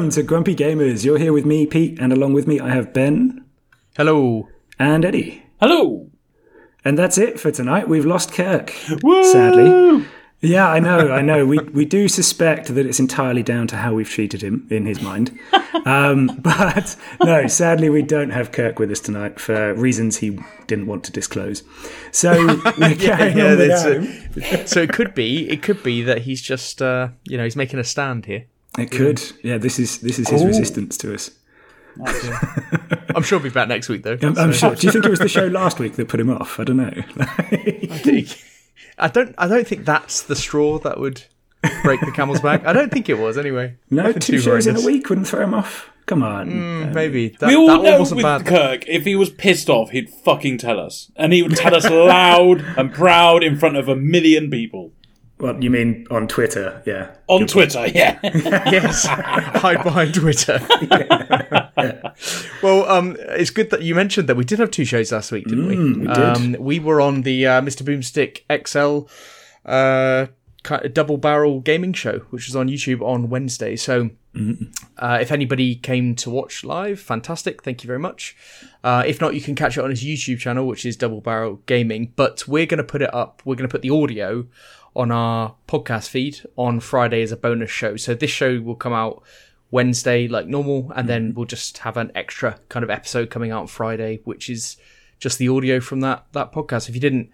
and 0.00 0.06
welcome 0.06 0.22
to 0.22 0.26
Grumpy 0.26 0.56
Gamers. 0.56 1.04
You're 1.04 1.18
here 1.18 1.32
with 1.34 1.44
me, 1.44 1.66
Pete, 1.66 2.00
and 2.00 2.10
along 2.10 2.32
with 2.32 2.46
me 2.46 2.58
I 2.58 2.70
have 2.70 2.94
Ben 2.94 3.44
Hello. 3.98 4.48
and 4.78 5.04
Eddie. 5.04 5.42
Hello. 5.60 6.08
And 6.86 6.98
that's 6.98 7.18
it 7.18 7.38
for 7.38 7.50
tonight. 7.50 7.86
We've 7.86 8.06
lost 8.06 8.32
Kirk, 8.32 8.72
Woo! 9.02 9.22
sadly. 9.30 10.06
Yeah, 10.40 10.66
I 10.70 10.80
know, 10.80 11.12
I 11.12 11.20
know. 11.20 11.44
We 11.44 11.58
we 11.58 11.84
do 11.84 12.08
suspect 12.08 12.74
that 12.74 12.86
it's 12.86 12.98
entirely 12.98 13.42
down 13.42 13.66
to 13.66 13.76
how 13.76 13.92
we've 13.92 14.08
treated 14.08 14.40
him 14.40 14.66
in 14.70 14.86
his 14.86 15.02
mind. 15.02 15.38
Um, 15.84 16.28
but 16.38 16.96
no, 17.22 17.46
sadly, 17.46 17.90
we 17.90 18.00
don't 18.00 18.30
have 18.30 18.52
Kirk 18.52 18.78
with 18.78 18.90
us 18.90 19.00
tonight 19.00 19.38
for 19.38 19.74
reasons 19.74 20.16
he 20.16 20.38
didn't 20.66 20.86
want 20.86 21.04
to 21.04 21.12
disclose. 21.12 21.62
So 22.10 22.32
we're 22.78 22.94
carrying 22.94 23.38
on 23.38 23.58
that's 23.58 23.84
without 23.84 23.96
it. 23.96 24.44
him. 24.44 24.66
So 24.66 24.80
it 24.80 24.94
could 24.94 25.14
be, 25.14 25.50
it 25.50 25.62
could 25.62 25.82
be 25.82 26.00
that 26.04 26.22
he's 26.22 26.40
just, 26.40 26.80
uh, 26.80 27.08
you 27.24 27.36
know, 27.36 27.44
he's 27.44 27.54
making 27.56 27.78
a 27.78 27.84
stand 27.84 28.24
here. 28.24 28.46
It 28.80 28.90
could. 28.90 29.22
Yeah, 29.42 29.58
this 29.58 29.78
is 29.78 29.98
this 30.00 30.18
is 30.18 30.28
his 30.28 30.44
resistance 30.44 30.96
to 30.98 31.14
us. 31.14 31.30
I'm 33.14 33.22
sure 33.22 33.38
he'll 33.38 33.48
be 33.48 33.50
back 33.50 33.68
next 33.68 33.88
week, 33.88 34.02
though. 34.04 34.16
I'm, 34.22 34.38
I'm 34.38 34.52
sure. 34.52 34.74
Do 34.74 34.86
you 34.86 34.92
think 34.92 35.04
it 35.04 35.10
was 35.10 35.18
the 35.18 35.28
show 35.38 35.46
last 35.46 35.78
week 35.78 35.94
that 35.94 36.08
put 36.08 36.20
him 36.20 36.30
off? 36.30 36.58
I 36.60 36.64
don't 36.64 36.76
know. 36.78 36.92
I 37.18 37.98
think- 37.98 38.28
I 38.98 39.08
don't. 39.08 39.34
I 39.38 39.48
don't 39.48 39.66
think 39.66 39.86
that's 39.86 40.22
the 40.22 40.36
straw 40.36 40.78
that 40.80 41.00
would 41.00 41.24
break 41.82 42.00
the 42.00 42.12
camel's 42.12 42.40
back. 42.42 42.66
I 42.66 42.72
don't 42.74 42.92
think 42.92 43.08
it 43.08 43.18
was 43.18 43.38
anyway. 43.38 43.76
no, 43.90 44.02
Nothing 44.04 44.20
two 44.20 44.32
too 44.34 44.40
shows 44.40 44.66
in 44.66 44.76
a 44.76 44.80
week 44.82 45.08
wouldn't 45.08 45.26
throw 45.26 45.42
him 45.42 45.54
off. 45.54 45.88
Come 46.04 46.22
on. 46.22 46.50
Mm, 46.50 46.94
Maybe 46.94 47.28
that, 47.40 47.46
We 47.48 47.56
all 47.56 47.68
that 47.68 47.82
know 47.82 47.98
wasn't 47.98 48.16
with 48.18 48.24
bad. 48.24 48.44
Kirk, 48.46 48.84
if 48.88 49.04
he 49.04 49.16
was 49.16 49.30
pissed 49.30 49.70
off, 49.70 49.90
he'd 49.90 50.10
fucking 50.10 50.58
tell 50.58 50.78
us. 50.78 51.10
And 51.16 51.32
he 51.32 51.42
would 51.42 51.56
tell 51.56 51.74
us 51.74 51.84
loud 51.90 52.60
and 52.76 52.92
proud 52.92 53.42
in 53.42 53.56
front 53.56 53.76
of 53.76 53.88
a 53.88 53.96
million 53.96 54.50
people. 54.50 54.92
Well, 55.40 55.62
you 55.62 55.70
mean 55.70 56.06
on 56.10 56.28
Twitter? 56.28 56.82
Yeah. 56.84 57.10
On 57.28 57.46
Twitter, 57.46 57.86
yeah. 57.88 58.18
yes, 58.22 59.06
hide 59.06 59.82
behind 59.82 60.14
Twitter. 60.14 60.60
well, 62.62 62.84
um, 62.88 63.16
it's 63.20 63.50
good 63.50 63.70
that 63.70 63.82
you 63.82 63.94
mentioned 63.94 64.28
that 64.28 64.36
we 64.36 64.44
did 64.44 64.58
have 64.58 64.70
two 64.70 64.84
shows 64.84 65.12
last 65.12 65.32
week, 65.32 65.46
didn't 65.46 65.66
we? 65.66 65.76
we 65.76 66.06
did. 66.06 66.18
Um, 66.18 66.56
we 66.58 66.78
were 66.78 67.00
on 67.00 67.22
the 67.22 67.46
uh, 67.46 67.62
Mr. 67.62 67.82
Boomstick 67.82 68.42
XL 68.66 69.08
uh, 69.64 70.26
ki- 70.62 70.88
double 70.90 71.16
barrel 71.16 71.60
gaming 71.60 71.94
show, 71.94 72.18
which 72.30 72.46
was 72.46 72.54
on 72.54 72.68
YouTube 72.68 73.00
on 73.00 73.30
Wednesday. 73.30 73.76
So, 73.76 74.10
uh, 74.98 75.18
if 75.20 75.32
anybody 75.32 75.74
came 75.74 76.14
to 76.16 76.30
watch 76.30 76.64
live, 76.64 77.00
fantastic. 77.00 77.62
Thank 77.62 77.82
you 77.82 77.86
very 77.86 77.98
much. 77.98 78.36
Uh, 78.84 79.02
if 79.06 79.20
not, 79.20 79.34
you 79.34 79.40
can 79.40 79.54
catch 79.54 79.76
it 79.76 79.84
on 79.84 79.90
his 79.90 80.04
YouTube 80.04 80.38
channel, 80.38 80.66
which 80.66 80.84
is 80.84 80.96
Double 80.96 81.20
Barrel 81.20 81.60
Gaming. 81.66 82.12
But 82.14 82.46
we're 82.46 82.66
going 82.66 82.78
to 82.78 82.84
put 82.84 83.02
it 83.02 83.12
up. 83.14 83.42
We're 83.44 83.56
going 83.56 83.68
to 83.68 83.72
put 83.72 83.82
the 83.82 83.90
audio 83.90 84.46
on 84.96 85.10
our 85.10 85.54
podcast 85.68 86.08
feed 86.08 86.40
on 86.56 86.80
Friday 86.80 87.22
as 87.22 87.32
a 87.32 87.36
bonus 87.36 87.70
show. 87.70 87.96
So 87.96 88.14
this 88.14 88.30
show 88.30 88.60
will 88.60 88.74
come 88.74 88.92
out 88.92 89.22
Wednesday 89.70 90.26
like 90.28 90.46
normal, 90.46 90.92
and 90.96 91.08
then 91.08 91.32
we'll 91.34 91.46
just 91.46 91.78
have 91.78 91.96
an 91.96 92.10
extra 92.14 92.58
kind 92.68 92.82
of 92.82 92.90
episode 92.90 93.30
coming 93.30 93.50
out 93.52 93.60
on 93.62 93.66
Friday, 93.68 94.20
which 94.24 94.50
is 94.50 94.76
just 95.20 95.38
the 95.38 95.48
audio 95.48 95.80
from 95.80 96.00
that 96.00 96.24
that 96.32 96.52
podcast. 96.52 96.88
If 96.88 96.94
you 96.94 97.00
didn't, 97.00 97.30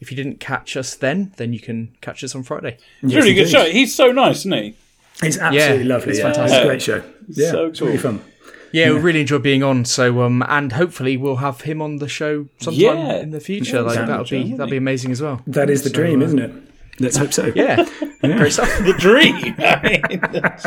if 0.00 0.10
you 0.10 0.16
didn't 0.16 0.40
catch 0.40 0.76
us 0.76 0.94
then, 0.94 1.32
then 1.36 1.52
you 1.52 1.60
can 1.60 1.94
catch 2.00 2.24
us 2.24 2.34
on 2.34 2.42
Friday. 2.42 2.78
It's 3.02 3.12
a 3.12 3.16
really 3.16 3.34
good 3.34 3.48
show. 3.50 3.64
He's 3.66 3.94
so 3.94 4.12
nice, 4.12 4.38
isn't 4.40 4.52
he? 4.52 4.76
It's 5.22 5.36
absolutely 5.38 5.86
Yeah, 5.86 5.94
lovely. 5.94 6.10
it's 6.12 6.18
yeah. 6.20 6.28
It's 6.28 6.36
fantastic. 6.38 6.62
a 6.62 6.66
great 6.66 6.82
show. 6.82 7.02
Yeah, 7.28 7.50
so 7.50 7.66
it's 7.66 7.80
really 7.80 7.98
cool. 7.98 8.12
fun. 8.18 8.24
Yeah, 8.72 8.90
we 8.90 8.98
really 8.98 9.20
enjoy 9.20 9.38
being 9.38 9.62
on. 9.62 9.84
So, 9.84 10.22
um, 10.22 10.42
and 10.48 10.72
hopefully 10.72 11.16
we'll 11.16 11.36
have 11.36 11.60
him 11.60 11.80
on 11.80 11.98
the 11.98 12.08
show 12.08 12.48
sometime 12.58 12.80
Yeah. 12.80 13.16
in 13.20 13.30
the 13.30 13.38
future. 13.38 13.76
Yeah, 13.76 13.82
like 13.82 13.94
that'll 14.06 14.24
be 14.24 14.50
that'll 14.52 14.66
be 14.70 14.76
amazing 14.78 15.12
as 15.12 15.20
well. 15.22 15.42
That 15.46 15.70
is 15.70 15.82
the 15.84 15.90
dream, 15.90 16.22
isn't 16.22 16.38
it? 16.40 16.52
Let's 17.00 17.16
hope 17.16 17.32
so. 17.32 17.46
Yeah, 17.54 17.84
great 18.20 18.52
stuff. 18.52 18.68
The 18.78 18.94
dream. 18.98 19.36
I 19.58 19.80
mean, 19.82 20.02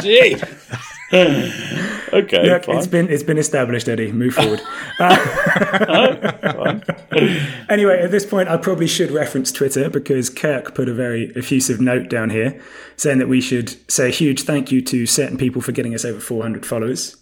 gee. 0.01 0.35
okay, 2.13 2.49
Look, 2.49 2.65
fine. 2.65 2.77
it's 2.77 2.87
been 2.87 3.09
it's 3.09 3.23
been 3.23 3.37
established, 3.37 3.87
Eddie. 3.87 4.11
Move 4.11 4.33
forward. 4.33 4.61
Uh, 4.99 6.79
anyway, 7.69 7.99
at 8.01 8.11
this 8.11 8.25
point, 8.25 8.49
I 8.49 8.57
probably 8.57 8.87
should 8.87 9.11
reference 9.11 9.51
Twitter 9.51 9.89
because 9.89 10.29
Kirk 10.29 10.73
put 10.75 10.89
a 10.89 10.93
very 10.93 11.31
effusive 11.35 11.79
note 11.79 12.09
down 12.09 12.29
here 12.31 12.59
saying 12.95 13.19
that 13.19 13.27
we 13.27 13.39
should 13.41 13.75
say 13.89 14.07
a 14.07 14.11
huge 14.11 14.41
thank 14.43 14.71
you 14.71 14.81
to 14.81 15.05
certain 15.05 15.37
people 15.37 15.61
for 15.61 15.71
getting 15.71 15.93
us 15.93 16.03
over 16.03 16.19
400 16.19 16.65
followers. 16.65 17.15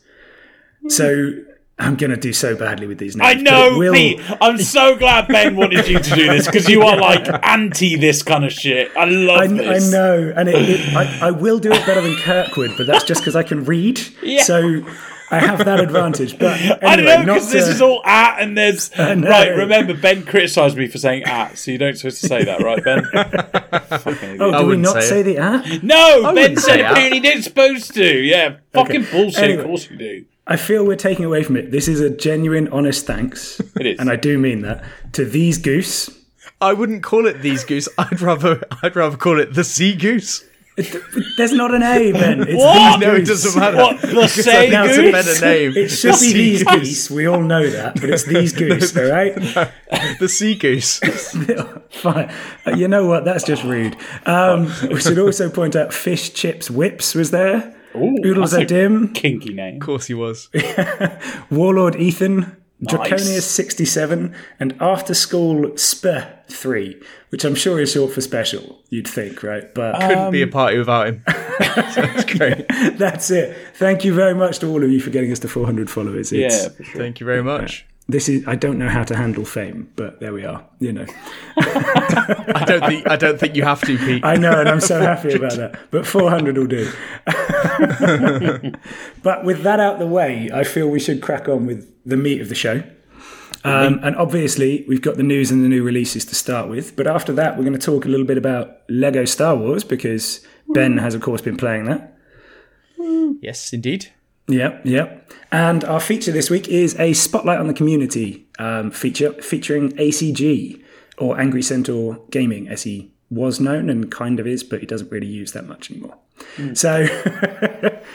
So 0.88 1.32
I'm 1.78 1.98
going 1.98 2.12
to 2.12 2.18
do 2.18 2.32
so 2.32 2.56
badly 2.56 2.88
with 2.88 3.00
these 3.00 3.18
names. 3.18 3.40
I 3.40 3.42
know, 3.42 3.78
will- 3.78 3.94
Pete. 3.94 4.22
I'm 4.40 4.58
so 4.58 4.96
glad 4.96 5.28
Ben 5.28 5.58
wanted 5.58 5.88
you 5.88 6.00
to 6.00 6.16
do 6.16 6.28
this 6.28 6.46
because 6.46 6.70
you 6.70 6.84
are 6.84 6.96
like 6.98 7.28
anti 7.46 7.98
this 7.98 8.24
kind 8.24 8.46
of 8.46 8.54
shit. 8.54 8.92
I 8.96 9.04
love 9.06 9.42
I, 9.42 9.76
I 9.76 9.80
know, 9.80 10.34
and 10.36 10.48
it, 10.48 10.56
it, 10.70 10.96
I, 10.96 11.28
I 11.28 11.32
will 11.32 11.60
do 11.60 11.72
it 11.74 11.86
better 11.86 12.00
than 12.00 12.16
Kirkwood, 12.18 12.72
but 12.78 12.88
that's 12.88 13.04
just 13.04 13.22
because 13.22 13.36
I 13.36 13.44
can 13.44 13.66
read. 13.66 14.00
Yeah. 14.24 14.44
So 14.44 14.86
I 15.32 15.40
have 15.40 15.66
that 15.66 15.82
advantage. 15.82 16.40
But 16.40 16.60
anyway, 16.62 16.80
I 16.82 16.96
don't 16.96 17.06
know 17.06 17.16
not 17.18 17.26
because 17.36 17.52
this 17.52 17.68
is 17.68 17.82
all 17.82 18.02
at 18.06 18.40
and 18.42 18.58
there's 18.58 18.92
right. 18.98 19.50
Remember, 19.50 19.94
Ben 19.94 20.24
criticised 20.24 20.78
me 20.78 20.88
for 20.88 20.98
saying 20.98 21.24
at, 21.24 21.58
so 21.58 21.72
you 21.72 21.78
don't 21.78 21.98
supposed 21.98 22.22
to 22.22 22.28
say 22.30 22.46
that, 22.46 22.62
right, 22.62 22.82
Ben? 22.82 23.04
Fucking 24.00 24.30
idiot. 24.30 24.42
Oh, 24.42 24.52
I 24.54 24.60
do 24.60 24.64
we 24.66 24.78
wouldn't 24.78 24.88
say 24.88 25.02
say 25.02 25.22
the 25.24 25.38
at? 25.40 25.84
no, 25.84 26.34
Ben 26.34 26.56
said 26.56 26.62
say 26.78 26.82
at. 26.84 26.92
apparently 26.92 27.20
didn't 27.20 27.44
supposed 27.44 27.94
to. 27.96 28.06
Yeah, 28.24 28.58
fucking 28.72 29.08
bullshit. 29.12 29.44
Anyway. 29.44 29.60
Of 29.62 29.66
course 29.68 29.90
you 29.90 29.98
do. 29.98 30.26
I 30.48 30.58
feel 30.58 30.86
we're 30.86 30.96
taking 30.96 31.26
away 31.26 31.44
from 31.44 31.56
it. 31.58 31.72
This 31.72 31.88
is 31.88 32.00
a 32.02 32.10
genuine, 32.10 32.68
honest 32.70 33.06
thanks. 33.06 33.60
It 33.80 33.86
is. 33.88 34.00
And 34.00 34.10
I 34.10 34.16
do 34.16 34.38
mean 34.38 34.62
that. 34.62 34.84
To 35.14 35.26
these 35.26 35.58
goose. 35.58 36.10
I 36.62 36.74
wouldn't 36.74 37.04
call 37.04 37.26
it 37.28 37.42
these 37.42 37.64
goose. 37.64 37.90
I'd 37.98 38.22
rather 38.22 38.62
I'd 38.84 38.96
rather 38.96 39.18
call 39.18 39.40
it 39.40 39.54
the 39.54 39.64
sea 39.64 39.96
goose. 39.96 40.44
It- 40.78 41.02
there's 41.38 41.54
not 41.54 41.74
an 41.74 41.84
A, 41.84 42.12
Ben. 42.12 42.42
It's 42.42 42.54
What? 42.54 43.00
these 43.00 43.08
No, 43.08 43.16
it 43.16 43.26
doesn't 43.26 43.60
matter. 43.60 43.78
What 43.78 44.02
the 44.02 44.28
say 44.28 44.70
now 44.70 44.84
It's 44.86 44.98
a 44.98 45.12
better 45.12 45.40
name. 45.46 45.72
It 45.76 45.88
should 45.90 46.14
The 46.16 46.20
be 46.20 46.28
sea 46.28 46.34
these 46.34 46.64
goose. 46.64 46.80
geese. 46.82 47.10
We 47.12 47.26
all 47.28 47.42
know 47.42 47.70
that, 47.70 47.96
but 47.96 48.10
it's 48.10 48.24
these 48.26 48.52
goose, 48.64 48.96
all 48.96 49.10
right? 49.10 49.34
The 50.20 50.28
sea 50.30 50.56
goose. 50.56 51.00
Fine. 51.92 52.30
Uh, 52.68 52.72
You 52.76 52.88
know 52.90 53.06
what? 53.08 53.24
That's 53.26 53.44
just 53.46 53.64
rude. 53.64 53.96
Um, 54.26 54.66
we 54.90 55.00
should 55.00 55.18
also 55.20 55.50
point 55.50 55.76
out 55.76 55.94
Fish 55.94 56.34
Chips 56.34 56.70
Whips 56.70 57.16
was 57.16 57.32
there. 57.32 57.74
Ooh, 57.98 58.18
Oodles 58.26 58.52
that's 58.52 58.62
are 58.62 58.66
a 58.66 58.68
dim. 58.68 59.14
Kinky 59.14 59.54
name. 59.54 59.76
Of 59.76 59.82
course 59.82 60.08
he 60.08 60.14
was. 60.14 60.50
Warlord 61.50 61.96
Ethan. 61.96 62.58
Draconius 62.84 63.50
67 63.50 64.36
and 64.60 64.76
After 64.82 65.14
School 65.14 65.76
SP 65.80 66.06
3, 66.50 67.02
which 67.30 67.46
I'm 67.46 67.56
sure 67.56 67.80
is 67.80 67.94
short 67.94 68.12
for 68.12 68.20
special, 68.20 68.84
you'd 68.90 69.08
think, 69.08 69.44
right? 69.44 69.74
But 69.74 70.00
Couldn't 70.02 70.32
be 70.32 70.42
a 70.42 70.46
um, 70.46 70.52
party 70.52 70.78
without 70.78 71.08
him. 71.08 71.24
so 71.28 72.02
it's 72.04 72.34
great. 72.34 72.66
That's 72.98 73.32
it. 73.32 73.56
Thank 73.76 74.04
you 74.04 74.14
very 74.14 74.36
much 74.36 74.60
to 74.60 74.68
all 74.68 74.84
of 74.84 74.92
you 74.92 75.00
for 75.00 75.10
getting 75.10 75.32
us 75.32 75.40
to 75.40 75.48
400 75.48 75.90
followers. 75.90 76.34
It's, 76.34 76.54
Yeah, 76.54 76.86
sure. 76.86 77.02
Thank 77.02 77.22
you 77.22 77.26
very 77.26 77.42
much. 77.42 77.86
This 78.08 78.30
is. 78.30 78.48
I 78.48 78.56
don't 78.56 78.78
know 78.78 78.90
how 78.90 79.04
to 79.04 79.16
handle 79.16 79.46
fame, 79.46 79.92
but 79.96 80.20
there 80.20 80.32
we 80.32 80.46
are. 80.46 80.64
You 80.80 80.94
know. 80.94 81.06
I 81.58 82.64
don't 82.68 82.86
think 82.86 83.10
I 83.10 83.16
don't 83.16 83.40
think 83.40 83.56
you 83.56 83.64
have 83.64 83.82
to, 83.82 83.98
Pete. 83.98 84.24
I 84.24 84.36
know, 84.36 84.60
and 84.60 84.70
I'm 84.70 84.80
so 84.80 85.02
happy 85.02 85.34
about 85.34 85.54
that. 85.54 85.80
But 85.90 86.06
400 86.06 86.56
will 86.56 86.68
do. 86.68 86.92
but 89.24 89.44
with 89.44 89.64
that 89.64 89.80
out 89.80 89.98
the 89.98 90.06
way, 90.06 90.52
I 90.54 90.64
feel 90.64 90.88
we 90.88 91.00
should 91.00 91.22
crack 91.22 91.50
on 91.50 91.66
with 91.66 91.92
the 92.06 92.18
meat 92.18 92.42
of 92.42 92.50
the 92.50 92.56
show. 92.56 92.84
Um, 93.64 94.00
and 94.04 94.16
obviously, 94.16 94.86
we've 94.88 95.02
got 95.02 95.18
the 95.18 95.24
news 95.24 95.50
and 95.50 95.64
the 95.64 95.68
new 95.68 95.82
releases 95.82 96.24
to 96.26 96.36
start 96.36 96.70
with. 96.70 96.96
But 96.96 97.08
after 97.08 97.34
that, 97.34 97.58
we're 97.58 97.64
going 97.64 97.74
to 97.74 97.80
talk 97.80 98.06
a 98.06 98.08
little 98.08 98.26
bit 98.26 98.38
about 98.38 98.82
Lego 98.88 99.26
Star 99.26 99.56
Wars 99.56 99.84
because 99.84 100.46
Ben 100.68 101.00
has, 101.00 101.16
of 101.16 101.22
course, 101.22 101.42
been 101.42 101.58
playing 101.58 101.86
that. 101.86 102.16
yes, 103.42 103.74
indeed. 103.74 104.14
Yep, 104.48 104.82
yep. 104.86 105.34
And 105.52 105.84
our 105.84 106.00
feature 106.00 106.32
this 106.32 106.50
week 106.50 106.68
is 106.68 106.98
a 107.00 107.14
spotlight 107.14 107.60
on 107.60 107.68
the 107.68 107.74
community 107.74 108.48
um, 108.60 108.92
feature 108.92 109.34
featuring 109.42 109.92
ACG 109.94 110.84
or 111.18 111.40
Angry 111.40 111.62
Centaur 111.62 112.22
Gaming, 112.30 112.68
as 112.68 112.84
he 112.84 113.12
was 113.30 113.60
known 113.60 113.90
and 113.90 114.12
kind 114.12 114.40
of 114.40 114.46
is, 114.46 114.64
but 114.64 114.82
he 114.82 114.86
doesn't 114.86 115.12
really 115.12 115.28
use 115.28 115.54
that 115.54 115.66
much 115.66 115.90
anymore. 115.90 116.18
So, 116.74 117.08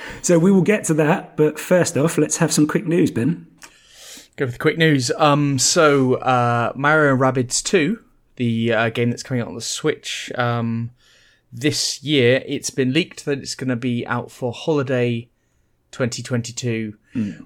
so 0.23 0.39
we 0.39 0.53
will 0.53 0.63
get 0.63 0.85
to 0.85 0.95
that. 0.95 1.37
But 1.37 1.59
first 1.59 1.97
off, 1.97 2.19
let's 2.19 2.37
have 2.37 2.53
some 2.53 2.67
quick 2.67 2.87
news, 2.87 3.11
Ben. 3.11 3.47
Go 4.37 4.45
with 4.45 4.55
the 4.55 4.59
quick 4.59 4.79
news. 4.79 5.11
Um, 5.17 5.59
so 5.59 6.15
uh, 6.15 6.73
Mario 6.77 7.17
Rabbids 7.17 7.63
Two, 7.63 8.05
the 8.37 8.73
uh, 8.73 8.91
game 8.91 9.11
that's 9.11 9.23
coming 9.23 9.41
out 9.41 9.49
on 9.49 9.55
the 9.55 9.61
Switch, 9.61 10.31
um, 10.37 10.91
this 11.53 12.03
year, 12.03 12.43
it's 12.47 12.71
been 12.71 12.93
leaked 12.93 13.25
that 13.25 13.39
it's 13.39 13.55
going 13.55 13.69
to 13.69 13.77
be 13.77 14.07
out 14.07 14.31
for 14.31 14.53
holiday 14.53 15.29
2022, 15.93 16.95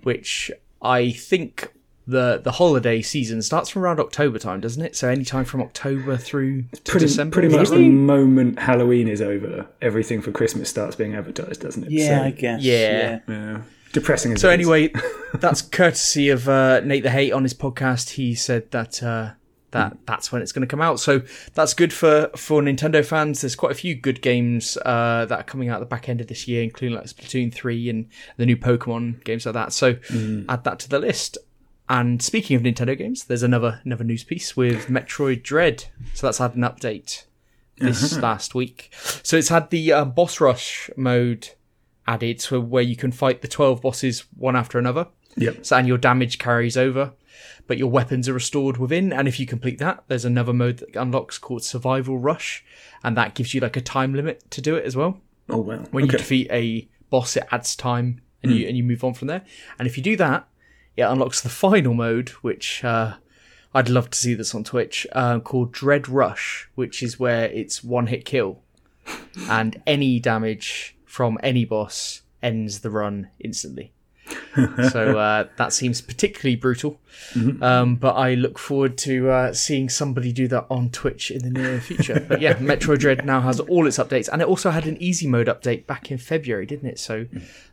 which 0.02 0.50
I 0.82 1.10
think 1.10 1.72
the 2.06 2.38
the 2.42 2.52
holiday 2.52 3.00
season 3.00 3.40
starts 3.40 3.70
from 3.70 3.82
around 3.82 3.98
October 3.98 4.38
time, 4.38 4.60
doesn't 4.60 4.82
it? 4.82 4.94
So 4.94 5.08
any 5.08 5.24
time 5.24 5.46
from 5.46 5.62
October 5.62 6.18
through 6.18 6.64
to 6.72 6.82
Pretty, 6.82 7.06
December. 7.06 7.32
pretty 7.32 7.48
much 7.48 7.70
the 7.70 7.88
moment 7.88 8.58
Halloween 8.58 9.08
is 9.08 9.22
over, 9.22 9.66
everything 9.80 10.20
for 10.20 10.30
Christmas 10.30 10.68
starts 10.68 10.96
being 10.96 11.14
advertised, 11.14 11.62
doesn't 11.62 11.84
it? 11.84 11.90
Yeah, 11.90 12.18
So, 12.18 12.24
I 12.24 12.30
guess. 12.30 12.62
Yeah. 12.62 13.20
yeah. 13.26 13.62
Depressing 13.94 14.32
as 14.32 14.40
So 14.42 14.50
anyway, 14.50 14.92
that's 15.34 15.62
courtesy 15.62 16.28
of 16.28 16.46
uh, 16.48 16.80
Nate 16.80 17.04
the 17.04 17.10
Hate 17.10 17.32
on 17.32 17.42
his 17.44 17.54
podcast. 17.54 18.10
He 18.10 18.34
said 18.34 18.70
that 18.72 19.02
uh, 19.02 19.30
that 19.74 19.96
that's 20.06 20.30
when 20.30 20.40
it's 20.40 20.52
going 20.52 20.66
to 20.66 20.70
come 20.70 20.80
out. 20.80 21.00
So 21.00 21.22
that's 21.52 21.74
good 21.74 21.92
for 21.92 22.30
for 22.36 22.62
Nintendo 22.62 23.04
fans. 23.04 23.42
There's 23.42 23.56
quite 23.56 23.72
a 23.72 23.74
few 23.74 23.94
good 23.94 24.22
games 24.22 24.78
uh, 24.78 25.26
that 25.26 25.38
are 25.40 25.42
coming 25.42 25.68
out 25.68 25.76
at 25.76 25.80
the 25.80 25.86
back 25.86 26.08
end 26.08 26.20
of 26.20 26.28
this 26.28 26.48
year, 26.48 26.62
including 26.62 26.96
like 26.96 27.06
Splatoon 27.06 27.52
three 27.52 27.90
and 27.90 28.08
the 28.36 28.46
new 28.46 28.56
Pokemon 28.56 29.22
games 29.24 29.44
like 29.44 29.54
that. 29.54 29.72
So 29.72 29.96
add 30.48 30.64
that 30.64 30.78
to 30.78 30.88
the 30.88 31.00
list. 31.00 31.38
And 31.88 32.22
speaking 32.22 32.56
of 32.56 32.62
Nintendo 32.62 32.96
games, 32.96 33.24
there's 33.24 33.42
another 33.42 33.80
another 33.84 34.04
news 34.04 34.24
piece 34.24 34.56
with 34.56 34.86
Metroid 34.86 35.42
Dread. 35.42 35.86
So 36.14 36.26
that's 36.26 36.38
had 36.38 36.54
an 36.54 36.62
update 36.62 37.24
this 37.78 38.16
last 38.22 38.54
week. 38.54 38.90
So 39.22 39.36
it's 39.36 39.48
had 39.48 39.70
the 39.70 39.92
uh, 39.92 40.04
boss 40.04 40.40
rush 40.40 40.88
mode 40.96 41.50
added, 42.06 42.40
so 42.40 42.60
where 42.60 42.82
you 42.82 42.96
can 42.96 43.10
fight 43.10 43.42
the 43.42 43.48
twelve 43.48 43.82
bosses 43.82 44.24
one 44.36 44.54
after 44.56 44.78
another. 44.78 45.08
Yep. 45.36 45.66
So 45.66 45.76
and 45.76 45.88
your 45.88 45.98
damage 45.98 46.38
carries 46.38 46.76
over, 46.76 47.12
but 47.66 47.78
your 47.78 47.90
weapons 47.90 48.28
are 48.28 48.34
restored 48.34 48.76
within. 48.76 49.12
And 49.12 49.28
if 49.28 49.40
you 49.40 49.46
complete 49.46 49.78
that, 49.78 50.04
there's 50.08 50.24
another 50.24 50.52
mode 50.52 50.78
that 50.78 50.96
unlocks 50.96 51.38
called 51.38 51.62
Survival 51.62 52.18
Rush, 52.18 52.64
and 53.02 53.16
that 53.16 53.34
gives 53.34 53.54
you 53.54 53.60
like 53.60 53.76
a 53.76 53.80
time 53.80 54.14
limit 54.14 54.50
to 54.50 54.60
do 54.60 54.76
it 54.76 54.84
as 54.84 54.96
well. 54.96 55.20
Oh 55.48 55.58
wow. 55.58 55.84
When 55.90 56.06
you 56.06 56.10
defeat 56.10 56.48
a 56.50 56.88
boss, 57.10 57.36
it 57.36 57.46
adds 57.50 57.76
time, 57.76 58.20
and 58.42 58.52
you 58.52 58.66
and 58.66 58.76
you 58.76 58.82
move 58.82 59.04
on 59.04 59.14
from 59.14 59.28
there. 59.28 59.42
And 59.78 59.86
if 59.86 59.96
you 59.96 60.02
do 60.02 60.16
that, 60.16 60.48
it 60.96 61.02
unlocks 61.02 61.40
the 61.40 61.48
final 61.48 61.94
mode, 61.94 62.30
which 62.42 62.84
uh, 62.84 63.14
I'd 63.74 63.88
love 63.88 64.10
to 64.10 64.18
see 64.18 64.34
this 64.34 64.54
on 64.54 64.64
Twitch, 64.64 65.06
uh, 65.12 65.40
called 65.40 65.72
Dread 65.72 66.08
Rush, 66.08 66.68
which 66.74 67.02
is 67.02 67.18
where 67.18 67.46
it's 67.46 67.82
one 67.82 68.06
hit 68.06 68.24
kill, 68.24 68.62
and 69.48 69.82
any 69.86 70.20
damage 70.20 70.96
from 71.04 71.38
any 71.42 71.64
boss 71.64 72.22
ends 72.42 72.80
the 72.80 72.90
run 72.90 73.28
instantly. 73.40 73.93
so 74.90 75.18
uh, 75.18 75.48
that 75.56 75.72
seems 75.72 76.00
particularly 76.00 76.56
brutal, 76.56 77.00
um, 77.60 77.96
but 77.96 78.12
I 78.14 78.34
look 78.34 78.58
forward 78.58 78.96
to 78.98 79.30
uh, 79.30 79.52
seeing 79.52 79.88
somebody 79.88 80.32
do 80.32 80.46
that 80.48 80.66
on 80.70 80.90
Twitch 80.90 81.30
in 81.30 81.42
the 81.42 81.50
near 81.50 81.80
future. 81.80 82.24
but 82.28 82.40
yeah, 82.40 82.54
Metroid 82.58 82.98
Dread 82.98 83.24
now 83.24 83.40
has 83.40 83.60
all 83.60 83.86
its 83.86 83.98
updates, 83.98 84.28
and 84.32 84.40
it 84.42 84.48
also 84.48 84.70
had 84.70 84.86
an 84.86 84.96
easy 85.02 85.26
mode 85.26 85.46
update 85.48 85.86
back 85.86 86.10
in 86.10 86.18
February, 86.18 86.66
didn't 86.66 86.88
it? 86.88 86.98
So 86.98 87.26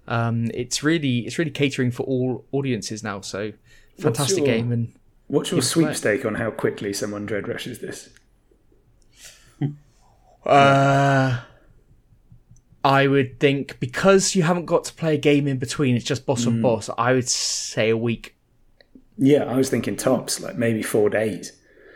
um, 0.08 0.50
it's 0.54 0.84
really 0.84 1.20
it's 1.20 1.38
really 1.38 1.52
catering 1.52 1.92
for 1.92 2.04
all 2.04 2.46
audiences 2.52 3.04
now. 3.04 3.22
So 3.22 3.54
fantastic 4.00 4.40
your- 4.40 4.48
game, 4.48 4.72
and 4.72 4.94
What's 5.28 5.50
your 5.52 5.62
Give 5.62 5.66
it 5.70 5.76
away. 5.78 5.86
sweepstake 5.86 6.26
on 6.26 6.36
how 6.36 6.52
quickly 6.52 6.92
someone 6.92 7.26
dread 7.26 7.48
rushes 7.48 7.80
this? 7.80 8.10
Uh, 10.46 11.40
I 12.84 13.08
would 13.08 13.40
think 13.40 13.80
because 13.80 14.36
you 14.36 14.44
haven't 14.44 14.66
got 14.66 14.86
to 14.86 14.94
play 14.94 15.16
a 15.16 15.18
game 15.18 15.48
in 15.48 15.58
between, 15.58 15.96
it's 15.96 16.06
just 16.06 16.26
boss 16.26 16.48
on 16.48 16.60
mm. 16.60 16.62
boss. 16.62 16.90
I 16.98 17.14
would 17.14 17.30
say 17.30 17.90
a 17.90 17.98
week. 17.98 18.36
Yeah, 19.18 19.44
I 19.44 19.56
was 19.56 19.70
thinking 19.70 19.96
tops, 19.96 20.40
like 20.40 20.56
maybe 20.56 20.82
four 20.82 21.10
days. 21.10 21.52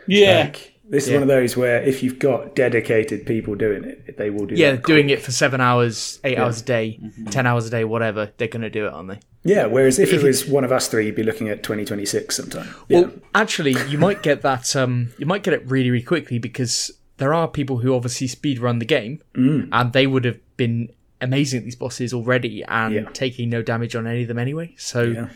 Yeah. 0.06 0.44
Like, 0.44 0.74
this 0.88 1.04
is 1.04 1.10
Yeah. 1.10 1.16
one 1.16 1.22
of 1.22 1.28
those 1.28 1.56
where 1.56 1.82
if 1.82 2.02
you've 2.02 2.20
got 2.20 2.54
dedicated 2.54 3.26
people 3.26 3.56
doing 3.56 3.82
it, 3.82 4.16
they 4.16 4.30
will 4.30 4.46
do 4.46 4.54
it. 4.54 4.58
Yeah, 4.58 4.72
that 4.72 4.84
doing 4.84 5.10
it 5.10 5.20
for 5.20 5.32
seven 5.32 5.60
hours, 5.60 6.20
eight 6.22 6.38
hours 6.38 6.60
a 6.60 6.64
day, 6.64 7.00
mm-hmm. 7.02 7.24
ten 7.26 7.46
hours 7.46 7.66
a 7.66 7.70
day, 7.70 7.84
whatever. 7.84 8.30
They're 8.36 8.46
going 8.46 8.62
to 8.62 8.70
do 8.70 8.86
it, 8.86 8.92
aren't 8.92 9.08
they? 9.08 9.20
Yeah, 9.42 9.66
whereas 9.66 9.98
if 9.98 10.12
it 10.12 10.22
was 10.22 10.46
one 10.46 10.64
of 10.64 10.72
us 10.72 10.88
three, 10.88 11.06
you'd 11.06 11.14
be 11.14 11.22
looking 11.22 11.48
at 11.48 11.62
2026 11.62 12.34
sometime. 12.34 12.68
Yeah. 12.88 13.00
Well, 13.00 13.12
actually, 13.34 13.76
you 13.88 13.98
might 13.98 14.22
get 14.22 14.42
that. 14.42 14.74
Um, 14.76 15.12
you 15.18 15.26
might 15.26 15.42
get 15.42 15.54
it 15.54 15.68
really, 15.68 15.90
really 15.90 16.04
quickly 16.04 16.38
because 16.38 16.90
there 17.18 17.32
are 17.32 17.48
people 17.48 17.78
who 17.78 17.94
obviously 17.94 18.26
speed 18.26 18.58
run 18.58 18.78
the 18.78 18.84
game, 18.84 19.22
mm. 19.34 19.68
and 19.72 19.92
they 19.92 20.06
would 20.06 20.24
have 20.24 20.38
been 20.56 20.90
amazing 21.20 21.58
at 21.58 21.64
these 21.64 21.76
bosses 21.76 22.12
already 22.12 22.62
and 22.64 22.94
Yeah. 22.94 23.08
taking 23.12 23.48
no 23.48 23.62
damage 23.62 23.96
on 23.96 24.06
any 24.06 24.22
of 24.22 24.28
them 24.28 24.38
anyway. 24.38 24.74
So 24.76 25.02
Yeah. 25.02 25.28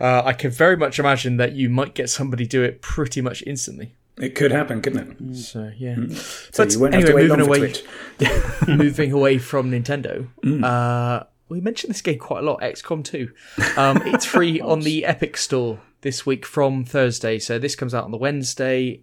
uh, 0.00 0.22
I 0.24 0.32
can 0.32 0.50
very 0.50 0.76
much 0.76 0.98
imagine 0.98 1.36
that 1.38 1.52
you 1.52 1.68
might 1.68 1.94
get 1.94 2.08
somebody 2.10 2.46
do 2.46 2.62
it 2.62 2.80
pretty 2.82 3.20
much 3.20 3.42
instantly. 3.46 3.92
it 4.18 4.34
could 4.34 4.50
happen, 4.50 4.80
couldn't 4.80 5.10
it? 5.20 5.36
So 5.36 5.70
yeah, 5.76 5.96
So 6.10 6.64
but 6.64 6.72
you 6.72 6.80
won't 6.80 6.94
anyway, 6.94 7.26
have 7.28 7.38
to 7.38 7.44
wait 7.44 7.84
moving 8.18 8.26
away, 8.26 8.40
moving 8.76 9.12
away 9.12 9.36
from 9.38 9.70
Nintendo. 9.70 10.26
Uh, 10.64 11.24
we 11.50 11.60
mentioned 11.60 11.90
this 11.92 12.00
game 12.02 12.18
quite 12.18 12.42
a 12.42 12.46
lot. 12.46 12.60
XCOM 12.62 13.04
2. 13.04 13.30
Um, 13.76 14.00
it's 14.06 14.24
free 14.24 14.58
on 14.72 14.80
the 14.80 15.04
Epic 15.04 15.36
Store 15.36 15.80
this 16.00 16.24
week 16.24 16.46
from 16.46 16.84
Thursday. 16.84 17.38
So 17.38 17.58
this 17.58 17.76
comes 17.76 17.94
out 17.94 18.04
on 18.04 18.10
the 18.10 18.16
Wednesday 18.16 19.00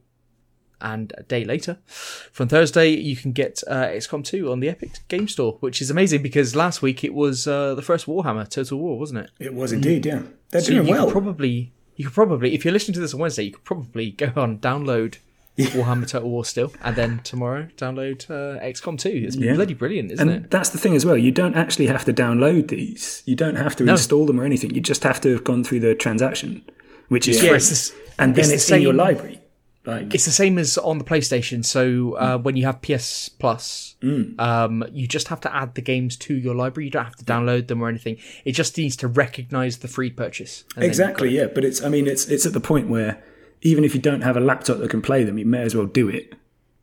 and 0.83 1.11
a 1.17 1.23
day 1.23 1.43
later. 1.45 1.77
From 1.87 2.47
Thursday, 2.47 2.89
you 2.89 3.15
can 3.15 3.31
get 3.31 3.63
uh, 3.67 3.87
XCOM 3.87 4.23
2 4.23 4.51
on 4.51 4.59
the 4.59 4.69
Epic 4.69 4.91
Game 5.07 5.27
Store, 5.27 5.57
which 5.61 5.81
is 5.81 5.89
amazing 5.89 6.21
because 6.21 6.55
last 6.55 6.81
week 6.83 7.03
it 7.03 7.13
was 7.13 7.47
uh, 7.47 7.73
the 7.73 7.81
first 7.81 8.05
Warhammer 8.05 8.47
Total 8.47 8.77
War, 8.77 8.99
wasn't 8.99 9.19
it? 9.21 9.31
It 9.39 9.53
was 9.53 9.71
indeed, 9.71 10.05
yeah. 10.05 10.23
They're 10.51 10.61
So 10.61 10.73
doing 10.73 10.87
you 10.87 10.93
well. 10.93 11.05
could 11.05 11.13
probably, 11.13 11.71
you 11.95 12.05
could 12.05 12.13
probably, 12.13 12.53
if 12.53 12.63
you're 12.65 12.73
listening 12.73 12.93
to 12.95 12.99
this 12.99 13.13
on 13.13 13.19
Wednesday, 13.21 13.43
you 13.45 13.51
could 13.51 13.63
probably 13.63 14.11
go 14.11 14.31
on 14.35 14.59
download 14.59 15.15
Warhammer 15.57 16.07
Total 16.09 16.27
War 16.27 16.43
still, 16.43 16.73
and 16.83 16.95
then 16.95 17.19
tomorrow 17.23 17.67
download 17.77 18.23
uh, 18.29 18.59
XCOM 18.63 18.97
2. 18.99 19.09
It's 19.09 19.35
bloody 19.35 19.75
brilliant, 19.75 20.11
isn't 20.11 20.27
it? 20.27 20.33
and 20.35 20.45
it? 20.45 20.51
that's 20.51 20.69
the 20.69 20.79
thing 20.79 20.95
as 20.95 21.05
well. 21.05 21.15
You 21.15 21.31
don't 21.31 21.55
actually 21.55 21.85
have 21.87 22.03
to 22.05 22.13
download 22.13 22.69
these. 22.69 23.21
You 23.27 23.35
don't 23.35 23.55
have 23.55 23.75
to 23.75 23.87
install 23.87 24.25
them 24.25 24.39
or 24.39 24.45
anything. 24.45 24.73
You 24.73 24.81
just 24.81 25.03
have 25.03 25.21
to 25.21 25.31
have 25.33 25.43
gone 25.43 25.63
through 25.63 25.81
the 25.81 25.93
transaction, 25.93 26.63
which 27.09 27.27
is 27.27 27.41
Yeah, 27.41 27.49
free. 27.49 27.57
it's 27.57 27.69
the 27.69 27.73
s- 27.73 27.93
and 28.17 28.33
then 28.35 28.45
it's 28.45 28.53
it's, 28.53 28.67
the 28.67 28.75
in 28.77 28.81
your 28.81 28.93
library. 28.93 29.39
Like 29.85 30.13
It's 30.15 30.23
the 30.25 30.31
same 30.31 30.57
as 30.57 30.77
on 30.77 30.97
the 30.97 31.03
PlayStation. 31.03 31.65
So 31.65 32.13
uh, 32.13 32.37
when 32.37 32.55
you 32.55 32.65
have 32.65 32.81
PS 32.81 33.27
Plus, 33.27 33.95
um, 34.39 34.83
you 34.91 35.07
just 35.07 35.27
have 35.27 35.41
to 35.41 35.53
add 35.53 35.75
the 35.75 35.81
games 35.81 36.15
to 36.17 36.33
your 36.35 36.55
library. 36.55 36.85
You 36.85 36.91
don't 36.91 37.03
have 37.03 37.17
to 37.17 37.25
download 37.25 37.67
them 37.67 37.81
or 37.81 37.89
anything. 37.89 38.17
It 38.45 38.53
just 38.53 38.77
needs 38.77 38.95
to 38.97 39.07
recognize 39.09 39.79
the 39.79 39.87
free 39.89 40.09
purchase. 40.09 40.63
And 40.75 40.83
then 40.83 40.83
you've 40.83 40.89
exactly, 40.91 41.29
yeah. 41.35 41.47
But 41.53 41.65
it's 41.65 41.83
I 41.83 41.89
mean 41.89 42.07
it's 42.07 42.27
it's 42.27 42.45
at 42.45 42.53
the 42.53 42.61
point 42.61 42.87
where 42.87 43.21
even 43.61 43.83
if 43.83 43.93
you 43.93 43.99
don't 44.01 44.21
have 44.21 44.37
a 44.37 44.41
laptop 44.41 44.77
that 44.79 44.89
can 44.89 45.01
play 45.01 45.23
them, 45.25 45.37
you 45.37 45.45
may 45.45 45.61
as 45.63 45.75
well 45.75 45.85
do 45.85 46.07
it. 46.09 46.33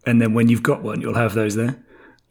And 0.07 0.21
then 0.21 0.35
when 0.35 0.49
you've 0.49 0.63
got 0.63 0.83
one, 0.83 1.01
you'll 1.01 1.15
have 1.15 1.35
those 1.35 1.55
there. 1.57 1.77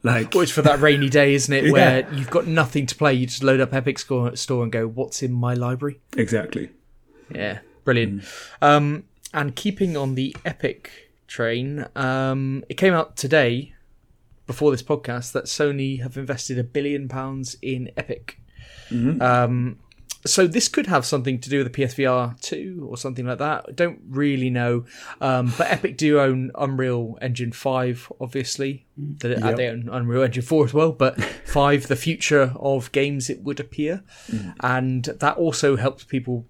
Like 0.03 0.31
got- 0.31 0.41
It's 0.43 0.51
for 0.51 0.61
that 0.61 0.79
rainy 0.79 1.09
day, 1.19 1.33
isn't 1.33 1.53
it? 1.53 1.71
Where 1.71 2.07
you've 2.13 2.29
got 2.29 2.45
nothing 2.47 2.85
to 2.85 2.95
play. 2.95 3.13
You 3.15 3.25
just 3.25 3.43
load 3.43 3.59
up 3.59 3.73
Epic 3.73 3.97
Store, 3.99 4.35
store 4.35 4.63
and 4.63 4.71
go, 4.71 4.87
"What's 4.87 5.21
in 5.23 5.33
my 5.33 5.55
library?" 5.55 5.99
exactly. 6.15 6.69
Yeah, 7.33 7.59
brilliant. 7.83 8.23
Um, 8.61 9.03
and 9.33 9.55
keeping 9.55 9.95
on 9.95 10.15
the 10.15 10.35
Epic 10.45 11.11
train, 11.27 11.85
um, 11.95 12.63
it 12.69 12.75
came 12.75 12.93
out 12.93 13.15
today 13.15 13.73
before 14.47 14.71
this 14.71 14.81
podcast 14.81 15.31
that 15.33 15.45
Sony 15.45 16.01
have 16.01 16.17
invested 16.17 16.57
a 16.57 16.63
billion 16.63 17.07
pounds 17.07 17.55
in 17.61 17.91
Epic. 17.95 18.39
Um, 19.21 19.77
so 20.25 20.47
this 20.47 20.67
could 20.67 20.87
have 20.87 21.05
something 21.05 21.39
to 21.39 21.49
do 21.49 21.63
with 21.63 21.71
the 21.71 21.81
PSVR 21.83 22.39
2 22.41 22.85
or 22.89 22.97
something 22.97 23.25
like 23.25 23.37
that. 23.37 23.65
I 23.69 23.71
don't 23.71 24.01
really 24.09 24.49
know. 24.49 24.85
Um, 25.21 25.53
but 25.57 25.71
Epic 25.71 25.97
do 25.97 26.19
own 26.19 26.51
Unreal 26.55 27.17
Engine 27.21 27.51
5, 27.51 28.11
obviously. 28.19 28.85
They, 28.97 29.35
uh, 29.35 29.53
they 29.53 29.69
own 29.69 29.87
Unreal 29.89 30.23
Engine 30.23 30.43
4 30.43 30.65
as 30.65 30.73
well, 30.73 30.91
but 30.91 31.21
5, 31.45 31.87
the 31.87 31.95
future 31.95 32.53
of 32.59 32.91
games, 32.91 33.29
it 33.29 33.43
would 33.43 33.59
appear. 33.59 34.03
And 34.59 35.05
that 35.05 35.37
also 35.37 35.77
helps 35.77 36.03
people, 36.03 36.45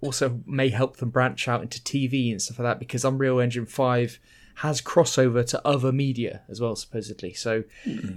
also 0.00 0.40
may 0.46 0.68
help 0.68 0.98
them 0.98 1.10
branch 1.10 1.48
out 1.48 1.62
into 1.62 1.80
TV 1.80 2.30
and 2.30 2.40
stuff 2.40 2.60
like 2.60 2.66
that 2.66 2.78
because 2.78 3.04
Unreal 3.04 3.40
Engine 3.40 3.66
5 3.66 4.20
has 4.56 4.80
crossover 4.82 5.46
to 5.46 5.66
other 5.66 5.92
media 5.92 6.42
as 6.48 6.60
well, 6.60 6.74
supposedly. 6.76 7.32
So 7.32 7.62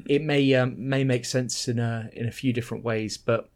it 0.08 0.24
may 0.24 0.54
um, 0.56 0.76
may 0.78 1.04
make 1.04 1.26
sense 1.26 1.68
in 1.68 1.78
a 1.78 2.10
in 2.14 2.28
a 2.28 2.32
few 2.32 2.52
different 2.52 2.84
ways, 2.84 3.16
but 3.16 3.52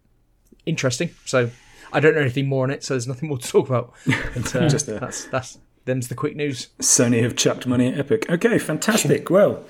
interesting. 0.66 1.10
So 1.26 1.50
I 1.94 2.00
don't 2.00 2.16
know 2.16 2.22
anything 2.22 2.48
more 2.48 2.64
on 2.64 2.72
it, 2.72 2.84
so 2.84 2.94
there's 2.94 3.08
nothing 3.08 3.30
more 3.30 3.38
to 3.38 3.48
talk 3.48 3.68
about. 3.70 3.94
But, 4.34 4.56
uh, 4.56 4.70
Just 4.70 4.88
a- 4.88 5.00
that's 5.00 5.26
that's 5.26 5.58
them's 5.86 6.08
the 6.08 6.16
quick 6.16 6.36
news. 6.36 6.70
Sony 6.80 7.22
have 7.24 7.36
chucked 7.36 7.68
money 7.68 7.88
at 7.88 7.98
Epic. 8.00 8.30
Okay, 8.30 8.58
fantastic. 8.60 9.30
well, 9.30 9.64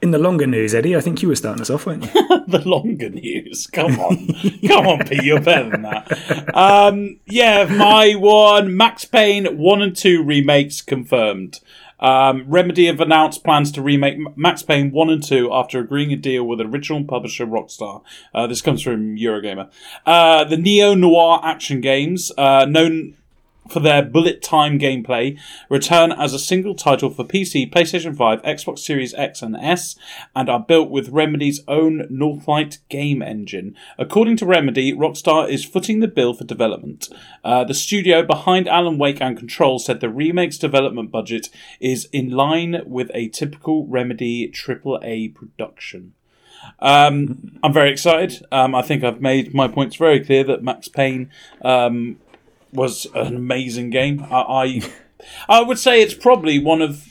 in 0.00 0.10
the 0.10 0.18
longer 0.18 0.46
news, 0.48 0.74
Eddie, 0.74 0.96
I 0.96 1.00
think 1.00 1.22
you 1.22 1.28
were 1.28 1.36
starting 1.36 1.60
us 1.62 1.70
off, 1.70 1.86
weren't 1.86 2.04
you? 2.04 2.10
the 2.48 2.62
longer 2.66 3.08
news. 3.08 3.68
Come 3.68 4.00
on, 4.00 4.16
come 4.66 4.86
on, 4.88 5.06
Pete, 5.06 5.22
you're 5.22 5.40
better 5.40 5.70
than 5.70 5.82
that. 5.82 6.50
Um, 6.56 7.20
yeah, 7.26 7.64
my 7.66 8.14
one, 8.14 8.76
Max 8.76 9.04
Payne 9.04 9.56
one 9.58 9.80
and 9.80 9.94
two 9.96 10.24
remakes 10.24 10.80
confirmed. 10.80 11.60
Um, 12.02 12.44
Remedy 12.48 12.86
have 12.86 13.00
announced 13.00 13.44
plans 13.44 13.70
to 13.72 13.82
remake 13.82 14.18
Max 14.36 14.62
Payne 14.62 14.90
1 14.90 15.10
and 15.10 15.22
2 15.22 15.50
after 15.52 15.78
agreeing 15.78 16.12
a 16.12 16.16
deal 16.16 16.44
with 16.44 16.60
original 16.60 17.04
publisher 17.04 17.46
Rockstar. 17.46 18.02
Uh, 18.34 18.46
this 18.46 18.60
comes 18.60 18.82
from 18.82 19.16
Eurogamer. 19.16 19.70
Uh, 20.04 20.44
the 20.44 20.56
neo 20.56 20.94
noir 20.94 21.40
action 21.44 21.80
games, 21.80 22.32
uh, 22.36 22.66
known 22.68 23.16
for 23.68 23.80
their 23.80 24.02
bullet 24.02 24.42
time 24.42 24.78
gameplay, 24.78 25.38
return 25.68 26.12
as 26.12 26.34
a 26.34 26.38
single 26.38 26.74
title 26.74 27.10
for 27.10 27.24
PC, 27.24 27.72
PlayStation 27.72 28.16
5, 28.16 28.42
Xbox 28.42 28.80
Series 28.80 29.14
X 29.14 29.42
and 29.42 29.56
S, 29.56 29.96
and 30.34 30.48
are 30.48 30.60
built 30.60 30.90
with 30.90 31.08
Remedy's 31.08 31.60
own 31.68 32.06
Northlight 32.10 32.78
game 32.88 33.22
engine. 33.22 33.76
According 33.98 34.36
to 34.38 34.46
Remedy, 34.46 34.92
Rockstar 34.92 35.48
is 35.48 35.64
footing 35.64 36.00
the 36.00 36.08
bill 36.08 36.34
for 36.34 36.44
development. 36.44 37.08
Uh, 37.44 37.64
the 37.64 37.74
studio 37.74 38.22
behind 38.22 38.68
Alan 38.68 38.98
Wake 38.98 39.20
and 39.20 39.36
Control 39.36 39.78
said 39.78 40.00
the 40.00 40.10
remake's 40.10 40.58
development 40.58 41.10
budget 41.10 41.48
is 41.80 42.08
in 42.12 42.30
line 42.30 42.82
with 42.84 43.10
a 43.14 43.28
typical 43.28 43.86
Remedy 43.86 44.50
AAA 44.50 45.34
production. 45.34 46.14
Um, 46.78 47.58
I'm 47.62 47.72
very 47.72 47.90
excited. 47.90 48.44
Um, 48.52 48.74
I 48.74 48.82
think 48.82 49.02
I've 49.04 49.20
made 49.20 49.54
my 49.54 49.68
points 49.68 49.96
very 49.96 50.24
clear 50.24 50.44
that 50.44 50.62
Max 50.62 50.88
Payne 50.88 51.30
um, 51.62 52.18
was 52.72 53.06
an 53.14 53.36
amazing 53.36 53.90
game. 53.90 54.24
I, 54.30 54.40
I 54.40 54.82
I 55.48 55.62
would 55.62 55.78
say 55.78 56.02
it's 56.02 56.14
probably 56.14 56.58
one 56.58 56.82
of 56.82 57.06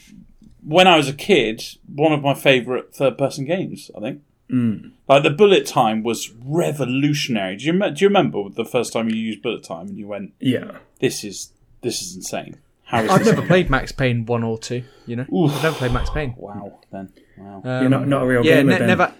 when 0.63 0.87
I 0.87 0.97
was 0.97 1.07
a 1.07 1.13
kid, 1.13 1.63
one 1.87 2.11
of 2.13 2.21
my 2.21 2.33
favourite 2.33 2.93
third-person 2.93 3.45
games. 3.45 3.89
I 3.95 3.99
think. 3.99 4.21
Mm. 4.51 4.91
Like 5.07 5.23
the 5.23 5.29
bullet 5.29 5.65
time 5.65 6.03
was 6.03 6.29
revolutionary. 6.43 7.55
Do 7.55 7.65
you, 7.65 7.73
do 7.73 7.93
you 8.03 8.07
remember 8.07 8.49
the 8.49 8.65
first 8.65 8.91
time 8.91 9.07
you 9.09 9.15
used 9.15 9.41
bullet 9.41 9.63
time 9.63 9.87
and 9.87 9.97
you 9.97 10.07
went, 10.07 10.33
Yeah. 10.39 10.79
"This 10.99 11.23
is 11.23 11.53
this 11.81 12.01
is 12.01 12.15
insane." 12.15 12.57
How 12.83 13.03
is 13.03 13.09
I've 13.09 13.19
this? 13.19 13.33
never 13.33 13.47
played 13.47 13.69
Max 13.69 13.93
Payne 13.93 14.25
one 14.25 14.43
or 14.43 14.57
two. 14.57 14.83
You 15.05 15.15
know, 15.15 15.25
Oof. 15.33 15.55
I've 15.55 15.63
never 15.63 15.75
played 15.77 15.93
Max 15.93 16.09
Payne. 16.09 16.33
Wow. 16.35 16.79
Then 16.91 17.13
wow. 17.37 17.61
Um, 17.63 17.81
You're 17.81 17.89
not, 17.89 18.07
not 18.09 18.23
a 18.23 18.27
real 18.27 18.45
yeah, 18.45 18.55
gamer, 18.55 18.79
ne- 18.79 18.87
never, 18.87 19.13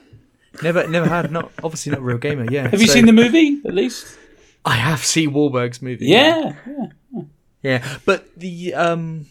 never, 0.61 0.87
never 0.89 1.07
had. 1.07 1.31
Not 1.31 1.49
obviously 1.63 1.93
not 1.93 1.99
a 1.99 2.03
real 2.03 2.17
gamer. 2.17 2.51
Yeah. 2.51 2.67
Have 2.67 2.81
you 2.81 2.87
seen 2.87 3.05
the 3.05 3.13
movie 3.13 3.61
at 3.65 3.73
least? 3.73 4.17
I 4.65 4.75
have 4.75 5.03
seen 5.03 5.31
Wahlberg's 5.31 5.81
movie. 5.81 6.07
Yeah. 6.07 6.53
yeah. 6.67 7.21
Yeah, 7.63 7.97
but 8.05 8.25
the 8.35 8.73
um, 8.73 9.27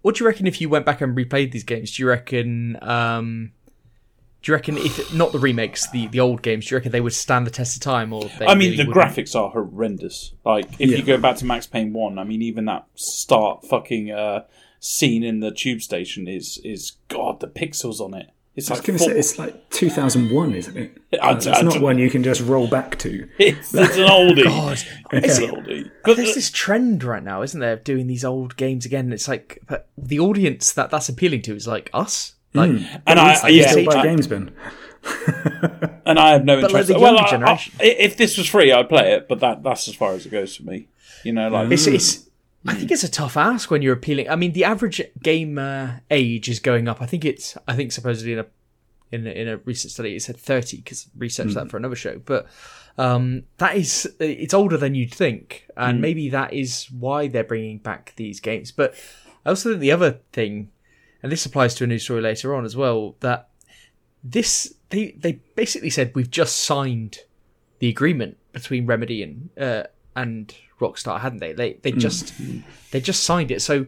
what 0.00 0.14
do 0.16 0.24
you 0.24 0.26
reckon 0.26 0.46
if 0.46 0.62
you 0.62 0.70
went 0.70 0.86
back 0.86 1.02
and 1.02 1.14
replayed 1.14 1.52
these 1.52 1.64
games? 1.64 1.94
Do 1.94 2.02
you 2.02 2.08
reckon 2.08 2.78
um, 2.82 3.52
do 4.42 4.50
you 4.50 4.54
reckon 4.56 4.78
if 4.78 5.12
not 5.12 5.32
the 5.32 5.38
remakes, 5.38 5.90
the 5.90 6.06
the 6.06 6.20
old 6.20 6.40
games, 6.40 6.66
do 6.66 6.74
you 6.74 6.78
reckon 6.78 6.90
they 6.92 7.02
would 7.02 7.12
stand 7.12 7.46
the 7.46 7.50
test 7.50 7.76
of 7.76 7.82
time? 7.82 8.14
Or 8.14 8.24
they 8.38 8.46
I 8.46 8.54
mean, 8.54 8.70
really 8.70 8.76
the 8.84 8.88
wouldn't? 8.88 8.96
graphics 9.14 9.34
are 9.38 9.50
horrendous. 9.50 10.32
Like, 10.42 10.70
if 10.78 10.88
Yeah. 10.90 10.96
you 10.96 11.02
go 11.02 11.18
back 11.18 11.36
to 11.36 11.44
Max 11.44 11.66
Payne 11.66 11.92
One, 11.92 12.18
I 12.18 12.24
mean, 12.24 12.40
even 12.40 12.64
that 12.64 12.86
start 12.94 13.66
fucking 13.66 14.10
uh, 14.10 14.44
scene 14.78 15.22
in 15.22 15.40
the 15.40 15.50
tube 15.50 15.82
station 15.82 16.26
is 16.28 16.58
is 16.64 16.92
God, 17.08 17.40
the 17.40 17.48
pixels 17.48 18.00
on 18.00 18.14
it. 18.14 18.30
It's 18.56 18.68
I 18.68 18.74
was 18.74 18.80
like 18.80 18.86
going 18.86 18.98
to 18.98 19.04
say 19.04 19.18
it's 19.18 19.38
like 19.38 19.70
2001, 19.70 20.54
isn't 20.54 20.76
it? 20.76 20.98
I- 21.22 21.32
it's 21.32 21.46
I- 21.46 21.60
not 21.62 21.80
one 21.80 21.98
you 21.98 22.10
can 22.10 22.22
just 22.22 22.40
roll 22.42 22.66
back 22.66 22.98
to. 22.98 23.28
it's, 23.38 23.72
it's 23.72 23.96
an 23.96 24.08
oldie. 24.08 24.42
Oh, 24.46 24.74
God, 25.10 25.24
it's 25.24 25.38
an 25.38 25.50
oldie. 25.50 25.90
But 26.04 26.16
there's 26.16 26.34
this 26.34 26.50
trend 26.50 27.04
right 27.04 27.22
now, 27.22 27.42
isn't 27.42 27.60
there, 27.60 27.74
of 27.74 27.84
doing 27.84 28.06
these 28.08 28.24
old 28.24 28.56
games 28.56 28.84
again? 28.84 29.12
It's 29.12 29.28
like 29.28 29.60
but 29.68 29.88
the 29.96 30.18
audience 30.18 30.72
that 30.72 30.90
that's 30.90 31.08
appealing 31.08 31.42
to 31.42 31.54
is 31.54 31.66
like 31.68 31.90
us, 31.94 32.34
hmm. 32.52 32.58
like 32.58 32.70
and 33.06 33.20
I, 33.20 33.32
it's 33.34 33.42
like 33.44 33.54
yeah, 33.54 33.70
Still 33.70 33.90
I- 33.96 34.02
games, 34.02 34.26
Ben. 34.26 34.52
and 36.04 36.18
I 36.18 36.32
have 36.32 36.44
no 36.44 36.60
But, 36.60 36.72
like, 36.72 36.80
interest. 36.82 36.88
the 36.88 36.98
well, 36.98 37.14
younger 37.14 37.46
I- 37.46 37.52
I- 37.52 37.84
if 37.84 38.16
this 38.16 38.36
was 38.36 38.48
free, 38.48 38.70
I'd 38.72 38.88
play 38.88 39.12
it, 39.14 39.28
but 39.28 39.40
that 39.40 39.62
that's 39.62 39.88
as 39.88 39.94
far 39.94 40.12
as 40.12 40.26
it 40.26 40.30
goes 40.30 40.56
for 40.56 40.64
me. 40.64 40.88
You 41.24 41.32
know, 41.32 41.48
like 41.48 41.66
hmm. 41.66 41.72
It's, 41.72 41.86
it's. 41.86 42.26
I 42.66 42.74
think 42.74 42.90
it's 42.90 43.04
a 43.04 43.10
tough 43.10 43.36
ask 43.36 43.70
when 43.70 43.80
you're 43.80 43.94
appealing. 43.94 44.28
I 44.28 44.36
mean, 44.36 44.52
the 44.52 44.64
average 44.64 45.00
gamer 45.22 46.02
age 46.10 46.48
is 46.48 46.60
going 46.60 46.88
up. 46.88 47.00
I 47.00 47.06
think 47.06 47.24
it's. 47.24 47.56
I 47.66 47.74
think 47.74 47.92
supposedly 47.92 48.34
in 48.34 48.38
a 48.40 48.46
in 49.12 49.26
a, 49.26 49.30
in 49.30 49.48
a 49.48 49.56
recent 49.58 49.92
study 49.92 50.14
it 50.14 50.22
said 50.22 50.36
30 50.36 50.78
because 50.78 51.08
researched 51.16 51.54
that 51.54 51.70
for 51.70 51.76
another 51.76 51.96
show. 51.96 52.20
But 52.24 52.46
um, 52.98 53.44
that 53.58 53.76
is 53.76 54.08
it's 54.18 54.54
older 54.54 54.76
than 54.76 54.94
you'd 54.94 55.14
think, 55.14 55.66
and 55.76 56.00
maybe 56.00 56.28
that 56.30 56.52
is 56.52 56.88
why 56.90 57.28
they're 57.28 57.44
bringing 57.44 57.78
back 57.78 58.12
these 58.16 58.40
games. 58.40 58.72
But 58.72 58.94
I 59.44 59.50
also 59.50 59.70
think 59.70 59.80
the 59.80 59.92
other 59.92 60.20
thing, 60.32 60.70
and 61.22 61.32
this 61.32 61.46
applies 61.46 61.74
to 61.76 61.84
a 61.84 61.86
new 61.86 61.98
story 61.98 62.20
later 62.20 62.54
on 62.54 62.64
as 62.64 62.76
well, 62.76 63.16
that 63.20 63.48
this 64.22 64.74
they 64.90 65.12
they 65.12 65.40
basically 65.54 65.90
said 65.90 66.12
we've 66.14 66.30
just 66.30 66.58
signed 66.58 67.20
the 67.78 67.88
agreement 67.88 68.36
between 68.52 68.86
Remedy 68.86 69.22
and 69.22 69.48
uh, 69.58 69.84
and 70.14 70.54
Rockstar, 70.80 71.20
hadn't 71.20 71.38
they? 71.40 71.52
They 71.52 71.74
they 71.82 71.92
just 71.92 72.32
they 72.90 73.00
just 73.00 73.22
signed 73.24 73.50
it. 73.50 73.60
So 73.62 73.86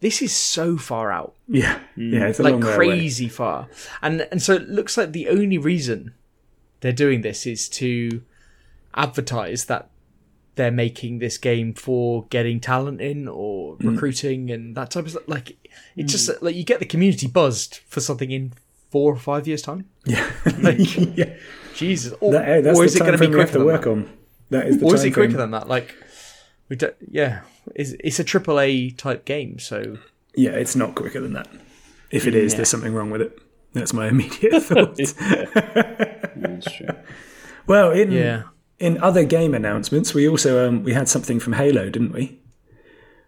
this 0.00 0.20
is 0.22 0.32
so 0.32 0.76
far 0.76 1.10
out, 1.10 1.34
Yeah, 1.48 1.78
yeah, 1.96 2.26
it's 2.26 2.38
like 2.38 2.52
long 2.52 2.60
way 2.60 2.74
away. 2.74 2.76
crazy 2.76 3.28
far, 3.28 3.68
and 4.02 4.28
and 4.30 4.42
so 4.42 4.52
it 4.54 4.68
looks 4.68 4.96
like 4.96 5.12
the 5.12 5.28
only 5.28 5.56
reason 5.58 6.12
they're 6.80 6.92
doing 6.92 7.22
this 7.22 7.46
is 7.46 7.68
to 7.70 8.22
advertise 8.94 9.64
that 9.66 9.90
they're 10.56 10.70
making 10.70 11.18
this 11.18 11.36
game 11.36 11.74
for 11.74 12.26
getting 12.30 12.60
talent 12.60 13.00
in 13.00 13.26
or 13.26 13.76
Mm. 13.78 13.92
recruiting 13.92 14.50
and 14.50 14.76
that 14.76 14.90
type 14.90 15.04
of 15.04 15.10
stuff. 15.10 15.24
Like 15.26 15.56
it's 15.96 16.12
just 16.12 16.30
like 16.42 16.54
you 16.54 16.62
get 16.64 16.78
the 16.78 16.86
community 16.86 17.26
buzzed 17.26 17.80
for 17.88 18.00
something 18.00 18.30
in 18.30 18.52
four 18.90 19.12
or 19.12 19.16
five 19.18 19.48
years 19.48 19.62
time. 19.62 19.86
Yeah, 20.04 20.30
Like, 20.60 20.78
yeah. 21.16 21.34
Jesus, 21.74 22.12
or, 22.20 22.32
That, 22.32 22.44
hey, 22.44 22.70
or 22.72 22.84
is 22.84 22.94
it 22.94 23.00
going 23.00 23.12
to 23.12 23.18
be 23.18 23.26
quicker 23.26 23.54
to 23.58 23.64
work 23.64 23.82
that? 23.82 23.90
on. 23.90 24.08
That 24.50 24.68
is 24.68 24.78
the 24.78 24.86
Or 24.86 24.94
is 24.94 25.02
it 25.02 25.10
quicker 25.10 25.30
frame. 25.30 25.38
than 25.38 25.50
that? 25.50 25.66
Like, 25.68 25.92
we 26.68 26.76
don't, 26.76 26.94
yeah, 27.10 27.40
it's, 27.74 27.92
it's 28.00 28.18
a 28.18 28.24
triple 28.24 28.60
A 28.60 28.90
type 28.90 29.24
game, 29.24 29.58
so 29.58 29.98
Yeah, 30.34 30.50
it's 30.50 30.76
not 30.76 30.94
quicker 30.94 31.20
than 31.20 31.32
that. 31.34 31.48
If 32.10 32.26
it 32.26 32.34
is, 32.34 32.54
there's 32.54 32.68
something 32.68 32.94
wrong 32.94 33.10
with 33.10 33.20
it. 33.22 33.38
That's 33.72 33.92
my 33.92 34.08
immediate 34.08 34.60
thought. 34.62 34.96
that's 34.96 36.72
true. 36.72 36.88
well, 37.66 37.90
in 37.90 38.12
yeah, 38.12 38.44
in 38.78 39.02
other 39.02 39.24
game 39.24 39.54
announcements, 39.54 40.14
we 40.14 40.28
also 40.28 40.68
um, 40.68 40.84
we 40.84 40.92
had 40.92 41.08
something 41.08 41.40
from 41.40 41.54
Halo, 41.54 41.90
didn't 41.90 42.12
we? 42.12 42.40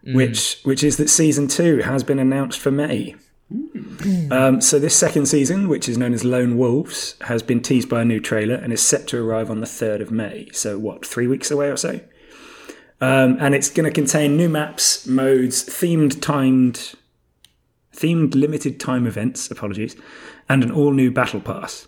Which 0.03 0.61
which 0.63 0.83
is 0.83 0.95
that 0.97 1.09
season 1.09 1.49
two 1.49 1.79
has 1.79 2.03
been 2.03 2.19
announced 2.19 2.59
for 2.59 2.71
May. 2.71 3.15
Um, 4.31 4.61
so 4.61 4.79
this 4.79 4.95
second 4.95 5.25
season, 5.25 5.67
which 5.67 5.87
is 5.89 5.97
known 5.97 6.13
as 6.13 6.23
Lone 6.23 6.57
Wolves, 6.57 7.15
has 7.21 7.41
been 7.43 7.61
teased 7.61 7.89
by 7.89 8.01
a 8.01 8.05
new 8.05 8.19
trailer 8.19 8.55
and 8.55 8.71
is 8.71 8.81
set 8.81 9.07
to 9.07 9.17
arrive 9.17 9.49
on 9.49 9.59
the 9.59 9.65
third 9.65 10.01
of 10.01 10.11
May. 10.11 10.49
So 10.53 10.77
what, 10.77 11.05
three 11.05 11.27
weeks 11.27 11.49
away 11.51 11.69
or 11.69 11.77
so? 11.77 11.99
Um, 12.99 13.37
and 13.39 13.53
it's 13.53 13.69
going 13.69 13.85
to 13.85 13.93
contain 13.93 14.37
new 14.37 14.49
maps, 14.49 15.05
modes, 15.05 15.63
themed 15.63 16.19
timed, 16.21 16.95
themed 17.95 18.33
limited 18.33 18.79
time 18.79 19.05
events. 19.05 19.51
Apologies, 19.51 19.95
and 20.49 20.63
an 20.63 20.71
all 20.71 20.91
new 20.91 21.11
battle 21.11 21.39
pass. 21.39 21.87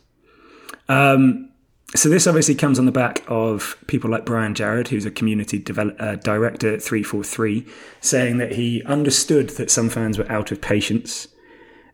Um, 0.88 1.50
so 1.96 2.08
this 2.08 2.28
obviously 2.28 2.54
comes 2.54 2.78
on 2.78 2.86
the 2.86 2.92
back 2.92 3.24
of 3.28 3.76
people 3.88 4.12
like 4.12 4.26
Brian 4.26 4.54
Jarrard, 4.54 4.90
who's 4.90 5.06
a 5.06 5.12
community 5.12 5.58
develop, 5.58 5.96
uh, 6.00 6.16
director 6.18 6.72
at 6.76 6.84
343, 6.84 7.66
saying 8.00 8.38
that 8.38 8.52
he 8.52 8.84
understood 8.84 9.50
that 9.52 9.72
some 9.72 9.90
fans 9.90 10.20
were 10.20 10.32
out 10.32 10.52
of 10.52 10.62
patience 10.62 11.29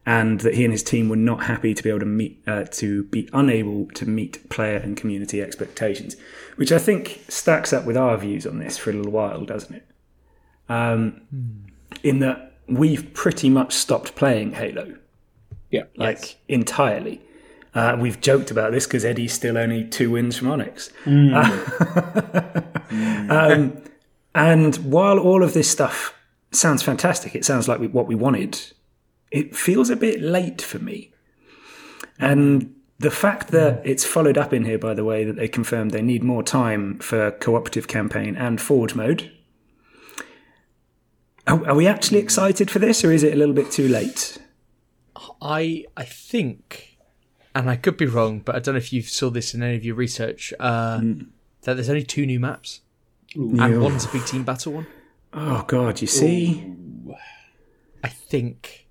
and 0.05 0.41
that 0.41 0.53
he 0.53 0.63
and 0.63 0.71
his 0.71 0.83
team 0.83 1.09
were 1.09 1.15
not 1.15 1.43
happy 1.45 1.73
to 1.73 1.81
be 1.81 1.89
able 1.89 1.99
to 1.99 2.05
meet 2.05 2.41
uh, 2.47 2.65
to 2.65 3.03
be 3.05 3.27
unable 3.33 3.87
to 3.87 4.05
meet 4.05 4.47
player 4.49 4.77
and 4.77 4.95
community 4.95 5.41
expectations, 5.41 6.15
which 6.55 6.71
I 6.71 6.77
think 6.77 7.23
stacks 7.27 7.73
up 7.73 7.85
with 7.85 7.97
our 7.97 8.17
views 8.17 8.45
on 8.45 8.59
this 8.59 8.77
for 8.77 8.91
a 8.91 8.93
little 8.93 9.11
while, 9.11 9.43
doesn't 9.45 9.75
it? 9.75 9.87
Um, 10.69 11.21
In 12.03 12.19
that 12.19 12.53
we've 12.67 13.13
pretty 13.13 13.49
much 13.49 13.73
stopped 13.73 14.15
playing 14.15 14.53
Halo 14.53 14.97
Yeah, 15.71 15.83
like 15.95 16.37
entirely. 16.47 17.21
Uh, 17.73 17.97
we've 17.99 18.21
joked 18.21 18.51
about 18.51 18.71
this 18.71 18.87
because 18.87 19.03
Eddie's 19.03 19.33
still 19.33 19.57
only 19.57 19.83
two 19.83 20.11
wins 20.11 20.37
from 20.37 20.49
Onyx. 20.49 20.91
um, 23.29 23.81
and 24.33 24.75
while 24.77 25.19
all 25.19 25.43
of 25.43 25.53
this 25.53 25.69
stuff 25.69 26.13
sounds 26.51 26.81
fantastic, 26.83 27.35
it 27.35 27.43
sounds 27.43 27.67
like 27.67 27.81
we, 27.81 27.87
what 27.87 28.07
we 28.07 28.15
wanted, 28.15 28.57
it 29.35 29.55
feels 29.55 29.89
a 29.89 29.95
bit 29.95 30.21
late 30.21 30.61
for 30.61 30.79
me. 30.79 31.11
And 32.17 32.73
the 32.99 33.11
fact 33.11 33.49
that 33.49 33.81
it's 33.85 34.05
followed 34.05 34.37
up 34.37 34.53
in 34.53 34.63
here, 34.65 34.79
by 34.79 34.93
the 34.93 35.03
way, 35.03 35.25
that 35.25 35.35
they 35.35 35.47
confirmed 35.49 35.91
they 35.91 36.01
need 36.01 36.23
more 36.23 36.43
time 36.43 36.99
for 36.99 37.31
cooperative 37.31 37.87
campaign 37.87 38.35
and 38.37 38.61
forward 38.61 38.95
mode. 38.95 39.31
Are, 41.47 41.67
are 41.67 41.75
we 41.75 41.87
actually 41.87 42.19
excited 42.19 42.71
for 42.71 42.79
this, 42.79 43.03
or 43.03 43.11
is 43.11 43.23
it 43.23 43.33
a 43.33 43.35
little 43.35 43.53
bit 43.53 43.71
too 43.71 43.87
late? 43.87 44.37
I 45.41 45.85
I 45.95 46.03
think, 46.05 46.97
and 47.53 47.69
I 47.69 47.75
could 47.75 47.97
be 47.97 48.05
wrong, 48.05 48.39
but 48.39 48.55
I 48.55 48.59
don't 48.59 48.73
know 48.75 48.79
if 48.79 48.91
you 48.93 49.01
saw 49.01 49.29
this 49.29 49.53
in 49.53 49.61
any 49.61 49.75
of 49.75 49.83
your 49.85 49.95
research. 49.95 50.53
Uh, 50.59 51.01
That 51.61 51.73
there's 51.75 51.89
only 51.89 52.03
two 52.03 52.25
new 52.25 52.39
maps, 52.39 52.81
and 53.35 53.57
Yeah. 53.57 53.77
one's 53.77 54.05
a 54.05 54.09
big 54.09 54.25
team 54.25 54.43
battle 54.43 54.73
one. 54.73 54.87
Oh 55.33 55.63
God, 55.67 55.99
you 56.01 56.07
see, 56.07 56.63
I 58.03 58.07
think, 58.09 58.84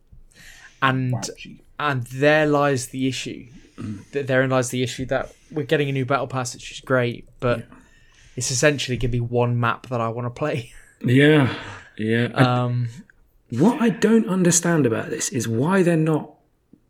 and 0.88 1.30
and 1.78 2.02
there 2.04 2.46
lies 2.46 2.88
the 2.88 3.08
issue. 3.08 3.46
Th- 4.12 4.26
Therein 4.26 4.50
lies 4.50 4.70
the 4.70 4.82
issue 4.82 5.04
that 5.06 5.34
we're 5.50 5.64
getting 5.66 5.88
a 5.88 5.92
new 5.92 6.04
battle 6.04 6.26
pass, 6.26 6.54
which 6.54 6.70
is 6.72 6.80
great, 6.80 7.28
but 7.40 7.66
it's 8.36 8.50
essentially 8.50 8.96
going 8.96 9.10
to 9.10 9.18
be 9.18 9.20
one 9.20 9.58
map 9.58 9.88
that 9.88 10.00
I 10.00 10.08
want 10.08 10.26
to 10.26 10.30
play. 10.30 10.72
yeah, 11.04 11.54
yeah. 11.98 12.26
Um, 12.26 12.88
what 13.50 13.80
I 13.80 13.88
don't 13.90 14.28
understand 14.28 14.86
about 14.86 15.10
this 15.10 15.28
is 15.30 15.46
why 15.48 15.82
they're 15.82 15.96
not 15.96 16.30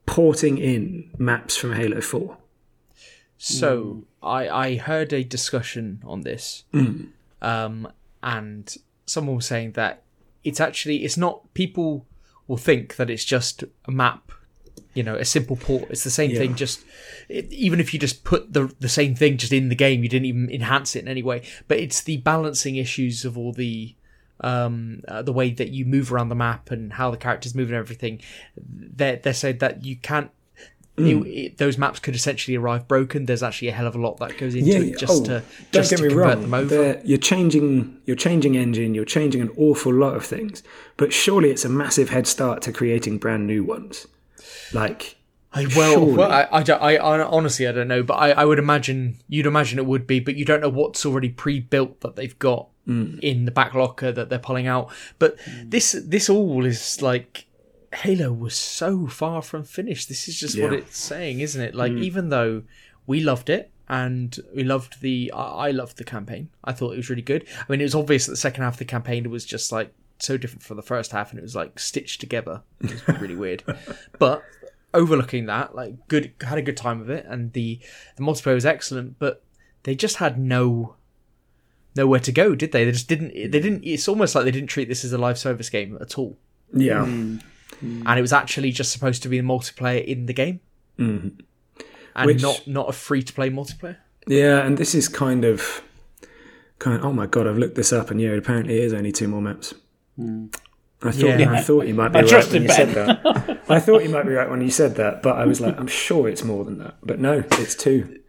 porting 0.07 0.59
in 0.59 1.11
maps 1.19 1.57
from 1.57 1.73
Halo 1.73 2.01
Four. 2.01 2.37
So 3.39 4.05
I 4.23 4.49
I 4.49 4.77
heard 4.77 5.13
a 5.13 5.23
discussion 5.25 6.03
on 6.05 6.23
this, 6.23 6.65
um, 7.43 7.89
and 8.23 8.75
someone 9.07 9.37
was 9.37 9.47
saying 9.47 9.73
that 9.73 10.03
it's 10.45 10.61
actually 10.61 11.05
it's 11.05 11.17
not 11.17 11.53
people 11.55 12.07
will 12.47 12.57
think 12.57 12.97
that 12.97 13.11
it's 13.11 13.25
just 13.25 13.65
a 13.87 13.91
map, 13.91 14.33
you 14.95 15.03
know, 15.03 15.17
a 15.17 15.25
simple 15.25 15.57
port. 15.57 15.91
It's 15.91 16.05
the 16.05 16.11
same 16.11 16.31
thing. 16.37 16.55
Just 16.55 16.85
it, 17.29 17.53
even 17.53 17.81
if 17.81 17.93
you 17.93 18.01
just 18.01 18.25
put 18.25 18.53
the 18.53 18.75
the 18.81 18.89
same 18.89 19.15
thing 19.15 19.37
just 19.37 19.53
in 19.53 19.69
the 19.69 19.75
game, 19.75 20.03
you 20.03 20.09
didn't 20.09 20.27
even 20.27 20.51
enhance 20.51 20.97
it 20.97 21.01
in 21.01 21.09
any 21.09 21.23
way. 21.23 21.43
But 21.69 21.79
it's 21.79 22.03
the 22.03 22.19
balancing 22.19 22.77
issues 22.77 23.25
of 23.25 23.37
all 23.39 23.53
the 23.53 23.95
um 24.41 25.01
uh, 25.07 25.23
the 25.23 25.33
way 25.33 25.51
that 25.51 25.71
you 25.71 25.85
move 25.85 26.13
around 26.13 26.29
the 26.29 26.35
map 26.35 26.71
and 26.71 26.95
how 26.95 27.11
the 27.11 27.17
characters 27.17 27.55
move 27.55 27.69
and 27.69 27.77
everything. 27.77 28.21
They 28.57 29.21
they 29.23 29.33
said 29.33 29.61
that 29.61 29.85
you 29.85 29.97
can't 29.97 30.31
it- 30.97 31.03
mm. 31.03 31.27
it- 31.27 31.59
those 31.59 31.77
maps 31.77 31.99
could 31.99 32.15
essentially 32.15 32.57
arrive 32.57 32.87
broken. 32.87 33.27
There's 33.27 33.43
actually 33.43 33.69
a 33.69 33.73
hell 33.73 33.87
of 33.87 33.95
a 33.95 34.01
lot 34.01 34.19
that 34.19 34.39
goes 34.39 34.55
into 34.55 34.71
Yeah, 34.71 34.79
it 34.79 34.99
just 34.99 35.23
oh, 35.23 35.25
to 35.25 35.43
just 35.73 35.91
get 35.91 35.97
to 35.97 36.03
me 36.03 36.09
convert 36.09 36.27
wrong. 36.27 36.43
them 36.43 36.55
over. 36.55 36.69
they're- 36.69 37.03
You're 37.05 37.19
changing, 37.19 38.01
you're 38.07 38.17
changing 38.17 38.57
engine, 38.57 38.95
you're 38.95 39.05
changing 39.05 39.41
an 39.41 39.51
awful 39.57 39.93
lot 39.93 40.15
of 40.15 40.25
things. 40.25 40.63
But 40.97 41.13
surely 41.13 41.51
it's 41.51 41.65
a 41.65 41.69
massive 41.69 42.11
head 42.11 42.27
start 42.27 42.63
to 42.63 42.73
creating 42.73 43.19
brand 43.19 43.47
new 43.47 43.65
ones. 43.65 44.07
Like, 44.73 45.17
I, 45.53 45.67
well, 45.77 46.05
well 46.05 46.33
I, 46.33 46.43
I, 46.51 46.63
I, 46.63 46.97
I 46.97 47.25
honestly 47.25 47.67
I 47.67 47.73
don't 47.73 47.89
know, 47.89 48.03
but 48.03 48.15
I, 48.15 48.31
I 48.31 48.45
would 48.45 48.59
imagine 48.59 49.19
you'd 49.29 49.47
imagine 49.47 49.79
it 49.79 49.87
would 49.87 50.07
be, 50.07 50.21
but 50.21 50.37
you 50.37 50.45
don't 50.45 50.61
know 50.61 50.69
what's 50.69 51.07
already 51.07 51.29
pre-built 51.29 52.01
that 52.01 52.17
they've 52.17 52.37
got 52.39 52.69
mm. 52.89 53.19
in 53.21 53.45
the 53.45 53.51
back 53.53 53.75
locker 53.75 54.11
that 54.11 54.29
they're 54.29 54.39
pulling 54.39 54.67
out. 54.67 54.93
But 55.19 55.39
mm. 55.39 55.71
this 55.71 55.93
this 56.07 56.29
all 56.29 56.65
is 56.65 57.01
like 57.03 57.47
Halo 57.95 58.33
was 58.33 58.55
so 58.55 59.07
far 59.07 59.43
from 59.43 59.65
finished. 59.65 60.09
This 60.09 60.29
is 60.29 60.39
just 60.39 60.61
what 60.61 60.73
it's 60.73 60.99
saying, 60.99 61.41
isn't 61.41 61.61
it? 61.61 61.75
Like 61.75 61.93
mm. 61.93 62.03
even 62.03 62.29
though 62.29 62.63
we 63.07 63.21
loved 63.21 63.51
it 63.51 63.71
and 63.89 64.39
we 64.55 64.65
loved 64.65 65.01
the 65.01 65.31
I 65.35 65.69
I 65.69 65.71
loved 65.71 65.99
the 65.99 66.05
campaign. 66.05 66.49
I 66.63 66.73
thought 66.73 66.93
it 66.93 66.97
was 66.97 67.11
really 67.11 67.23
good. 67.23 67.47
I 67.59 67.65
mean, 67.69 67.81
it 67.81 67.85
was 67.85 67.95
obvious 67.95 68.27
that 68.27 68.33
the 68.33 68.37
second 68.37 68.63
half 68.65 68.75
of 68.75 68.79
the 68.79 68.85
campaign 68.85 69.31
was 69.31 69.45
just 69.45 69.73
like 69.73 69.93
so 70.19 70.37
different 70.37 70.63
from 70.63 70.77
the 70.77 70.83
first 70.83 71.13
half, 71.13 71.31
and 71.31 71.39
it 71.39 71.43
was 71.43 71.57
like 71.57 71.79
stitched 71.79 72.21
together. 72.21 72.63
It 72.81 73.07
was 73.07 73.21
really 73.21 73.37
weird, 73.37 73.63
but 74.19 74.43
overlooking 74.93 75.47
that, 75.47 75.75
like 75.75 76.09
good 76.09 76.33
had 76.41 76.59
a 76.59 76.63
good 76.63 76.77
time 76.77 77.01
of 77.01 77.11
it, 77.11 77.27
and 77.29 77.53
the 77.53 77.81
the 78.17 78.23
multiplayer 78.23 78.55
was 78.55 78.67
excellent, 78.67 79.19
but 79.19 79.43
they 79.83 79.95
just 79.95 80.17
had 80.17 80.39
no 80.39 80.97
nowhere 81.97 82.21
to 82.21 82.33
go, 82.33 82.55
did 82.55 82.73
they? 82.73 82.85
They 82.85 82.93
just 82.93 83.09
didn't. 83.09 83.35
They 83.35 83.61
didn't. 83.61 83.85
It's 83.85 84.09
almost 84.09 84.35
like 84.35 84.45
they 84.45 84.51
didn't 84.51 84.69
treat 84.69 84.89
this 84.89 85.05
as 85.05 85.13
a 85.13 85.19
live 85.19 85.39
service 85.39 85.69
game 85.69 85.99
at 86.01 86.19
all, 86.19 86.37
yeah. 86.73 87.05
Mm. 87.05 87.43
Mm. 87.83 88.03
and 88.07 88.19
it 88.19 88.23
was 88.23 88.33
actually 88.33 88.71
just 88.71 88.93
supposed 88.93 89.23
to 89.25 89.29
be 89.29 89.39
the 89.41 89.47
multiplayer 89.47 90.05
in 90.05 90.27
the 90.27 90.33
game, 90.33 90.61
mm-hmm. 90.99 91.29
and 92.17 92.27
Which- 92.27 92.41
not 92.43 92.67
not 92.67 92.89
a 92.89 92.93
free 92.93 93.23
to 93.23 93.33
play 93.33 93.51
multiplayer. 93.51 93.97
Yeah, 94.27 94.65
and 94.65 94.79
this 94.79 94.95
is 94.95 95.09
kind 95.09 95.45
of, 95.45 95.83
kind 96.79 96.97
of. 96.99 97.05
Oh 97.05 97.13
my 97.13 97.27
god, 97.27 97.47
I've 97.47 97.59
looked 97.59 97.75
this 97.75 97.93
up, 97.93 98.11
and 98.11 98.21
yeah, 98.21 98.31
apparently 98.31 98.77
it 98.79 98.85
is 98.85 98.95
only 98.95 99.13
two 99.13 99.29
more 99.29 99.43
maps. 99.43 99.75
Hmm. 100.17 100.47
I 101.03 101.11
thought, 101.11 101.39
Yeah. 101.39 101.53
I 101.53 101.61
thought 101.61 101.87
you 101.87 101.93
might 101.95 102.09
be 102.13 102.21
I 102.21 102.23
right 102.23 102.51
when 102.51 102.63
you 102.63 102.69
said 102.71 102.89
that. 102.95 103.61
I 103.69 103.79
thought 103.81 104.03
you 104.05 104.09
might 104.09 104.23
be 104.25 104.33
right 104.33 104.49
when 104.49 104.63
you 104.63 104.71
said 104.71 104.95
that, 104.97 105.23
but 105.23 105.37
I 105.37 105.45
was 105.45 105.61
like, 105.61 105.79
I'm 105.79 105.87
sure 105.87 106.29
it's 106.29 106.43
more 106.43 106.65
than 106.65 106.79
that. 106.79 106.95
But 107.03 107.19
no, 107.21 107.45
it's 107.53 107.75
two. 107.75 108.21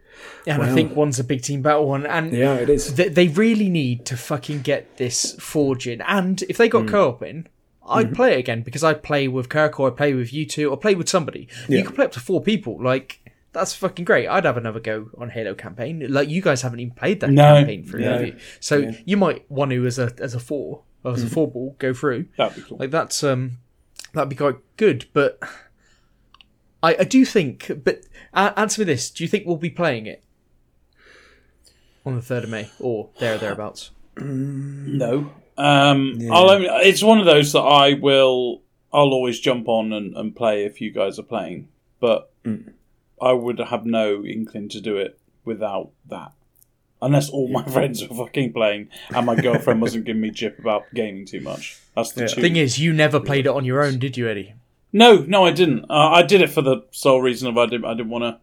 And 0.46 0.62
I 0.62 0.74
think 0.74 0.94
one's 0.94 1.18
a 1.18 1.24
big 1.24 1.40
team 1.42 1.62
battle 1.62 1.86
one, 1.88 2.04
and 2.04 2.32
Yeah, 2.32 2.54
it 2.56 2.68
is. 2.68 2.94
they, 2.94 3.08
they 3.08 3.28
really 3.28 3.70
need 3.70 4.04
to 4.06 4.16
fucking 4.16 4.60
get 4.60 4.98
this 4.98 5.32
forge 5.40 5.88
in. 5.88 6.02
And 6.02 6.42
if 6.50 6.58
they 6.58 6.68
got 6.68 6.84
Mm. 6.84 6.88
co-op 6.90 7.22
in, 7.22 7.48
I'd 7.88 8.06
Mm-hmm. 8.06 8.14
play 8.14 8.32
it 8.34 8.38
again 8.38 8.62
because 8.62 8.82
I'd 8.84 9.02
play 9.02 9.28
with 9.28 9.48
Kirk 9.48 9.78
or 9.80 9.88
I'd 9.88 9.96
play 9.96 10.12
with 10.14 10.32
you 10.32 10.44
two 10.46 10.70
or 10.70 10.76
play 10.76 10.94
with 10.94 11.08
somebody. 11.08 11.48
You 11.68 11.82
can 11.84 11.94
play 11.94 12.04
up 12.04 12.12
to 12.12 12.20
four 12.20 12.42
people. 12.42 12.82
Like 12.82 13.20
that's 13.52 13.74
fucking 13.74 14.04
great. 14.04 14.28
I'd 14.28 14.44
have 14.44 14.56
another 14.56 14.80
go 14.80 15.10
on 15.16 15.30
Halo 15.30 15.54
campaign. 15.54 16.04
Like 16.10 16.28
you 16.28 16.42
guys 16.42 16.62
haven't 16.62 16.80
even 16.80 16.94
played 16.94 17.20
that 17.20 17.30
No. 17.30 17.42
campaign 17.54 17.84
through, 17.84 18.02
have 18.02 18.26
you? 18.26 18.36
So 18.60 18.90
you 19.04 19.16
might 19.16 19.50
want 19.50 19.70
to 19.70 19.86
as 19.86 19.98
a 19.98 20.12
as 20.18 20.34
a 20.34 20.40
four 20.40 20.82
or 21.04 21.12
as 21.12 21.22
a 21.22 21.28
four 21.30 21.48
ball 21.50 21.74
go 21.78 21.94
through. 21.94 22.26
That'd 22.36 22.56
be 22.56 22.68
cool. 22.68 22.78
Like 22.78 22.90
that's 22.90 23.22
um 23.24 23.58
that'd 24.12 24.28
be 24.28 24.36
quite 24.36 24.56
good. 24.76 25.06
But 25.12 25.38
I 26.82 26.96
I 27.00 27.04
do 27.04 27.24
think. 27.24 27.70
But 27.84 28.02
uh, 28.34 28.52
answer 28.56 28.80
me 28.82 28.84
this: 28.84 29.10
Do 29.10 29.24
you 29.24 29.28
think 29.28 29.46
we'll 29.46 29.56
be 29.56 29.70
playing 29.70 30.06
it 30.06 30.22
on 32.04 32.14
the 32.16 32.22
third 32.22 32.44
of 32.44 32.50
May 32.50 32.68
or 32.78 33.08
there 33.18 33.36
or 33.36 33.38
thereabouts? 33.38 33.90
No. 34.18 35.30
Um, 35.58 36.18
I'll 36.30 36.50
it's 36.82 37.02
one 37.02 37.18
of 37.18 37.26
those 37.26 37.52
that 37.52 37.60
I 37.60 37.94
will. 37.94 38.62
I'll 38.92 39.12
always 39.12 39.40
jump 39.40 39.68
on 39.68 39.92
and, 39.92 40.16
and 40.16 40.34
play 40.34 40.64
if 40.64 40.80
you 40.80 40.90
guys 40.90 41.18
are 41.18 41.24
playing, 41.24 41.68
but 42.00 42.30
I 43.20 43.32
would 43.32 43.58
have 43.58 43.84
no 43.84 44.24
inkling 44.24 44.68
to 44.70 44.80
do 44.80 44.96
it 44.96 45.18
without 45.44 45.90
that. 46.08 46.32
Unless 47.02 47.28
all 47.28 47.48
my 47.48 47.62
friends 47.62 48.06
were 48.06 48.14
fucking 48.16 48.54
playing 48.54 48.88
and 49.10 49.26
my 49.26 49.34
girlfriend 49.34 49.82
wasn't 49.82 50.06
giving 50.06 50.22
me 50.22 50.30
jip 50.30 50.58
about 50.58 50.84
gaming 50.94 51.26
too 51.26 51.40
much. 51.40 51.78
That's 51.94 52.12
the 52.12 52.26
two. 52.26 52.40
Thing 52.40 52.56
is, 52.56 52.78
you 52.78 52.92
never 52.92 53.20
played 53.20 53.44
it 53.46 53.50
on 53.50 53.66
your 53.66 53.84
own, 53.84 53.98
did 53.98 54.16
you, 54.16 54.28
Eddie? 54.28 54.54
No, 54.94 55.18
no, 55.18 55.44
I 55.44 55.50
didn't. 55.50 55.84
Uh, 55.90 56.10
I 56.10 56.22
did 56.22 56.40
it 56.40 56.48
for 56.48 56.62
the 56.62 56.86
sole 56.92 57.20
reason 57.20 57.48
of 57.48 57.58
I 57.58 57.66
didn't. 57.66 57.84
I 57.84 57.92
didn't 57.92 58.08
want 58.08 58.24
to. 58.24 58.38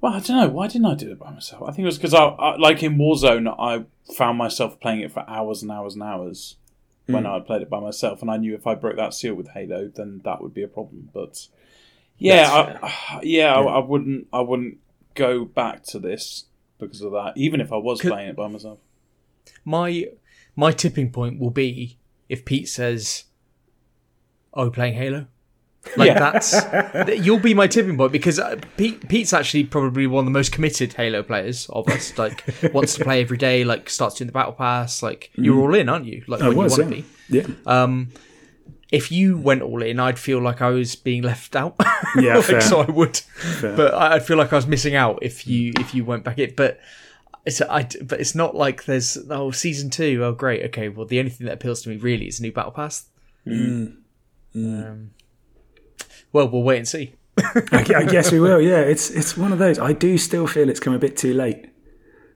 Well, 0.00 0.14
I 0.14 0.20
don't 0.20 0.36
know. 0.36 0.48
Why 0.48 0.66
didn't 0.66 0.86
I 0.86 0.94
do 0.94 1.10
it 1.10 1.18
by 1.18 1.30
myself? 1.30 1.62
I 1.62 1.72
think 1.72 1.80
it 1.80 1.86
was 1.86 1.98
because 1.98 2.14
I, 2.14 2.24
I, 2.24 2.56
like 2.56 2.82
in 2.82 2.96
Warzone, 2.96 3.54
I 3.58 3.84
found 4.14 4.38
myself 4.38 4.80
playing 4.80 5.00
it 5.00 5.12
for 5.12 5.28
hours 5.28 5.62
and 5.62 5.70
hours 5.70 5.94
and 5.94 6.02
hours 6.02 6.56
when 7.06 7.24
hmm. 7.24 7.30
I 7.30 7.40
played 7.40 7.62
it 7.62 7.70
by 7.70 7.80
myself, 7.80 8.22
and 8.22 8.30
I 8.30 8.38
knew 8.38 8.54
if 8.54 8.66
I 8.66 8.74
broke 8.74 8.96
that 8.96 9.14
seal 9.14 9.34
with 9.34 9.48
Halo, 9.48 9.88
then 9.88 10.22
that 10.24 10.40
would 10.40 10.54
be 10.54 10.62
a 10.62 10.68
problem. 10.68 11.10
But 11.12 11.46
yeah, 12.18 12.78
I, 12.82 13.20
yeah, 13.22 13.54
I, 13.54 13.62
I 13.62 13.78
wouldn't. 13.78 14.28
I 14.32 14.40
wouldn't 14.40 14.78
go 15.14 15.44
back 15.44 15.82
to 15.84 15.98
this 15.98 16.44
because 16.78 17.02
of 17.02 17.12
that, 17.12 17.34
even 17.36 17.60
if 17.60 17.72
I 17.72 17.76
was 17.76 18.00
playing 18.00 18.30
it 18.30 18.36
by 18.36 18.48
myself. 18.48 18.78
My 19.64 20.06
my 20.56 20.72
tipping 20.72 21.10
point 21.10 21.38
will 21.38 21.50
be 21.50 21.98
if 22.28 22.44
Pete 22.44 22.68
says, 22.68 23.24
"Are 24.54 24.64
we 24.64 24.70
playing 24.70 24.94
Halo?" 24.94 25.26
Like 25.96 26.08
Yeah. 26.08 26.30
that's 26.30 27.08
you'll 27.24 27.38
be 27.38 27.54
my 27.54 27.66
tipping 27.66 27.96
point 27.96 28.12
because 28.12 28.38
uh, 28.38 28.60
Pete 28.76 29.08
Pete's 29.08 29.32
actually 29.32 29.64
probably 29.64 30.06
one 30.06 30.22
of 30.22 30.26
the 30.26 30.30
most 30.30 30.52
committed 30.52 30.92
Halo 30.92 31.22
players 31.22 31.66
of 31.70 31.88
us. 31.88 32.16
Like 32.18 32.44
wants 32.74 32.94
to 32.94 33.04
play 33.04 33.22
every 33.22 33.38
day. 33.38 33.64
Like 33.64 33.88
starts 33.88 34.16
doing 34.16 34.26
the 34.26 34.32
battle 34.32 34.52
pass. 34.52 35.02
Like 35.02 35.30
you're 35.34 35.58
all 35.58 35.74
in, 35.74 35.88
aren't 35.88 36.04
you? 36.06 36.22
Like 36.26 36.42
I 36.42 36.48
when 36.48 36.56
was, 36.58 36.76
you 36.76 36.84
yeah. 36.84 36.90
want 36.90 36.96
to 36.96 37.02
be. 37.02 37.48
Yeah. 37.66 37.82
Um, 37.82 38.08
if 38.92 39.12
you 39.12 39.38
went 39.38 39.62
all 39.62 39.82
in, 39.82 40.00
I'd 40.00 40.18
feel 40.18 40.40
like 40.40 40.60
I 40.60 40.70
was 40.70 40.96
being 40.96 41.22
left 41.22 41.54
out. 41.56 41.76
Yeah, 42.16 42.36
Like, 42.38 42.44
fair. 42.46 42.60
so 42.60 42.80
I 42.80 42.90
would, 42.90 43.20
but 43.62 43.94
I- 43.94 44.14
I'd 44.16 44.24
feel 44.24 44.36
like 44.36 44.52
I 44.52 44.56
was 44.56 44.66
missing 44.66 44.96
out 44.96 45.20
if 45.22 45.46
you 45.46 45.72
if 45.78 45.94
you 45.94 46.04
went 46.04 46.24
back 46.24 46.38
in. 46.40 46.52
But 46.56 46.80
it's 47.46 47.60
I, 47.62 47.88
but 48.02 48.20
it's 48.20 48.34
not 48.34 48.56
like 48.56 48.84
there's 48.84 49.16
oh 49.30 49.50
season 49.52 49.90
two. 49.90 50.22
Oh 50.24 50.32
great, 50.32 50.64
okay. 50.66 50.88
Well, 50.88 51.06
the 51.06 51.20
only 51.20 51.30
thing 51.30 51.46
that 51.46 51.54
appeals 51.54 51.82
to 51.82 51.88
me 51.88 51.96
really 51.98 52.26
is 52.26 52.40
a 52.40 52.42
new 52.42 52.50
battle 52.52 52.72
pass. 52.72 53.06
Mm. 53.46 53.96
Um, 54.56 55.10
well, 56.32 56.48
we'll 56.48 56.62
wait 56.62 56.78
and 56.78 56.88
see. 56.88 57.14
I, 57.38 57.84
I 57.96 58.04
guess 58.04 58.30
we 58.32 58.40
will. 58.40 58.60
Yeah, 58.60 58.80
it's 58.80 59.10
it's 59.10 59.36
one 59.36 59.52
of 59.52 59.58
those. 59.58 59.78
I 59.78 59.92
do 59.92 60.18
still 60.18 60.46
feel 60.46 60.68
it's 60.68 60.80
come 60.80 60.94
a 60.94 60.98
bit 60.98 61.16
too 61.16 61.32
late. 61.34 61.66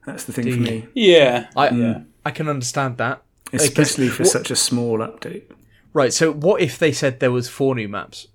That's 0.05 0.23
the 0.23 0.33
thing 0.33 0.45
for 0.45 0.49
you? 0.51 0.57
me, 0.59 0.87
Yeah, 0.93 1.47
I 1.55 1.69
yeah. 1.69 2.01
I 2.25 2.31
can 2.31 2.47
understand 2.47 2.97
that. 2.97 3.21
especially 3.53 4.09
for 4.09 4.23
what- 4.23 4.31
such 4.31 4.51
a 4.51 4.55
small 4.55 4.99
update. 4.99 5.43
Right. 5.93 6.11
So 6.13 6.31
what 6.31 6.61
if 6.61 6.77
they 6.77 6.91
said 6.91 7.19
there 7.19 7.31
was 7.31 7.47
four 7.49 7.73
new 7.75 7.87
maps? 7.87 8.27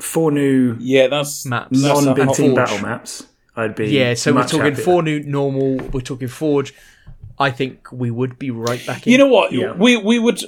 Four 0.00 0.30
new 0.30 0.76
Yeah, 0.78 1.08
that's 1.08 1.44
Maps. 1.44 1.82
that's 1.82 2.04
non-big 2.04 2.24
hot- 2.26 2.34
team 2.36 2.54
battle 2.54 2.78
maps. 2.80 3.26
I'd 3.56 3.74
be 3.74 3.88
Yeah. 3.88 4.14
So 4.14 4.32
we're 4.32 4.42
talking 4.44 4.60
happier. 4.60 4.84
four 4.84 5.02
new 5.02 5.20
normal. 5.24 5.76
We're 5.92 6.00
talking 6.00 6.28
Forge. 6.28 6.72
I 7.38 7.50
think 7.50 7.90
we 7.92 8.10
would 8.10 8.38
be 8.38 8.50
right 8.50 8.84
back 8.86 9.06
in. 9.06 9.12
You 9.12 9.18
know 9.18 9.26
what? 9.26 9.52
Yeah. 9.52 9.72
We 9.74 9.96
we 9.96 10.18
would. 10.18 10.40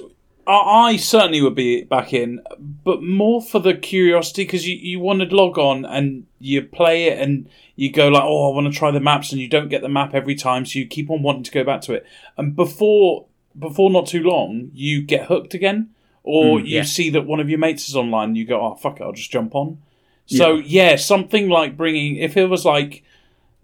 I 0.46 0.90
I 0.92 0.96
certainly 0.96 1.40
would 1.42 1.54
be 1.54 1.84
back 1.84 2.12
in, 2.12 2.40
but 2.58 3.02
more 3.02 3.42
for 3.42 3.58
the 3.58 3.74
curiosity 3.74 4.44
because 4.44 4.66
you, 4.66 4.76
you 4.76 5.00
want 5.00 5.20
to 5.20 5.34
log 5.34 5.58
on 5.58 5.84
and 5.84 6.26
you 6.38 6.62
play 6.62 7.04
it 7.04 7.18
and 7.18 7.48
you 7.76 7.92
go 7.92 8.08
like, 8.08 8.22
oh, 8.24 8.50
I 8.50 8.54
want 8.54 8.72
to 8.72 8.78
try 8.78 8.90
the 8.90 9.00
maps, 9.00 9.32
and 9.32 9.40
you 9.40 9.48
don't 9.48 9.68
get 9.68 9.82
the 9.82 9.88
map 9.88 10.14
every 10.14 10.34
time, 10.34 10.66
so 10.66 10.78
you 10.78 10.86
keep 10.86 11.10
on 11.10 11.22
wanting 11.22 11.44
to 11.44 11.50
go 11.50 11.64
back 11.64 11.80
to 11.82 11.94
it. 11.94 12.06
And 12.36 12.56
before 12.56 13.26
before 13.58 13.90
not 13.90 14.06
too 14.06 14.22
long, 14.22 14.70
you 14.74 15.02
get 15.02 15.26
hooked 15.26 15.54
again, 15.54 15.90
or 16.22 16.58
mm, 16.58 16.66
you 16.66 16.76
yeah. 16.76 16.82
see 16.82 17.10
that 17.10 17.26
one 17.26 17.40
of 17.40 17.48
your 17.50 17.58
mates 17.58 17.88
is 17.88 17.96
online, 17.96 18.34
you 18.34 18.46
go, 18.46 18.60
oh 18.60 18.74
fuck 18.74 19.00
it, 19.00 19.04
I'll 19.04 19.12
just 19.12 19.30
jump 19.30 19.54
on. 19.54 19.80
So 20.26 20.54
yeah, 20.56 20.94
something 20.94 21.48
like 21.48 21.76
bringing 21.76 22.14
if 22.14 22.36
it 22.36 22.46
was 22.46 22.64
like 22.64 23.02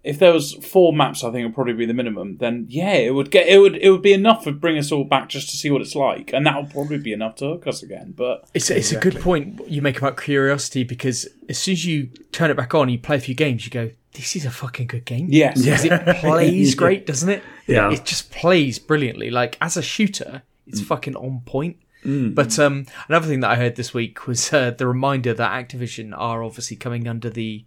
if 0.06 0.20
there 0.20 0.32
was 0.32 0.54
four 0.54 0.92
maps, 0.92 1.24
I 1.24 1.30
think 1.30 1.42
it 1.42 1.46
would 1.46 1.54
probably 1.54 1.72
be 1.72 1.84
the 1.84 1.92
minimum. 1.94 2.36
Then 2.38 2.66
yeah, 2.68 2.92
it 2.92 3.12
would 3.12 3.30
get 3.30 3.48
it 3.48 3.58
would 3.58 3.76
it 3.76 3.90
would 3.90 4.02
be 4.02 4.12
enough 4.12 4.44
to 4.44 4.52
bring 4.52 4.78
us 4.78 4.92
all 4.92 5.04
back 5.04 5.28
just 5.28 5.50
to 5.50 5.56
see 5.56 5.70
what 5.70 5.82
it's 5.82 5.94
like, 5.96 6.32
and 6.32 6.46
that 6.46 6.56
would 6.56 6.70
probably 6.70 6.98
be 6.98 7.12
enough 7.12 7.34
to 7.36 7.46
hook 7.46 7.66
us 7.66 7.82
again. 7.82 8.14
But 8.16 8.48
It's, 8.54 8.70
it's 8.70 8.92
a 8.92 9.00
good 9.00 9.20
point 9.20 9.68
you 9.68 9.82
make 9.82 9.98
about 9.98 10.16
curiosity 10.16 10.84
because 10.84 11.28
as 11.48 11.58
soon 11.58 11.72
as 11.72 11.84
you 11.84 12.06
turn 12.32 12.50
it 12.50 12.56
back 12.56 12.74
on, 12.74 12.88
you 12.88 12.98
play 12.98 13.16
a 13.16 13.20
few 13.20 13.34
games, 13.34 13.64
you 13.64 13.70
go, 13.70 13.90
"This 14.12 14.36
is 14.36 14.44
a 14.44 14.50
fucking 14.50 14.86
good 14.86 15.04
game." 15.04 15.26
yes, 15.28 15.60
because 15.62 15.84
it 15.84 16.16
plays 16.20 16.74
great, 16.76 17.04
doesn't 17.04 17.28
it? 17.28 17.42
Yeah. 17.66 17.90
it 17.90 18.04
just 18.04 18.30
plays 18.30 18.78
brilliantly. 18.78 19.30
Like 19.30 19.58
as 19.60 19.76
a 19.76 19.82
shooter, 19.82 20.42
it's 20.68 20.80
fucking 20.80 21.16
on 21.16 21.42
point. 21.44 21.78
But 22.04 22.56
um, 22.60 22.86
another 23.08 23.26
thing 23.26 23.40
that 23.40 23.50
I 23.50 23.56
heard 23.56 23.74
this 23.74 23.92
week 23.92 24.28
was 24.28 24.52
uh, 24.52 24.70
the 24.70 24.86
reminder 24.86 25.34
that 25.34 25.68
Activision 25.68 26.14
are 26.16 26.44
obviously 26.44 26.76
coming 26.76 27.08
under 27.08 27.28
the 27.28 27.64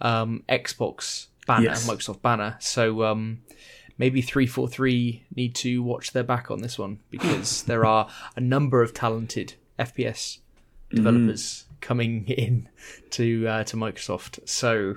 um, 0.00 0.44
Xbox 0.48 1.26
banner, 1.46 1.64
Yes. 1.64 1.88
Microsoft 1.88 2.22
banner. 2.22 2.56
So 2.60 3.04
um, 3.04 3.42
maybe 3.98 4.22
three 4.22 4.46
four 4.46 4.68
three 4.68 5.24
need 5.34 5.54
to 5.56 5.82
watch 5.82 6.12
their 6.12 6.22
back 6.24 6.50
on 6.50 6.60
this 6.62 6.78
one 6.78 7.00
because 7.10 7.62
there 7.70 7.84
are 7.84 8.08
a 8.36 8.40
number 8.40 8.82
of 8.82 8.94
talented 8.94 9.54
FPS 9.78 10.38
developers 10.92 11.64
coming 11.80 12.26
in 12.26 12.68
to 13.10 13.46
uh, 13.46 13.64
to 13.64 13.76
Microsoft. 13.76 14.46
So 14.48 14.96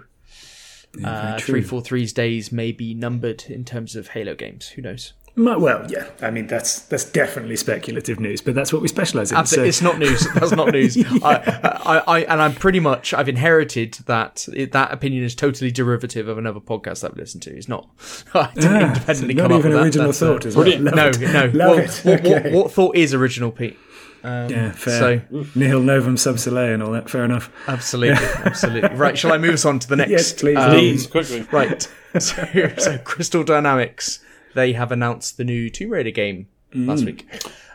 uh, 1.04 1.40
three 1.40 1.62
four 1.62 1.82
three's 1.82 2.14
days 2.14 2.52
may 2.52 2.72
be 2.72 2.94
numbered 2.94 3.44
in 3.48 3.64
terms 3.66 3.96
of 3.96 4.10
Halo 4.10 4.36
games. 4.36 4.70
Who 4.70 4.82
knows? 4.82 5.14
My- 5.36 5.58
Well, 5.58 5.86
yeah. 5.90 6.10
I 6.22 6.30
mean, 6.30 6.46
that's 6.48 6.80
that's 6.80 7.06
definitely 7.06 7.56
speculative 7.56 8.20
news, 8.20 8.40
but 8.42 8.54
that's 8.54 8.72
what 8.72 8.82
we 8.84 8.88
specialize 8.88 9.32
in. 9.32 9.38
Absolutely, 9.38 9.70
it's 9.70 9.82
not 9.82 9.98
news. 9.98 10.28
That's 10.36 10.52
not 10.52 10.72
news. 10.74 10.96
I, 11.24 11.82
I, 11.84 12.04
I, 12.08 12.20
and 12.22 12.40
I'm 12.42 12.54
pretty 12.54 12.80
much 12.80 13.14
I've 13.16 13.28
inherited 13.30 13.96
that 14.06 14.48
that 14.72 14.92
opinion 14.92 15.24
is 15.24 15.34
totally 15.34 15.72
derivative 15.72 16.28
of 16.28 16.38
another 16.38 16.60
podcast 16.60 17.04
I've 17.04 17.18
listened 17.18 17.42
to. 17.44 17.56
It's 17.58 17.68
not. 17.68 17.90
I 18.36 18.52
didn't 18.54 18.74
Ah, 18.84 18.88
independently 18.90 19.36
so 19.36 19.42
not 19.42 19.50
come 19.50 19.60
even 19.60 19.72
up 19.74 19.78
with 19.78 19.84
original 19.86 20.06
that. 20.06 20.08
That's, 20.08 20.22
uh, 20.22 20.26
thought 20.34 20.46
as 20.46 20.56
well. 20.56 20.64
brilliant. 20.66 20.86
Love 20.86 20.96
no, 20.96 21.08
it. 21.08 21.34
no. 21.34 21.46
Love 21.46 21.54
Well, 21.56 21.80
it. 21.80 22.02
what, 22.04 22.06
what, 22.24 22.26
Okay. 22.36 22.54
what 22.56 22.72
thought 22.72 22.96
is 22.96 23.14
original, 23.16 23.52
Pete? 23.52 23.78
Yeah, 24.24 24.72
fair. 24.72 25.00
So- 25.32 25.46
Nihil 25.56 25.82
novum 25.82 26.16
sub 26.16 26.40
sole 26.40 26.58
and 26.60 26.82
all 26.82 26.92
that. 26.92 27.10
Fair 27.10 27.26
enough. 27.26 27.52
Absolutely, 27.68 28.24
absolutely. 28.46 28.96
Right, 28.96 29.18
shall 29.18 29.34
I 29.34 29.38
move 29.38 29.56
us 29.56 29.66
on 29.66 29.80
to 29.80 29.88
the 29.90 29.96
next? 29.98 30.12
Yes, 30.12 30.32
please. 30.34 30.58
um, 30.58 30.70
Please, 30.72 31.08
quickly. 31.08 31.42
Right. 31.52 31.82
So, 32.20 32.72
so 32.78 33.00
Crystal 33.00 33.44
Dynamics, 33.44 34.23
they 34.54 34.74
have 34.74 34.92
announced 34.92 35.38
the 35.38 35.44
new 35.44 35.70
Tomb 35.70 35.92
Raider 35.92 36.12
game 36.12 36.48
last 36.74 37.06
week. 37.06 37.28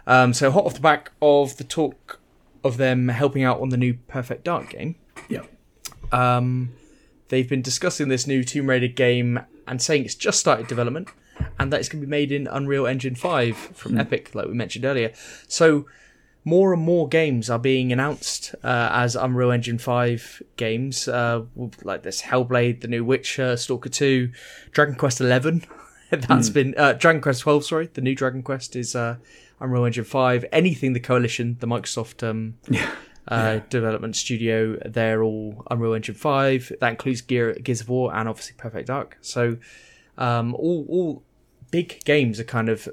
Um, 0.07 0.33
so 0.33 0.51
hot 0.51 0.65
off 0.65 0.75
the 0.75 0.81
back 0.81 1.13
of 1.21 1.57
the 1.59 1.65
talk 1.65 2.21
of 2.65 2.77
them 2.77 3.09
helping 3.09 3.45
out 3.45 3.61
on 3.61 3.69
the 3.69 3.77
new 3.77 3.95
Perfect 4.09 4.45
Dark 4.45 4.71
game, 4.71 4.97
Yeah. 5.29 5.43
um, 6.13 6.71
they've 7.29 7.49
been 7.49 7.63
discussing 7.63 8.09
this 8.09 8.27
new 8.27 8.43
Tomb 8.43 8.69
Raider 8.69 8.89
game 8.89 9.41
and 9.67 9.81
saying 9.83 10.05
it's 10.05 10.15
just 10.15 10.41
started 10.41 10.67
development 10.67 11.09
and 11.59 11.73
that 11.73 11.79
it's 11.81 11.89
going 11.89 12.01
to 12.01 12.07
be 12.07 12.11
made 12.11 12.33
in 12.33 12.47
Unreal 12.47 12.87
Engine 12.87 13.15
5 13.15 13.57
from 13.57 13.99
Epic, 13.99 14.35
like 14.35 14.47
we 14.47 14.55
mentioned 14.55 14.85
earlier. 14.85 15.13
So 15.47 15.87
more 16.45 16.73
and 16.73 16.83
more 16.83 17.07
games 17.07 17.51
are 17.51 17.59
being 17.59 17.93
announced 17.93 18.55
uh, 18.65 18.89
as 18.93 19.15
Unreal 19.15 19.51
Engine 19.53 19.79
5 19.79 20.43
games, 20.57 21.07
uh, 21.07 21.43
like 21.85 22.03
this 22.03 22.23
Hellblade, 22.23 22.81
the 22.81 22.89
new 22.89 23.05
Witcher, 23.05 23.57
Stalker 23.57 23.89
2, 23.91 24.31
Dragon 24.73 24.95
Quest 24.95 25.21
11. 25.21 25.65
That's 26.29 26.49
been 26.49 26.75
uh, 26.77 26.95
Dragon 26.95 27.21
Quest 27.21 27.43
12. 27.43 27.65
Sorry, 27.67 27.87
the 27.93 28.01
new 28.01 28.15
Dragon 28.15 28.43
Quest 28.43 28.75
is 28.77 28.97
uh, 28.97 29.17
Unreal 29.61 29.85
Engine 29.85 30.05
5. 30.05 30.47
Anything 30.53 30.95
the 30.95 31.01
Coalition, 31.01 31.57
the 31.61 31.67
Microsoft 31.67 32.27
um, 32.27 32.55
uh, 33.29 33.61
development 33.69 34.17
studio, 34.17 34.79
they're 34.87 35.23
all 35.23 35.65
Unreal 35.71 35.95
Engine 35.95 36.15
5. 36.15 36.73
That 36.81 36.91
includes 36.91 37.21
Gear, 37.21 37.53
Gears 37.55 37.83
of 37.83 37.91
War 37.91 38.15
and 38.15 38.29
obviously 38.29 38.55
Perfect 38.57 38.87
Dark. 38.87 39.19
So 39.21 39.59
um, 40.17 40.55
all 40.55 40.87
all 40.89 41.23
big 41.71 42.03
games 42.05 42.41
are 42.41 42.45
kind 42.45 42.71
of 42.71 42.89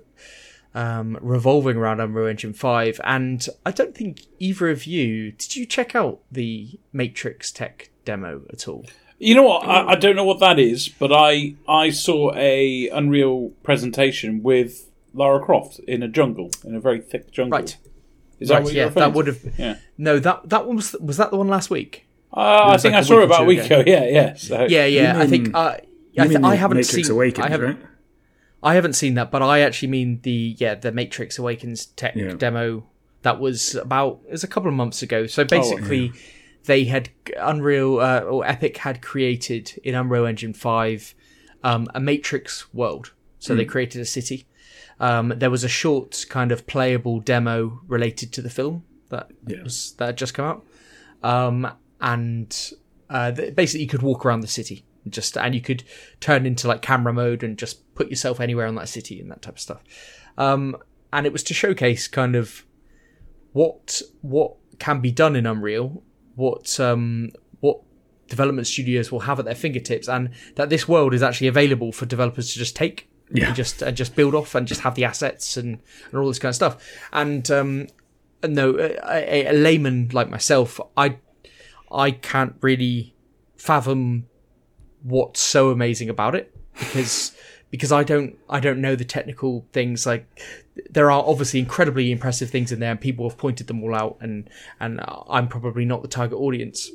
um, 0.74 1.18
revolving 1.22 1.78
around 1.78 2.02
Unreal 2.02 2.28
Engine 2.28 2.54
5. 2.54 3.00
And 3.06 3.48
I 3.66 3.72
don't 3.72 3.96
think 3.96 4.24
either 4.40 4.70
of 4.70 4.86
you 4.86 5.32
did 5.32 5.56
you 5.56 5.66
check 5.66 5.96
out 5.96 6.20
the 6.30 6.80
Matrix 6.92 7.50
Tech 7.52 7.92
demo 8.04 8.42
at 8.52 8.68
all? 8.68 8.86
You 9.18 9.36
know 9.36 9.44
what? 9.44 9.66
I, 9.66 9.92
I 9.92 9.96
don't 9.96 10.16
know 10.16 10.26
what 10.26 10.40
that 10.40 10.60
is, 10.60 10.90
but 10.90 11.12
I 11.14 11.56
I 11.68 11.90
saw 11.90 12.34
a 12.36 12.90
Unreal 12.90 13.52
presentation 13.64 14.44
with 14.44 14.90
Lara 15.14 15.40
Croft 15.40 15.80
in 15.80 16.04
a 16.04 16.08
jungle, 16.08 16.52
in 16.66 16.76
a 16.76 16.80
very 16.80 17.00
thick 17.00 17.32
jungle. 17.32 17.60
Right. 17.60 17.78
Is 18.40 18.50
that 18.50 18.56
right, 18.56 18.64
what 18.66 18.74
yeah, 18.74 18.80
you're 18.82 18.88
referring 18.90 19.10
that 19.12 19.16
would 19.16 19.28
have. 19.28 19.40
Yeah. 19.58 19.78
No, 19.98 20.20
that 20.20 20.50
that 20.50 20.66
one 20.68 20.76
was 20.76 20.94
was 21.00 21.18
that 21.18 21.32
the 21.32 21.38
one 21.38 21.48
last 21.48 21.70
week? 21.70 22.06
Uh, 22.34 22.72
I 22.74 22.78
think 22.78 22.92
like 22.94 23.00
I 23.00 23.00
a 23.00 23.04
saw 23.06 23.20
it 23.22 23.24
about 23.26 23.44
a 23.44 23.46
week 23.46 23.64
ago. 23.66 23.80
ago. 23.80 23.90
Yeah, 23.90 24.06
yeah. 24.10 24.34
So. 24.36 24.66
Yeah, 24.70 24.86
yeah. 24.86 25.18
I 25.18 25.26
think 25.28 25.56
uh, 25.56 25.78
I, 26.20 26.28
th- 26.28 26.40
I 26.44 26.56
haven't 26.56 26.78
Matrix 26.78 27.08
seen. 27.08 27.12
Awakens, 27.16 27.46
I 27.46 27.50
haven't. 27.50 27.76
right? 27.78 27.86
I 28.62 28.74
haven't 28.74 28.94
seen 28.94 29.14
that, 29.14 29.32
but 29.32 29.42
I 29.42 29.62
actually 29.62 29.88
mean 29.88 30.20
the 30.24 30.56
yeah 30.60 30.76
the 30.76 30.92
Matrix 30.92 31.40
Awakens 31.40 31.86
tech 31.86 32.16
Yeah. 32.16 32.34
demo 32.34 32.86
that 33.22 33.40
was 33.40 33.76
about 33.76 34.20
it 34.28 34.32
was 34.34 34.44
a 34.44 34.48
couple 34.48 34.68
of 34.68 34.76
months 34.76 35.02
ago. 35.02 35.20
Oh, 35.20 35.28
So 35.28 35.46
basically, 35.46 36.12
they 36.66 36.86
had 36.86 37.10
Unreal 37.40 38.00
uh, 38.00 38.20
or 38.22 38.46
Epic 38.46 38.78
had 38.78 39.02
created 39.02 39.80
in 39.84 39.96
Unreal 39.96 40.26
Engine 40.26 40.54
five 40.54 41.14
um, 41.64 41.88
a 41.96 42.00
Matrix 42.00 42.74
world. 42.74 43.12
So 43.40 43.54
Hmm. 43.54 43.58
they 43.60 43.66
created 43.66 44.02
a 44.02 44.06
city. 44.06 44.46
Um, 45.00 45.34
there 45.36 45.50
was 45.50 45.64
a 45.64 45.68
short 45.70 46.26
kind 46.30 46.52
of 46.52 46.66
playable 46.68 47.20
demo 47.20 47.82
related 47.88 48.32
to 48.34 48.42
the 48.42 48.50
film 48.50 48.84
that 49.10 49.30
Yeah. 49.46 49.64
was 49.64 49.94
that 49.98 50.06
had 50.08 50.18
just 50.18 50.34
come 50.34 50.46
out, 50.46 50.66
um, 51.24 51.68
and 52.02 52.72
uh, 53.10 53.32
basically 53.32 53.82
you 53.84 53.88
could 53.90 54.02
walk 54.02 54.26
around 54.26 54.40
the 54.42 54.48
city 54.48 54.84
and 55.04 55.14
just 55.14 55.38
and 55.38 55.54
you 55.54 55.62
could 55.62 55.84
turn 56.20 56.46
into 56.46 56.68
like 56.68 56.82
camera 56.82 57.14
mode 57.14 57.44
and 57.44 57.58
just 57.58 57.94
put 57.94 58.10
yourself 58.10 58.40
anywhere 58.40 58.66
on 58.68 58.76
that 58.76 58.90
city 58.90 59.20
and 59.20 59.30
that 59.32 59.42
type 59.42 59.56
of 59.56 59.60
stuff. 59.60 59.84
Um, 60.38 60.76
and 61.14 61.26
it 61.26 61.32
was 61.34 61.44
to 61.44 61.54
showcase 61.54 62.08
kind 62.08 62.36
of 62.36 62.66
what 63.54 64.02
what 64.22 64.56
can 64.80 65.00
be 65.02 65.12
done 65.12 65.36
in 65.36 65.46
Unreal, 65.46 66.04
what 66.36 66.80
um, 66.80 67.30
what 67.60 67.80
development 68.28 68.68
studios 68.68 69.12
will 69.12 69.22
have 69.22 69.40
at 69.40 69.46
their 69.46 69.56
fingertips, 69.56 70.08
and 70.08 70.30
that 70.56 70.70
this 70.70 70.88
world 70.88 71.14
is 71.14 71.24
actually 71.24 71.48
available 71.48 71.92
for 71.92 72.06
developers 72.06 72.52
to 72.54 72.60
just 72.60 72.76
take 72.76 73.08
Yeah. 73.32 73.48
and 73.48 73.56
just 73.56 73.82
and 73.82 73.96
just 73.98 74.16
build 74.16 74.36
off 74.36 74.56
and 74.56 74.68
just 74.68 74.82
have 74.82 74.96
the 74.96 75.06
assets 75.06 75.58
and, 75.58 75.80
and 76.12 76.20
all 76.20 76.28
this 76.28 76.40
kind 76.40 76.50
of 76.50 76.56
stuff. 76.56 76.78
And 77.14 77.50
um, 77.52 77.88
no, 78.48 78.78
a, 78.78 78.98
a, 79.10 79.48
a 79.48 79.54
layman 79.54 80.10
like 80.14 80.30
myself, 80.30 80.80
I 80.98 81.18
I 81.92 82.12
can't 82.12 82.56
really 82.62 83.16
fathom 83.58 84.28
what's 85.04 85.40
so 85.40 85.70
amazing 85.70 86.10
about 86.10 86.36
it 86.36 86.54
because 86.80 87.36
because 87.76 87.92
I 87.92 88.04
don't 88.04 88.38
I 88.50 88.60
don't 88.60 88.80
know 88.80 88.96
the 88.96 89.06
technical 89.06 89.66
things 89.74 90.06
like 90.06 90.26
there 90.90 91.12
are 91.12 91.24
obviously 91.26 91.60
incredibly 91.60 92.12
impressive 92.12 92.50
things 92.50 92.72
in 92.72 92.80
there 92.80 92.92
and 92.92 93.02
people 93.02 93.28
have 93.28 93.38
pointed 93.38 93.68
them 93.68 93.84
all 93.84 93.94
out 93.94 94.18
and 94.22 94.50
and 94.80 95.02
I'm 95.06 95.48
probably 95.48 95.86
not 95.86 96.02
the 96.02 96.08
target 96.08 96.40
audience. 96.40 96.90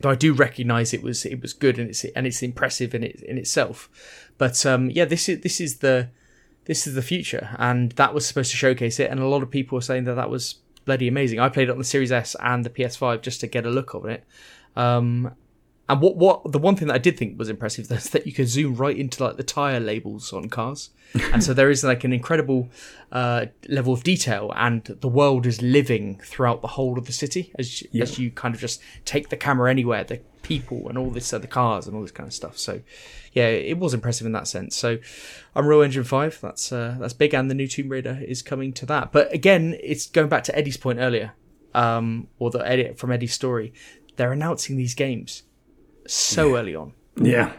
But 0.00 0.08
I 0.10 0.14
do 0.14 0.32
recognize 0.32 0.94
it 0.94 1.02
was 1.02 1.26
it 1.26 1.42
was 1.42 1.52
good 1.52 1.78
and 1.78 1.90
it's 1.90 2.04
and 2.04 2.26
it's 2.26 2.42
impressive 2.42 2.94
in 2.94 3.02
it 3.02 3.20
in 3.22 3.36
itself. 3.38 3.90
But 4.38 4.64
um 4.64 4.90
yeah 4.90 5.04
this 5.04 5.28
is 5.28 5.40
this 5.40 5.60
is 5.60 5.78
the 5.78 6.08
this 6.64 6.86
is 6.86 6.94
the 6.94 7.02
future 7.02 7.56
and 7.58 7.92
that 7.92 8.14
was 8.14 8.26
supposed 8.26 8.50
to 8.50 8.56
showcase 8.56 8.98
it 9.00 9.10
and 9.10 9.20
a 9.20 9.26
lot 9.26 9.42
of 9.42 9.50
people 9.50 9.76
were 9.76 9.82
saying 9.82 10.04
that 10.04 10.14
that 10.14 10.30
was 10.30 10.56
bloody 10.84 11.08
amazing. 11.08 11.38
I 11.38 11.48
played 11.50 11.68
it 11.68 11.72
on 11.72 11.78
the 11.78 11.84
Series 11.84 12.12
S 12.12 12.34
and 12.40 12.64
the 12.64 12.70
PS5 12.70 13.20
just 13.20 13.40
to 13.40 13.46
get 13.46 13.66
a 13.66 13.70
look 13.70 13.94
of 13.94 14.06
it. 14.06 14.24
Um 14.76 15.34
and 15.88 16.00
what 16.00 16.16
what 16.16 16.52
the 16.52 16.58
one 16.58 16.76
thing 16.76 16.88
that 16.88 16.94
I 16.94 16.98
did 16.98 17.16
think 17.16 17.38
was 17.38 17.48
impressive 17.48 17.90
is 17.90 18.10
that 18.10 18.26
you 18.26 18.32
could 18.32 18.48
zoom 18.48 18.74
right 18.74 18.96
into 18.96 19.24
like 19.24 19.36
the 19.36 19.42
tire 19.42 19.80
labels 19.80 20.32
on 20.32 20.48
cars, 20.48 20.90
and 21.32 21.42
so 21.42 21.54
there 21.54 21.70
is 21.70 21.82
like 21.82 22.04
an 22.04 22.12
incredible 22.12 22.68
uh, 23.10 23.46
level 23.68 23.94
of 23.94 24.02
detail, 24.02 24.52
and 24.54 24.84
the 24.84 25.08
world 25.08 25.46
is 25.46 25.62
living 25.62 26.20
throughout 26.22 26.60
the 26.60 26.68
whole 26.68 26.98
of 26.98 27.06
the 27.06 27.12
city 27.12 27.52
as 27.58 27.82
as 28.00 28.18
you 28.18 28.30
kind 28.30 28.54
of 28.54 28.60
just 28.60 28.82
take 29.04 29.30
the 29.30 29.36
camera 29.36 29.70
anywhere, 29.70 30.04
the 30.04 30.20
people 30.42 30.88
and 30.88 30.96
all 30.96 31.10
this, 31.10 31.32
uh, 31.32 31.38
the 31.38 31.46
cars 31.46 31.86
and 31.86 31.94
all 31.96 32.02
this 32.02 32.10
kind 32.10 32.26
of 32.26 32.32
stuff. 32.32 32.56
So, 32.56 32.80
yeah, 33.32 33.48
it 33.48 33.78
was 33.78 33.92
impressive 33.92 34.26
in 34.26 34.32
that 34.32 34.48
sense. 34.48 34.76
So, 34.76 34.98
Unreal 35.54 35.82
Engine 35.82 36.04
Five, 36.04 36.38
that's 36.42 36.70
uh, 36.70 36.96
that's 37.00 37.14
big, 37.14 37.34
and 37.34 37.50
the 37.50 37.54
new 37.54 37.66
Tomb 37.66 37.88
Raider 37.88 38.20
is 38.26 38.42
coming 38.42 38.74
to 38.74 38.86
that. 38.86 39.10
But 39.10 39.32
again, 39.32 39.78
it's 39.82 40.06
going 40.06 40.28
back 40.28 40.44
to 40.44 40.56
Eddie's 40.56 40.76
point 40.76 40.98
earlier, 40.98 41.32
um, 41.74 42.28
or 42.38 42.50
the 42.50 42.58
edit 42.58 42.98
from 42.98 43.10
Eddie's 43.10 43.32
story. 43.32 43.72
They're 44.16 44.32
announcing 44.32 44.76
these 44.76 44.94
games 44.94 45.44
so 46.12 46.56
early 46.56 46.74
on. 46.74 46.92
Yeah. 47.16 47.52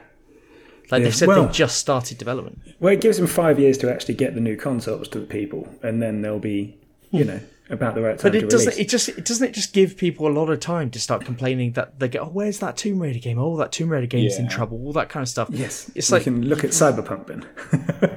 Like 0.92 1.02
Yeah, 1.02 1.06
they 1.06 1.12
said, 1.12 1.28
well- 1.28 1.46
they 1.46 1.52
just 1.52 1.78
started 1.78 2.18
development. 2.18 2.60
Well, 2.80 2.94
it 2.94 3.02
gives 3.02 3.18
them 3.18 3.28
five 3.28 3.60
years 3.60 3.78
to 3.80 3.92
actually 3.92 4.16
get 4.16 4.34
the 4.36 4.42
new 4.42 4.56
consoles 4.56 5.08
to 5.10 5.20
the 5.20 5.26
people, 5.28 5.68
and 5.84 6.02
then 6.02 6.22
they'll 6.22 6.40
be, 6.40 6.78
you 7.12 7.26
know, 7.26 7.40
about 7.70 7.94
the 7.94 8.02
right 8.02 8.18
time 8.18 8.32
But 8.32 8.40
to 8.40 8.46
it 8.46 8.50
doesn't. 8.50 8.70
release. 8.70 8.80
It 8.80 8.90
just. 8.90 9.10
It 9.10 9.26
doesn't. 9.26 9.50
It 9.50 9.54
just 9.54 9.74
give 9.74 9.96
people 9.98 10.28
a 10.28 10.34
lot 10.34 10.50
of 10.50 10.60
time 10.60 10.90
to 10.92 11.00
start 11.00 11.24
complaining 11.24 11.74
that 11.74 12.00
they 12.00 12.08
go, 12.08 12.22
"Oh, 12.22 12.30
where's 12.30 12.60
that 12.60 12.78
Tomb 12.78 13.00
Raider 13.00 13.20
game? 13.20 13.38
Oh, 13.38 13.56
that 13.58 13.72
Tomb 13.72 13.90
Raider 13.90 14.08
game's 14.08 14.40
in 14.40 14.48
trouble." 14.50 14.84
All 14.86 14.94
that 14.94 15.10
kind 15.10 15.22
of 15.22 15.30
stuff. 15.30 15.50
yes, 15.52 15.92
it's 15.94 16.10
you 16.10 16.16
like 16.16 16.24
can 16.24 16.48
look 16.48 16.64
at 16.64 16.72
Cyberpunk 16.72 17.28
then. 17.28 17.46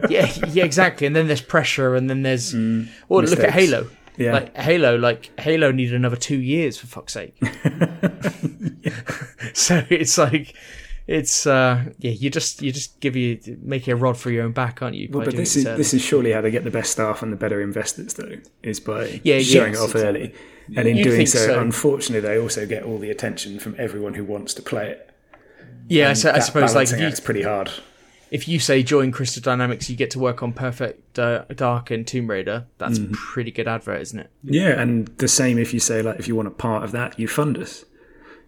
yeah, 0.11 0.33
yeah, 0.49 0.65
exactly. 0.65 1.07
And 1.07 1.15
then 1.15 1.27
there's 1.27 1.43
pressure, 1.43 1.95
and 1.95 2.09
then 2.09 2.23
there's 2.23 2.55
mm. 2.55 2.89
well, 3.09 3.23
look 3.23 3.41
at. 3.41 3.51
Halo. 3.51 3.89
Yeah. 4.17 4.33
Like 4.35 4.57
Halo, 4.57 4.97
like 4.97 5.31
Halo 5.41 5.73
needed 5.73 5.95
another 5.95 6.17
two 6.17 6.41
years 6.41 6.79
for 6.79 6.87
fuck's 6.87 7.15
sake. 7.15 7.37
so 9.55 9.85
it's 9.91 10.19
like, 10.19 10.55
it's 11.07 11.47
uh, 11.47 11.85
yeah, 11.99 12.11
you 12.13 12.31
just 12.31 12.63
you 12.63 12.73
just 12.73 12.99
give 13.01 13.17
you 13.17 13.39
make 13.63 13.89
a 13.89 13.97
rod 13.97 14.17
for 14.17 14.31
your 14.31 14.45
own 14.45 14.53
back, 14.53 14.83
aren't 14.83 14.97
you? 14.97 15.09
Well, 15.11 15.25
but 15.25 15.37
this 15.37 15.57
is 15.57 15.67
early? 15.67 15.77
this 15.77 15.95
is 15.95 16.03
surely 16.03 16.33
how 16.33 16.41
they 16.41 16.51
get 16.51 16.65
the 16.65 16.71
best 16.71 16.93
staff 16.93 17.23
and 17.23 17.33
the 17.33 17.37
better 17.37 17.61
investors, 17.61 18.15
though, 18.15 18.37
is 18.63 18.81
by 18.81 19.21
Yeah, 19.25 19.41
showing 19.41 19.73
yes, 19.73 19.81
it 19.81 19.85
off 19.85 19.91
exactly. 19.95 20.21
early. 20.23 20.35
And 20.77 20.89
in 20.89 20.97
You'd 20.97 21.05
doing 21.05 21.27
so, 21.27 21.39
so. 21.39 21.61
unfortunately, 21.61 22.27
they 22.27 22.39
also 22.39 22.67
get 22.67 22.85
all 22.85 22.99
the 22.99 23.11
attention 23.11 23.59
from 23.59 23.75
everyone 23.79 24.15
who 24.15 24.25
wants 24.25 24.55
to 24.55 24.63
play 24.63 24.91
it. 24.91 25.11
yeah. 25.89 26.13
So 26.13 26.31
I 26.31 26.39
suppose 26.39 26.75
like 26.75 26.91
you, 26.91 26.99
act's 26.99 27.21
pretty 27.21 27.43
hard. 27.43 27.71
If 28.33 28.49
you 28.49 28.59
say 28.59 28.83
join 28.83 29.13
Crystal 29.13 29.43
Dynamics, 29.43 29.89
you 29.91 29.95
get 29.97 30.11
to 30.13 30.19
work 30.19 30.43
on 30.43 30.53
Perfect 30.53 31.19
uh, 31.19 31.45
Dark 31.55 31.91
and 31.91 32.07
Tomb 32.07 32.29
Raider. 32.31 32.67
That's 32.79 32.99
Mm-hmm. 32.99 33.13
pretty 33.13 33.51
good 33.53 33.69
advert, 33.69 34.01
isn't 34.01 34.19
it? 34.19 34.31
Yeah, 34.43 34.71
and 34.81 35.07
the 35.19 35.29
same 35.29 35.59
if 35.59 35.73
you 35.75 35.81
say 35.81 36.03
like 36.03 36.19
if 36.19 36.27
you 36.27 36.35
want 36.35 36.49
a 36.49 36.53
part 36.53 36.83
of 36.83 36.93
that, 36.93 37.19
you 37.19 37.29
fund 37.29 37.59
us. 37.59 37.85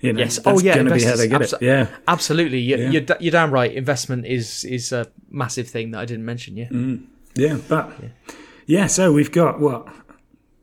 You 0.01 0.13
know, 0.13 0.19
Yes. 0.21 0.39
Oh, 0.45 0.59
yeah, 0.61 0.75
going 0.75 0.87
to 0.87 0.95
be 0.95 1.03
how 1.05 1.17
they 1.17 1.29
get 1.29 1.41
Abso- 1.43 1.55
it. 1.55 1.63
Yeah, 1.63 1.87
Absolutely. 2.09 2.59
You're, 2.59 2.79
Yeah. 2.79 2.91
you're, 2.91 3.05
you're 3.21 3.31
damn 3.33 3.51
right. 3.51 3.73
Investment 3.73 4.27
is 4.27 4.65
is 4.65 4.91
a 4.93 5.07
massive 5.31 5.69
thing 5.69 5.93
that 5.93 6.01
I 6.01 6.05
didn't 6.05 6.25
mention. 6.25 6.57
Yeah. 6.57 6.69
yeah, 7.37 7.59
but 7.69 7.93
yeah. 8.67 8.87
So 8.87 9.13
we've 9.13 9.33
got 9.33 9.61
what 9.61 9.87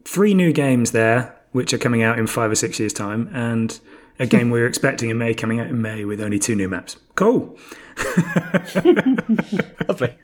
three 0.06 0.34
new 0.34 0.52
games 0.52 0.92
there, 0.92 1.36
which 1.54 1.74
are 1.74 1.78
coming 1.80 2.04
out 2.04 2.20
in 2.20 2.28
five 2.28 2.52
or 2.52 2.56
six 2.56 2.80
years' 2.80 2.94
time, 2.94 3.30
and 3.34 3.80
a 4.22 4.26
game 4.28 4.50
we 4.52 4.60
were 4.62 4.68
expecting 4.68 5.10
in 5.10 5.18
May 5.18 5.34
coming 5.34 5.60
out 5.60 5.68
in 5.68 5.82
May 5.82 6.06
with 6.06 6.22
only 6.22 6.40
two 6.40 6.56
new 6.56 6.70
maps. 6.70 6.96
Cool. 7.16 7.58
Lovely. 9.88 10.16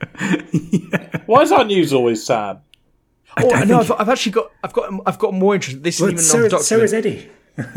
Why 1.26 1.42
is 1.42 1.52
our 1.52 1.64
news 1.64 1.92
always 1.92 2.24
sad? 2.24 2.60
Oh, 3.36 3.48
don't 3.50 3.68
no, 3.68 3.80
I've, 3.80 3.92
I've 3.92 4.08
actually 4.08 4.32
got, 4.32 4.50
I've 4.64 4.72
got, 4.72 4.92
I've 5.06 5.18
got 5.18 5.34
more 5.34 5.54
interesting. 5.54 5.82
This 5.82 6.00
Well, 6.00 6.12
isn't 6.12 6.24
so, 6.24 6.38
even 6.38 6.52
on 6.54 6.58
the 6.58 6.64
so 6.64 6.80
is. 6.80 6.94
Eddie. 6.94 7.28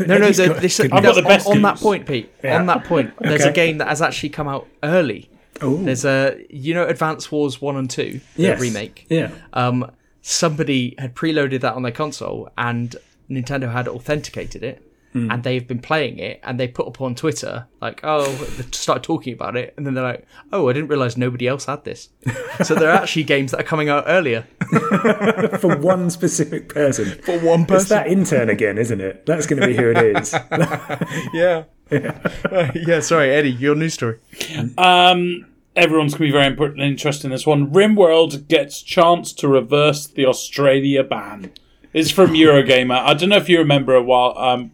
No, 0.06 0.16
no, 0.18 0.30
the, 0.30 0.46
got 0.48 0.60
this, 0.62 0.80
I've 0.80 0.90
got 0.90 1.02
the 1.02 1.22
on- 1.22 1.24
best 1.24 1.46
on, 1.48 1.62
that 1.62 1.76
point, 1.78 2.06
Pete. 2.06 2.32
Yeah. 2.42 2.58
On 2.60 2.66
that 2.66 2.84
point, 2.84 3.12
there's 3.20 3.42
Okay. 3.42 3.50
a 3.50 3.52
game 3.52 3.78
that 3.78 3.88
has 3.88 4.00
actually 4.00 4.28
come 4.30 4.48
out 4.48 4.66
early. 4.82 5.28
Ooh. 5.62 5.82
There's 5.84 6.04
a, 6.04 6.44
you 6.50 6.72
know, 6.74 6.86
Advance 6.86 7.30
Wars 7.30 7.60
One 7.60 7.76
and 7.76 7.90
Two, 7.90 8.20
the 8.36 8.42
Yes. 8.42 8.60
remake. 8.60 9.06
Yeah. 9.08 9.30
Um, 9.52 9.90
somebody 10.20 10.94
had 10.98 11.14
preloaded 11.14 11.60
that 11.60 11.74
on 11.74 11.82
their 11.82 11.92
console, 11.92 12.48
and 12.56 12.94
Nintendo 13.30 13.72
had 13.72 13.86
authenticated 13.88 14.62
it, 14.64 14.82
Hmm. 15.12 15.30
and 15.30 15.42
they've 15.42 15.66
been 15.68 15.80
playing 15.80 16.18
it, 16.18 16.40
and 16.42 16.58
they 16.58 16.66
put 16.68 16.86
up 16.86 17.00
on 17.02 17.14
Twitter 17.14 17.66
like, 17.82 18.00
"Oh," 18.02 18.32
they 18.32 18.64
started 18.72 19.02
talking 19.02 19.34
about 19.34 19.56
it, 19.56 19.74
and 19.76 19.84
then 19.86 19.92
they're 19.92 20.02
like, 20.02 20.26
"Oh, 20.52 20.68
I 20.70 20.72
didn't 20.72 20.88
realize 20.88 21.18
nobody 21.18 21.46
else 21.46 21.66
had 21.66 21.84
this." 21.84 22.08
so 22.64 22.74
there 22.74 22.88
are 22.88 22.96
actually 23.02 23.24
games 23.24 23.50
that 23.50 23.60
are 23.60 23.64
coming 23.64 23.90
out 23.90 24.04
earlier 24.06 24.46
For 25.60 25.76
one 25.76 26.08
specific 26.10 26.68
person. 26.70 27.18
for 27.22 27.38
one 27.40 27.66
person, 27.66 27.74
It's 27.76 27.88
person. 27.88 27.88
that 27.88 28.06
intern 28.06 28.48
again, 28.50 28.78
isn't 28.78 29.00
it? 29.02 29.26
That's 29.26 29.46
going 29.46 29.60
to 29.60 29.66
be 29.68 29.76
who 29.76 29.90
it 29.94 30.16
is. 30.16 30.32
yeah. 31.34 31.64
yeah. 31.90 33.00
Sorry, 33.00 33.30
Eddie, 33.30 33.50
your 33.50 33.74
news 33.74 33.94
story. 33.94 34.18
Um, 34.78 35.46
everyone's 35.76 36.12
going 36.14 36.28
to 36.28 36.32
be 36.32 36.32
very 36.32 36.46
important 36.46 36.80
and 36.80 36.90
interested 36.90 37.26
in 37.26 37.32
this 37.32 37.46
one. 37.46 37.70
RimWorld 37.70 38.48
gets 38.48 38.82
chance 38.82 39.32
to 39.34 39.48
reverse 39.48 40.06
the 40.06 40.26
Australia 40.26 41.02
ban. 41.04 41.52
It's 41.92 42.10
from 42.10 42.30
Eurogamer. 42.32 42.98
I 42.98 43.12
don't 43.14 43.28
know 43.28 43.36
if 43.36 43.48
you 43.50 43.58
remember 43.58 43.94
a 43.94 44.02
while, 44.02 44.36
um, 44.38 44.70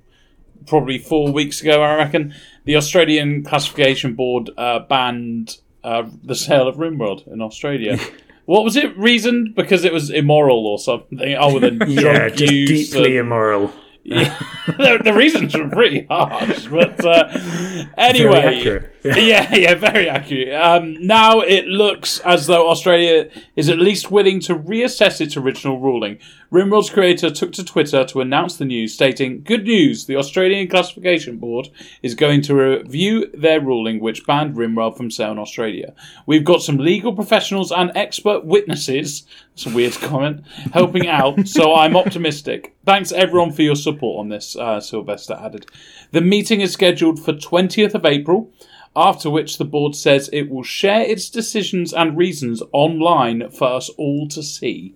probably 0.68 0.98
four 0.98 1.33
weeks 1.33 1.61
ago, 1.61 1.83
I 1.83 1.96
reckon, 1.96 2.35
the 2.64 2.76
Australian 2.76 3.42
Classification 3.44 4.14
Board 4.14 4.50
uh, 4.57 4.81
banned 4.81 5.57
uh, 5.83 6.04
the 6.22 6.35
sale 6.35 6.68
of 6.68 6.76
RimWorld 6.76 7.26
in 7.33 7.40
Australia. 7.40 7.98
what 8.44 8.64
was 8.64 8.76
it 8.76 8.96
reasoned? 8.96 9.54
Because 9.54 9.85
it 9.85 9.92
was 9.92 10.11
immoral 10.11 10.66
or 10.66 10.78
something? 10.78 11.35
Oh, 11.38 11.59
the 11.59 11.72
yeah, 11.88 12.28
just 12.28 12.50
deeply 12.50 13.16
and- 13.16 13.26
immoral. 13.26 13.72
yeah, 14.09 14.38
the, 14.66 15.00
the 15.04 15.12
reasons 15.12 15.54
were 15.54 15.68
pretty 15.68 16.07
harsh, 16.09 16.66
but 16.68 17.04
uh, 17.04 17.28
Very 17.28 17.87
anyway, 17.98 18.57
accurate. 18.59 18.94
yeah, 19.04 19.54
yeah, 19.54 19.74
very 19.74 20.09
accurate. 20.09 20.54
Um, 20.54 20.96
now 21.07 21.40
it 21.40 21.66
looks 21.66 22.18
as 22.20 22.46
though 22.46 22.70
Australia 22.70 23.28
is 23.54 23.68
at 23.68 23.78
least 23.78 24.11
willing 24.11 24.40
to 24.40 24.54
reassess 24.54 25.20
its 25.20 25.37
original 25.37 25.78
ruling. 25.78 26.18
Rimworld's 26.50 26.88
creator 26.88 27.28
took 27.28 27.52
to 27.52 27.64
Twitter 27.64 28.06
to 28.06 28.22
announce 28.22 28.56
the 28.56 28.64
news, 28.64 28.94
stating, 28.94 29.42
"Good 29.44 29.64
news: 29.64 30.06
the 30.06 30.16
Australian 30.16 30.66
Classification 30.68 31.37
Board 31.37 31.68
is 32.02 32.14
going 32.14 32.40
to 32.42 32.54
review 32.54 33.30
their 33.34 33.61
ruling, 33.61 34.00
which 34.00 34.24
banned 34.24 34.56
Rimworld 34.56 34.96
from 34.96 35.11
sale 35.11 35.32
in 35.32 35.38
Australia. 35.38 35.92
We've 36.24 36.44
got 36.44 36.62
some 36.62 36.78
legal 36.78 37.12
professionals 37.12 37.70
and 37.70 37.92
expert 37.94 38.46
witnesses." 38.46 39.26
That's 39.50 39.66
a 39.66 39.76
weird 39.76 39.92
comment. 40.00 40.42
Helping 40.72 41.06
out, 41.06 41.46
so 41.46 41.74
I'm 41.74 41.94
optimistic. 41.94 42.74
Thanks 42.87 43.12
everyone 43.12 43.52
for 43.52 43.61
your 43.61 43.76
support 43.76 44.18
on 44.18 44.30
this. 44.30 44.56
Uh, 44.56 44.80
Sylvester 44.80 45.38
added. 45.38 45.66
The 46.12 46.22
meeting 46.22 46.62
is 46.62 46.72
scheduled 46.72 47.22
for 47.22 47.34
20th 47.34 47.94
of 47.94 48.06
April 48.06 48.50
after 48.96 49.28
which 49.28 49.58
the 49.58 49.66
board 49.66 49.94
says 49.94 50.30
it 50.32 50.48
will 50.48 50.62
share 50.62 51.02
its 51.02 51.28
decisions 51.28 51.92
and 51.92 52.16
reasons 52.16 52.62
online 52.72 53.50
for 53.50 53.68
us 53.68 53.90
all 53.90 54.26
to 54.28 54.42
see. 54.42 54.94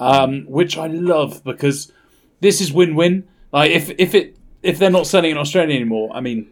Um, 0.00 0.46
which 0.46 0.78
I 0.78 0.86
love 0.86 1.44
because 1.44 1.92
this 2.40 2.60
is 2.60 2.72
win-win. 2.72 3.28
Like 3.52 3.70
if 3.70 3.90
if 3.98 4.14
it 4.14 4.36
if 4.62 4.78
they're 4.78 4.90
not 4.90 5.06
selling 5.06 5.30
in 5.30 5.36
Australia 5.36 5.76
anymore, 5.76 6.10
I 6.12 6.20
mean, 6.20 6.48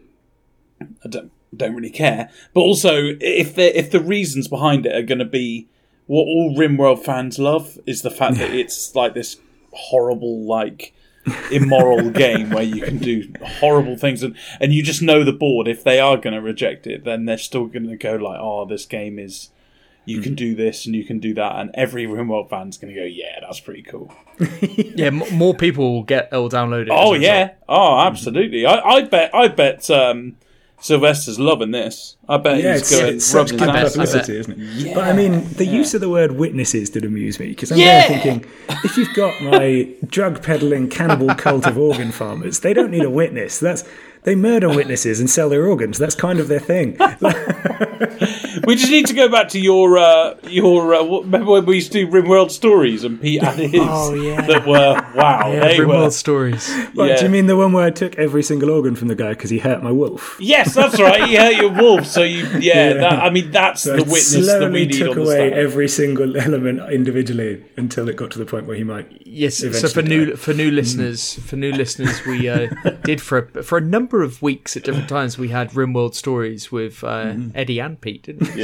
I 0.81 1.09
don't 1.09 1.31
don't 1.55 1.75
really 1.75 1.89
care. 1.89 2.29
But 2.53 2.61
also 2.61 3.15
if 3.19 3.55
they 3.55 3.73
if 3.73 3.91
the 3.91 3.99
reasons 3.99 4.47
behind 4.47 4.85
it 4.85 4.95
are 4.95 5.01
going 5.01 5.19
to 5.19 5.25
be 5.25 5.67
what 6.05 6.23
all 6.23 6.55
RimWorld 6.57 7.03
fans 7.03 7.37
love 7.37 7.77
is 7.85 8.01
the 8.01 8.09
fact 8.09 8.37
that 8.37 8.51
it's 8.51 8.95
like 8.95 9.13
this 9.13 9.37
horrible 9.71 10.43
like 10.43 10.93
immoral 11.51 12.09
game 12.25 12.49
where 12.49 12.63
you 12.63 12.81
can 12.81 12.97
do 12.97 13.31
horrible 13.59 13.95
things 13.95 14.23
and, 14.23 14.35
and 14.59 14.73
you 14.73 14.81
just 14.81 15.01
know 15.01 15.23
the 15.23 15.31
board 15.31 15.67
if 15.67 15.83
they 15.83 15.99
are 15.99 16.17
going 16.17 16.33
to 16.33 16.41
reject 16.41 16.87
it 16.87 17.03
then 17.03 17.25
they're 17.25 17.37
still 17.37 17.67
going 17.67 17.87
to 17.87 17.95
go 17.95 18.15
like 18.15 18.39
oh 18.41 18.65
this 18.65 18.85
game 18.85 19.19
is 19.19 19.49
you 20.09 20.21
can 20.21 20.35
do 20.35 20.55
this 20.55 20.85
and 20.85 20.95
you 20.95 21.03
can 21.05 21.19
do 21.19 21.33
that 21.35 21.55
and 21.57 21.71
every 21.73 22.05
RimWorld 22.05 22.49
fan's 22.49 22.77
going 22.77 22.93
to 22.93 22.99
go 22.99 23.05
yeah 23.05 23.39
that's 23.41 23.59
pretty 23.59 23.83
cool 23.83 24.11
Yeah, 24.61 25.07
m- 25.07 25.23
more 25.31 25.53
people 25.53 25.93
will 25.93 26.03
get 26.03 26.31
will 26.31 26.49
download 26.49 26.83
it. 26.83 26.89
oh 26.91 27.13
yeah 27.13 27.51
oh 27.67 27.99
absolutely 27.99 28.65
I, 28.65 28.79
I 28.79 29.01
bet 29.03 29.33
I 29.35 29.47
bet 29.47 29.89
um, 29.89 30.35
Sylvester's 30.81 31.39
loving 31.39 31.71
this 31.71 32.15
I 32.27 32.37
bet 32.37 32.63
Yeah, 32.63 32.73
he's 32.73 32.81
it's, 32.81 32.91
going 32.91 33.15
it's 33.15 33.25
to 33.25 33.31
such 33.31 33.49
good 33.51 33.59
his 33.59 33.67
bet, 33.67 33.75
hands 33.75 33.97
I 33.97 34.03
bet. 34.05 34.11
publicity, 34.13 34.37
isn't 34.39 34.55
it? 34.87 34.95
But 34.95 35.03
I 35.05 35.13
mean, 35.13 35.51
the 35.53 35.65
use 35.65 35.93
of 35.93 35.99
the 36.01 36.09
word 36.09 36.31
witnesses 36.33 36.89
did 36.89 37.03
amuse 37.03 37.39
me 37.39 37.47
because 37.49 37.71
I'm 37.71 37.79
Yeah. 37.79 38.07
there 38.07 38.07
thinking, 38.19 38.45
if 38.83 38.95
you've 38.97 39.13
got 39.13 39.41
my 39.41 39.89
drug 40.07 40.41
peddling 40.41 40.89
cannibal 40.89 41.33
cult 41.35 41.65
of 41.67 41.77
organ 41.77 42.11
farmers, 42.13 42.61
they 42.61 42.73
don't 42.73 42.91
need 42.91 43.03
a 43.03 43.09
witness. 43.09 43.59
That's 43.59 43.83
they 44.23 44.35
murder 44.35 44.69
witnesses 44.69 45.19
and 45.19 45.29
sell 45.29 45.49
their 45.49 45.65
organs. 45.65 45.97
That's 45.97 46.15
kind 46.15 46.39
of 46.39 46.47
their 46.47 46.59
thing. 46.59 46.97
we 48.65 48.75
just 48.75 48.91
need 48.91 49.07
to 49.07 49.13
go 49.13 49.29
back 49.29 49.49
to 49.49 49.59
your 49.59 49.97
uh, 49.97 50.35
your 50.43 50.93
uh, 50.95 51.03
remember 51.03 51.51
when 51.51 51.65
we 51.65 51.75
used 51.75 51.91
to 51.93 52.05
do 52.05 52.11
RimWorld 52.11 52.51
stories 52.51 53.03
and 53.03 53.21
Pete 53.21 53.43
and 53.43 53.59
his 53.59 53.81
Oh, 53.81 54.13
yeah. 54.13 54.41
that 54.41 54.65
were 54.67 54.93
wow 55.15 55.51
Yeah, 55.51 55.67
they 55.67 55.85
were 55.85 56.09
stories. 56.11 56.69
Like, 56.93 57.09
Yeah. 57.09 57.17
Do 57.17 57.23
you 57.25 57.29
mean 57.29 57.47
the 57.47 57.57
one 57.57 57.73
where 57.73 57.85
I 57.85 57.91
took 57.91 58.17
every 58.17 58.43
single 58.43 58.69
organ 58.69 58.95
from 58.95 59.07
the 59.07 59.15
guy 59.15 59.29
because 59.29 59.49
he 59.49 59.59
hurt 59.59 59.83
my 59.83 59.91
wolf? 59.91 60.37
Yes, 60.39 60.73
that's 60.73 60.99
right. 60.99 61.27
He 61.27 61.35
hurt 61.35 61.55
your 61.55 61.71
wolf, 61.71 62.05
so 62.05 62.23
you 62.23 62.45
yeah. 62.59 62.93
That, 62.93 63.13
I 63.19 63.29
mean, 63.29 63.51
that's 63.51 63.81
So 63.83 63.91
the 63.95 64.03
I 64.03 64.05
witness 64.05 64.31
that 64.31 64.39
we 64.39 64.45
slowly 64.45 64.85
need 64.85 64.93
took 64.93 65.11
on 65.17 65.23
away 65.23 65.35
stand. 65.49 65.53
every 65.53 65.87
single 65.87 66.37
element 66.37 66.91
individually 66.91 67.63
until 67.77 68.09
it 68.09 68.15
got 68.15 68.31
to 68.31 68.39
the 68.39 68.45
point 68.45 68.65
where 68.67 68.75
he 68.77 68.83
might. 68.83 69.21
Yes. 69.25 69.57
So 69.57 69.67
Eventually 69.67 69.93
for 69.93 70.01
new 70.01 70.35
for 70.35 70.53
new 70.53 70.71
listeners, 70.71 71.35
for 71.45 71.55
new 71.55 71.71
listeners, 71.71 72.25
we 72.25 72.47
uh, 72.49 72.67
did 73.03 73.21
for 73.21 73.49
a, 73.55 73.63
for 73.63 73.77
a 73.77 73.81
number 73.81 74.08
of 74.13 74.41
weeks 74.41 74.75
at 74.75 74.83
different 74.83 75.07
times. 75.09 75.37
We 75.37 75.49
had 75.49 75.71
Rimworld 75.71 76.13
stories 76.15 76.71
with 76.71 77.03
uh, 77.03 77.35
Eddie 77.55 77.79
and 77.79 77.99
Pete, 78.01 78.23
didn't 78.23 78.53
we? 78.55 78.63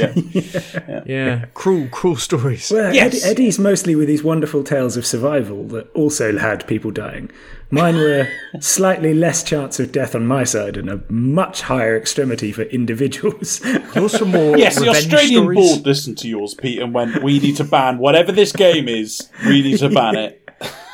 Yeah. 0.86 1.02
Yeah, 1.06 1.44
cruel, 1.54 1.88
cruel 1.88 2.16
stories. 2.16 2.70
Well, 2.70 2.94
Yes. 2.94 3.24
Eddie, 3.24 3.30
Eddie's 3.30 3.58
mostly 3.58 3.94
with 3.94 4.08
these 4.08 4.22
wonderful 4.24 4.62
tales 4.64 4.96
of 4.96 5.06
survival 5.06 5.64
that 5.68 5.90
also 5.94 6.36
had 6.38 6.66
people 6.66 6.90
dying. 6.90 7.30
Mine 7.70 7.96
were 7.96 8.28
slightly 8.60 9.12
less 9.14 9.42
chance 9.42 9.80
of 9.80 9.90
death 9.90 10.14
on 10.14 10.26
my 10.26 10.44
side 10.44 10.76
and 10.76 10.88
a 10.88 11.00
much 11.10 11.62
higher 11.62 11.96
extremity 11.96 12.52
for 12.52 12.62
individuals. 12.62 13.60
Also 13.96 14.24
more 14.26 14.56
Yes, 14.58 14.78
the 14.78 14.88
Australian 14.88 15.42
stories. 15.42 15.58
board 15.58 15.86
listened 15.86 16.18
to 16.18 16.28
yours, 16.28 16.54
Pete, 16.54 16.78
and 16.80 16.92
went, 16.92 17.22
"We 17.22 17.38
need 17.40 17.56
to 17.56 17.64
ban 17.64 17.98
whatever 17.98 18.30
this 18.30 18.52
game 18.52 18.88
is. 18.88 19.28
We 19.46 19.62
need 19.62 19.78
to 19.78 19.88
ban 19.88 20.16
it." 20.16 20.45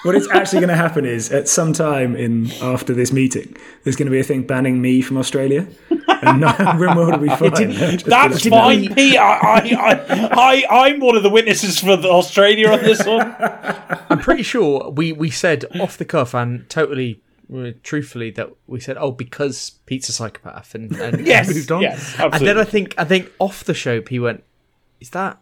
What 0.02 0.14
is 0.14 0.28
actually 0.30 0.60
going 0.60 0.68
to 0.70 0.76
happen 0.76 1.04
is 1.04 1.30
at 1.30 1.48
some 1.48 1.72
time 1.72 2.16
in 2.16 2.50
after 2.60 2.92
this 2.94 3.12
meeting, 3.12 3.56
there's 3.84 3.96
going 3.96 4.06
to 4.06 4.10
be 4.10 4.20
a 4.20 4.24
thing 4.24 4.42
banning 4.44 4.80
me 4.82 5.00
from 5.02 5.16
Australia, 5.16 5.66
and 5.90 6.42
Rimworld 6.78 7.12
will 7.12 7.18
be 7.18 7.28
fine. 7.28 7.70
Just 7.72 8.06
That's 8.06 8.42
to 8.42 8.42
let 8.42 8.44
you 8.44 8.50
know. 8.50 8.56
fine, 8.56 8.94
Pete. 8.94 9.16
I, 9.16 9.38
I, 9.38 9.58
I, 9.76 10.64
I, 10.68 10.86
I'm 10.88 11.00
one 11.00 11.16
of 11.16 11.22
the 11.22 11.30
witnesses 11.30 11.78
for 11.78 11.96
the 11.96 12.08
Australia 12.08 12.68
on 12.70 12.80
this 12.82 13.04
one. 13.06 13.34
I'm 14.10 14.18
pretty 14.18 14.42
sure 14.42 14.90
we 14.90 15.12
we 15.12 15.30
said 15.30 15.64
off 15.80 15.96
the 15.96 16.04
cuff 16.04 16.34
and 16.34 16.68
totally 16.68 17.20
uh, 17.54 17.70
truthfully 17.82 18.30
that 18.30 18.50
we 18.66 18.80
said, 18.80 18.96
oh, 18.98 19.12
because 19.12 19.70
Pete's 19.86 20.08
a 20.08 20.12
psychopath, 20.12 20.74
and, 20.74 20.92
and 20.96 21.26
Yes, 21.26 21.48
moved 21.54 21.70
on. 21.70 21.82
yes, 21.82 22.14
and 22.18 22.32
then. 22.46 22.58
I 22.58 22.64
think 22.64 22.94
I 22.98 23.04
think 23.04 23.30
off 23.38 23.62
the 23.64 23.74
show, 23.74 24.00
Pete 24.00 24.20
went, 24.22 24.42
is 25.00 25.10
that 25.10 25.38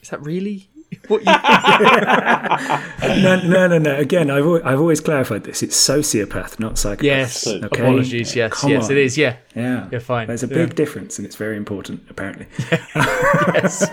is 0.00 0.08
that 0.10 0.22
really 0.22 0.69
what 1.08 1.20
you? 1.24 1.32
No, 3.22 3.40
no, 3.42 3.66
no, 3.66 3.78
no. 3.78 3.96
Again, 3.96 4.30
I've 4.30 4.46
always, 4.46 4.62
I've 4.62 4.78
always 4.80 5.00
clarified 5.00 5.44
this. 5.44 5.62
It's 5.62 5.76
sociopath, 5.76 6.58
not 6.60 6.78
psychopath. 6.78 7.04
yes, 7.04 7.46
Okay. 7.46 7.64
apologies. 7.82 8.36
Yes, 8.36 8.52
Come 8.54 8.70
yes, 8.70 8.84
on. 8.84 8.90
it 8.92 8.96
is. 8.98 9.18
Yeah, 9.18 9.36
Yeah. 9.56 9.88
You're 9.90 10.00
fine. 10.00 10.26
There's 10.28 10.42
a 10.42 10.46
Yeah. 10.46 10.54
big 10.54 10.74
difference, 10.76 11.18
and 11.18 11.26
it's 11.26 11.36
very 11.36 11.56
important, 11.56 12.02
apparently. 12.08 12.46
yes. 13.54 13.88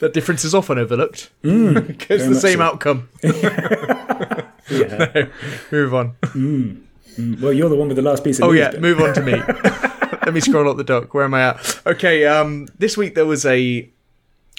that 0.00 0.10
difference 0.12 0.44
is 0.44 0.54
often 0.54 0.78
overlooked. 0.78 1.30
Mm. 1.42 1.90
it's 1.98 2.04
very 2.06 2.28
the 2.28 2.34
same 2.40 2.58
so. 2.58 2.62
outcome. 2.64 3.08
Yeah. 4.70 5.26
Move 5.70 5.94
on. 5.94 6.12
Mm. 6.22 6.80
Mm. 7.18 7.40
well, 7.40 7.52
you're 7.52 7.68
the 7.68 7.76
one 7.76 7.88
with 7.88 7.96
the 7.96 8.02
last 8.02 8.24
piece 8.24 8.38
of 8.38 8.44
Oh 8.44 8.50
news. 8.52 8.58
yeah, 8.60 8.70
Ben. 8.72 8.80
move 8.80 9.00
on 9.00 9.12
to 9.14 9.20
me. 9.22 9.32
Let 9.32 10.32
me 10.32 10.40
scroll 10.40 10.68
up 10.70 10.76
the 10.76 10.84
doc. 10.84 11.12
Where 11.14 11.24
am 11.24 11.34
I 11.34 11.48
at? 11.48 11.80
Okay, 11.86 12.24
um, 12.26 12.68
this 12.78 12.96
week 12.96 13.14
there 13.14 13.26
was 13.26 13.44
a 13.44 13.90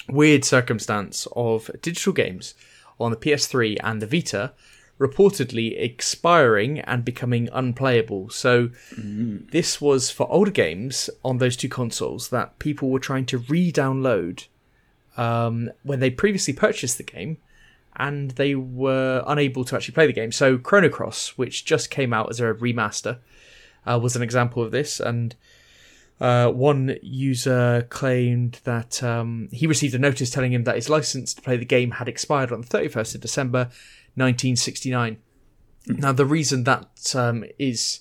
weird 0.08 0.44
circumstance 0.44 1.26
of 1.34 1.70
digital 1.80 2.12
games 2.12 2.54
on 3.00 3.10
the 3.10 3.16
PS3 3.16 3.78
and 3.82 4.00
the 4.00 4.06
Vita 4.06 4.52
reportedly 4.98 5.74
expiring 5.76 6.78
and 6.80 7.04
becoming 7.04 7.48
unplayable. 7.52 8.30
So 8.30 8.70
this 8.96 9.80
was 9.80 10.10
for 10.10 10.30
older 10.30 10.52
games 10.52 11.10
on 11.24 11.38
those 11.38 11.56
two 11.56 11.68
consoles 11.68 12.28
that 12.28 12.58
people 12.58 12.90
were 12.90 13.00
trying 13.00 13.26
to 13.26 13.38
re-download 13.38 14.46
um, 15.16 15.70
when 15.82 16.00
they 16.00 16.10
previously 16.10 16.52
purchased 16.52 16.96
the 16.96 17.04
game 17.04 17.38
and 17.96 18.32
they 18.32 18.54
were 18.54 19.22
unable 19.26 19.64
to 19.64 19.76
actually 19.76 19.94
play 19.94 20.06
the 20.06 20.12
game. 20.12 20.32
So 20.32 20.58
Chrono 20.58 20.88
Cross, 20.88 21.34
which 21.36 21.64
just 21.64 21.90
came 21.90 22.12
out 22.12 22.30
as 22.30 22.40
a 22.40 22.54
remaster, 22.54 23.18
uh, 23.86 23.98
was 24.00 24.16
an 24.16 24.22
example 24.22 24.62
of 24.62 24.72
this. 24.72 25.00
And 25.00 25.34
uh, 26.20 26.48
one 26.48 26.96
user 27.02 27.86
claimed 27.90 28.60
that 28.64 29.02
um, 29.02 29.48
he 29.52 29.66
received 29.66 29.94
a 29.94 29.98
notice 29.98 30.30
telling 30.30 30.52
him 30.52 30.64
that 30.64 30.76
his 30.76 30.88
license 30.88 31.34
to 31.34 31.42
play 31.42 31.56
the 31.56 31.64
game 31.64 31.92
had 31.92 32.08
expired 32.08 32.52
on 32.52 32.60
the 32.60 32.66
31st 32.66 33.16
of 33.16 33.20
December, 33.20 33.58
1969. 34.14 35.18
Now, 35.86 36.12
the 36.12 36.24
reason 36.24 36.64
that 36.64 37.14
um, 37.14 37.44
is 37.58 38.00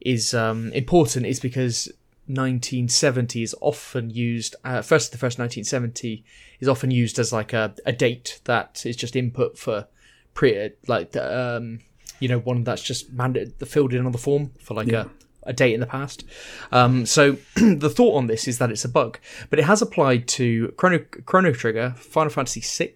is 0.00 0.34
um, 0.34 0.72
important 0.72 1.24
is 1.24 1.38
because 1.38 1.86
1970 2.26 3.42
is 3.42 3.54
often 3.60 4.10
used. 4.10 4.56
Uh, 4.64 4.82
first, 4.82 5.12
the 5.12 5.18
first 5.18 5.38
1970 5.38 6.24
is 6.60 6.68
often 6.68 6.90
used 6.90 7.18
as 7.18 7.32
like 7.32 7.52
a, 7.52 7.74
a 7.86 7.92
date 7.92 8.40
that 8.44 8.84
is 8.84 8.96
just 8.96 9.16
input 9.16 9.56
for 9.56 9.86
pre 10.34 10.70
like 10.88 11.16
um, 11.16 11.80
you 12.18 12.28
know 12.28 12.38
one 12.38 12.64
that's 12.64 12.82
just 12.82 13.16
mandated 13.16 13.58
the 13.58 13.66
filled 13.66 13.94
in 13.94 14.04
on 14.04 14.12
the 14.12 14.18
form 14.18 14.50
for 14.58 14.74
like 14.74 14.88
a 14.88 15.10
a 15.44 15.52
date 15.52 15.74
in 15.74 15.80
the 15.80 15.86
past. 15.86 16.24
Um, 16.70 17.06
so 17.06 17.36
the 17.54 17.90
thought 17.90 18.16
on 18.16 18.26
this 18.26 18.46
is 18.48 18.58
that 18.58 18.70
it's 18.70 18.84
a 18.84 18.88
bug, 18.88 19.18
but 19.50 19.58
it 19.58 19.64
has 19.64 19.82
applied 19.82 20.28
to 20.28 20.72
Chrono, 20.76 21.00
Chrono 21.24 21.52
Trigger, 21.52 21.94
Final 21.96 22.30
Fantasy 22.30 22.60
VI, 22.60 22.94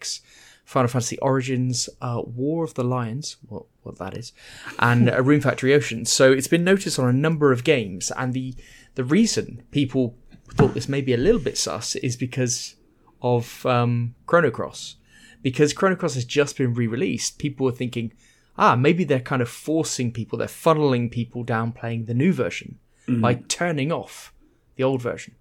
Final 0.65 0.89
Fantasy 0.89 1.19
Origins, 1.21 1.89
uh, 2.01 2.23
War 2.25 2.65
of 2.65 2.75
the 2.75 2.85
Lions, 2.85 3.37
what 3.49 3.65
what 3.83 3.99
that 3.99 4.17
is, 4.17 4.33
and 4.81 5.09
uh, 5.09 5.23
Rune 5.23 5.41
Factory 5.41 5.73
Ocean. 5.73 6.05
So 6.05 6.33
it's 6.33 6.49
been 6.49 6.65
noticed 6.65 6.99
on 6.99 7.09
a 7.09 7.13
number 7.13 7.53
of 7.53 7.65
games, 7.65 8.11
and 8.17 8.33
the 8.33 8.55
the 8.97 9.05
reason 9.05 9.63
people 9.71 10.17
thought 10.55 10.75
this 10.75 10.89
may 10.89 11.01
be 11.01 11.13
a 11.13 11.19
little 11.19 11.41
bit 11.41 11.57
sus 11.57 11.95
is 11.97 12.17
because 12.17 12.77
of 13.23 13.65
um, 13.67 14.15
Chrono 14.27 14.51
Cross. 14.51 14.97
Because 15.43 15.73
Chrono 15.73 15.97
Cross 15.97 16.15
has 16.15 16.25
just 16.25 16.57
been 16.57 16.75
re-released, 16.75 17.39
people 17.39 17.67
were 17.67 17.73
thinking, 17.73 18.13
ah, 18.59 18.77
maybe 18.77 19.05
they're 19.05 19.21
kind 19.21 19.43
of 19.43 19.49
forcing 19.49 20.13
people, 20.13 20.39
they're 20.39 20.49
funneling 20.49 21.11
people 21.11 21.45
down 21.45 21.73
playing 21.73 22.05
the 22.05 22.15
new 22.15 22.33
version 22.33 22.79
by 23.21 23.35
turning 23.35 23.93
off 23.93 24.33
the 24.77 24.83
old 24.83 25.01
version. 25.01 25.35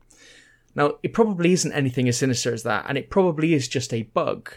Now, 0.75 0.97
it 1.01 1.13
probably 1.13 1.54
isn't 1.54 1.73
anything 1.73 2.08
as 2.08 2.17
sinister 2.17 2.54
as 2.54 2.63
that, 2.63 2.86
and 2.88 2.97
it 2.97 3.10
probably 3.10 3.54
is 3.54 3.67
just 3.67 3.93
a 3.93 4.04
bug 4.04 4.51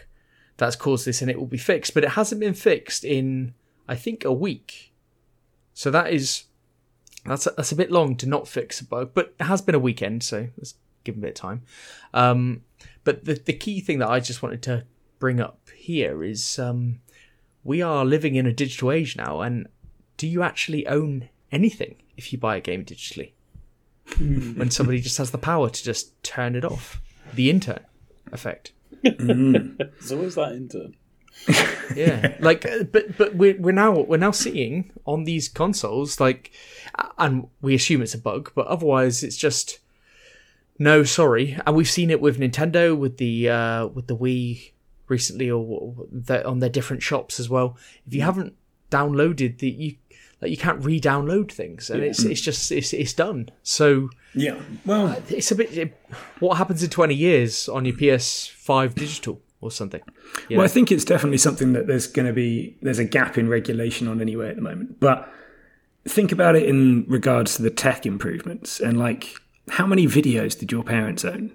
that's 0.57 0.75
caused 0.75 1.05
this 1.05 1.21
and 1.21 1.31
it 1.31 1.39
will 1.39 1.47
be 1.47 1.57
fixed, 1.57 1.93
but 1.93 2.03
it 2.03 2.11
hasn't 2.11 2.41
been 2.41 2.53
fixed 2.53 3.03
in, 3.05 3.53
I 3.87 3.95
think, 3.95 4.25
a 4.25 4.33
week. 4.33 4.93
So 5.73 5.89
that 5.91 6.11
is, 6.11 6.43
that's 7.25 7.47
a, 7.47 7.51
that's 7.55 7.71
a 7.71 7.75
bit 7.75 7.91
long 7.91 8.17
to 8.17 8.27
not 8.27 8.47
fix 8.47 8.81
a 8.81 8.85
bug, 8.85 9.11
but 9.13 9.33
it 9.39 9.45
has 9.45 9.61
been 9.61 9.75
a 9.75 9.79
weekend, 9.79 10.21
so 10.23 10.49
let's 10.57 10.75
give 11.05 11.15
it 11.15 11.19
a 11.19 11.21
bit 11.21 11.29
of 11.29 11.35
time. 11.35 11.61
Um, 12.13 12.63
but 13.05 13.23
the, 13.23 13.35
the 13.35 13.53
key 13.53 13.79
thing 13.79 13.99
that 13.99 14.09
I 14.09 14.19
just 14.19 14.43
wanted 14.43 14.61
to 14.63 14.83
bring 15.17 15.39
up 15.39 15.69
here 15.75 16.23
is 16.23 16.59
um, 16.59 16.99
we 17.63 17.81
are 17.81 18.05
living 18.05 18.35
in 18.35 18.45
a 18.45 18.53
digital 18.53 18.91
age 18.91 19.15
now, 19.15 19.41
and 19.41 19.67
do 20.17 20.27
you 20.27 20.43
actually 20.43 20.87
own 20.87 21.29
anything 21.51 21.95
if 22.17 22.31
you 22.31 22.39
buy 22.39 22.57
a 22.57 22.61
game 22.61 22.85
digitally? 22.85 23.31
when 24.17 24.71
somebody 24.71 24.99
just 24.99 25.17
has 25.17 25.31
the 25.31 25.37
power 25.37 25.69
to 25.69 25.83
just 25.83 26.21
turn 26.23 26.55
it 26.55 26.65
off. 26.65 27.01
The 27.33 27.49
intern 27.49 27.85
effect. 28.31 28.71
There's 29.03 30.11
always 30.11 30.35
that 30.35 30.53
intern. 30.53 30.95
Yeah, 31.95 32.35
like, 32.39 32.65
uh, 32.65 32.83
but 32.83 33.17
but 33.17 33.35
we're 33.35 33.59
we're 33.59 33.71
now 33.71 34.01
we're 34.01 34.17
now 34.17 34.29
seeing 34.29 34.91
on 35.05 35.23
these 35.23 35.47
consoles 35.47 36.19
like, 36.19 36.51
and 37.17 37.47
we 37.61 37.73
assume 37.73 38.03
it's 38.03 38.13
a 38.13 38.19
bug, 38.19 38.51
but 38.53 38.67
otherwise 38.67 39.23
it's 39.23 39.37
just 39.37 39.79
no, 40.77 41.03
sorry. 41.03 41.57
And 41.65 41.75
we've 41.75 41.89
seen 41.89 42.11
it 42.11 42.21
with 42.21 42.39
Nintendo 42.39 42.95
with 42.95 43.17
the 43.17 43.49
uh 43.49 43.87
with 43.87 44.05
the 44.07 44.15
Wii 44.15 44.71
recently, 45.09 45.49
or 45.49 45.95
the, 46.11 46.47
on 46.47 46.59
their 46.59 46.69
different 46.69 47.03
shops 47.03 47.39
as 47.39 47.49
well. 47.49 47.77
If 48.07 48.13
you 48.13 48.21
mm. 48.21 48.25
haven't 48.25 48.55
downloaded 48.91 49.59
the 49.59 49.69
you 49.69 49.95
like 50.41 50.51
you 50.51 50.57
can't 50.57 50.83
re-download 50.83 51.51
things, 51.51 51.89
and 51.89 52.01
it's 52.01 52.23
it's 52.23 52.41
just 52.41 52.71
it's 52.71 52.93
it's 52.93 53.13
done. 53.13 53.49
So 53.63 54.09
Yeah. 54.33 54.59
Well, 54.85 55.07
uh, 55.07 55.21
it's 55.27 55.51
a 55.51 55.55
bit. 55.55 55.77
It, 55.77 55.97
what 56.39 56.57
happens 56.57 56.81
in 56.81 56.89
twenty 56.89 57.15
years 57.15 57.67
on 57.67 57.85
your 57.85 57.95
PS5 57.95 58.95
digital 58.95 59.41
or 59.61 59.69
something? 59.69 60.01
You 60.47 60.57
Well, 60.57 60.59
know? 60.59 60.63
I 60.63 60.67
think 60.69 60.91
it's 60.91 61.03
definitely 61.03 61.39
something 61.39 61.73
that 61.73 61.87
there's 61.87 62.07
going 62.07 62.27
to 62.27 62.33
be 62.33 62.77
there's 62.81 62.99
a 62.99 63.05
gap 63.05 63.37
in 63.37 63.49
regulation 63.49 64.07
on 64.07 64.21
anyway 64.21 64.49
at 64.49 64.55
the 64.55 64.61
moment. 64.61 64.99
But 64.99 65.29
think 66.07 66.31
about 66.31 66.55
it 66.55 66.63
in 66.63 67.05
regards 67.07 67.55
to 67.55 67.61
the 67.61 67.69
tech 67.69 68.05
improvements 68.05 68.79
and 68.79 68.97
like 68.97 69.35
how 69.71 69.85
many 69.85 70.07
videos 70.07 70.57
did 70.57 70.71
your 70.71 70.83
parents 70.83 71.25
own? 71.25 71.51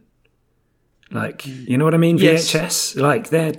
Like, 1.11 1.43
mm. 1.43 1.69
you 1.69 1.79
know 1.79 1.85
what 1.85 1.95
I 1.95 1.99
mean? 1.99 2.19
Yes. 2.19 2.53
VHS, 2.53 3.01
like 3.01 3.31
they're 3.31 3.55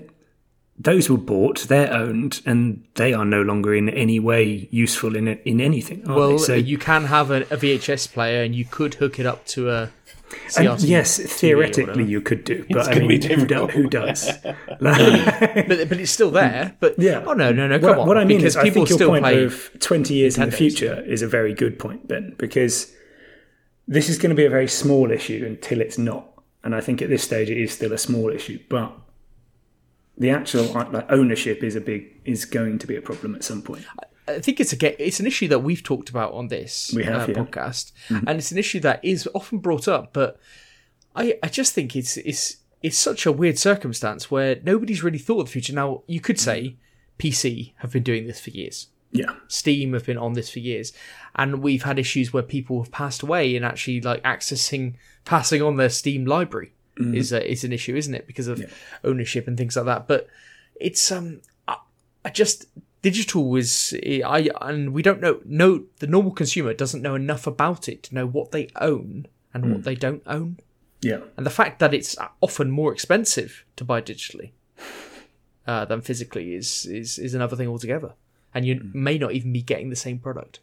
those 0.78 1.10
were 1.10 1.18
bought, 1.18 1.60
they're 1.70 1.94
owned, 1.94 2.42
and 2.46 2.84
they 2.96 3.14
are 3.14 3.24
no 3.24 3.42
longer 3.42 3.74
in 3.74 3.88
any 3.90 4.20
way 4.20 4.68
useful 4.72 5.16
in 5.16 5.28
it, 5.28 5.42
in 5.46 5.62
anything. 5.62 6.06
Are 6.10 6.16
Well, 6.16 6.32
they? 6.32 6.38
so 6.38 6.54
you 6.54 6.78
can 6.78 7.06
have 7.06 7.32
a, 7.32 7.42
a 7.44 7.58
VHS 7.58 8.12
player, 8.12 8.44
and 8.44 8.54
you 8.54 8.66
could 8.66 8.96
hook 8.96 9.18
it 9.18 9.26
up 9.26 9.46
to 9.48 9.70
a 9.70 9.92
and 10.58 10.68
CRT. 10.68 10.88
yes, 10.88 11.20
TV 11.20 11.30
theoretically 11.30 12.04
you 12.04 12.20
could 12.20 12.44
do, 12.44 12.66
but 12.70 12.90
I 12.90 13.00
mean, 13.00 13.08
be 13.08 13.28
who, 13.28 13.46
do, 13.46 13.68
who 13.68 13.88
does? 13.88 14.28
Like- 14.82 14.98
mm. 15.00 15.68
but 15.68 15.88
but 15.90 16.00
it's 16.00 16.12
still 16.12 16.32
there. 16.32 16.66
Mm. 16.66 16.76
But 16.80 16.96
Yeah. 17.00 17.24
oh 17.26 17.34
no, 17.34 17.52
no, 17.52 17.68
no, 17.68 17.80
come 17.80 17.90
what, 17.90 18.00
on. 18.00 18.08
what 18.08 18.18
I 18.18 18.26
mean 18.26 18.40
because 18.40 18.56
is, 18.56 18.58
I 18.58 18.70
think 18.70 18.90
your 18.90 19.00
point 19.00 19.26
of 19.26 19.72
20 19.80 20.14
years 20.14 20.38
in 20.38 20.50
the 20.50 20.56
future 20.56 21.02
is 21.06 21.22
a 21.22 21.28
very 21.28 21.54
good 21.54 21.80
point, 21.80 22.08
Ben, 22.08 22.36
because 22.38 22.92
this 23.88 24.10
is 24.10 24.18
going 24.18 24.32
to 24.32 24.36
be 24.36 24.46
a 24.46 24.50
very 24.50 24.68
small 24.68 25.12
issue 25.12 25.44
until 25.46 25.80
it's 25.80 25.98
not. 25.98 26.28
And 26.65 26.75
I 26.75 26.82
think 26.82 27.01
at 27.01 27.10
this 27.10 27.23
stage 27.23 27.49
it 27.49 27.58
is 27.58 27.71
still 27.71 27.93
a 27.93 27.97
small 27.97 28.30
issue, 28.30 28.60
but 28.67 28.91
the 30.17 30.32
actual 30.32 30.65
like, 30.65 31.10
ownership 31.12 31.63
is 31.63 31.75
a 31.75 31.82
big 31.82 32.21
is 32.25 32.43
going 32.43 32.80
to 32.80 32.88
be 32.88 32.95
a 32.95 33.01
problem 33.01 33.36
at 33.36 33.43
some 33.43 33.62
point. 33.62 33.86
I 34.28 34.39
think 34.39 34.60
it's 34.60 34.73
a 34.73 35.06
it's 35.06 35.19
an 35.19 35.28
issue 35.28 35.47
that 35.49 35.60
we've 35.60 35.84
talked 35.84 36.10
about 36.10 36.34
on 36.34 36.47
this 36.47 36.91
We 36.95 37.04
have, 37.04 37.30
uh, 37.30 37.32
yeah. 37.32 37.38
Mm-hmm. 37.38 37.43
podcast, 37.43 37.91
and 38.10 38.39
it's 38.39 38.51
an 38.51 38.58
issue 38.58 38.80
that 38.80 38.99
is 39.04 39.30
often 39.36 39.60
brought 39.60 39.88
up. 39.88 40.12
But 40.12 40.39
I 41.15 41.38
I 41.43 41.47
just 41.47 41.73
think 41.73 41.95
it's 41.95 42.17
it's 42.17 42.58
it's 42.82 42.97
such 42.97 43.25
a 43.25 43.32
weird 43.32 43.60
circumstance 43.60 44.32
where 44.32 44.58
nobody's 44.63 45.04
really 45.04 45.19
thought 45.19 45.41
of 45.41 45.45
the 45.47 45.51
future. 45.51 45.73
Now 45.73 46.01
you 46.08 46.19
could 46.19 46.39
say 46.39 46.78
PC 47.19 47.73
have 47.78 47.91
been 47.91 48.04
doing 48.04 48.25
this 48.25 48.39
for 48.39 48.49
years. 48.49 48.88
Yeah, 49.12 49.36
Steam 49.47 49.93
have 49.93 50.06
been 50.06 50.17
on 50.17 50.34
this 50.34 50.49
for 50.49 50.60
years, 50.60 50.91
and 51.36 51.62
we've 51.62 51.84
had 51.84 51.99
issues 51.99 52.34
where 52.34 52.43
people 52.43 52.82
have 52.82 52.91
passed 52.91 53.21
away 53.21 53.56
and 53.56 53.63
actually 53.63 54.01
like 54.01 54.23
accessing, 54.23 54.95
passing 55.26 55.62
on 55.62 55.76
their 55.78 55.90
Steam 55.90 56.26
library 56.26 56.72
is 56.98 57.34
a, 57.34 57.52
is 57.52 57.66
an 57.66 57.74
issue, 57.74 57.94
isn't 57.96 58.16
it? 58.16 58.26
Because 58.26 58.48
of 58.48 58.64
ownership 59.04 59.48
and 59.50 59.58
things 59.58 59.76
like 59.76 59.86
that. 59.86 60.08
But 60.08 60.30
it's 60.80 61.12
um, 61.12 61.42
I, 61.68 61.76
I 62.24 62.30
just 62.30 62.68
digital 63.02 63.56
is 63.58 63.94
I 64.04 64.50
and 64.62 64.94
we 64.94 65.02
don't 65.04 65.20
know 65.20 65.42
no 65.44 65.84
the 66.00 66.08
normal 66.08 66.32
consumer 66.32 66.74
doesn't 66.74 67.02
know 67.02 67.16
enough 67.16 67.46
about 67.48 67.90
it 67.90 68.02
to 68.04 68.16
know 68.16 68.26
what 68.26 68.52
they 68.52 68.70
own 68.80 69.28
and 69.54 69.72
what 69.72 69.84
they 69.84 69.96
don't 69.96 70.24
own, 70.26 70.60
yeah, 71.02 71.20
and 71.38 71.46
the 71.46 71.50
fact 71.50 71.80
that 71.80 71.94
it's 71.94 72.16
often 72.42 72.72
more 72.72 72.92
expensive 72.94 73.66
to 73.76 73.84
buy 73.84 74.02
digitally 74.02 74.52
uh, 75.68 75.86
than 75.86 76.02
physically 76.02 76.56
is 76.56 76.86
is 76.86 77.20
is 77.20 77.34
another 77.34 77.56
thing 77.56 77.68
altogether, 77.68 78.14
and 78.54 78.66
you 78.66 78.90
may 78.94 79.18
not 79.18 79.34
even 79.34 79.54
be 79.54 79.62
getting 79.62 79.90
the 79.90 79.96
same 79.96 80.18
product. 80.20 80.60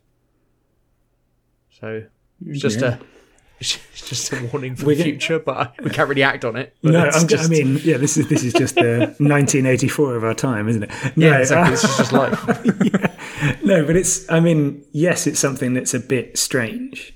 So 1.81 2.05
just 2.53 2.81
Yeah. 2.81 2.99
a 3.01 3.22
just 3.95 4.33
a 4.33 4.49
warning 4.53 4.77
for 4.77 4.87
We're 4.87 4.97
the 4.97 5.05
future, 5.05 5.39
but 5.39 5.75
we 5.83 5.91
can't 5.91 6.09
really 6.09 6.23
act 6.23 6.45
on 6.45 6.57
it. 6.57 6.75
No, 6.83 7.01
I'm, 7.01 7.29
just, 7.29 7.45
I 7.45 7.49
mean, 7.49 7.79
yeah, 7.83 7.97
this 7.97 8.17
is 8.17 8.29
this 8.29 8.45
is 8.45 8.53
just 8.53 8.75
the 8.77 9.15
1984 9.19 10.17
of 10.17 10.25
our 10.25 10.35
time, 10.35 10.69
isn't 10.69 10.85
it? 10.85 10.91
No, 11.17 11.29
yeah, 11.29 11.39
exactly. 11.39 11.69
uh, 11.69 11.71
this 11.71 11.85
is 11.85 11.97
just 11.97 12.13
life. 12.13 13.63
no, 13.65 13.85
but 13.85 13.97
it's, 13.97 14.31
I 14.31 14.41
mean, 14.41 14.85
yes, 14.93 15.27
it's 15.27 15.41
something 15.41 15.75
that's 15.75 15.95
a 15.95 16.01
bit 16.01 16.39
strange 16.39 17.15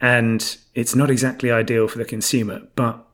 and 0.00 0.58
it's 0.74 0.94
not 0.94 1.10
exactly 1.10 1.50
ideal 1.50 1.88
for 1.88 1.98
the 1.98 2.04
consumer, 2.04 2.62
but 2.74 3.06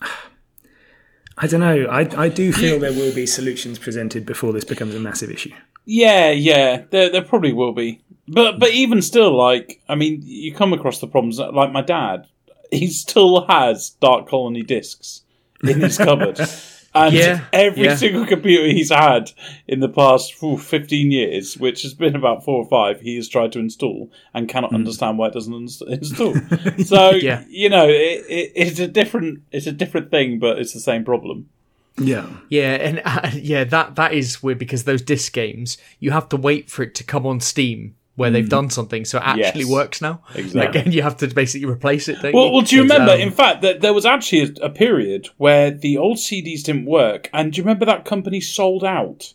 I 1.38 1.46
don't 1.46 1.60
know. 1.60 1.86
I, 1.86 2.08
I 2.16 2.28
do 2.28 2.52
feel 2.52 2.78
there 2.78 2.92
will 2.92 3.14
be 3.14 3.26
solutions 3.26 3.78
presented 3.78 4.24
before 4.24 4.52
this 4.52 4.64
becomes 4.64 4.94
a 4.94 5.00
massive 5.00 5.30
issue. 5.30 5.52
Yeah, 5.84 6.30
yeah, 6.30 6.84
there 6.90 7.10
there 7.10 7.22
probably 7.22 7.52
will 7.52 7.72
be, 7.72 8.00
but 8.26 8.58
but 8.58 8.70
even 8.70 9.02
still, 9.02 9.36
like 9.36 9.82
I 9.88 9.94
mean, 9.94 10.20
you 10.24 10.54
come 10.54 10.72
across 10.72 11.00
the 11.00 11.06
problems. 11.06 11.38
Uh, 11.38 11.52
like 11.52 11.72
my 11.72 11.82
dad, 11.82 12.26
he 12.70 12.86
still 12.88 13.46
has 13.46 13.90
Dark 14.00 14.28
Colony 14.28 14.62
discs 14.62 15.22
in 15.62 15.80
his 15.80 15.98
cupboard, 15.98 16.40
and 16.94 17.14
Yeah, 17.14 17.44
every 17.52 17.84
yeah. 17.84 17.96
single 17.96 18.24
computer 18.24 18.66
he's 18.66 18.90
had 18.90 19.32
in 19.68 19.80
the 19.80 19.88
past 19.90 20.42
ooh, 20.42 20.56
fifteen 20.56 21.10
years, 21.10 21.58
which 21.58 21.82
has 21.82 21.92
been 21.92 22.16
about 22.16 22.44
four 22.44 22.64
or 22.64 22.68
five, 22.68 23.02
he 23.02 23.16
has 23.16 23.28
tried 23.28 23.52
to 23.52 23.58
install 23.58 24.10
and 24.32 24.48
cannot 24.48 24.70
hmm. 24.70 24.76
understand 24.76 25.18
why 25.18 25.26
it 25.28 25.34
doesn't 25.34 25.52
ins- 25.52 25.82
install. 25.82 26.34
so 26.84 27.10
Yeah. 27.10 27.44
you 27.48 27.68
know, 27.68 27.86
it, 27.86 28.24
it, 28.30 28.52
it's 28.56 28.78
a 28.78 28.88
different 28.88 29.42
it's 29.52 29.66
a 29.66 29.72
different 29.72 30.10
thing, 30.10 30.38
but 30.38 30.58
it's 30.58 30.72
the 30.72 30.80
same 30.80 31.04
problem. 31.04 31.50
Yeah. 31.98 32.26
Yeah, 32.48 32.72
and 32.74 33.02
uh, 33.04 33.30
yeah, 33.34 33.64
that 33.64 33.94
that 33.96 34.12
is 34.12 34.42
weird 34.42 34.58
because 34.58 34.84
those 34.84 35.02
disc 35.02 35.32
games 35.32 35.78
you 36.00 36.10
have 36.10 36.28
to 36.30 36.36
wait 36.36 36.70
for 36.70 36.82
it 36.82 36.94
to 36.96 37.04
come 37.04 37.26
on 37.26 37.40
Steam 37.40 37.94
where 38.16 38.30
they've 38.30 38.48
done 38.48 38.70
something, 38.70 39.04
so 39.04 39.18
it 39.18 39.24
actually 39.24 39.62
Yes. 39.62 39.70
works 39.70 40.00
now. 40.00 40.22
Exactly. 40.36 40.80
Again, 40.80 40.92
you 40.92 41.02
have 41.02 41.16
to 41.16 41.26
basically 41.26 41.66
replace 41.68 42.06
it. 42.06 42.22
Don't 42.22 42.32
Well, 42.32 42.46
you? 42.46 42.52
well, 42.52 42.60
do 42.62 42.76
you 42.76 42.82
remember? 42.82 43.10
um, 43.10 43.20
in 43.20 43.32
fact, 43.32 43.62
that 43.62 43.80
there 43.80 43.92
was 43.92 44.06
actually 44.06 44.42
a, 44.60 44.66
a 44.66 44.70
period 44.70 45.30
where 45.36 45.72
the 45.72 45.98
old 45.98 46.18
CDs 46.18 46.62
didn't 46.62 46.84
work, 46.86 47.28
and 47.32 47.52
do 47.52 47.56
you 47.58 47.64
remember 47.64 47.84
that 47.86 48.04
company 48.04 48.40
sold 48.40 48.84
out? 48.84 49.34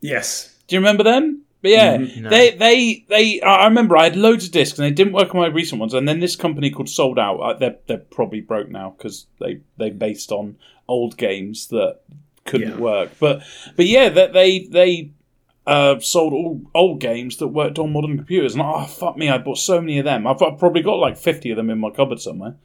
Yes. 0.00 0.56
Do 0.66 0.74
you 0.76 0.80
remember 0.80 1.04
them? 1.04 1.42
But 1.62 1.70
yeah, 1.70 1.96
No. 2.18 2.28
they 2.28 2.50
they 2.56 3.04
they. 3.08 3.40
I 3.40 3.66
remember 3.66 3.96
I 3.96 4.04
had 4.04 4.16
loads 4.16 4.46
of 4.46 4.50
discs 4.52 4.76
and 4.80 4.84
they 4.84 4.90
didn't 4.90 5.12
work 5.12 5.32
on 5.32 5.40
my 5.40 5.46
recent 5.46 5.78
ones. 5.80 5.94
And 5.94 6.08
then 6.08 6.18
this 6.18 6.34
company 6.34 6.70
called 6.70 6.88
Sold 6.88 7.20
Out. 7.20 7.38
uh, 7.38 7.52
They're 7.54 7.76
they're 7.86 7.98
probably 7.98 8.40
broke 8.40 8.68
now 8.68 8.94
because 8.98 9.26
they 9.38 9.60
they 9.78 9.90
based 9.90 10.32
on 10.32 10.56
old 10.88 11.16
games 11.16 11.68
that 11.68 12.00
couldn't 12.44 12.70
Yeah. 12.70 12.76
work. 12.78 13.10
But 13.20 13.42
but 13.76 13.86
yeah, 13.86 14.08
that 14.10 14.32
they 14.32 14.60
they 14.60 15.10
uh, 15.66 16.00
sold 16.00 16.32
all 16.32 16.60
old 16.74 17.00
games 17.00 17.36
that 17.36 17.48
worked 17.48 17.78
on 17.78 17.92
modern 17.92 18.16
computers. 18.16 18.54
And 18.54 18.62
oh 18.62 18.84
fuck 18.84 19.16
me, 19.16 19.28
I 19.28 19.38
bought 19.38 19.58
so 19.58 19.80
many 19.80 19.98
of 19.98 20.04
them. 20.04 20.26
I've, 20.26 20.42
I've 20.42 20.58
probably 20.58 20.82
got 20.82 20.94
like 20.96 21.16
fifty 21.16 21.50
of 21.50 21.56
them 21.56 21.70
in 21.70 21.78
my 21.78 21.90
cupboard 21.90 22.20
somewhere. 22.20 22.56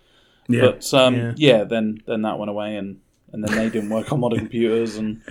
Yeah. 0.47 0.61
But 0.61 0.93
um, 0.93 1.15
Yeah. 1.15 1.33
yeah. 1.37 1.63
then 1.63 2.01
then 2.07 2.23
that 2.23 2.39
went 2.39 2.49
away 2.49 2.75
and 2.75 2.99
and 3.31 3.43
then 3.43 3.55
they 3.55 3.69
didn't 3.69 3.89
work 3.89 4.11
on 4.11 4.19
modern 4.21 4.39
computers 4.39 4.95
and 4.95 5.21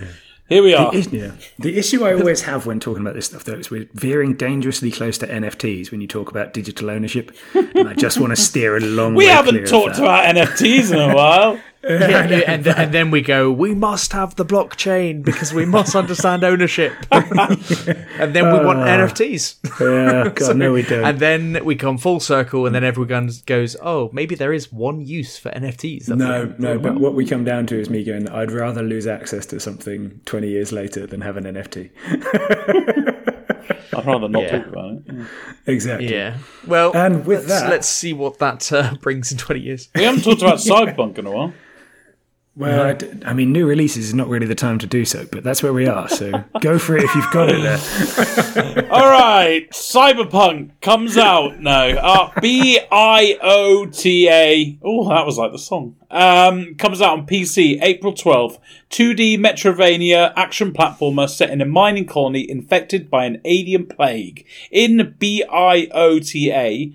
here 0.49 0.63
we 0.63 0.73
are. 0.73 0.91
The, 0.93 1.09
yeah. 1.11 1.31
the 1.59 1.77
issue 1.77 2.05
I 2.05 2.13
always 2.13 2.43
have 2.43 2.65
when 2.65 2.79
talking 2.79 3.01
about 3.01 3.15
this 3.15 3.25
stuff, 3.25 3.43
though, 3.43 3.55
is 3.55 3.69
we're 3.69 3.89
veering 3.95 4.33
dangerously 4.35 4.91
close 4.91 5.17
to 5.17 5.27
NFTs 5.27 5.91
when 5.91 5.99
you 5.99 6.07
talk 6.07 6.31
about 6.31 6.53
digital 6.53 6.89
ownership, 6.89 7.35
and 7.53 7.89
I 7.89 7.93
just 7.95 8.17
want 8.17 8.31
to 8.31 8.41
steer 8.41 8.77
a 8.77 8.79
long 8.79 9.13
We 9.13 9.25
haven't 9.25 9.65
talked 9.67 9.97
about 9.97 10.33
NFTs 10.33 10.93
in 10.93 10.99
a 11.11 11.13
while. 11.13 11.59
yeah, 11.87 12.41
and 12.47 12.67
and 12.67 12.91
then 12.93 13.11
we 13.11 13.21
go. 13.21 13.51
We 13.51 13.73
must 13.75 14.11
have 14.13 14.35
the 14.35 14.43
blockchain 14.45 15.23
because 15.23 15.53
we 15.53 15.65
must 15.65 15.95
understand 15.95 16.43
ownership, 16.43 16.91
and 17.11 18.33
then 18.35 18.51
we 18.51 18.65
want 18.65 18.79
NFTs. 18.79 19.57
Yeah, 19.79 20.29
God, 20.35 20.57
no, 20.57 20.73
we 20.73 20.81
don't. 20.81 21.05
And 21.05 21.19
then 21.19 21.63
we 21.63 21.75
come 21.75 21.97
full 21.97 22.19
circle, 22.19 22.65
and 22.65 22.73
then 22.75 22.83
everyone 22.83 23.29
goes, 23.45 23.75
"Oh, 23.81 24.09
maybe 24.11 24.35
there 24.35 24.51
is 24.53 24.71
one 24.71 25.01
use 25.01 25.37
for 25.37 25.49
NFTs." 25.51 26.09
no, 26.09 26.45
we- 26.47 26.53
no, 26.57 26.79
but 26.79 26.95
what 26.99 27.13
we 27.13 27.25
come 27.25 27.43
down 27.43 27.67
to 27.67 27.79
is 27.79 27.89
me 27.89 28.03
going, 28.03 28.27
I'd 28.29 28.51
rather 28.51 28.81
lose 28.81 29.05
access 29.07 29.45
to 29.47 29.59
something 29.59 30.19
20 30.25 30.47
years 30.49 30.71
later 30.71 31.05
than 31.07 31.21
have 31.21 31.37
an 31.37 31.43
NFT. 31.45 31.91
I'd 33.93 34.05
rather 34.05 34.27
not 34.29 34.43
Yeah. 34.43 34.57
talk 34.59 34.67
about 34.67 34.91
it. 35.07 35.25
Exactly. 35.65 36.11
Yeah. 36.11 36.37
Well, 36.65 36.91
And 36.95 37.25
with 37.25 37.47
let's, 37.47 37.61
that- 37.61 37.69
let's 37.69 37.87
see 37.87 38.13
what 38.13 38.39
that 38.39 38.71
uh, 38.71 38.95
brings 39.01 39.31
in 39.31 39.37
twenty 39.37 39.61
years. 39.61 39.89
We 39.95 40.03
haven't 40.03 40.23
talked 40.23 40.41
about 40.41 40.57
Cyberpunk 40.57 41.17
in 41.17 41.25
a 41.25 41.31
while. 41.31 41.53
Well, 42.57 42.87
I, 42.87 42.93
d- 42.93 43.11
I 43.23 43.33
mean, 43.33 43.51
new 43.51 43.67
releases 43.67 44.07
is 44.07 44.13
not 44.15 44.27
really 44.27 44.47
the 44.47 44.55
time 44.55 44.79
to 44.79 44.87
do 44.87 45.05
so, 45.05 45.27
but 45.31 45.43
that's 45.43 45.61
where 45.61 45.73
we 45.73 45.85
are. 45.85 46.09
So 46.09 46.31
go 46.61 46.79
for 46.79 46.97
it 46.97 47.03
if 47.03 47.13
you've 47.13 47.29
got 47.29 47.49
it 47.49 47.61
there. 47.61 48.91
All 48.91 49.07
right, 49.11 49.69
Cyberpunk 49.69 50.71
comes 50.81 51.17
out 51.17 51.59
now. 51.59 51.85
Uh, 51.85 52.31
B 52.41 52.79
I 52.91 53.37
O 53.43 53.85
T 53.85 54.27
A. 54.27 54.75
Oh, 54.81 55.07
that 55.09 55.23
was 55.25 55.37
like 55.37 55.51
the 55.51 55.59
song. 55.59 55.95
Um, 56.09 56.73
comes 56.75 56.99
out 56.99 57.19
on 57.19 57.27
PC 57.27 57.79
April 57.83 58.13
twelfth. 58.13 58.57
2D 58.89 59.37
Metroidvania 59.37 60.33
action 60.35 60.71
platformer 60.73 61.29
set 61.29 61.51
in 61.51 61.61
a 61.61 61.65
mining 61.65 62.05
colony 62.07 62.49
infected 62.49 63.09
by 63.09 63.25
an 63.25 63.39
alien 63.45 63.85
plague. 63.85 64.45
In 64.71 65.15
B 65.19 65.43
I 65.47 65.89
O 65.93 66.17
T 66.17 66.51
A. 66.51 66.91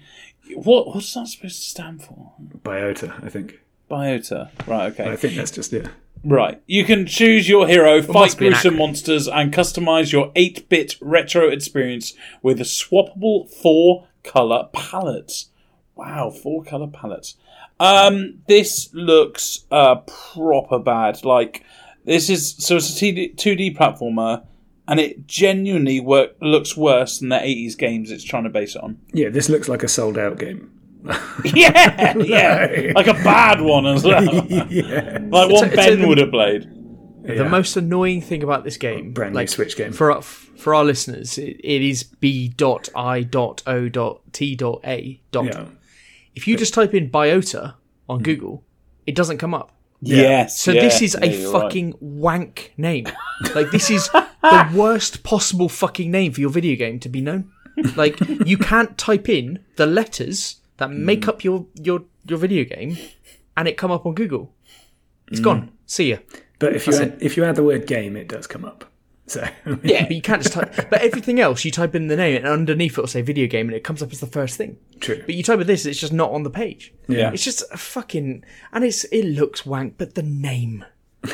What 0.57 0.89
what's 0.89 1.15
that 1.15 1.29
supposed 1.29 1.63
to 1.63 1.69
stand 1.71 2.03
for? 2.03 2.33
Biota, 2.65 3.25
I 3.25 3.29
think. 3.29 3.61
Biota. 3.93 4.51
Right. 4.67 4.91
Okay. 4.93 5.11
I 5.11 5.17
think 5.17 5.37
that's 5.37 5.51
just 5.51 5.73
it. 5.75 5.89
Right. 6.25 6.63
You 6.67 6.85
can 6.85 7.07
choose 7.07 7.49
your 7.49 7.67
hero, 7.67 8.01
fight 8.01 8.39
be 8.39 8.47
an 8.47 8.53
gruesome 8.53 8.77
monsters, 8.77 9.29
and 9.29 9.53
customize 9.53 10.13
your 10.13 10.33
8 10.35 10.69
bit 10.69 10.97
retro 11.01 11.49
experience 11.49 12.15
with 12.43 12.61
a 12.61 12.65
swappable 12.65 13.51
four 13.51 14.07
color 14.23 14.69
palettes. 14.73 15.51
Wow, 15.95 16.31
four 16.31 16.65
color 16.65 16.87
palettes. 16.87 17.37
Um, 17.81 18.39
this 18.47 18.91
looks 18.93 19.65
uh, 19.71 19.97
proper 19.97 20.79
bad. 20.79 21.25
Like, 21.25 21.65
this 22.05 22.31
is 22.31 22.55
so 22.59 22.77
it's 22.77 22.91
a 23.03 23.05
2D, 23.05 23.37
2D 23.37 23.77
platformer, 23.77 24.45
and 24.87 25.01
it 25.01 25.27
genuinely 25.27 25.99
work, 26.01 26.37
looks 26.41 26.77
worse 26.77 27.19
than 27.19 27.31
the 27.31 27.37
80s 27.37 27.77
games 27.77 28.11
it's 28.11 28.25
trying 28.25 28.45
to 28.45 28.51
base 28.51 28.77
it 28.77 28.83
on. 28.83 29.01
Yeah, 29.13 29.29
this 29.29 29.49
looks 29.49 29.69
like 29.69 29.83
a 29.83 29.89
sold 29.89 30.17
out 30.17 30.39
game. 30.39 30.71
yeah, 31.45 32.17
yeah. 32.17 32.93
Like 32.95 33.07
a 33.07 33.15
bad 33.15 33.61
one 33.61 33.87
as 33.87 34.05
well. 34.05 34.23
yeah. 34.71 35.19
Like 35.21 35.51
one 35.51 35.65
it's 35.65 35.73
a- 35.73 35.77
Ben 35.77 36.09
would 36.09 36.19
have 36.19 36.31
played. 36.31 36.69
The 37.25 37.49
most 37.49 37.77
annoying 37.77 38.21
thing 38.21 38.43
about 38.43 38.65
this 38.65 38.77
game, 38.77 39.13
Brand 39.13 39.33
new 39.33 39.41
like 39.41 39.49
Switch 39.49 39.77
game. 39.77 39.93
for 39.93 40.11
our, 40.11 40.23
for 40.23 40.75
our 40.75 40.85
listeners, 40.85 41.39
it, 41.39 41.61
it 41.63 41.83
is 41.83 42.03
B 42.03 42.49
dot 42.49 42.89
I 42.97 43.23
dot 43.23 43.63
O 43.65 43.89
dot 43.89 44.23
T 44.33 44.57
dot 44.57 44.81
A 44.85 45.21
dot. 45.31 45.45
Yeah. 45.45 45.67
If 46.35 46.49
you 46.49 46.57
just 46.57 46.75
type 46.75 46.95
in 46.95 47.11
biota 47.11 47.75
on 48.09 48.19
hmm. 48.19 48.25
Google, 48.25 48.65
it 49.07 49.15
doesn't 49.15 49.39
come 49.39 49.55
up. 49.55 49.71
Yes. 50.01 50.59
So 50.59 50.73
yeah, 50.73 50.83
this 50.83 51.01
is 51.01 51.17
yeah, 51.21 51.27
a 51.29 51.33
you're 51.33 51.53
right. 51.53 51.63
fucking 51.63 51.95
wank 52.01 52.73
name. 52.77 53.07
Like 53.55 53.71
this 53.71 53.89
is 53.89 54.09
the 54.09 54.73
worst 54.75 55.23
possible 55.23 55.69
fucking 55.69 56.11
name 56.11 56.33
for 56.33 56.41
your 56.41 56.51
video 56.51 56.75
game 56.77 56.99
to 57.01 57.09
be 57.09 57.21
known. 57.21 57.53
Like 57.95 58.19
you 58.45 58.59
can't 58.59 58.99
type 58.99 59.29
in 59.29 59.65
the 59.77 59.87
letters 59.87 60.57
that 60.77 60.91
make 60.91 61.25
hmm. 61.25 61.31
up 61.31 61.45
your 61.45 61.67
your 61.75 62.05
your 62.27 62.39
video 62.39 62.65
game 62.65 62.97
and 63.57 63.69
it 63.69 63.77
come 63.77 63.91
up 63.91 64.07
on 64.07 64.15
Google. 64.15 64.53
It's 65.29 65.41
gone. 65.41 65.63
Hmm. 65.63 65.75
See 65.87 66.11
ya. 66.11 66.19
But 66.59 66.75
if 66.75 66.87
you 66.87 66.95
add, 66.95 67.19
if 67.21 67.37
you 67.37 67.45
add 67.45 67.57
the 67.57 67.65
word 67.65 67.87
game, 67.87 68.17
it 68.17 68.29
does 68.29 68.47
come 68.47 68.65
up. 68.65 68.85
So 69.27 69.49
Yeah, 69.83 70.03
but 70.03 70.13
you 70.13 70.23
can't 70.23 70.43
just 70.43 70.55
type. 70.55 70.75
But 70.91 71.01
everything 71.01 71.41
else, 71.41 71.65
you 71.65 71.71
type 71.71 71.95
in 71.95 72.09
the 72.09 72.17
name, 72.17 72.37
and 72.37 72.47
underneath 72.47 72.99
it 72.99 73.01
will 73.01 73.09
say 73.09 73.23
video 73.23 73.47
game, 73.47 73.67
and 73.67 73.75
it 73.75 73.85
comes 73.85 74.03
up 74.03 74.13
as 74.13 74.21
the 74.21 74.27
first 74.27 74.57
thing. 74.57 74.79
true. 75.01 75.23
But 75.25 75.35
you 75.35 75.43
type 75.43 75.61
in 75.61 75.67
this, 75.67 75.87
it's 75.87 75.99
just 75.99 76.13
not 76.13 76.31
on 76.31 76.43
the 76.43 76.51
page. 76.51 76.93
Yeah. 77.09 77.33
It's 77.33 77.45
just 77.45 77.63
a 77.73 77.77
fucking, 77.77 78.45
and 78.73 78.85
it's 78.85 79.05
it 79.05 79.25
looks 79.25 79.65
wank, 79.65 79.97
but 79.99 80.15
the 80.15 80.23
name 80.23 80.85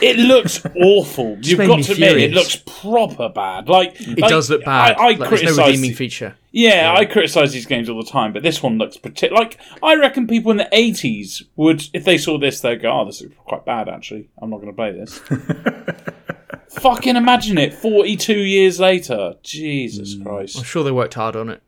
It 0.03 0.19
looks 0.19 0.63
awful. 0.77 1.39
You've 1.41 1.59
got 1.59 1.83
to 1.85 1.93
admit, 1.93 2.19
it 2.19 2.33
looks 2.33 2.57
proper 2.57 3.31
bad. 3.31 3.69
Like 3.69 3.97
it 3.99 4.19
does 4.19 4.51
look 4.51 4.65
bad. 4.65 4.97
I, 4.99 5.03
I 5.03 5.07
like, 5.13 5.19
there's 5.19 5.21
no 5.21 5.29
criticize. 5.29 5.67
redeeming 5.67 5.95
feature. 5.95 6.37
yeah, 6.53 6.95
I 6.97 7.07
criticize 7.07 7.53
these 7.53 7.65
games 7.65 7.89
all 7.89 8.03
the 8.03 8.09
time, 8.09 8.35
but 8.35 8.43
this 8.43 8.63
one 8.63 8.77
looks 8.77 8.99
particular. 8.99 9.41
like 9.41 9.59
I 9.83 9.95
reckon 9.95 10.27
people 10.27 10.51
in 10.51 10.59
the 10.59 10.69
eighties 10.73 11.43
would, 11.57 11.85
if 11.95 12.05
they 12.05 12.19
saw 12.19 12.39
this, 12.39 12.61
they'd 12.61 12.83
go, 12.83 13.01
"Oh, 13.01 13.07
this 13.07 13.23
is 13.23 13.33
quite 13.47 13.65
bad. 13.65 13.89
Actually, 13.89 14.29
I'm 14.43 14.51
not 14.51 14.61
going 14.61 14.69
to 14.69 14.77
play 14.77 14.93
this." 14.93 15.19
Fucking 16.81 17.17
imagine 17.17 17.57
it. 17.57 17.73
Forty-two 17.73 18.39
years 18.39 18.79
later, 18.79 19.37
Jesus 19.43 20.17
mm. 20.17 20.23
Christ. 20.23 20.59
I'm 20.59 20.65
sure 20.65 20.85
they 20.85 20.93
worked 20.93 21.15
hard 21.15 21.35
on 21.35 21.49
it. 21.49 21.63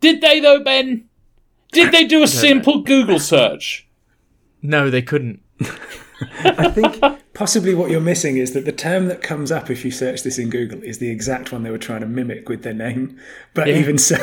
Did 0.00 0.20
they 0.20 0.40
though, 0.40 0.62
Ben? 0.62 1.08
Did 1.72 1.90
they 1.90 2.04
do 2.04 2.22
a 2.22 2.28
simple 2.46 2.82
Google 2.82 3.18
search? 3.18 3.88
No, 4.60 4.90
they 4.90 5.02
couldn't. 5.02 5.40
I 6.44 6.68
think 6.70 7.02
possibly 7.34 7.74
what 7.74 7.90
you're 7.90 8.00
missing 8.00 8.36
is 8.36 8.52
that 8.52 8.64
the 8.64 8.72
term 8.72 9.06
that 9.06 9.22
comes 9.22 9.50
up 9.52 9.70
if 9.70 9.84
you 9.84 9.90
search 9.90 10.22
this 10.22 10.38
in 10.38 10.50
Google 10.50 10.82
is 10.82 10.98
the 10.98 11.10
exact 11.10 11.52
one 11.52 11.62
they 11.62 11.70
were 11.70 11.78
trying 11.78 12.00
to 12.00 12.06
mimic 12.06 12.48
with 12.48 12.62
their 12.62 12.74
name. 12.74 13.18
But 13.54 13.68
Yeah. 13.68 13.76
even 13.78 13.98
so, 13.98 14.16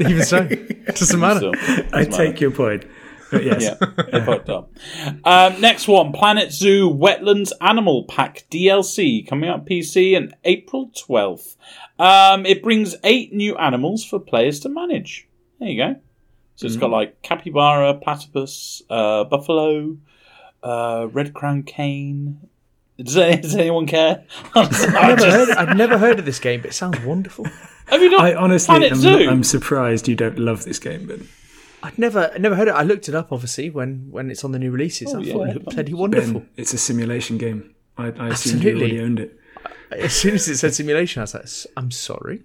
Even 0.00 0.22
so, 0.24 0.46
it 0.50 0.86
doesn't 0.96 1.20
matter. 1.20 1.52
Still, 1.54 1.84
I 1.92 2.04
doesn't 2.04 2.12
take 2.12 2.40
your 2.40 2.50
point. 2.50 2.84
But 3.30 3.44
yes, 3.44 3.62
Yeah, 3.62 3.74
they 4.10 4.24
fucked 4.24 4.48
up. 4.50 4.72
Um, 5.24 5.60
next 5.60 5.86
one, 5.86 6.12
Planet 6.12 6.50
Zoo 6.52 6.90
Wetlands 6.90 7.52
Animal 7.60 8.04
Pack 8.04 8.44
DLC 8.50 9.24
coming 9.24 9.48
out 9.48 9.66
PC 9.66 10.16
on 10.16 10.34
April 10.44 10.90
twelfth. 10.98 11.56
Um, 11.98 12.44
it 12.44 12.60
brings 12.62 12.96
eight 13.04 13.32
new 13.32 13.54
animals 13.56 14.04
for 14.04 14.18
players 14.18 14.58
to 14.60 14.68
manage. 14.68 15.28
There 15.60 15.68
you 15.68 15.76
go. 15.80 15.96
So 16.56 16.66
it's 16.66 16.76
got 16.76 16.90
like 16.90 17.22
capybara, 17.22 17.94
platypus, 17.94 18.82
uh, 18.90 19.24
buffalo, 19.24 19.96
uh, 20.62 21.08
red 21.12 21.34
crown 21.34 21.62
cane. 21.62 22.48
Does, 22.98 23.14
does 23.40 23.54
anyone 23.56 23.86
care? 23.86 24.24
I've 24.54 24.70
never, 24.92 25.30
heard, 25.30 25.50
I've 25.50 25.76
never 25.76 25.98
heard 25.98 26.18
of 26.18 26.24
this 26.24 26.38
game, 26.38 26.60
but 26.60 26.70
it 26.70 26.74
sounds 26.74 27.00
wonderful. 27.00 27.46
Have 27.86 28.02
you 28.02 28.10
not? 28.10 28.20
I 28.20 28.34
honestly 28.34 28.72
Planet 28.72 28.92
am, 28.92 28.98
Zoo. 28.98 29.28
I'm 29.28 29.42
surprised 29.42 30.06
you 30.06 30.14
don't 30.14 30.38
love 30.38 30.64
this 30.64 30.78
game. 30.78 31.08
But 31.08 31.20
I'd 31.82 31.98
never, 31.98 32.30
I 32.32 32.38
never 32.38 32.54
heard 32.54 32.68
it. 32.68 32.72
I 32.72 32.82
looked 32.82 33.08
it 33.08 33.16
up, 33.16 33.32
obviously, 33.32 33.68
when 33.68 34.06
when 34.10 34.30
it's 34.30 34.44
on 34.44 34.52
the 34.52 34.60
new 34.60 34.70
releases. 34.70 35.12
I 35.12 35.20
yeah. 35.20 35.32
thought 35.32 35.48
it 35.48 35.54
looked 35.54 35.70
bloody 35.70 35.94
wonderful. 35.94 36.40
Ben, 36.40 36.48
it's 36.56 36.72
a 36.72 36.78
simulation 36.78 37.36
game. 37.36 37.74
I, 37.98 38.12
I 38.12 38.28
assumed 38.28 38.62
you 38.62 38.78
already 38.78 39.00
owned 39.00 39.18
it. 39.18 39.36
As 39.90 40.14
soon 40.14 40.34
as 40.34 40.48
it 40.48 40.58
said 40.58 40.72
simulation, 40.72 41.20
I 41.20 41.24
was 41.24 41.34
like, 41.34 41.48
"I'm 41.76 41.90
sorry." 41.90 42.44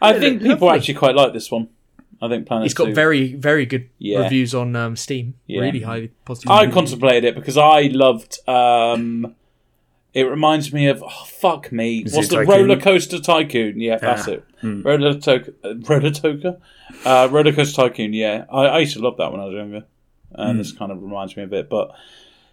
I 0.00 0.18
think 0.18 0.42
people 0.42 0.66
lovely. 0.66 0.78
actually 0.78 0.94
quite 0.94 1.14
like 1.14 1.32
this 1.32 1.48
one. 1.50 1.68
I 2.22 2.28
think 2.28 2.46
Planet 2.46 2.64
It's 2.66 2.74
got 2.74 2.86
Zoo. 2.88 2.94
very, 2.94 3.34
very 3.34 3.66
good 3.66 3.88
Yeah. 3.98 4.20
reviews 4.20 4.54
on 4.54 4.74
um, 4.74 4.96
Steam. 4.96 5.34
Yeah. 5.46 5.60
Really 5.60 5.80
highly 5.82 6.10
positive. 6.24 6.50
I 6.50 6.60
reviews. 6.60 6.74
contemplated 6.74 7.24
it 7.24 7.34
because 7.34 7.56
I 7.58 7.82
loved. 7.92 8.38
Um, 8.48 9.34
it 10.14 10.22
reminds 10.24 10.72
me 10.72 10.86
of 10.86 11.02
oh, 11.02 11.24
fuck 11.26 11.70
me. 11.72 12.04
What's 12.04 12.28
the 12.28 12.36
Tycoon? 12.36 12.48
roller 12.68 12.80
coaster 12.80 13.18
tycoon? 13.20 13.78
Yeah, 13.80 13.98
that's 13.98 14.26
Ah, 14.26 14.30
it. 14.32 14.44
Roller 14.62 15.12
to- 15.18 15.54
uh, 15.62 15.74
roller 15.86 16.10
toker, 16.10 16.58
uh, 17.04 17.28
roller 17.30 17.52
coaster 17.52 17.82
tycoon. 17.82 18.14
Yeah, 18.14 18.46
I, 18.50 18.62
I 18.66 18.78
used 18.78 18.94
to 18.94 19.00
love 19.02 19.18
that 19.18 19.30
when 19.30 19.40
I 19.42 19.44
was 19.44 19.54
younger, 19.54 19.84
and 20.32 20.58
this 20.58 20.72
kind 20.72 20.90
of 20.90 21.02
reminds 21.02 21.36
me 21.36 21.42
of 21.42 21.52
it. 21.52 21.68
But 21.68 21.90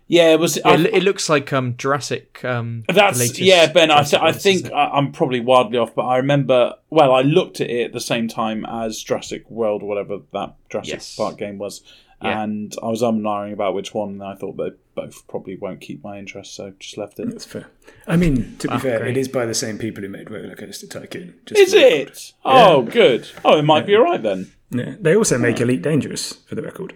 Yeah, 0.07 0.33
it 0.33 0.39
was. 0.39 0.57
It, 0.57 0.65
I, 0.65 0.75
it 0.75 1.03
looks 1.03 1.29
like 1.29 1.51
um 1.53 1.75
Jurassic. 1.77 2.43
Um, 2.43 2.83
That's 2.87 3.19
latest 3.19 3.39
yeah, 3.39 3.71
Ben. 3.71 3.89
I, 3.89 4.03
th- 4.03 4.21
I 4.21 4.31
think? 4.31 4.71
I- 4.71 4.89
I'm 4.89 5.11
probably 5.11 5.39
wildly 5.39 5.77
off, 5.77 5.95
but 5.95 6.03
I 6.03 6.17
remember. 6.17 6.73
Well, 6.89 7.11
I 7.13 7.21
looked 7.21 7.61
at 7.61 7.69
it 7.69 7.85
at 7.85 7.93
the 7.93 8.01
same 8.01 8.27
time 8.27 8.65
as 8.65 9.01
Jurassic 9.01 9.49
World, 9.49 9.81
or 9.81 9.87
whatever 9.87 10.19
that 10.33 10.55
Jurassic 10.69 10.93
Yes. 10.95 11.15
Park 11.15 11.37
game 11.37 11.57
was, 11.57 11.81
Yeah. 12.21 12.43
and 12.43 12.75
I 12.83 12.87
was 12.87 13.01
umnaring 13.01 13.53
about 13.53 13.73
which 13.75 13.93
one, 13.93 14.09
and 14.09 14.23
I 14.23 14.35
thought 14.35 14.57
they 14.57 14.71
both 14.93 15.25
probably 15.27 15.55
won't 15.57 15.81
keep 15.81 16.03
my 16.03 16.19
interest, 16.19 16.53
so 16.53 16.73
just 16.79 16.97
left 16.97 17.19
it. 17.19 17.29
That's 17.29 17.45
fair. 17.45 17.67
I 18.05 18.15
mean, 18.17 18.57
to 18.59 18.67
be 18.67 18.77
fair, 18.79 18.99
great. 18.99 19.17
it 19.17 19.19
is 19.19 19.27
by 19.29 19.45
the 19.47 19.55
same 19.55 19.77
people 19.79 20.03
who 20.03 20.09
made 20.09 20.29
Roller 20.29 20.55
Coaster 20.55 20.85
Tycoon. 20.85 21.33
Just 21.47 21.59
Is 21.59 21.73
for 21.73 21.79
the 21.79 21.85
record. 21.85 22.09
it? 22.09 22.33
Oh, 22.45 22.81
good. 22.83 23.29
Oh, 23.43 23.57
it 23.57 23.63
might 23.63 23.87
be 23.87 23.95
alright 23.95 24.21
then. 24.21 24.51
Yeah. 24.69 24.95
They 24.99 25.15
also 25.15 25.37
make 25.37 25.59
Elite 25.61 25.81
Dangerous, 25.81 26.33
for 26.33 26.55
the 26.55 26.61
record. 26.61 26.93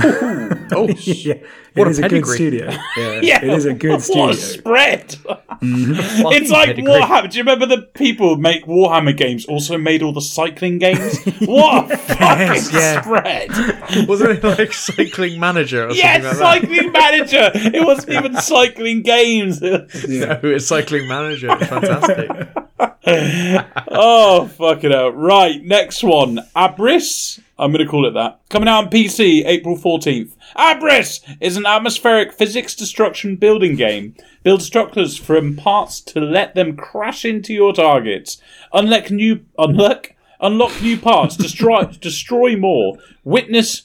Oh, 0.00 0.88
yeah, 0.98 1.34
What 1.74 1.86
it 1.86 1.86
a 1.86 1.90
is 1.90 1.98
a, 1.98 2.08
good 2.08 2.26
studio. 2.26 2.70
Yeah, 2.96 3.20
Yeah, 3.22 3.44
it 3.44 3.52
is 3.52 3.64
a 3.66 3.74
good 3.74 4.02
studio. 4.02 4.22
What 4.26 4.34
a 4.34 4.38
spread! 4.38 5.12
fucking 5.12 5.68
mm-hmm. 5.68 6.32
It's 6.32 6.50
like 6.50 6.68
pedigree. 6.68 6.92
Warhammer. 6.92 7.30
Do 7.30 7.38
you 7.38 7.42
remember 7.42 7.66
the 7.66 7.82
people 7.82 8.34
who 8.34 8.40
make 8.40 8.64
Warhammer 8.66 9.16
games 9.16 9.46
also 9.46 9.78
made 9.78 10.02
all 10.02 10.12
the 10.12 10.20
cycling 10.20 10.78
games? 10.78 11.18
what 11.40 11.90
a 11.90 11.96
fucking 11.96 12.62
yeah. 12.72 13.00
spread! 13.02 14.08
Wasn't 14.08 14.30
it 14.30 14.44
like 14.44 14.72
Cycling 14.72 15.40
Manager 15.40 15.88
or 15.88 15.92
Yes, 15.92 16.22
something 16.22 16.40
like 16.40 16.62
cycling 16.62 16.92
manager. 16.92 17.50
It 17.54 17.84
wasn't 17.84 18.12
even 18.12 18.36
cycling 18.36 19.02
games. 19.02 19.60
that? 19.60 19.88
No, 20.08 20.48
it's 20.50 20.66
Cycling 20.66 21.08
Manager. 21.08 21.48
It's 21.52 21.66
fantastic. 21.66 22.30
oh, 22.80 24.48
fuck 24.56 24.84
it 24.84 24.92
hell. 24.92 25.10
Right, 25.10 25.62
next 25.62 26.02
one. 26.02 26.40
Abriss. 26.54 27.40
I'm 27.58 27.72
going 27.72 27.84
to 27.84 27.90
call 27.90 28.06
it 28.06 28.12
that. 28.12 28.40
Coming 28.50 28.68
out 28.68 28.84
on 28.84 28.90
PC 28.90 29.44
April 29.44 29.76
14th. 29.76 30.36
Abriss 30.56 31.20
is 31.40 31.56
an 31.56 31.66
atmospheric 31.66 32.32
physics 32.32 32.76
destruction 32.76 33.34
building 33.34 33.74
game. 33.74 34.14
Build 34.44 34.62
structures 34.62 35.16
from 35.16 35.56
parts 35.56 36.00
to 36.02 36.20
let 36.20 36.54
them 36.54 36.76
crash 36.76 37.24
into 37.24 37.52
your 37.52 37.72
targets. 37.72 38.40
Unlock 38.72 39.10
new, 39.10 39.44
unlock, 39.58 40.12
unlock 40.40 40.80
new 40.80 40.96
parts. 40.96 41.36
Destroy, 41.36 41.84
destroy 42.00 42.56
more. 42.56 42.98
Witness 43.24 43.82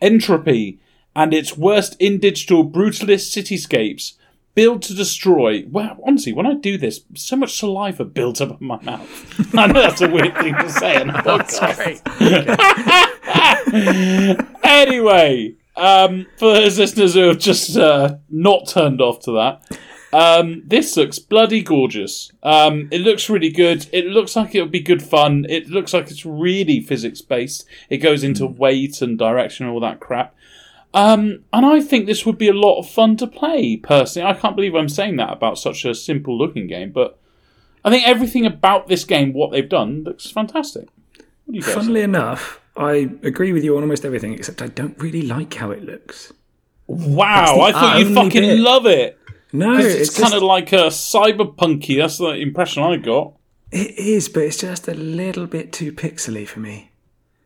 entropy 0.00 0.78
and 1.16 1.34
its 1.34 1.56
worst 1.56 1.96
in 1.98 2.18
digital 2.18 2.68
brutalist 2.68 3.34
cityscapes. 3.34 4.12
Build 4.56 4.82
to 4.82 4.94
destroy. 4.94 5.64
Well, 5.70 5.98
honestly, 6.04 6.32
when 6.32 6.46
I 6.46 6.54
do 6.54 6.78
this, 6.78 7.02
so 7.14 7.36
much 7.36 7.58
saliva 7.58 8.04
builds 8.04 8.40
up 8.40 8.60
in 8.60 8.66
my 8.66 8.82
mouth. 8.82 9.54
I 9.54 9.66
know 9.68 9.82
that's 9.82 10.00
a 10.00 10.10
weird 10.10 10.34
thing 10.38 10.54
to 10.54 10.70
say 10.70 10.96
on 10.96 11.10
a 11.10 11.22
podcast. 11.22 12.02
anyway, 14.64 15.54
um, 15.76 16.26
for 16.38 16.54
those 16.54 16.78
listeners 16.78 17.14
who 17.14 17.28
have 17.28 17.38
just 17.38 17.76
uh, 17.76 18.16
not 18.30 18.66
turned 18.66 19.02
off 19.02 19.20
to 19.24 19.32
that, 19.32 19.78
um, 20.12 20.62
this 20.66 20.96
looks 20.96 21.18
bloody 21.18 21.62
gorgeous. 21.62 22.30
Um, 22.42 22.88
it 22.90 23.02
looks 23.02 23.28
really 23.28 23.50
good. 23.50 23.86
It 23.92 24.06
looks 24.06 24.36
like 24.36 24.54
it'll 24.54 24.68
be 24.68 24.80
good 24.80 25.02
fun. 25.02 25.44
It 25.48 25.68
looks 25.68 25.92
like 25.92 26.10
it's 26.10 26.24
really 26.24 26.80
physics 26.80 27.20
based. 27.20 27.66
It 27.90 27.98
goes 27.98 28.24
into 28.24 28.46
weight 28.46 29.02
and 29.02 29.18
direction 29.18 29.66
and 29.66 29.74
all 29.74 29.80
that 29.80 30.00
crap. 30.00 30.34
Um, 30.96 31.44
and 31.52 31.66
I 31.66 31.80
think 31.82 32.06
this 32.06 32.24
would 32.24 32.38
be 32.38 32.48
a 32.48 32.54
lot 32.54 32.78
of 32.78 32.88
fun 32.88 33.18
to 33.18 33.26
play, 33.26 33.76
personally. 33.76 34.26
I 34.26 34.32
can't 34.32 34.56
believe 34.56 34.74
I'm 34.74 34.88
saying 34.88 35.16
that 35.16 35.30
about 35.30 35.58
such 35.58 35.84
a 35.84 35.94
simple 35.94 36.36
looking 36.38 36.66
game, 36.66 36.90
but 36.90 37.18
I 37.84 37.90
think 37.90 38.08
everything 38.08 38.46
about 38.46 38.88
this 38.88 39.04
game, 39.04 39.34
what 39.34 39.50
they've 39.50 39.68
done, 39.68 40.04
looks 40.04 40.30
fantastic. 40.30 40.88
What 41.44 41.52
do 41.52 41.58
you 41.58 41.60
guys 41.60 41.74
Funnily 41.74 42.00
enough, 42.00 42.62
I 42.78 43.10
agree 43.22 43.52
with 43.52 43.62
you 43.62 43.76
on 43.76 43.82
almost 43.82 44.06
everything, 44.06 44.32
except 44.32 44.62
I 44.62 44.68
don't 44.68 44.98
really 44.98 45.20
like 45.20 45.52
how 45.52 45.70
it 45.70 45.84
looks. 45.84 46.32
Wow, 46.86 47.60
I 47.60 47.72
thought 47.72 47.98
you 47.98 48.06
only 48.06 48.14
fucking 48.14 48.42
bit. 48.42 48.58
love 48.58 48.86
it. 48.86 49.18
No, 49.52 49.76
It's, 49.76 49.94
it's, 49.94 50.18
kind 50.18 50.32
just, 50.32 50.36
of 50.36 50.42
like 50.44 50.72
a 50.72 50.86
cyberpunky. 50.86 51.98
That's 51.98 52.16
the 52.16 52.30
impression 52.30 52.82
I 52.82 52.96
got. 52.96 53.34
it 53.70 53.98
is, 53.98 54.30
but 54.30 54.44
it's 54.44 54.56
just 54.56 54.88
a 54.88 54.94
little 54.94 55.46
bit 55.46 55.74
too 55.74 55.92
pixely 55.92 56.46
for 56.46 56.60
me. 56.60 56.90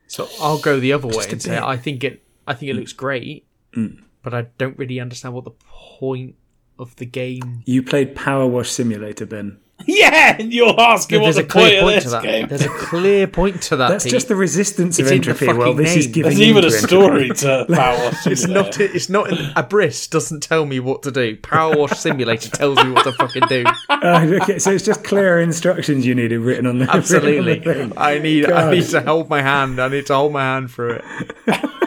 So 0.07 0.29
I'll 0.41 0.59
go 0.61 0.79
the 0.79 0.93
other 0.93 1.09
way 1.09 1.15
Just 1.15 1.29
a 1.29 1.33
and 1.33 1.43
say 1.43 1.51
bit. 1.51 1.63
I 1.63 1.77
think 1.77 2.05
it. 2.05 2.23
I 2.51 2.55
think 2.55 2.71
it 2.71 2.75
looks 2.75 2.93
great, 2.93 3.47
mm. 3.77 4.03
but 4.23 4.35
I 4.35 4.47
don't 4.59 4.77
really 4.77 4.99
understand 4.99 5.35
what 5.35 5.45
the 5.45 5.53
point 5.53 6.35
of 6.81 6.97
the 6.97 7.07
game. 7.07 7.63
You 7.65 7.83
played 7.83 8.17
Power 8.17 8.47
Wash 8.47 8.71
Simulator, 8.71 9.25
Ben. 9.25 9.59
Yeah, 9.87 10.37
and 10.39 10.53
you're 10.53 10.79
asking 10.79 11.21
what 11.21 11.27
There's 11.27 11.37
the 11.37 11.45
a 11.45 11.47
clear 11.47 11.81
point, 11.81 11.85
point 11.85 11.97
of 11.97 12.03
to 12.03 12.11
that. 12.11 12.23
game. 12.23 12.49
There's 12.49 12.67
a 12.67 12.69
clear 12.69 13.27
point 13.27 13.63
to 13.63 13.77
that. 13.77 13.89
That's 13.89 14.05
Pete. 14.05 14.11
just 14.13 14.29
the 14.29 14.37
resistance 14.37 14.99
of 14.99 15.07
It's 15.07 15.13
in 15.13 15.23
the 15.23 15.31
entropy. 15.31 15.47
Well, 15.47 15.69
fucking 15.69 15.77
this 15.79 15.97
is 15.97 16.05
name. 16.05 16.13
giving 16.13 16.37
There's 16.37 16.41
even 16.43 16.65
a 16.67 16.71
story 16.71 17.31
entropy. 17.31 17.67
to 17.67 17.67
Power 17.75 17.97
Wash 17.97 18.27
It's 18.27 18.47
not. 18.47 18.79
It's 18.79 19.09
not. 19.09 19.31
In, 19.31 19.39
Abriss 19.55 20.11
doesn't 20.11 20.43
tell 20.43 20.67
me 20.67 20.81
what 20.81 21.03
to 21.05 21.11
do. 21.11 21.37
Power 21.39 21.79
Wash 21.79 21.99
Simulator 21.99 22.51
tells 22.51 22.77
me 22.85 22.91
what 22.91 23.05
to 23.05 23.13
fucking 23.13 23.45
do. 23.49 23.65
Oh, 24.03 24.23
okay, 24.43 24.59
so 24.59 24.71
it's 24.71 24.85
just 24.85 25.05
clear 25.05 25.41
instructions 25.41 26.07
you 26.07 26.15
needed 26.15 26.41
written 26.41 26.67
on 26.67 26.79
the 26.79 26.91
Absolutely. 26.91 27.59
on 27.59 27.65
the 27.65 27.75
thing. 27.75 27.93
I 27.99 28.19
need. 28.19 28.51
I 28.51 28.71
need 28.71 28.85
to 28.87 29.01
hold 29.03 29.29
my 29.29 29.43
hand. 29.43 29.79
I 29.81 29.89
need 29.89 30.07
to 30.07 30.15
hold 30.15 30.33
my 30.33 30.43
hand 30.43 30.71
through 30.71 31.01
it. 31.47 31.87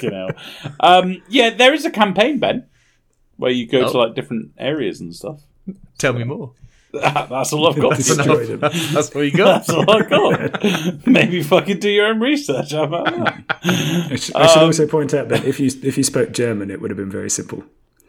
Fucking 0.00 0.12
hell. 0.12 0.30
Um, 0.80 1.22
yeah, 1.28 1.50
there 1.50 1.74
is 1.74 1.84
a 1.84 1.90
campaign, 1.90 2.38
Ben, 2.38 2.66
where 3.36 3.50
you 3.50 3.66
go 3.66 3.80
to 3.80 3.86
Oh. 3.98 4.00
like 4.00 4.14
different 4.14 4.52
areas 4.58 5.00
and 5.00 5.14
stuff. 5.14 5.42
Tell 5.98 6.12
me 6.12 6.24
more. 6.24 6.52
That's 6.92 7.52
all 7.52 7.68
I've 7.68 7.80
got. 7.80 7.90
That's 7.96 8.08
for 8.08 8.14
you. 8.14 8.16
Destroyed 8.16 8.50
enough. 8.50 8.74
him. 8.74 8.80
That's 8.94 9.10
all 9.14 9.22
you 9.24 9.30
got. 9.30 9.66
That's 9.66 9.70
all 9.70 9.90
I've 9.90 10.10
got. 10.10 11.06
Maybe 11.06 11.40
fucking 11.42 11.78
do 11.78 11.88
your 11.88 12.06
own 12.06 12.18
research. 12.20 12.72
How 12.72 12.82
about 12.84 13.04
that? 13.06 13.44
I 14.10 14.16
should, 14.16 14.34
I 14.34 14.46
should 14.48 14.62
also 14.64 14.86
point 14.88 15.14
out 15.14 15.28
that 15.28 15.44
if 15.44 15.60
you 15.60 15.70
if 15.84 15.96
you 15.96 16.02
spoke 16.02 16.32
German, 16.32 16.68
it 16.70 16.80
would 16.80 16.90
have 16.90 16.98
been 16.98 17.10
very 17.10 17.30
simple. 17.30 17.62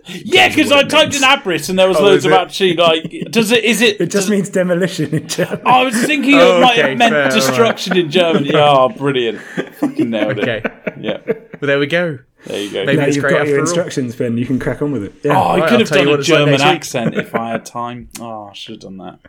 Yeah, 0.07 0.47
because 0.49 0.71
I 0.71 0.81
typed 0.81 1.11
means. 1.11 1.17
in 1.21 1.29
Abriss 1.29 1.69
and 1.69 1.77
there 1.77 1.87
was 1.87 1.97
Oh, 1.97 2.03
loads 2.05 2.25
is 2.25 2.31
of 2.31 2.31
actually 2.31 2.75
like. 2.75 3.03
Does 3.29 3.51
it? 3.51 3.63
Is 3.63 3.81
it? 3.81 4.01
It 4.01 4.09
just 4.09 4.31
means 4.31 4.49
demolition 4.49 5.13
in 5.13 5.27
German. 5.27 5.61
I 5.63 5.83
was 5.83 5.93
thinking 6.03 6.33
it 6.33 6.41
Oh, 6.41 6.59
might 6.59 6.77
have 6.79 6.97
meant 6.97 7.11
fair, 7.13 7.29
destruction 7.29 7.95
in 7.95 8.09
German. 8.09 8.45
Yeah, 8.45 8.65
oh, 8.67 8.89
brilliant. 8.89 9.39
Fucking 9.75 10.09
nailed 10.09 10.39
it. 10.39 10.49
Okay. 10.49 10.63
Yeah, 10.99 11.17
Well, 11.61 11.67
there 11.67 11.79
we 11.79 11.87
go. 11.87 12.19
there 12.45 12.59
you 12.61 12.71
go. 12.71 12.85
Maybe 12.85 12.97
now 12.97 13.05
it's 13.05 13.15
you've 13.15 13.23
great 13.23 13.31
got 13.33 13.47
your 13.47 13.59
after 13.59 13.71
all. 13.73 13.77
instructions, 13.77 14.15
Ben. 14.15 14.37
You 14.37 14.45
can 14.47 14.57
crack 14.59 14.81
on 14.81 14.91
with 14.91 15.03
it. 15.03 15.13
Yeah. 15.23 15.37
Oh, 15.39 15.43
I 15.43 15.59
Right, 15.59 15.69
could 15.69 15.73
I'll 15.73 15.79
have 15.79 15.87
tell 15.89 15.97
you 15.99 16.05
done 16.05 16.15
a 16.15 16.19
it's 16.19 16.29
like 16.29 16.37
German 16.39 16.61
accent 16.61 17.15
if 17.15 17.35
I 17.35 17.49
had 17.51 17.65
time. 17.65 18.09
Oh, 18.19 18.47
I 18.49 18.53
should 18.53 18.73
have 18.75 18.81
done 18.81 18.97
that. 18.97 19.19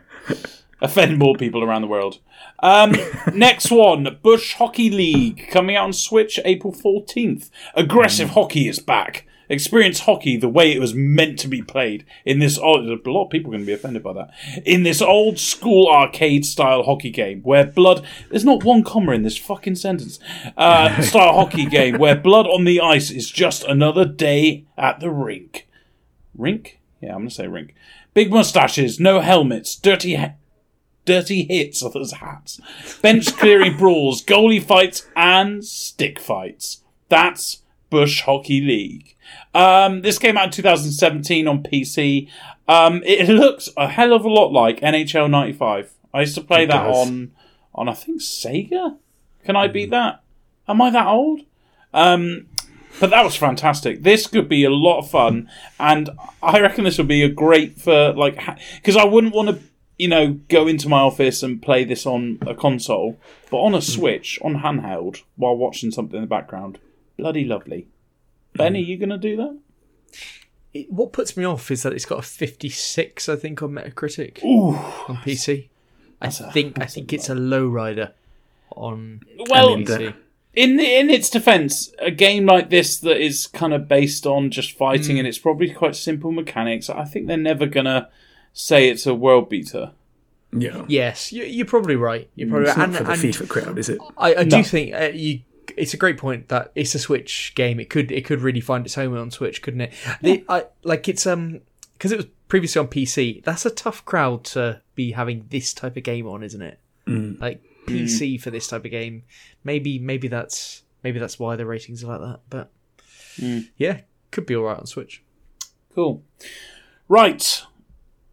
Offend 0.81 1.17
more 1.17 1.35
people 1.35 1.63
around 1.63 1.81
the 1.81 1.87
world. 1.87 2.19
Um, 2.59 2.93
next 3.33 3.71
one 3.71 4.17
Bush 4.21 4.55
Hockey 4.55 4.89
League 4.89 5.47
coming 5.51 5.75
out 5.75 5.85
on 5.85 5.93
Switch 5.93 6.39
April 6.43 6.73
14th. 6.73 7.49
Aggressive 7.75 8.29
hockey 8.31 8.67
is 8.67 8.79
back. 8.79 9.25
Experience 9.49 10.01
hockey 10.01 10.37
the 10.37 10.49
way 10.49 10.71
it 10.71 10.79
was 10.79 10.93
meant 10.93 11.37
to 11.39 11.47
be 11.47 11.61
played 11.61 12.05
in 12.25 12.39
this. 12.39 12.57
Oh, 12.57 12.75
a 12.75 12.99
lot 13.05 13.25
of 13.25 13.29
people 13.29 13.51
are 13.51 13.55
going 13.55 13.63
to 13.63 13.65
be 13.65 13.73
offended 13.73 14.03
by 14.03 14.13
that. 14.13 14.29
In 14.65 14.83
this 14.83 15.01
old 15.01 15.39
school 15.39 15.87
arcade 15.87 16.45
style 16.45 16.83
hockey 16.83 17.09
game 17.11 17.41
where 17.41 17.65
blood. 17.65 18.05
There's 18.29 18.45
not 18.45 18.63
one 18.63 18.83
comma 18.83 19.11
in 19.13 19.23
this 19.23 19.37
fucking 19.37 19.75
sentence. 19.75 20.19
Uh, 20.57 21.01
style 21.01 21.33
hockey 21.33 21.65
game 21.65 21.97
where 21.97 22.15
blood 22.15 22.47
on 22.47 22.63
the 22.63 22.81
ice 22.81 23.11
is 23.11 23.29
just 23.29 23.63
another 23.63 24.05
day 24.05 24.65
at 24.77 24.99
the 24.99 25.11
rink. 25.11 25.67
Rink? 26.35 26.79
Yeah, 27.01 27.11
I'm 27.11 27.19
going 27.19 27.29
to 27.29 27.35
say 27.35 27.47
rink. 27.47 27.75
Big 28.13 28.31
mustaches, 28.31 28.99
no 28.99 29.19
helmets, 29.19 29.75
dirty 29.75 30.15
ha- 30.15 30.33
dirty 31.05 31.43
hits 31.43 31.83
of 31.83 31.93
those 31.93 32.13
hats, 32.13 32.61
bench 33.01 33.35
clearing 33.35 33.77
brawls, 33.77 34.23
goalie 34.23 34.63
fights, 34.63 35.07
and 35.15 35.65
stick 35.65 36.19
fights. 36.19 36.81
That's 37.09 37.59
Bush 37.89 38.21
Hockey 38.21 38.61
League. 38.61 39.12
Um, 39.53 40.01
this 40.01 40.17
came 40.17 40.37
out 40.37 40.45
in 40.45 40.51
2017 40.51 41.47
on 41.47 41.63
PC. 41.63 42.27
Um, 42.67 43.01
it 43.05 43.29
looks 43.29 43.69
a 43.77 43.87
hell 43.87 44.13
of 44.13 44.25
a 44.25 44.29
lot 44.29 44.51
like 44.51 44.79
NHL 44.79 45.29
95. 45.29 45.93
I 46.13 46.21
used 46.21 46.35
to 46.35 46.41
play 46.41 46.63
It 46.63 46.67
that 46.67 46.87
does. 46.87 47.07
on 47.09 47.31
on 47.75 47.89
I 47.89 47.93
think 47.93 48.21
Sega. 48.21 48.97
Can 49.43 49.55
I 49.55 49.67
beat 49.67 49.89
that? 49.91 50.21
Am 50.67 50.81
I 50.81 50.89
that 50.91 51.07
old? 51.07 51.41
Um, 51.93 52.47
but 52.99 53.09
that 53.09 53.23
was 53.23 53.35
fantastic. 53.35 54.03
This 54.03 54.27
could 54.27 54.47
be 54.47 54.63
a 54.63 54.69
lot 54.69 54.99
of 54.99 55.09
fun, 55.09 55.49
and 55.79 56.09
I 56.41 56.59
reckon 56.61 56.83
this 56.83 56.97
would 56.97 57.07
be 57.07 57.23
a 57.23 57.29
great 57.29 57.79
for 57.79 58.13
like 58.13 58.39
because 58.75 58.95
I 58.95 59.03
wouldn't 59.05 59.33
want 59.33 59.49
to, 59.49 59.59
you 59.97 60.07
know, 60.07 60.33
go 60.49 60.67
into 60.67 60.87
my 60.87 60.99
office 60.99 61.43
and 61.43 61.61
play 61.61 61.83
this 61.83 62.05
on 62.05 62.37
a 62.45 62.53
console, 62.55 63.19
but 63.51 63.57
on 63.57 63.73
a 63.75 63.81
Switch 63.81 64.39
on 64.43 64.59
handheld 64.61 65.23
while 65.35 65.57
watching 65.57 65.91
something 65.91 66.15
in 66.15 66.21
the 66.21 66.27
background. 66.27 66.79
Bloody 67.17 67.43
lovely. 67.43 67.87
Ben, 68.55 68.75
are 68.75 68.77
um, 68.77 68.83
you 68.83 68.97
going 68.97 69.09
to 69.09 69.17
do 69.17 69.37
that? 69.37 69.57
It, 70.73 70.91
what 70.91 71.13
puts 71.13 71.37
me 71.37 71.43
off 71.43 71.69
is 71.71 71.83
that 71.83 71.93
it's 71.93 72.05
got 72.05 72.19
a 72.19 72.23
56, 72.23 73.29
I 73.29 73.35
think, 73.35 73.61
on 73.61 73.71
Metacritic 73.71 74.43
on 74.43 75.17
PC. 75.17 75.69
I 76.21 76.29
think 76.29 76.79
I 76.79 76.85
think 76.85 77.11
it's 77.11 77.29
a 77.29 77.35
lowrider 77.35 78.13
on 78.75 79.21
Well, 79.49 79.75
PC. 79.75 80.15
in 80.53 80.79
in 80.79 81.09
its 81.09 81.29
defense, 81.29 81.91
a 81.99 82.11
game 82.11 82.45
like 82.45 82.69
this 82.69 82.97
that 82.99 83.17
is 83.17 83.45
kind 83.45 83.73
of 83.73 83.89
based 83.89 84.25
on 84.25 84.49
just 84.49 84.71
fighting 84.71 85.15
hmm. 85.15 85.19
and 85.19 85.27
it's 85.27 85.37
probably 85.37 85.71
quite 85.71 85.95
simple 85.95 86.31
mechanics. 86.31 86.89
I 86.89 87.03
think 87.03 87.27
they're 87.27 87.37
never 87.37 87.65
gonna 87.65 88.09
say 88.53 88.89
it's 88.89 89.05
a 89.05 89.13
world 89.13 89.49
beater. 89.49 89.91
yeah. 90.51 90.85
Yes, 90.87 91.33
you, 91.33 91.43
you're 91.43 91.65
probably 91.65 91.97
right. 91.97 92.29
You're 92.35 92.47
mm, 92.47 92.51
probably 92.51 92.69
It's 92.69 92.77
right. 92.77 92.89
not 92.89 92.97
And, 92.97 92.97
for 92.97 93.03
the 93.03 93.27
and 93.27 93.33
FIFA 93.35 93.49
crowd, 93.49 93.77
is 93.79 93.89
it? 93.89 93.99
I, 94.17 94.35
I 94.35 94.43
do 94.45 94.63
think 94.63 94.93
uh, 94.93 95.09
you 95.13 95.41
it's 95.77 95.93
a 95.93 95.97
great 95.97 96.17
point 96.17 96.49
that 96.49 96.71
it's 96.75 96.95
a 96.95 96.99
Switch 96.99 97.53
game. 97.55 97.79
It 97.79 97.89
could 97.89 98.11
it 98.11 98.25
could 98.25 98.41
really 98.41 98.61
find 98.61 98.85
its 98.85 98.95
home 98.95 99.15
on 99.17 99.31
Switch, 99.31 99.61
couldn't 99.61 99.81
it? 99.81 99.93
The, 100.21 100.43
I, 100.49 100.65
like 100.83 101.07
it's 101.07 101.25
um 101.25 101.61
because 101.93 102.11
it 102.11 102.17
was 102.17 102.27
previously 102.47 102.79
on 102.79 102.87
PC. 102.87 103.43
That's 103.43 103.65
a 103.65 103.69
tough 103.69 104.03
crowd 104.05 104.43
to 104.45 104.81
be 104.95 105.11
having 105.11 105.45
this 105.49 105.73
type 105.73 105.97
of 105.97 106.03
game 106.03 106.27
on, 106.27 106.43
isn't 106.43 106.61
it? 106.61 106.79
Like 107.39 107.63
PC 107.87 108.39
for 108.41 108.51
this 108.51 108.67
type 108.67 108.85
of 108.85 108.91
game. 108.91 109.23
Maybe 109.63 109.99
maybe 109.99 110.27
that's 110.27 110.83
maybe 111.03 111.19
that's 111.19 111.39
why 111.39 111.55
the 111.55 111.65
ratings 111.65 112.03
are 112.03 112.07
like 112.07 112.21
that. 112.21 112.39
But 112.49 112.71
yeah, 113.77 114.01
could 114.31 114.45
be 114.45 114.55
all 114.55 114.63
right 114.63 114.77
on 114.77 114.85
Switch. 114.85 115.23
Cool. 115.95 116.23
Right. 117.07 117.63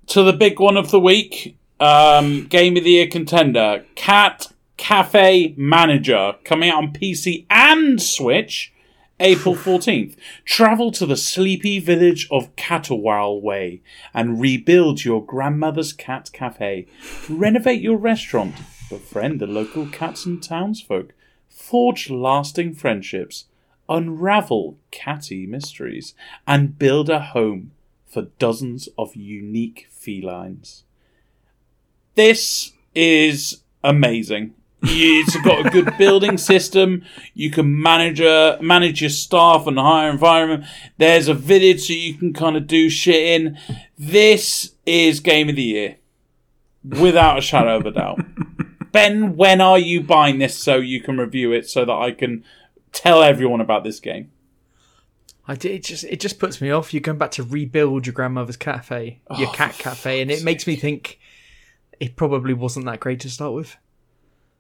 To 0.09 0.23
the 0.23 0.33
big 0.33 0.59
one 0.59 0.77
of 0.77 0.91
the 0.91 1.01
week. 1.01 1.57
Um, 1.79 2.47
Game 2.47 2.77
of 2.77 2.85
the 2.85 2.91
Year 2.91 3.07
contender. 3.07 3.85
Cat 3.95 4.49
Cafe 4.81 5.55
Manager. 5.59 6.37
Coming 6.43 6.71
out 6.71 6.79
on 6.79 6.93
PC 6.95 7.45
and 7.51 8.01
Switch. 8.01 8.73
April 9.21 9.55
14th. 9.67 10.17
Travel 10.47 10.91
to 10.93 11.05
the 11.05 11.19
sleepy 11.19 11.79
village 11.79 12.27
of 12.31 12.57
Catawal 12.57 13.43
Way 13.43 13.83
and 14.15 14.41
rebuild 14.41 15.05
your 15.05 15.25
grandmother's 15.25 15.93
cat 15.93 16.31
cafe. 16.33 16.87
Renovate 17.29 17.83
your 17.83 17.99
restaurant. 17.99 18.57
Befriend 18.89 19.39
the 19.39 19.47
local 19.47 19.87
cats 19.87 20.25
and 20.25 20.43
townsfolk. 20.43 21.13
Forge 21.51 22.09
lasting 22.09 22.75
friendships. 22.75 23.45
Unravel 23.87 24.79
catty 24.91 25.47
mysteries. 25.47 26.15
And 26.47 26.79
build 26.79 27.11
a 27.11 27.21
home 27.21 27.73
for 28.07 28.23
dozens 28.39 28.89
of 28.97 29.15
unique 29.15 29.89
felines. 29.91 30.85
This 32.15 32.73
is 32.95 33.61
amazing. 33.85 34.55
It's 34.83 35.37
got 35.43 35.67
a 35.67 35.71
good 35.71 35.97
building 35.99 36.39
system. 36.39 37.05
You 37.35 37.51
can 37.51 37.81
manage 37.83 38.21
a, 38.21 38.59
manage 38.61 39.01
your 39.03 39.11
staff 39.11 39.67
and 39.67 39.79
hire 39.79 40.11
environment. 40.11 40.65
There's 40.97 41.29
a 41.29 41.35
village 41.35 41.87
so 41.87 41.93
you 41.93 42.15
can 42.15 42.33
kind 42.33 42.57
of 42.57 42.67
do 42.67 42.89
shit 42.89 43.23
in. 43.41 43.59
This 43.99 44.75
is 44.87 45.21
game 45.21 45.49
of 45.49 45.57
the 45.57 45.63
year, 45.63 45.97
without 46.83 47.39
a 47.39 47.43
shadow 47.43 47.77
of 47.77 47.87
a 47.87 47.91
doubt. 47.91 48.21
Ben, 48.93 49.37
when 49.37 49.61
are 49.61 49.79
you 49.79 50.01
buying 50.01 50.39
this 50.39 50.57
so 50.57 50.77
you 50.77 51.01
can 51.01 51.19
review 51.19 51.53
it 51.53 51.69
so 51.69 51.85
that 51.85 51.93
I 51.93 52.11
can 52.11 52.43
tell 52.93 53.23
everyone 53.23 53.61
about 53.61 53.85
this 53.85 54.01
game? 54.01 54.33
I 55.47 55.55
did, 55.57 55.73
it 55.73 55.85
just 55.85 56.05
it 56.05 56.21
just 56.21 56.39
puts 56.39 56.61
me 56.61 56.71
off. 56.71 56.93
You're 56.95 57.01
going 57.01 57.19
back 57.19 57.33
to 57.33 57.43
rebuild 57.43 58.07
your 58.07 58.13
grandmother's 58.15 58.57
cafe, 58.57 59.21
your 59.37 59.49
Oh, 59.49 59.53
cat 59.53 59.77
cafe, 59.79 60.21
and 60.23 60.31
it 60.31 60.43
makes 60.45 60.67
me 60.67 60.77
think 60.77 61.19
it 61.99 62.17
probably 62.17 62.55
wasn't 62.55 62.87
that 62.87 63.01
great 63.01 63.21
to 63.21 63.31
start 63.31 63.53
with. 63.53 63.77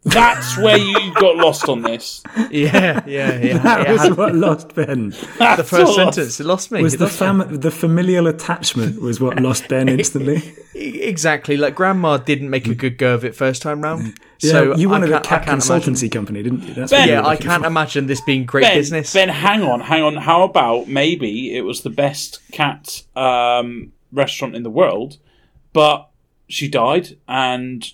That's 0.02 0.56
where 0.56 0.78
you 0.78 1.12
got 1.14 1.36
lost 1.36 1.68
on 1.68 1.82
this. 1.82 2.22
Yeah, 2.50 3.02
yeah, 3.06 3.38
yeah. 3.38 3.58
That 3.62 3.86
It 3.88 3.92
was 3.92 4.16
what 4.16 4.34
lost 4.34 4.74
Ben. 4.74 5.10
the 5.38 5.64
first 5.66 5.94
sentence. 5.94 6.40
It 6.40 6.46
lost 6.46 6.72
me. 6.72 6.82
Was 6.82 6.94
It 6.94 6.98
the 6.98 7.04
lost 7.04 7.18
fam- 7.18 7.60
the 7.60 7.70
familial 7.70 8.26
attachment 8.26 9.00
was 9.00 9.20
what 9.20 9.38
lost 9.40 9.68
Ben 9.68 9.88
instantly? 9.88 10.54
exactly 10.74 11.56
like 11.56 11.74
grandma 11.74 12.16
didn't 12.16 12.48
make 12.48 12.66
a 12.66 12.74
good 12.74 12.96
go 12.96 13.14
of 13.14 13.24
it 13.24 13.34
first 13.36 13.60
time 13.60 13.82
round. 13.82 14.18
Yeah, 14.38 14.50
so 14.52 14.76
you 14.76 14.88
wanted 14.88 15.12
a 15.12 15.20
cat 15.20 15.44
consultancy 15.44 16.02
imagine- 16.04 16.10
company, 16.10 16.42
didn't 16.42 16.62
you? 16.62 16.74
That's 16.74 16.90
Ben, 16.90 17.08
you 17.08 17.14
Yeah, 17.14 17.26
I 17.26 17.36
can't 17.36 17.62
for. 17.62 17.66
imagine 17.66 18.06
this 18.06 18.20
being 18.22 18.46
great 18.46 18.62
Ben, 18.62 18.76
business. 18.76 19.12
Ben, 19.12 19.28
hang 19.28 19.62
on, 19.62 19.80
hang 19.80 20.02
on. 20.02 20.16
How 20.16 20.42
about 20.44 20.88
maybe 20.88 21.54
it 21.54 21.62
was 21.62 21.82
the 21.82 21.90
best 21.90 22.40
cat 22.52 23.02
um, 23.14 23.92
restaurant 24.12 24.56
in 24.56 24.62
the 24.62 24.70
world, 24.70 25.18
but 25.74 26.08
she 26.48 26.68
died, 26.68 27.18
and 27.28 27.92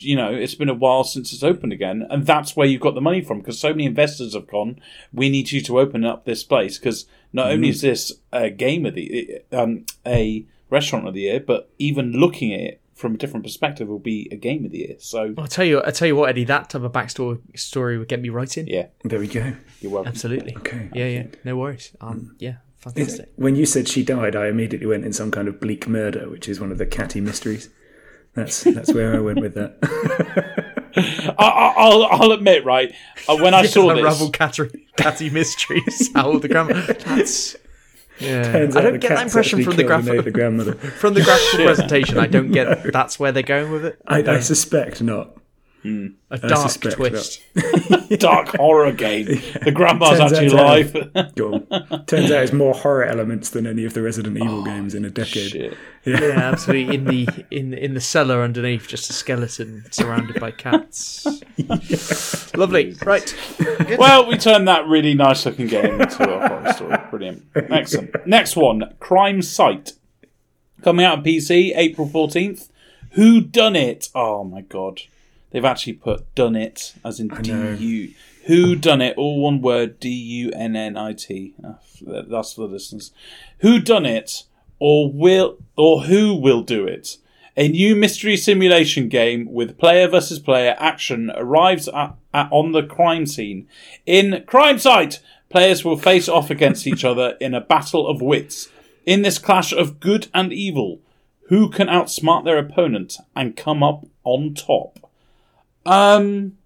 you 0.00 0.14
know 0.16 0.30
it's 0.32 0.54
been 0.54 0.68
a 0.68 0.74
while 0.74 1.04
since 1.04 1.32
it's 1.32 1.42
opened 1.42 1.72
again, 1.72 2.06
and 2.10 2.26
that's 2.26 2.54
where 2.56 2.66
you've 2.66 2.80
got 2.80 2.94
the 2.94 3.00
money 3.00 3.22
from 3.22 3.38
because 3.38 3.58
so 3.58 3.70
many 3.70 3.86
investors 3.86 4.34
have 4.34 4.46
gone. 4.46 4.80
We 5.12 5.28
need 5.28 5.50
you 5.52 5.60
to 5.62 5.78
open 5.80 6.04
up 6.04 6.24
this 6.24 6.44
place 6.44 6.78
because 6.78 7.06
not 7.32 7.50
only 7.50 7.68
is 7.70 7.80
this 7.80 8.12
a 8.32 8.50
game 8.50 8.84
of 8.86 8.94
the 8.94 9.40
um, 9.52 9.86
a 10.06 10.46
restaurant 10.68 11.08
of 11.08 11.14
the 11.14 11.22
year, 11.22 11.40
but 11.40 11.70
even 11.78 12.12
looking 12.12 12.52
at 12.52 12.60
it 12.60 12.80
from 12.94 13.14
a 13.14 13.16
different 13.16 13.44
perspective 13.44 13.88
will 13.88 13.98
be 13.98 14.28
a 14.30 14.36
game 14.36 14.64
of 14.66 14.72
the 14.72 14.78
year. 14.78 14.96
So 14.98 15.34
I'll 15.38 15.46
tell 15.46 15.64
you. 15.64 15.80
I'll 15.80 15.92
tell 15.92 16.06
you 16.08 16.16
what, 16.16 16.28
Eddie. 16.28 16.44
That 16.44 16.68
type 16.70 16.82
of 16.82 16.92
backstory 16.92 17.40
story 17.58 17.96
would 17.98 18.08
get 18.08 18.20
me 18.20 18.28
right 18.28 18.54
in. 18.58 18.66
yeah, 18.66 18.86
There 19.04 19.18
we 19.18 19.28
go. 19.28 19.54
you're 19.80 19.92
welcome. 19.92 20.08
Absolutely. 20.08 20.54
Okay. 20.58 20.90
Yeah, 20.94 21.06
yeah. 21.06 21.26
No 21.44 21.56
worries. 21.56 21.96
Um, 22.02 22.36
yeah, 22.38 22.56
fantastic. 22.76 23.32
When 23.36 23.56
you 23.56 23.64
said 23.64 23.88
she 23.88 24.04
died, 24.04 24.36
I 24.36 24.48
immediately 24.48 24.86
went 24.86 25.06
in 25.06 25.14
some 25.14 25.30
kind 25.30 25.48
of 25.48 25.58
bleak 25.58 25.88
murder, 25.88 26.28
which 26.28 26.48
is 26.48 26.60
one 26.60 26.70
of 26.70 26.76
the 26.76 26.86
catty 26.86 27.22
mysteries. 27.22 27.70
That's 28.34 28.62
that's 28.62 28.92
where 28.92 29.14
I 29.14 29.18
went 29.18 29.40
with 29.40 29.54
that. 29.54 29.78
I, 30.96 31.32
I, 31.38 31.74
I'll, 31.76 32.04
I'll 32.04 32.32
admit, 32.32 32.64
right, 32.64 32.94
uh, 33.28 33.36
when 33.36 33.54
I 33.54 33.66
saw 33.66 33.88
this, 33.88 33.98
unravel 33.98 34.30
catty, 34.30 34.86
catty 34.96 35.30
mysteries. 35.30 36.10
How 36.14 36.38
the 36.38 36.48
grandma? 36.48 36.80
That's 36.86 37.56
yeah. 38.18 38.42
Turns 38.52 38.76
I 38.76 38.82
don't 38.82 38.92
the 38.94 38.98
get 38.98 39.10
that 39.10 39.26
impression 39.26 39.62
from 39.62 39.76
the 39.76 39.84
killed 39.84 40.04
graphic 40.04 40.24
the 40.24 40.30
grandmother. 40.30 40.74
from 41.00 41.14
the 41.14 41.22
graphical 41.22 41.64
presentation. 41.64 42.18
I 42.18 42.26
don't 42.26 42.52
get 42.52 42.92
that's 42.92 43.18
where 43.18 43.32
they're 43.32 43.42
going 43.42 43.72
with 43.72 43.84
it. 43.84 44.00
I, 44.06 44.22
I 44.22 44.40
suspect 44.40 45.02
not. 45.02 45.36
Mm. 45.84 46.14
A 46.30 46.38
dark 46.38 46.80
twist. 46.80 47.42
dark 48.18 48.48
horror 48.48 48.92
game. 48.92 49.26
The 49.60 49.72
grandma's 49.72 50.18
Turns 50.18 50.32
actually 50.32 50.58
out 50.58 50.94
alive. 50.94 51.34
Go. 51.34 51.58
Turns 52.06 52.30
out 52.30 52.42
it's 52.42 52.52
more 52.52 52.74
horror 52.74 53.04
elements 53.04 53.50
than 53.50 53.66
any 53.66 53.84
of 53.84 53.94
the 53.94 54.02
Resident 54.02 54.36
Evil 54.36 54.60
oh, 54.60 54.64
games 54.64 54.94
in 54.94 55.04
a 55.04 55.10
decade. 55.10 55.50
Shit. 55.50 55.76
Yeah, 56.04 56.32
absolutely. 56.34 56.94
In 56.94 57.04
the 57.04 57.44
in 57.50 57.74
in 57.74 57.94
the 57.94 58.00
cellar 58.00 58.42
underneath, 58.42 58.88
just 58.88 59.10
a 59.10 59.12
skeleton 59.12 59.84
surrounded 59.90 60.40
by 60.40 60.50
cats. 60.50 61.26
Lovely. 62.54 62.96
Right. 63.04 63.34
Well, 63.98 64.26
we 64.26 64.38
turned 64.38 64.66
that 64.68 64.86
really 64.86 65.14
nice 65.14 65.44
looking 65.44 65.66
game 65.66 66.00
into 66.00 66.22
a 66.22 66.48
horror 66.48 66.72
story. 66.72 66.96
Brilliant. 67.10 67.44
Excellent. 67.54 68.26
Next 68.26 68.56
one 68.56 68.94
Crime 68.98 69.42
Sight. 69.42 69.92
Coming 70.82 71.04
out 71.04 71.18
on 71.18 71.24
PC 71.24 71.72
April 71.76 72.08
14th. 72.08 72.70
Who 73.12 73.40
Done 73.40 73.76
It? 73.76 74.08
Oh 74.14 74.44
my 74.44 74.62
god. 74.62 75.02
They've 75.50 75.64
actually 75.64 75.94
put 75.94 76.34
Done 76.34 76.56
It 76.56 76.94
as 77.04 77.20
in 77.20 77.28
D. 77.28 77.50
U. 77.52 78.14
Who 78.46 78.76
Done 78.76 79.00
It? 79.02 79.16
All 79.16 79.42
one 79.42 79.60
word 79.60 80.00
D 80.00 80.08
U 80.08 80.50
N 80.54 80.76
N 80.76 80.96
I 80.96 81.12
T. 81.12 81.54
Ah, 81.64 81.78
That's 82.02 82.54
for 82.54 82.62
the 82.62 82.74
listeners. 82.74 83.12
Who 83.58 83.80
Done 83.80 84.06
It? 84.06 84.44
Or 84.78 85.12
will 85.12 85.58
or 85.76 86.04
who 86.04 86.34
will 86.34 86.62
do 86.62 86.86
it? 86.86 87.18
A 87.56 87.68
new 87.68 87.94
mystery 87.94 88.36
simulation 88.36 89.08
game 89.08 89.52
with 89.52 89.76
player 89.76 90.08
versus 90.08 90.38
player 90.38 90.74
action 90.78 91.30
arrives 91.34 91.88
at, 91.88 92.14
at, 92.32 92.48
on 92.50 92.72
the 92.72 92.82
crime 92.82 93.26
scene. 93.26 93.68
In 94.06 94.44
Crime 94.46 94.78
Sight, 94.78 95.20
players 95.50 95.84
will 95.84 95.98
face 95.98 96.28
off 96.28 96.48
against 96.48 96.86
each 96.86 97.04
other 97.04 97.36
in 97.40 97.52
a 97.52 97.60
battle 97.60 98.06
of 98.06 98.22
wits. 98.22 98.70
In 99.04 99.22
this 99.22 99.38
clash 99.38 99.72
of 99.72 100.00
good 100.00 100.28
and 100.32 100.52
evil, 100.52 101.00
who 101.48 101.68
can 101.68 101.88
outsmart 101.88 102.44
their 102.44 102.58
opponent 102.58 103.16
and 103.34 103.56
come 103.56 103.82
up 103.82 104.06
on 104.24 104.54
top? 104.54 104.99
Um, 105.86 106.56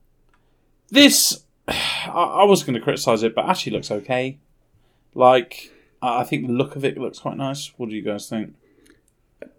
this 0.91 1.45
I, 1.69 2.09
I 2.11 2.45
was 2.45 2.63
going 2.63 2.75
to 2.75 2.81
criticize 2.81 3.23
it, 3.23 3.35
but 3.35 3.47
actually 3.49 3.73
looks 3.73 3.91
okay. 3.91 4.39
Like, 5.15 5.71
I 6.03 6.21
I 6.21 6.25
think 6.25 6.47
the 6.47 6.53
look 6.53 6.77
of 6.77 6.85
it 6.85 6.99
looks 6.99 7.19
quite 7.19 7.37
nice. 7.37 7.73
What 7.77 7.89
do 7.89 7.95
you 7.95 8.03
guys 8.03 8.29
think? 8.29 8.55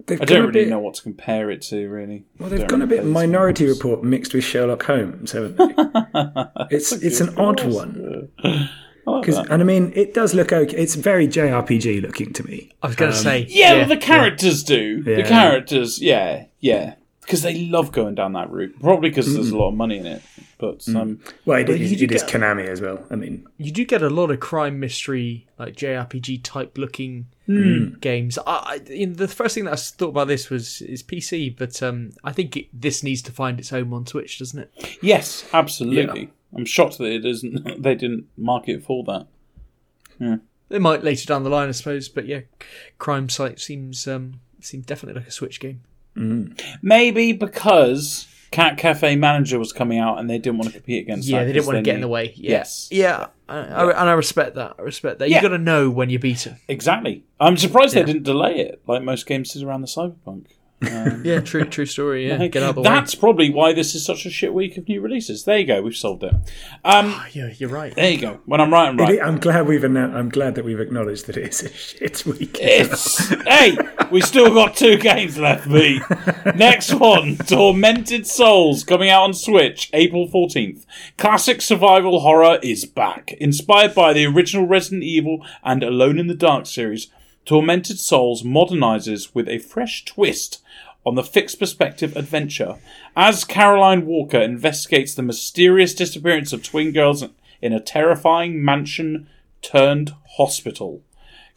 They've 0.08 0.22
I 0.22 0.26
gone 0.26 0.36
don't 0.38 0.43
a 0.43 0.47
really 0.47 0.60
bit- 0.66 0.70
know 0.70 0.80
what 0.80 0.93
to 0.95 1.01
compare 1.03 1.49
it 1.49 1.62
to, 1.64 1.88
really. 1.88 2.26
Well, 2.38 2.49
they've 2.49 2.68
gone 2.68 2.82
a 2.84 2.88
bit 2.88 2.99
of 2.99 3.06
Minority 3.06 3.66
Report 3.68 4.03
mixed 4.03 4.34
with 4.36 4.43
Sherlock 4.43 4.84
Holmes, 4.84 5.32
haven't 5.32 5.58
they? 5.58 5.74
it's 6.70 6.91
it's 6.91 7.22
an 7.22 7.38
odd 7.38 7.64
one. 7.64 8.30
Because 9.08 9.38
and 9.38 9.62
I 9.62 9.64
mean, 9.64 9.93
it 9.95 10.16
does 10.16 10.34
look 10.34 10.51
okay. 10.51 10.76
It's 10.76 10.95
very 10.95 11.28
JRPG 11.28 12.01
looking 12.01 12.34
to 12.34 12.43
me. 12.43 12.72
I 12.82 12.88
was 12.88 12.95
going 12.95 13.12
to 13.12 13.16
say. 13.18 13.45
Yeah, 13.47 13.74
well, 13.76 13.88
the 13.88 13.97
characters 13.97 14.64
do. 14.64 15.03
The 15.03 15.20
Yeah. 15.20 15.28
characters, 15.28 16.01
yeah, 16.01 16.45
yeah. 16.60 16.95
Because 17.26 17.41
they 17.41 17.65
love 17.65 17.91
going 17.91 18.13
down 18.15 18.34
that 18.34 18.51
route. 18.51 18.80
Probably 18.80 19.09
because 19.09 19.34
there's 19.34 19.49
a 19.49 19.57
lot 19.57 19.69
of 19.69 19.73
money 19.73 19.97
in 19.97 20.05
it. 20.05 20.21
But 20.57 20.88
um, 20.89 21.19
Well, 21.43 21.59
it, 21.59 21.67
Well, 21.67 21.76
is, 21.82 21.91
you 21.91 21.97
do 21.97 22.05
it 22.05 22.11
is 22.11 22.23
get- 22.23 22.32
Konami 22.41 22.67
as 22.67 22.80
well. 22.82 23.03
I 23.09 23.15
mean, 23.15 23.45
You 23.57 23.71
do 23.71 23.84
get 23.84 24.01
a 24.01 24.09
lot 24.09 24.32
of 24.32 24.39
crime 24.39 24.80
mystery, 24.80 25.47
like 25.59 25.76
JRPG 25.76 26.41
type 26.43 26.78
looking 26.78 27.26
Hmm. 27.47 27.95
games. 27.99 28.38
I, 28.39 28.43
I, 28.47 28.80
in 28.91 29.13
the 29.13 29.28
first 29.28 29.53
thing 29.55 29.65
that 29.65 29.73
I 29.73 29.76
thought 29.76 30.09
about 30.09 30.28
this 30.28 30.49
was 30.49 30.82
is 30.82 31.03
PC, 31.03 31.55
but 31.57 31.82
um, 31.84 32.11
I 32.23 32.32
think 32.32 32.55
it, 32.57 32.67
this 32.73 33.03
needs 33.03 33.21
to 33.23 33.32
find 33.32 33.59
its 33.59 33.69
home 33.69 33.93
on 33.93 34.05
Switch, 34.07 34.39
doesn't 34.39 34.59
it? 34.59 34.97
yes, 35.01 35.45
absolutely. 35.53 36.32
I'm 36.55 36.65
shocked 36.65 36.97
that 36.99 37.11
it 37.11 37.26
isn't. 37.26 37.82
They 37.84 37.95
didn't 37.95 38.28
market 38.38 38.84
for 38.84 39.03
that. 39.05 39.28
Yeah. 40.19 40.38
They 40.69 40.80
might 40.80 41.03
later 41.03 41.26
down 41.28 41.43
the 41.43 41.49
line, 41.49 41.67
I 41.67 41.71
suppose. 41.71 42.07
But 42.09 42.26
yeah, 42.28 42.41
Crime 42.97 43.30
Sight 43.30 43.59
seems 43.59 44.07
um, 44.07 44.39
seems 44.61 44.86
definitely 44.86 45.19
like 45.19 45.28
a 45.30 45.32
Switch 45.32 45.59
game. 45.59 45.82
Mm-hmm. 46.18 46.53
Maybe 46.82 47.32
because 47.34 48.28
Cat 48.51 48.78
Cafe 48.78 49.16
Manager 49.16 49.59
was 49.59 49.74
coming 49.74 49.99
out 49.99 50.18
and 50.18 50.30
they 50.30 50.38
didn't 50.38 50.57
want 50.59 50.72
to 50.72 50.78
compete 50.80 51.03
against. 51.03 51.28
Yeah, 51.28 51.39
that 51.39 51.45
they 51.45 51.53
didn't 51.53 51.66
want 51.66 51.76
to 51.76 51.80
they 51.82 51.86
get 51.86 51.95
in 51.95 52.01
the 52.01 52.07
way. 52.07 52.32
Yeah. 52.36 52.51
Yes. 52.51 52.88
Yeah, 52.91 53.28
I, 53.49 53.57
I, 53.57 54.01
and 54.01 54.09
I 54.09 54.13
respect 54.13 54.55
that. 54.55 54.76
I 54.80 54.82
respect 54.82 55.20
that. 55.20 55.30
Yeah. 55.30 55.38
You 55.38 55.41
got 55.41 55.49
to 55.49 55.57
know 55.57 55.89
when 55.89 56.09
you're 56.09 56.20
beaten. 56.20 56.57
Exactly. 56.68 57.24
I'm 57.39 57.57
surprised 57.57 57.93
Yeah. 57.95 58.03
they 58.03 58.13
didn't 58.13 58.24
delay 58.24 58.59
it 58.59 58.82
like 58.88 59.03
most 59.03 59.26
games 59.26 59.51
did 59.53 59.63
around 59.63 59.82
the 59.82 59.88
Cyberpunk. 59.88 60.45
Yeah, 60.82 61.39
true, 61.39 61.65
true 61.65 61.86
story. 61.86 62.28
Yeah, 62.28 62.45
get 62.47 62.61
out 62.61 62.69
of 62.69 62.76
the 62.76 62.82
That's 62.84 63.15
probably 63.15 63.49
why 63.49 63.73
this 63.73 63.95
is 63.95 64.05
such 64.05 64.26
a 64.26 64.30
shit 64.30 64.53
week 64.53 64.78
of 64.78 64.88
new 64.88 65.01
releases. 65.01 65.43
There 65.45 65.57
you 65.57 65.65
go. 65.65 65.82
We've 65.82 65.95
solved 65.95 66.23
it. 66.23 66.34
Um, 66.84 67.07
way. 67.11 67.30
Yeah, 67.34 67.53
you're 67.57 67.69
right. 67.69 67.95
there 67.95 68.11
you 68.11 68.19
go. 68.19 68.39
When 68.45 68.61
I'm 68.61 68.71
right, 68.71 68.89
I'm 68.89 68.97
right. 68.97 69.19
I'm 69.21 69.39
glad 69.39 69.67
we've 69.67 69.82
annou- 69.82 70.13
I'm 70.13 70.30
glad 70.30 70.55
that 70.55 70.65
we've 70.65 70.80
acknowledged 70.80 71.28
that 71.28 71.38
it 71.38 71.47
is 71.47 71.63
a 71.63 71.69
shit 71.73 72.26
week. 72.26 72.57
It's 72.61 73.30
hey, 73.45 73.78
we 74.11 74.21
still 74.21 74.53
got 74.53 74.76
two 74.76 74.97
games 74.97 75.38
left. 75.38 75.67
Me. 75.67 76.01
Next 76.55 76.93
one, 76.93 77.38
Tormented 77.38 78.28
Souls, 78.28 78.84
coming 78.84 79.09
out 79.09 79.23
on 79.23 79.34
Switch, 79.34 79.89
April 79.93 80.28
fourteenth. 80.28 80.86
Classic 81.17 81.61
survival 81.61 82.19
horror 82.19 82.59
is 82.61 82.86
back, 82.86 83.34
inspired 83.34 83.95
by 83.95 84.13
the 84.13 84.26
original 84.26 84.67
Resident 84.67 85.03
Evil 85.03 85.45
and 85.63 85.84
Alone 85.84 86.19
in 86.19 86.28
the 86.28 86.36
Dark 86.36 86.65
series. 86.65 87.07
Tormented 87.45 87.99
Souls 87.99 88.41
modernizes 88.43 89.34
with 89.36 89.47
a 89.47 89.59
fresh 89.59 90.03
twist 90.03 90.61
on 91.06 91.16
the 91.16 91.24
fixed 91.24 91.60
perspective 91.60 92.16
adventure 92.16 92.78
as 93.16 93.43
Caroline 93.43 94.06
Walker 94.06 94.39
investigates 94.39 95.14
the 95.14 95.22
mysterious 95.22 95.93
disappearance 95.93 96.51
of 96.51 96.64
twin 96.64 96.91
girls 96.91 97.24
in 97.62 97.74
a 97.74 97.80
terrifying 97.80 98.64
mansion 98.64 99.28
turned 99.62 100.14
hospital. 100.38 101.01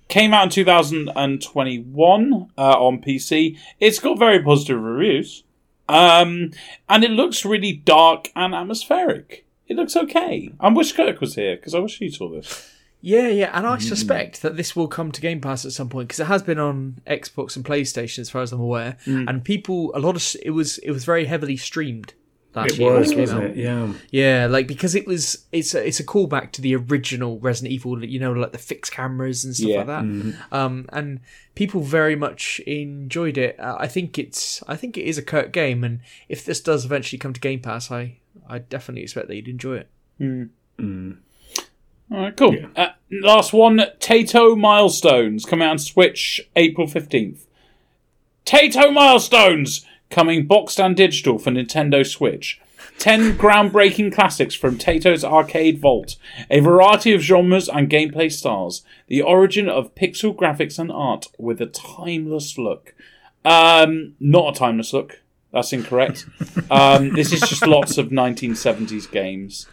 Came 0.09 0.33
out 0.33 0.45
in 0.45 0.51
2021 0.51 2.51
uh, 2.57 2.61
on 2.61 3.03
PC. 3.03 3.59
It's 3.79 3.99
got 3.99 4.19
very 4.19 4.43
positive 4.43 4.81
reviews. 4.81 5.45
Um, 5.89 6.53
and 6.89 7.05
it 7.05 7.11
looks 7.11 7.45
really 7.45 7.73
dark 7.73 8.31
and 8.37 8.55
atmospheric. 8.55 9.47
It 9.67 9.77
looks 9.77 9.97
okay. 9.97 10.51
I 10.61 10.69
wish 10.69 10.93
Kirk 10.93 11.21
was 11.21 11.35
here 11.35 11.57
because 11.57 11.75
I 11.75 11.81
wish 11.81 11.99
he 11.99 12.11
saw 12.11 12.31
this. 12.31 12.75
Yeah, 13.01 13.29
yeah, 13.29 13.51
and 13.55 13.67
I 13.67 13.77
mm-hmm. 13.77 13.89
suspect 13.89 14.43
that 14.43 14.57
this 14.57 14.75
will 14.75 14.89
come 14.89 15.13
to 15.13 15.21
Game 15.21 15.41
Pass 15.41 15.65
at 15.65 15.73
some 15.73 15.89
point 15.89 16.09
because 16.09 16.21
it 16.21 16.27
has 16.27 16.43
been 16.43 16.59
on 16.59 17.01
Xbox 17.07 17.55
and 17.55 17.65
PlayStation, 17.65 18.19
as 18.19 18.31
far 18.31 18.43
as 18.43 18.53
I'm 18.53 18.61
aware. 18.61 18.97
Mm. 19.07 19.29
And 19.29 19.45
people, 19.45 19.93
a 19.95 20.01
lot 20.01 20.17
of 20.17 20.37
it 20.43 20.51
was 20.51 20.79
it 20.79 20.91
was 20.91 21.05
very 21.05 21.27
heavily 21.27 21.57
streamed. 21.57 22.15
Last 22.55 22.73
It 22.73 22.79
year 22.81 22.93
was, 22.93 23.11
came 23.11 23.21
wasn't 23.21 23.45
out. 23.45 23.51
it? 23.51 23.57
Yeah. 23.57 23.93
Yeah, 24.11 24.47
like 24.51 24.67
because 24.67 24.95
it 24.95 25.07
was 25.07 25.45
it's 25.53 25.75
a, 25.75 25.87
it's 25.87 26.01
a 26.01 26.05
callback 26.05 26.51
to 26.53 26.63
the 26.63 26.75
original 26.75 27.39
Resident 27.39 27.73
Evil, 27.73 28.05
you 28.05 28.19
know, 28.19 28.33
like 28.33 28.53
the 28.53 28.59
fixed 28.59 28.91
cameras 28.91 29.45
and 29.45 29.55
stuff 29.55 29.69
Yeah. 29.69 29.79
like 29.79 29.87
that. 29.87 30.05
Mm-hmm. 30.05 30.55
Um, 30.55 30.87
and 30.93 31.21
people 31.55 31.83
very 31.83 32.17
much 32.17 32.59
enjoyed 32.61 33.39
it. 33.39 33.61
Uh, 33.61 33.77
I 33.79 33.87
think 33.87 34.19
it's 34.19 34.63
I 34.67 34.77
think 34.77 34.97
it 34.97 35.05
is 35.05 35.19
a 35.19 35.23
Kurt 35.23 35.53
game, 35.53 35.85
and 35.85 36.01
if 36.29 36.45
this 36.45 36.61
does 36.61 36.85
eventually 36.85 37.19
come 37.19 37.33
to 37.35 37.41
Game 37.41 37.61
Pass, 37.61 37.91
I 37.93 38.17
I 38.49 38.59
definitely 38.59 39.03
expect 39.03 39.29
that 39.29 39.37
you'd 39.37 39.47
enjoy 39.49 39.77
it. 39.77 39.89
Mm. 40.19 40.49
Mm. 40.79 41.19
All 42.11 42.19
right, 42.19 42.37
cool. 42.37 42.57
Uh, 42.75 42.89
last 43.11 43.53
one, 43.53 43.79
Taito 44.01 44.57
Milestones, 44.57 45.45
coming 45.45 45.67
out 45.67 45.73
on 45.73 45.79
Switch 45.79 46.41
April 46.57 46.87
15th. 46.87 47.47
Taito 48.47 48.93
Milestones, 48.93 49.85
coming 50.11 50.47
boxed 50.47 50.81
and 50.81 50.97
digital 50.97 51.39
for 51.39 51.51
Nintendo 51.51 52.07
Switch. 52.07 52.61
10 52.99 53.37
groundbreaking 53.37 54.13
classics 54.13 54.55
from 54.55 54.77
Taito's 54.77 55.25
Arcade 55.25 55.79
Vault, 55.79 56.17
a 56.51 56.61
variety 56.61 57.13
of 57.13 57.21
genres 57.21 57.69
and 57.69 57.91
gameplay 57.91 58.33
styles, 58.33 58.83
the 59.07 59.23
origin 59.23 59.69
of 59.69 59.95
pixel 59.95 60.35
graphics 60.35 60.79
and 60.79 60.91
art 60.91 61.27
with 61.39 61.61
a 61.61 61.67
timeless 61.67 62.59
look. 62.59 62.95
Um, 63.45 64.15
not 64.19 64.57
a 64.57 64.59
timeless 64.59 64.93
look. 64.93 65.21
That's 65.53 65.73
incorrect. 65.73 66.27
um, 66.71 67.15
this 67.15 67.33
is 67.33 67.41
just 67.41 67.67
lots 67.67 67.99
of 67.99 68.09
1970s 68.09 69.11
games. 69.11 69.67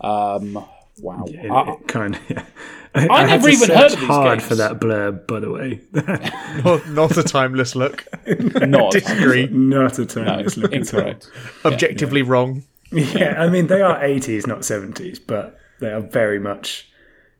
Um, 0.00 0.64
wow. 1.00 1.24
It, 1.26 1.50
I- 1.50 1.72
it 1.72 1.88
kind 1.88 2.16
of. 2.16 2.22
Yeah. 2.30 3.08
I 3.10 3.26
had 3.26 3.40
never 3.40 3.48
even 3.48 3.70
heard 3.70 3.92
of 3.92 3.98
these 3.98 4.06
hard 4.08 4.38
games. 4.38 4.48
for 4.48 4.54
that 4.54 4.78
blurb, 4.78 5.26
by 5.26 5.40
the 5.40 5.50
way. 5.50 5.80
Not, 6.64 6.88
not 6.90 7.16
a 7.16 7.24
timeless 7.24 7.74
look. 7.74 8.06
not 8.28 8.92
Disagree. 8.92 9.48
Not 9.48 9.98
a 9.98 10.02
No, 10.02 10.06
time. 10.06 10.40
it's 10.46 10.56
looking 10.56 10.82
incorrect. 10.82 11.28
Objectively 11.64 12.22
wrong. 12.22 12.62
Yeah, 12.92 13.34
I 13.42 13.48
mean 13.48 13.66
they 13.66 13.82
are 13.82 13.98
80s, 13.98 14.46
not 14.46 14.60
70s, 14.60 15.18
but 15.26 15.58
they 15.80 15.90
are 15.90 16.02
very 16.02 16.38
much 16.38 16.88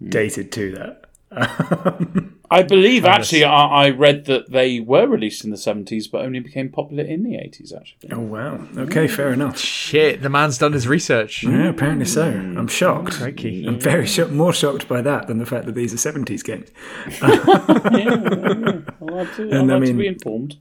hmm. 0.00 0.08
dated 0.10 0.50
to 0.52 0.72
that. 0.72 1.04
Um, 1.30 2.23
I 2.54 2.62
believe 2.62 3.04
actually 3.04 3.42
I, 3.42 3.66
I 3.66 3.90
read 3.90 4.26
that 4.26 4.50
they 4.50 4.78
were 4.78 5.08
released 5.08 5.44
in 5.44 5.50
the 5.50 5.56
70s 5.56 6.08
but 6.08 6.24
only 6.24 6.38
became 6.38 6.68
popular 6.68 7.02
in 7.02 7.24
the 7.24 7.32
80s 7.32 7.74
actually. 7.76 8.12
Oh 8.12 8.20
wow. 8.20 8.64
Okay, 8.76 9.08
fair 9.08 9.32
enough. 9.32 9.58
Shit, 9.58 10.22
the 10.22 10.28
man's 10.28 10.56
done 10.58 10.72
his 10.72 10.86
research. 10.86 11.42
Yeah, 11.42 11.68
apparently 11.70 12.04
so. 12.04 12.30
I'm 12.30 12.68
shocked. 12.68 13.14
Crikey. 13.14 13.66
I'm 13.66 13.80
very 13.80 14.06
shocked, 14.06 14.30
more 14.30 14.52
shocked 14.52 14.86
by 14.86 15.02
that 15.02 15.26
than 15.26 15.38
the 15.38 15.46
fact 15.46 15.66
that 15.66 15.74
these 15.74 15.92
are 15.92 16.12
70s 16.12 16.44
games. 16.44 16.70
I'll 17.22 19.16
have 19.16 19.36
to, 19.36 19.42
And 19.42 19.54
I'll 19.54 19.70
I 19.70 19.74
have 19.80 19.88
to 19.88 19.94
be 19.94 20.06
informed. 20.06 20.56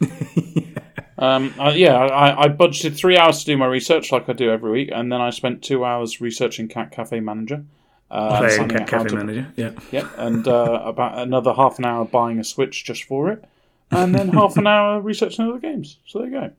um, 1.18 1.52
uh, 1.58 1.72
yeah, 1.74 1.94
I, 1.94 2.44
I 2.44 2.48
budgeted 2.48 2.96
three 2.96 3.18
hours 3.18 3.40
to 3.40 3.44
do 3.44 3.58
my 3.58 3.66
research 3.66 4.10
like 4.12 4.30
I 4.30 4.32
do 4.32 4.50
every 4.50 4.70
week 4.70 4.90
and 4.94 5.12
then 5.12 5.20
I 5.20 5.28
spent 5.28 5.62
two 5.62 5.84
hours 5.84 6.22
researching 6.22 6.68
Cat 6.68 6.90
Cafe 6.90 7.20
Manager. 7.20 7.66
Uh, 8.14 8.38
Playing 8.38 8.56
finding 8.58 8.76
Cat 8.78 8.82
out 8.82 8.90
how 8.90 8.98
Cafe 8.98 9.08
to- 9.10 9.16
Manager. 9.16 9.46
Yeah. 9.56 9.70
Yep, 9.90 10.06
and 10.18 10.48
uh, 10.48 10.82
about 10.84 11.18
another 11.18 11.52
half 11.52 11.78
an 11.78 11.84
hour 11.84 12.04
buying 12.04 12.38
a 12.38 12.44
Switch 12.44 12.84
just 12.84 13.04
for 13.04 13.30
it, 13.30 13.44
and 13.90 14.14
then 14.14 14.28
half 14.40 14.56
an 14.56 14.66
hour 14.66 15.00
researching 15.00 15.46
other 15.48 15.58
games. 15.58 15.98
So 16.06 16.20
there 16.20 16.28
you 16.28 16.40
go. 16.40 16.50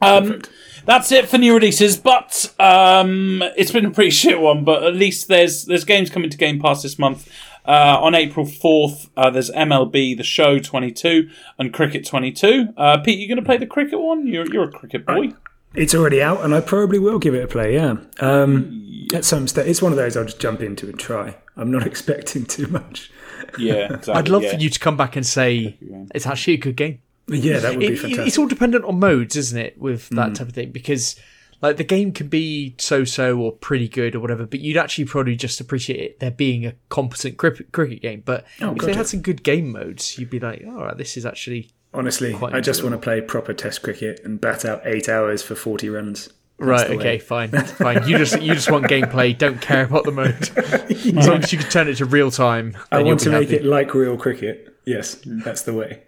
Um, 0.00 0.42
that's 0.84 1.12
it 1.12 1.28
for 1.28 1.38
new 1.38 1.54
releases, 1.54 1.96
but 1.96 2.52
um, 2.58 3.40
it's 3.56 3.70
been 3.70 3.86
a 3.86 3.90
pretty 3.92 4.10
shit 4.22 4.40
one. 4.40 4.64
But 4.64 4.82
at 4.82 4.94
least 4.96 5.28
there's 5.28 5.64
there's 5.66 5.84
games 5.84 6.10
coming 6.10 6.28
to 6.30 6.36
Game 6.36 6.58
Pass 6.60 6.82
this 6.82 6.98
month. 6.98 7.30
Uh, 7.64 7.96
on 8.00 8.12
April 8.16 8.44
fourth, 8.44 9.08
uh, 9.16 9.30
there's 9.30 9.48
MLB 9.52 10.16
The 10.16 10.24
Show 10.24 10.58
22 10.58 11.30
and 11.60 11.72
Cricket 11.72 12.04
22. 12.04 12.70
Uh, 12.76 12.98
Pete, 12.98 13.20
you 13.20 13.28
going 13.28 13.36
to 13.38 13.44
play 13.44 13.56
the 13.56 13.66
cricket 13.66 14.00
one? 14.00 14.26
You're 14.26 14.52
you're 14.52 14.64
a 14.64 14.72
cricket 14.72 15.06
boy. 15.06 15.28
It's 15.74 15.94
already 15.94 16.22
out, 16.22 16.44
and 16.44 16.54
I 16.54 16.60
probably 16.60 16.98
will 16.98 17.18
give 17.18 17.34
it 17.34 17.44
a 17.44 17.48
play. 17.48 17.74
Yeah. 17.74 17.96
Um, 18.20 19.06
At 19.14 19.24
some 19.24 19.48
stage, 19.48 19.66
it's 19.66 19.80
one 19.82 19.92
of 19.92 19.96
those 19.98 20.16
I'll 20.16 20.24
just 20.24 20.40
jump 20.40 20.60
into 20.60 20.86
and 20.88 20.98
try. 20.98 21.36
I'm 21.56 21.70
not 21.70 21.86
expecting 21.86 22.44
too 22.46 22.66
much. 22.68 23.10
Yeah, 23.58 23.74
exactly. 23.94 24.14
I'd 24.14 24.28
love 24.28 24.42
yeah. 24.42 24.54
for 24.54 24.60
you 24.60 24.68
to 24.70 24.78
come 24.78 24.96
back 24.96 25.16
and 25.16 25.26
say 25.26 25.78
it's 26.14 26.26
actually 26.26 26.54
a 26.54 26.58
good 26.58 26.76
game. 26.76 27.00
Yeah, 27.28 27.58
that 27.60 27.70
would 27.72 27.80
be 27.80 27.86
It- 27.86 27.92
it- 27.92 27.98
fantastic. 27.98 28.26
it's 28.26 28.38
all 28.38 28.48
dependent 28.48 28.84
on 28.84 28.98
modes, 28.98 29.36
isn't 29.36 29.58
it, 29.58 29.78
with 29.78 30.08
that 30.10 30.34
type 30.34 30.48
of 30.48 30.54
thing? 30.54 30.72
Because 30.72 31.16
like 31.62 31.76
the 31.76 31.84
game 31.84 32.10
can 32.12 32.26
be 32.28 32.74
so-so 32.78 33.38
or 33.38 33.52
pretty 33.52 33.88
good 33.88 34.14
or 34.16 34.20
whatever, 34.20 34.44
but 34.46 34.58
you'd 34.60 34.76
actually 34.76 35.04
probably 35.04 35.36
just 35.36 35.60
appreciate 35.60 36.00
it 36.00 36.18
there 36.20 36.32
being 36.32 36.66
a 36.66 36.74
competent 36.88 37.36
cricket, 37.38 37.70
cricket 37.70 38.02
game. 38.02 38.22
But 38.24 38.44
if 38.54 38.58
they 38.58 38.74
gotcha. 38.74 38.96
had 38.96 39.06
some 39.06 39.20
good 39.20 39.42
game 39.44 39.70
modes, 39.70 40.18
you'd 40.18 40.28
be 40.28 40.40
like, 40.40 40.64
all 40.66 40.84
right, 40.84 40.96
this 40.98 41.16
is 41.16 41.24
actually 41.24 41.70
Honestly, 41.94 42.32
quite 42.34 42.54
I 42.54 42.60
just 42.60 42.82
want 42.82 42.94
to 42.94 42.98
play 42.98 43.20
proper 43.20 43.52
Test 43.52 43.82
cricket 43.82 44.22
and 44.24 44.40
bat 44.40 44.64
out 44.64 44.80
eight 44.84 45.08
hours 45.08 45.42
for 45.42 45.54
40 45.54 45.88
runs. 45.90 46.28
That's 46.58 46.68
right. 46.68 46.88
the 46.88 46.96
way. 46.96 47.00
Okay, 47.00 47.18
fine, 47.18 47.50
fine. 47.50 48.08
You 48.08 48.18
just 48.18 48.40
you 48.40 48.54
just 48.54 48.70
want 48.70 48.84
gameplay, 48.86 49.36
don't 49.36 49.60
care 49.60 49.84
about 49.84 50.04
the 50.04 50.12
mode. 50.12 50.50
As 51.18 51.28
long 51.28 51.42
as 51.42 51.52
you 51.52 51.58
can 51.58 51.68
turn 51.68 51.88
it 51.88 51.96
to 51.96 52.04
real 52.04 52.30
time, 52.30 52.76
I 52.90 53.02
want 53.02 53.20
to 53.20 53.30
make 53.30 53.50
happy. 53.50 53.62
it 53.62 53.64
like 53.64 53.94
real 53.94 54.16
cricket. 54.16 54.68
Yes, 54.84 55.18
that's 55.24 55.62
the 55.62 55.72
way. 55.74 56.02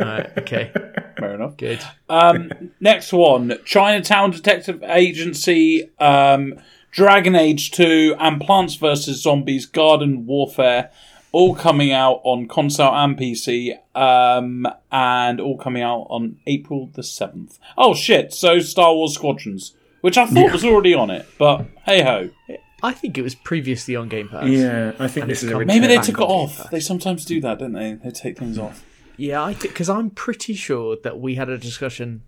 Right, 0.00 0.30
okay, 0.38 0.70
Fair 1.18 1.34
enough. 1.34 1.56
good. 1.56 1.80
Um, 2.08 2.72
next 2.80 3.12
one 3.12 3.58
Chinatown 3.64 4.30
Detective 4.30 4.82
Agency, 4.84 5.90
um, 5.98 6.54
Dragon 6.90 7.34
Age 7.34 7.70
2, 7.72 8.16
and 8.18 8.40
Plants 8.40 8.74
vs. 8.76 9.22
Zombies 9.22 9.66
Garden 9.66 10.26
Warfare. 10.26 10.90
All 11.38 11.54
coming 11.54 11.92
out 11.92 12.22
on 12.24 12.48
console 12.48 12.94
and 12.94 13.14
PC, 13.18 13.76
um, 13.94 14.66
and 14.90 15.38
all 15.38 15.58
coming 15.58 15.82
out 15.82 16.06
on 16.08 16.38
April 16.46 16.88
the 16.94 17.02
7th. 17.02 17.58
Oh 17.76 17.92
shit, 17.94 18.32
so 18.32 18.58
Star 18.58 18.94
Wars 18.94 19.12
Squadrons, 19.12 19.74
which 20.00 20.16
I 20.16 20.24
thought 20.26 20.52
was 20.52 20.64
already 20.64 20.94
on 20.94 21.10
it, 21.10 21.26
but 21.38 21.66
hey 21.84 22.02
ho. 22.02 22.30
I 22.82 22.92
think 22.92 23.18
it 23.18 23.22
was 23.22 23.34
previously 23.34 23.94
on 23.96 24.08
Game 24.08 24.28
Pass. 24.30 24.48
yeah, 24.48 24.92
I 24.98 25.08
think 25.08 25.26
this 25.26 25.42
is 25.42 25.50
a 25.50 25.52
come- 25.52 25.66
Maybe 25.66 25.86
they 25.86 25.98
took 25.98 26.16
it 26.20 26.22
off. 26.40 26.70
They 26.70 26.80
sometimes 26.80 27.26
do 27.26 27.38
that, 27.42 27.58
don't 27.58 27.72
they? 27.72 27.94
They 28.02 28.10
take 28.12 28.38
things 28.38 28.56
off. 28.58 28.82
Yeah, 29.18 29.42
I 29.42 29.52
because 29.52 29.90
I'm 29.90 30.08
pretty 30.08 30.54
sure 30.54 30.96
that 31.04 31.20
we 31.20 31.34
had 31.34 31.50
a 31.50 31.58
discussion 31.58 32.22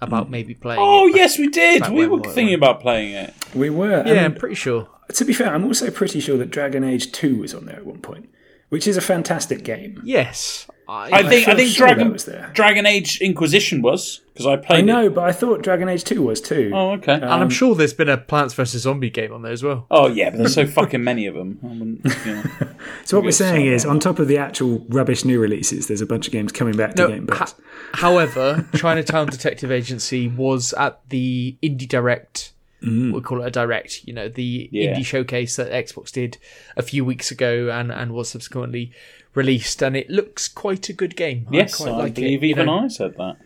about 0.00 0.30
maybe 0.30 0.54
playing. 0.54 0.80
Oh, 0.82 1.06
it. 1.06 1.14
yes, 1.14 1.38
we 1.38 1.46
did. 1.48 1.88
We 1.90 2.08
were 2.08 2.16
we 2.16 2.22
were- 2.26 2.32
thinking 2.34 2.54
about 2.56 2.80
playing 2.80 3.14
it. 3.14 3.34
We 3.54 3.70
were. 3.70 4.02
yeah, 4.04 4.24
I'm 4.24 4.34
pretty 4.34 4.56
sure. 4.56 4.88
to 5.14 5.24
be 5.24 5.32
fair, 5.32 5.54
I'm 5.54 5.64
also 5.64 5.90
pretty 5.92 6.18
sure 6.18 6.36
that 6.38 6.50
Dragon 6.50 6.82
Age 6.82 7.12
2 7.12 7.36
was 7.38 7.54
on 7.54 7.66
there 7.66 7.76
at 7.76 7.86
one 7.86 8.00
point, 8.00 8.28
which 8.68 8.86
is 8.86 8.96
a 8.96 9.00
fantastic 9.00 9.64
game. 9.64 10.00
Yes, 10.04 10.66
I, 10.88 11.10
I 11.18 11.22
think 11.22 11.48
I 11.48 11.52
feel 11.52 11.56
think 11.56 11.68
sure 11.70 11.86
Dragon 11.86 12.12
was 12.12 12.24
there. 12.24 12.50
Dragon 12.54 12.86
Age 12.86 13.20
Inquisition 13.20 13.82
was 13.82 14.20
because 14.32 14.46
I 14.46 14.52
I 14.52 14.56
played 14.56 14.80
it. 14.80 14.86
know, 14.86 15.10
but 15.10 15.24
I 15.24 15.32
thought 15.32 15.62
Dragon 15.62 15.88
Age 15.88 16.04
2 16.04 16.22
was 16.22 16.40
too. 16.40 16.70
Oh, 16.72 16.90
okay. 16.92 17.12
Um, 17.14 17.22
and 17.24 17.32
I'm 17.32 17.50
sure 17.50 17.74
there's 17.74 17.92
been 17.92 18.08
a 18.08 18.16
Plants 18.16 18.54
vs 18.54 18.82
Zombie 18.82 19.10
game 19.10 19.32
on 19.32 19.42
there 19.42 19.52
as 19.52 19.62
well. 19.62 19.86
oh, 19.90 20.06
yeah, 20.08 20.30
but 20.30 20.38
there's 20.38 20.54
so 20.54 20.66
fucking 20.66 21.02
many 21.04 21.26
of 21.26 21.34
them. 21.34 21.58
I 21.62 21.66
wouldn't, 21.66 22.04
you 22.24 22.34
know. 22.34 22.42
so 23.04 23.16
what 23.18 23.24
we're 23.24 23.32
saying 23.32 23.66
is, 23.66 23.84
on 23.84 23.98
top 24.00 24.18
of 24.18 24.28
the 24.28 24.38
actual 24.38 24.86
rubbish 24.88 25.24
new 25.24 25.40
releases, 25.40 25.88
there's 25.88 26.00
a 26.00 26.06
bunch 26.06 26.26
of 26.26 26.32
games 26.32 26.52
coming 26.52 26.76
back 26.76 26.94
to 26.94 27.02
No, 27.02 27.08
Game 27.08 27.26
Pass. 27.26 27.52
ha- 27.52 27.58
however, 27.94 28.66
Chinatown 28.76 29.26
Detective 29.30 29.70
Agency 29.72 30.28
was 30.28 30.72
at 30.74 31.00
the 31.10 31.56
Indie 31.62 31.88
Direct. 31.88 32.52
We'll 32.80 33.22
call 33.22 33.42
it 33.42 33.46
a 33.46 33.50
direct, 33.50 34.04
you 34.06 34.12
know, 34.12 34.28
the 34.28 34.68
Yeah. 34.70 34.94
indie 34.96 35.04
showcase 35.04 35.56
that 35.56 35.70
Xbox 35.72 36.12
did 36.12 36.38
a 36.76 36.82
few 36.82 37.04
weeks 37.04 37.30
ago 37.30 37.70
and, 37.70 37.90
and 37.90 38.12
was 38.12 38.28
subsequently 38.28 38.92
released, 39.34 39.82
and 39.82 39.96
it 39.96 40.08
looks 40.08 40.46
quite 40.48 40.88
a 40.88 40.92
good 40.92 41.16
game. 41.16 41.46
Yes, 41.50 41.76
quite 41.76 41.90
I 41.92 41.96
like 41.96 42.14
believe 42.14 42.42
it, 42.42 42.46
you 42.46 42.50
even 42.50 42.66
know. 42.66 42.80
I 42.84 42.88
said 42.88 43.16
that. 43.16 43.36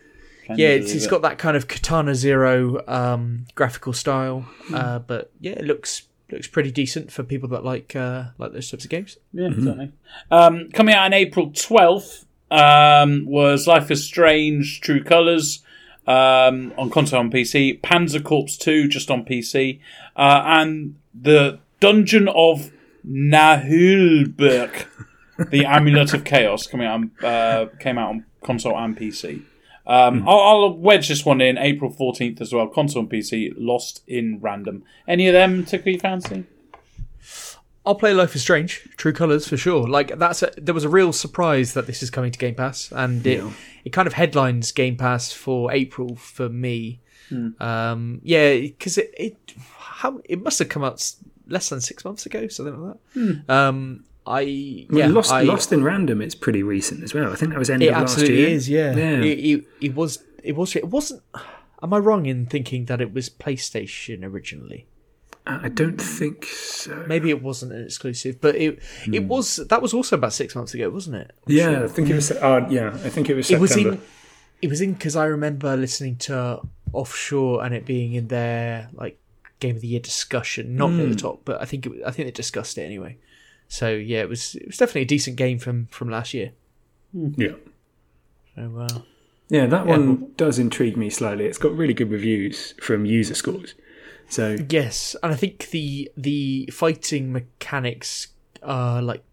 Can 0.45 0.57
Yeah, 0.59 0.69
you 0.69 0.75
it's, 0.81 0.93
it's 0.93 1.05
it? 1.05 1.09
got 1.09 1.21
that 1.23 1.37
kind 1.37 1.55
of 1.57 1.67
Katana 1.67 2.13
Zero 2.15 2.83
um, 2.87 3.45
graphical 3.55 3.93
style, 3.93 4.41
Hmm. 4.67 4.75
uh, 4.75 4.99
but 4.99 5.31
yeah, 5.39 5.53
it 5.53 5.65
looks 5.65 6.03
looks 6.31 6.47
pretty 6.47 6.71
decent 6.71 7.11
for 7.11 7.21
people 7.23 7.47
that 7.49 7.63
like 7.63 7.95
uh, 7.95 8.25
like 8.37 8.53
those 8.53 8.69
types 8.69 8.83
of 8.83 8.89
games. 8.89 9.17
Yeah, 9.33 9.49
certainly. 9.49 9.91
Um, 10.31 10.69
coming 10.73 10.95
out 10.95 11.05
on 11.05 11.13
April 11.13 11.49
12th 11.51 12.25
um, 12.51 13.25
was 13.25 13.67
Life 13.67 13.89
is 13.91 14.03
Strange 14.03 14.81
True 14.81 15.03
Colors 15.03 15.61
um, 16.07 16.73
on 16.77 16.89
console 16.89 17.21
and 17.21 17.31
PC, 17.31 17.79
Panzer 17.81 18.23
Corps 18.23 18.57
2 18.57 18.87
just 18.87 19.09
on 19.09 19.25
PC, 19.25 19.79
uh, 20.15 20.41
and 20.45 20.95
the 21.13 21.59
Dungeon 21.79 22.27
of 22.29 22.71
Naheulbeuk, 23.07 24.87
the 25.49 25.65
Amulet 25.65 26.13
of 26.13 26.23
Chaos, 26.23 26.67
coming 26.67 26.87
out 26.87 26.95
on, 26.95 27.11
uh, 27.23 27.65
came 27.79 27.97
out 27.97 28.09
on 28.09 28.25
console 28.43 28.77
and 28.77 28.97
PC. 28.97 29.43
Um, 29.85 30.27
I'll, 30.27 30.39
I'll 30.39 30.77
wedge 30.77 31.09
this 31.09 31.25
one 31.25 31.41
in 31.41 31.57
April 31.57 31.91
14th 31.91 32.39
as 32.39 32.53
well. 32.53 32.67
Console 32.67 33.01
and 33.01 33.11
PC, 33.11 33.53
Lost 33.57 34.01
in 34.07 34.39
Random. 34.39 34.83
Any 35.07 35.27
of 35.27 35.33
them 35.33 35.65
tickle 35.65 35.91
your 35.91 35.99
fancy? 35.99 36.45
I'll 37.85 37.95
play 37.95 38.13
Life 38.13 38.35
is 38.35 38.41
Strange, 38.41 38.87
True 38.95 39.11
Colors 39.13 39.47
for 39.47 39.57
sure. 39.57 39.87
Like 39.87 40.17
that's 40.17 40.41
a, 40.41 40.51
there 40.57 40.73
was 40.73 40.85
a 40.85 40.89
real 40.89 41.11
surprise 41.11 41.73
that 41.73 41.85
this 41.85 42.01
is 42.01 42.09
coming 42.09 42.31
to 42.31 42.39
Game 42.39 42.55
Pass, 42.55 42.91
and 42.91 43.25
it 43.27 43.43
it 43.83 43.89
kind 43.91 44.07
of 44.07 44.13
headlines 44.13 44.71
Game 44.71 44.95
Pass 44.95 45.31
for 45.33 45.71
April 45.71 46.15
for 46.15 46.49
me. 46.49 47.01
Um, 47.59 48.21
yeah, 48.23 48.59
because 48.59 48.97
it 48.97 49.13
it 49.17 49.37
how 49.77 50.21
it 50.25 50.41
must 50.41 50.59
have 50.59 50.69
come 50.69 50.83
out 50.83 51.13
less 51.47 51.69
than 51.69 51.81
six 51.81 52.05
months 52.05 52.25
ago, 52.25 52.47
something 52.47 52.79
like 52.79 52.95
that. 53.15 53.49
Um, 53.53 54.05
I 54.25 54.41
yeah, 54.41 55.07
Lost, 55.07 55.31
I, 55.31 55.41
Lost 55.41 55.73
in 55.73 55.83
Random 55.83 56.21
It's 56.21 56.35
pretty 56.35 56.63
recent 56.63 57.03
as 57.03 57.13
well. 57.13 57.31
I 57.31 57.35
think 57.35 57.51
that 57.51 57.59
was 57.59 57.69
end 57.69 57.83
It 57.83 57.87
of 57.87 57.93
last 57.93 58.11
absolutely 58.13 58.37
year. 58.37 58.47
is, 58.49 58.69
yeah. 58.69 58.95
Yeah. 58.95 59.21
It, 59.21 59.39
it, 59.39 59.65
it 59.81 59.95
was. 59.95 60.23
It 60.43 60.55
was. 60.55 60.75
It 60.75 60.87
wasn't. 60.87 61.21
Am 61.81 61.93
I 61.93 61.97
wrong 61.97 62.25
in 62.25 62.45
thinking 62.45 62.85
that 62.85 63.01
it 63.01 63.13
was 63.13 63.29
PlayStation 63.29 64.23
originally? 64.23 64.85
I 65.45 65.67
don't 65.69 65.99
think 66.01 66.45
so. 66.45 67.03
Maybe 67.07 67.29
it 67.29 67.41
wasn't 67.43 67.73
an 67.73 67.83
exclusive, 67.83 68.39
but 68.39 68.55
it 68.55 68.79
Hmm. 69.05 69.13
it 69.13 69.23
was. 69.25 69.57
That 69.57 69.81
was 69.81 69.93
also 69.93 70.15
about 70.15 70.31
six 70.33 70.55
months 70.55 70.73
ago, 70.73 70.89
wasn't 70.89 71.17
it? 71.17 71.31
Yeah, 71.47 71.83
I 71.83 71.87
think 71.87 72.09
it 72.09 72.15
was. 72.15 72.31
Uh, 72.31 72.65
yeah, 72.69 72.91
I 73.03 73.09
think 73.09 73.29
it 73.29 73.35
was 73.35 73.51
It 73.51 73.59
was 73.59 73.75
in. 73.75 73.99
It 74.61 74.69
was 74.69 74.79
in 74.79 74.93
because 74.93 75.17
I 75.17 75.25
remember 75.25 75.75
listening 75.75 76.15
to 76.27 76.61
Offshore 76.93 77.65
and 77.65 77.75
it 77.75 77.85
being 77.85 78.13
in 78.13 78.27
their 78.29 78.89
like 78.93 79.19
Game 79.59 79.75
of 79.75 79.81
the 79.81 79.87
Year 79.87 79.99
discussion, 79.99 80.75
not 80.77 80.91
Hmm. 80.91 81.01
at 81.01 81.09
the 81.09 81.15
top, 81.15 81.41
but 81.43 81.61
I 81.61 81.65
think 81.65 81.85
it, 81.87 81.91
I 82.05 82.11
think 82.11 82.27
they 82.27 82.31
discussed 82.31 82.77
it 82.77 82.83
anyway. 82.83 83.17
So 83.67 83.89
yeah, 83.89 84.21
it 84.21 84.29
was 84.29 84.55
it 84.55 84.67
was 84.67 84.77
definitely 84.77 85.01
a 85.01 85.05
decent 85.05 85.35
game 85.35 85.59
from 85.59 85.87
from 85.87 86.09
last 86.09 86.33
year. 86.33 86.51
yeah. 87.13 87.55
So 88.55 88.77
uh, 88.79 89.01
Yeah, 89.49 89.65
that 89.67 89.85
one 89.85 90.31
does 90.37 90.57
intrigue 90.57 90.95
me 90.95 91.09
slightly. 91.09 91.45
It's 91.45 91.57
got 91.57 91.75
really 91.75 91.93
good 91.93 92.11
reviews 92.11 92.73
from 92.81 93.05
user 93.05 93.35
scores. 93.35 93.73
So 94.33 94.57
Yes, 94.67 95.15
and 95.21 95.31
I 95.31 95.35
think 95.35 95.69
the 95.69 96.11
the 96.17 96.67
fighting 96.73 97.31
mechanics 97.31 98.29
are 98.63 98.99
like 98.99 99.23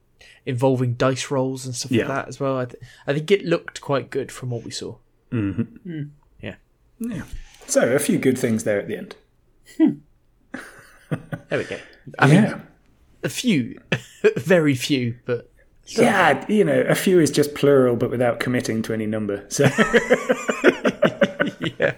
involving 0.45 0.93
dice 0.95 1.31
rolls 1.31 1.65
and 1.65 1.75
stuff 1.75 1.91
Yeah. 1.91 2.01
like 2.07 2.09
that 2.17 2.29
as 2.29 2.39
well. 2.39 2.59
I, 2.59 2.67
th- 2.67 2.83
I 3.07 3.15
think 3.15 3.31
it 3.31 3.43
looked 3.47 3.81
quite 3.81 4.11
good 4.11 4.31
from 4.31 4.51
what 4.51 4.63
we 4.63 4.71
saw. 4.71 4.97
Mm-hmm. 5.33 5.63
Hmm. 5.63 6.03
Yeah, 6.43 6.57
yeah, 6.99 7.23
so 7.67 7.95
a 7.95 7.99
few 7.99 8.19
good 8.19 8.37
things 8.39 8.65
there 8.65 8.79
at 8.79 8.89
the 8.89 8.97
end. 8.99 9.17
Hmm. 9.79 9.91
there 11.49 11.59
we 11.59 11.65
go. 11.65 11.79
I 12.19 12.27
mean, 12.27 12.61
a 13.23 13.29
few, 13.31 13.81
very 14.37 14.75
few, 14.75 15.17
but 15.25 15.51
yeah, 15.87 16.45
you 16.47 16.63
know, 16.65 16.81
a 16.83 16.95
few 16.95 17.19
is 17.21 17.31
just 17.31 17.55
plural, 17.55 17.97
but 17.97 18.11
without 18.11 18.39
committing 18.39 18.83
to 18.83 18.93
any 18.93 19.07
number. 19.07 19.47
So 19.49 19.65
yeah, 21.79 21.95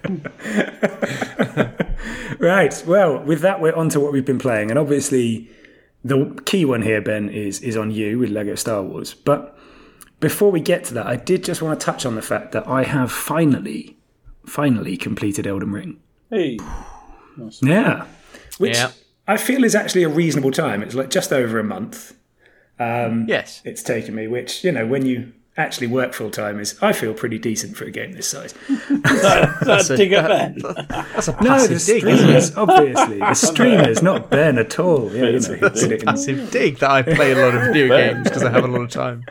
right, 2.39 2.83
well, 2.85 3.23
with 3.23 3.41
that, 3.41 3.61
we're 3.61 3.75
on 3.75 3.89
to 3.89 3.99
what 3.99 4.11
we've 4.13 4.25
been 4.25 4.39
playing, 4.39 4.69
and 4.69 4.79
obviously, 4.79 5.49
the 6.03 6.39
key 6.45 6.65
one 6.65 6.81
here, 6.81 7.01
Ben, 7.01 7.29
is 7.29 7.61
is 7.61 7.77
on 7.77 7.91
you 7.91 8.19
with 8.19 8.29
Lego 8.29 8.55
Star 8.55 8.81
Wars. 8.81 9.13
But 9.13 9.57
before 10.19 10.51
we 10.51 10.61
get 10.61 10.83
to 10.85 10.93
that, 10.95 11.07
I 11.07 11.15
did 11.15 11.43
just 11.43 11.61
want 11.61 11.79
to 11.79 11.85
touch 11.85 12.05
on 12.05 12.15
the 12.15 12.21
fact 12.21 12.51
that 12.53 12.67
I 12.67 12.83
have 12.83 13.11
finally, 13.11 13.97
finally 14.45 14.97
completed 14.97 15.47
Elden 15.47 15.71
Ring. 15.71 15.99
Hey. 16.29 16.57
Yeah. 17.63 18.05
Which 18.59 18.75
Yeah. 18.75 18.91
I 19.27 19.37
feel 19.37 19.63
is 19.63 19.73
actually 19.73 20.03
a 20.03 20.07
reasonable 20.09 20.51
time. 20.51 20.83
It's 20.83 20.93
like 20.93 21.09
just 21.09 21.33
over 21.33 21.57
a 21.57 21.63
month 21.63 22.13
um, 22.79 23.25
yes, 23.27 23.61
it's 23.63 23.83
taken 23.83 24.15
me, 24.15 24.27
which, 24.27 24.63
you 24.63 24.71
know, 24.71 24.85
when 24.85 25.05
you 25.05 25.31
actually 25.55 25.87
work 25.87 26.13
full 26.13 26.31
time 26.31 26.59
is 26.59 26.77
I 26.81 26.93
feel 26.93 27.13
pretty 27.13 27.37
decent 27.37 27.77
for 27.77 27.85
a 27.85 27.91
game 27.91 28.13
this 28.13 28.27
size. 28.27 28.53
That's 28.89 29.89
a- 29.89 29.93
a 29.93 29.97
dig 29.97 30.11
at 30.13 30.27
that- 30.27 30.55
Ben. 30.61 30.85
that's 30.89 31.27
a 31.27 31.31
No, 31.33 31.37
passive 31.49 31.69
the 31.85 31.93
dig, 31.93 32.03
isn't 32.05 32.29
it? 32.29 32.41
streamers, 32.41 32.55
obviously. 32.57 33.19
The 33.19 33.33
streamers, 33.33 34.01
not 34.03 34.29
Ben 34.29 34.57
at 34.57 34.79
all. 34.79 35.13
Yeah, 35.13 35.25
you 35.29 35.39
know, 35.39 35.53
he 35.73 35.87
did 35.87 36.03
Passive 36.05 36.49
dig 36.51 36.77
that 36.79 36.89
I 36.91 37.01
play 37.03 37.31
a 37.33 37.35
lot 37.45 37.55
of 37.55 37.61
video 37.73 37.87
games 37.95 38.23
because 38.23 38.43
I 38.43 38.49
have 38.51 38.63
a 38.63 38.67
lot 38.67 38.81
of 38.81 38.89
time. 38.89 39.23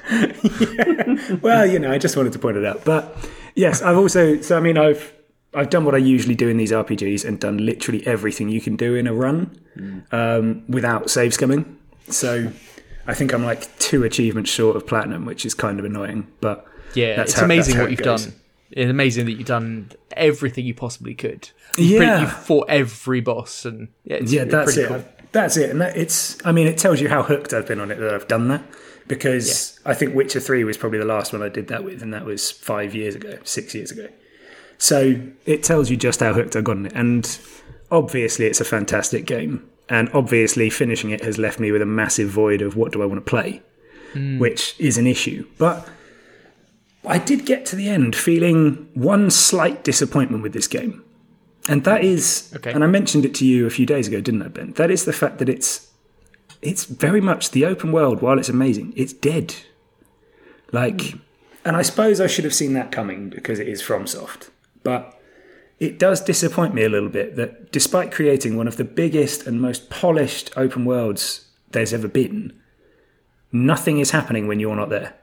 well, 1.43 1.67
you 1.67 1.79
know, 1.79 1.91
I 1.91 1.99
just 1.99 2.17
wanted 2.17 2.33
to 2.33 2.39
point 2.39 2.57
it 2.57 2.65
out. 2.65 2.85
But 2.85 3.17
yes, 3.55 3.83
I've 3.83 3.97
also 3.97 4.41
so 4.41 4.57
I 4.57 4.61
mean 4.61 4.79
I've 4.79 5.13
I've 5.55 5.71
done 5.71 5.85
what 5.85 5.95
I 5.95 5.99
usually 5.99 6.35
do 6.35 6.49
in 6.49 6.57
these 6.57 6.73
RPGs 6.73 7.25
and 7.27 7.39
done 7.39 7.59
literally 7.59 8.07
everything 8.07 8.49
you 8.49 8.61
can 8.61 8.77
do 8.77 8.95
in 8.95 9.07
a 9.07 9.13
run 9.15 9.55
um, 10.13 10.65
without 10.69 11.11
save 11.11 11.33
scumming. 11.33 11.77
So 12.09 12.51
I 13.07 13.15
think 13.15 13.33
I'm 13.33 13.45
like 13.45 13.79
two 13.79 14.05
achievements 14.05 14.51
short 14.51 14.77
of 14.77 14.87
platinum, 14.87 15.25
which 15.25 15.45
is 15.45 15.55
kind 15.55 15.79
of 15.79 15.85
annoying. 15.85 16.29
But 16.41 16.67
Yeah, 16.95 17.21
it's 17.23 17.35
how- 17.35 17.45
amazing 17.45 17.79
what 17.79 17.87
it 17.89 17.93
you've 17.93 18.03
goes. 18.03 18.27
done. 18.27 18.35
It's 18.71 18.91
amazing 18.91 19.27
that 19.27 19.33
you've 19.33 19.47
done 19.47 19.91
everything 20.17 20.65
you 20.65 20.73
possibly 20.75 21.15
could. 21.15 21.51
You've 21.77 21.99
pretty- 21.99 22.05
Yeah. 22.07 22.21
you've 22.23 22.33
fought 22.33 22.67
every 22.71 23.21
boss, 23.21 23.65
and 23.65 23.89
yeah, 24.05 24.17
it's 24.17 24.33
yeah, 24.33 24.45
that's 24.45 24.73
pretty 24.75 24.83
it. 24.83 24.89
cool. 24.89 25.05
That's 25.33 25.57
it. 25.57 25.71
And 25.71 25.81
that, 25.81 25.97
it's 25.97 26.39
I 26.45 26.53
mean 26.53 26.67
it 26.67 26.79
tells 26.79 27.01
you 27.01 27.09
how 27.09 27.23
hooked 27.23 27.53
I've 27.53 27.67
been 27.67 27.81
on 27.81 27.91
it 27.91 27.99
that 27.99 28.15
I've 28.15 28.29
done 28.29 28.49
that. 28.49 28.63
Because 29.09 29.79
I 29.85 29.95
think 29.95 30.15
Witcher 30.15 30.39
Three 30.41 30.63
was 30.65 30.77
probably 30.77 30.99
the 31.01 31.05
last 31.05 31.33
one 31.33 31.43
I 31.43 31.49
did 31.49 31.67
that 31.69 31.83
with, 31.85 32.03
and 32.03 32.15
that 32.15 32.25
was 32.25 32.51
five 32.51 32.95
years 32.95 33.15
ago, 33.15 33.37
six 33.43 33.75
years 33.75 33.91
ago. 33.91 34.09
So 34.79 35.17
it 35.45 35.63
tells 35.63 35.91
you 35.91 35.97
just 35.97 36.21
how 36.21 36.33
hooked 36.33 36.55
I've 36.57 36.65
gotten 36.65 36.87
it. 36.87 36.93
And 36.95 37.39
obviously, 37.91 38.47
it's 38.47 38.61
a 38.61 38.65
fantastic 38.65 39.27
game. 39.27 39.65
And 39.93 40.09
obviously, 40.15 40.71
finishing 40.71 41.11
it 41.11 41.23
has 41.23 41.37
left 41.37 41.61
me 41.61 41.71
with 41.71 41.83
a 41.83 41.87
massive 41.87 42.31
void 42.31 42.63
of 42.63 42.77
what 42.77 42.93
do 42.93 43.03
I 43.03 43.05
want 43.05 43.19
to 43.23 43.31
play, 43.31 43.61
hmm. 44.15 44.39
which 44.39 44.75
is 44.79 44.97
an 44.97 45.07
issue. 45.07 45.47
But 45.59 45.87
I 47.07 47.19
did 47.19 47.45
get 47.45 47.67
to 47.67 47.77
the 47.77 47.91
end 47.91 48.17
feeling 48.17 48.89
one 48.95 49.31
slight 49.31 49.85
disappointment 49.85 50.43
with 50.43 50.55
this 50.55 50.67
game. 50.67 51.05
And 51.69 51.85
that 51.85 52.01
hmm. 52.01 52.07
is, 52.07 52.51
Okay. 52.57 52.73
and 52.73 52.83
I 52.83 52.87
mentioned 52.87 53.27
it 53.27 53.35
to 53.35 53.45
you 53.45 53.67
a 53.67 53.71
few 53.71 53.85
days 53.85 54.09
ago, 54.09 54.23
didn't 54.23 54.41
I, 54.41 54.49
Ben? 54.49 54.73
That 54.73 54.91
is 54.91 55.05
the 55.05 55.13
fact 55.13 55.37
that 55.41 55.51
it's 55.51 55.91
it's 56.63 56.85
very 56.85 57.21
much 57.21 57.51
the 57.51 57.67
open 57.67 57.93
world. 57.93 58.23
While 58.23 58.39
it's 58.39 58.49
amazing, 58.49 58.95
it's 58.97 59.13
dead. 59.13 59.55
Like, 60.73 61.03
hmm. 61.03 61.19
and 61.67 61.77
I 61.77 61.83
suppose 61.83 62.19
I 62.19 62.29
should 62.29 62.45
have 62.45 62.55
seen 62.55 62.73
that 62.73 62.93
coming 62.93 63.29
because 63.29 63.59
it 63.59 63.69
is 63.69 63.83
FromSoft. 63.83 64.49
But 64.83 65.21
it 65.81 65.99
does 65.99 66.21
disappoint 66.21 66.75
me 66.75 66.85
a 66.85 66.89
little 66.89 67.09
bit 67.09 67.37
that 67.37 67.73
despite 67.73 68.13
creating 68.13 68.57
one 68.57 68.69
of 68.69 68.77
the 68.77 68.85
biggest 68.85 69.47
and 69.47 69.61
most 69.61 69.91
polished 69.91 70.51
open 70.57 70.85
worlds 70.85 71.47
there's 71.73 71.93
ever 71.93 72.09
been, 72.09 72.53
nothing 73.51 73.99
is 73.99 74.11
happening 74.13 74.47
when 74.47 74.61
you're 74.61 74.77
not 74.77 74.91
there. 74.91 75.15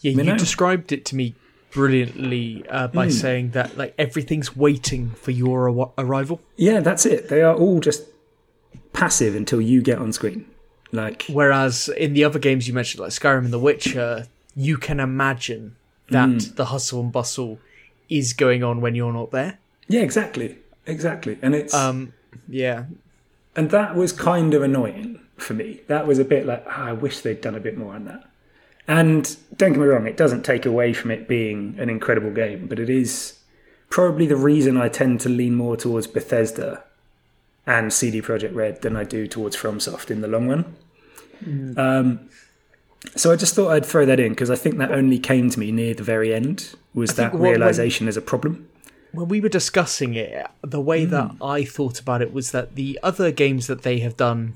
Yeah, 0.00 0.12
you 0.12 0.22
know? 0.24 0.36
described 0.38 0.92
it 0.92 1.04
to 1.06 1.16
me 1.16 1.34
brilliantly 1.72 2.64
uh, 2.68 2.88
by 2.88 3.04
Hmm. 3.06 3.10
saying 3.12 3.50
that 3.50 3.76
like 3.76 3.94
everything's 3.98 4.56
waiting 4.56 5.10
for 5.10 5.30
your 5.30 5.68
ar- 5.70 5.92
arrival. 5.98 6.40
Yeah, 6.56 6.80
that's 6.80 7.06
it. 7.06 7.28
They 7.28 7.42
are 7.42 7.54
all 7.54 7.80
just 7.80 8.04
passive 8.92 9.34
until 9.36 9.60
you 9.60 9.82
get 9.82 9.98
on 9.98 10.12
screen. 10.12 10.46
Like, 10.92 11.26
Whereas 11.28 11.88
in 11.96 12.14
the 12.14 12.24
other 12.24 12.40
games 12.40 12.66
you 12.66 12.74
mentioned, 12.74 13.00
like 13.00 13.10
Skyrim 13.12 13.44
and 13.44 13.52
The 13.52 13.60
Witcher, 13.60 14.26
you 14.56 14.76
can 14.76 14.98
imagine 14.98 15.76
that 16.08 16.28
Hmm. 16.28 16.54
the 16.56 16.64
hustle 16.66 17.00
and 17.02 17.12
bustle 17.12 17.60
is 18.10 18.32
going 18.32 18.62
on 18.62 18.80
when 18.80 18.94
you're 18.94 19.12
not 19.12 19.30
there. 19.30 19.58
yeah, 19.88 20.00
exactly, 20.00 20.58
exactly. 20.86 21.38
And 21.40 21.54
it's 21.54 21.72
Um, 21.72 22.12
yeah, 22.48 22.84
and 23.56 23.70
that 23.70 23.94
was 23.96 24.12
kind 24.12 24.52
of 24.54 24.62
annoying 24.62 25.20
for 25.36 25.54
me. 25.54 25.80
That 25.86 26.06
was 26.06 26.18
a 26.18 26.24
bit 26.24 26.44
like 26.46 26.64
ah, 26.66 26.86
I 26.88 26.92
wish 26.92 27.20
they'd 27.20 27.40
done 27.40 27.54
a 27.54 27.60
bit 27.60 27.78
more 27.78 27.94
on 27.94 28.04
that. 28.04 28.24
And 28.88 29.36
don't 29.56 29.72
get 29.72 29.78
me 29.80 29.86
wrong, 29.86 30.06
it 30.06 30.16
doesn't 30.16 30.44
take 30.44 30.66
away 30.66 30.92
from 30.92 31.10
it 31.12 31.28
being 31.28 31.76
an 31.78 31.88
incredible 31.88 32.32
game, 32.32 32.66
but 32.66 32.80
it 32.80 32.90
is 32.90 33.38
probably 33.88 34.26
the 34.26 34.36
reason 34.36 34.76
I 34.76 34.88
tend 34.88 35.20
to 35.20 35.28
lean 35.28 35.54
more 35.54 35.76
towards 35.76 36.06
Bethesda 36.08 36.82
and 37.66 37.92
CD 37.92 38.20
Projekt 38.20 38.54
Red 38.54 38.82
than 38.82 38.96
I 38.96 39.04
do 39.04 39.28
towards 39.28 39.56
FromSoft 39.56 40.10
in 40.10 40.22
the 40.22 40.28
long 40.28 40.48
run. 40.48 40.74
Um, 41.76 42.28
so 43.16 43.32
I 43.32 43.36
just 43.36 43.54
thought 43.54 43.70
I'd 43.70 43.86
throw 43.86 44.04
that 44.06 44.20
in 44.20 44.30
because 44.32 44.50
I 44.50 44.56
think 44.56 44.76
that 44.78 44.90
only 44.92 45.18
came 45.18 45.50
to 45.50 45.58
me 45.58 45.72
near 45.72 45.94
the 45.94 46.02
very 46.02 46.34
end. 46.34 46.74
Was 46.94 47.14
that 47.14 47.34
realization 47.34 48.08
as 48.08 48.16
a 48.16 48.22
problem? 48.22 48.66
when 49.12 49.26
we 49.26 49.40
were 49.40 49.48
discussing 49.48 50.14
it, 50.14 50.46
the 50.62 50.80
way 50.80 51.04
that 51.04 51.30
Hmm. 51.32 51.42
I 51.42 51.64
thought 51.64 51.98
about 51.98 52.22
it 52.22 52.32
was 52.32 52.52
that 52.52 52.76
the 52.76 52.96
other 53.02 53.32
games 53.32 53.66
that 53.66 53.82
they 53.82 53.98
have 53.98 54.16
done 54.16 54.54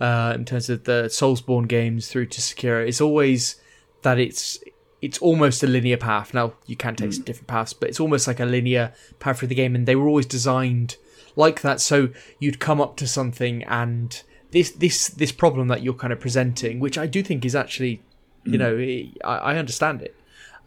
uh, 0.00 0.32
in 0.34 0.46
terms 0.46 0.70
of 0.70 0.84
the 0.84 1.04
Soulsborne 1.10 1.68
games 1.68 2.08
through 2.08 2.26
to 2.26 2.40
Sekiro. 2.40 2.88
It's 2.88 3.00
always 3.02 3.56
that 4.02 4.18
it's 4.18 4.58
it's 5.02 5.18
almost 5.18 5.62
a 5.62 5.66
linear 5.66 5.96
path. 5.98 6.32
Now 6.32 6.54
you 6.66 6.74
can 6.76 6.96
take 6.96 7.10
Mm. 7.10 7.24
different 7.26 7.48
paths, 7.48 7.72
but 7.74 7.88
it's 7.90 8.00
almost 8.00 8.26
like 8.26 8.40
a 8.40 8.46
linear 8.46 8.92
path 9.20 9.38
through 9.40 9.48
the 9.48 9.54
game, 9.54 9.74
and 9.76 9.86
they 9.86 9.94
were 9.96 10.08
always 10.08 10.26
designed 10.26 10.96
like 11.36 11.60
that. 11.60 11.80
So 11.80 12.08
you'd 12.40 12.58
come 12.60 12.80
up 12.80 12.96
to 12.96 13.06
something, 13.06 13.62
and 13.64 14.22
this 14.52 14.70
this 14.70 15.08
this 15.08 15.32
problem 15.32 15.68
that 15.68 15.82
you're 15.82 15.94
kind 15.94 16.12
of 16.12 16.20
presenting, 16.20 16.78
which 16.80 16.96
I 16.96 17.06
do 17.06 17.22
think 17.22 17.44
is 17.44 17.54
actually, 17.54 18.00
you 18.44 18.58
know, 18.58 18.76
I, 19.24 19.52
I 19.52 19.56
understand 19.58 20.02
it. 20.02 20.14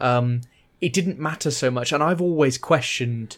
Um, 0.02 0.42
it 0.82 0.92
didn't 0.94 1.20
matter 1.20 1.52
so 1.52 1.72
much, 1.72 1.92
and 1.94 2.04
I've 2.04 2.22
always 2.22 2.58
questioned 2.58 3.38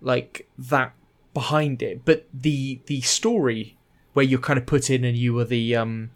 like 0.00 0.46
that 0.58 0.92
behind 1.32 1.82
it. 1.82 2.04
But 2.04 2.26
the 2.32 2.80
the 2.86 3.00
story 3.00 3.76
where 4.12 4.24
you're 4.24 4.38
kind 4.40 4.58
of 4.58 4.66
put 4.66 4.90
in, 4.90 5.04
and 5.04 5.16
you 5.16 5.32
were 5.34 5.44
the 5.44 5.74
um, 5.76 6.10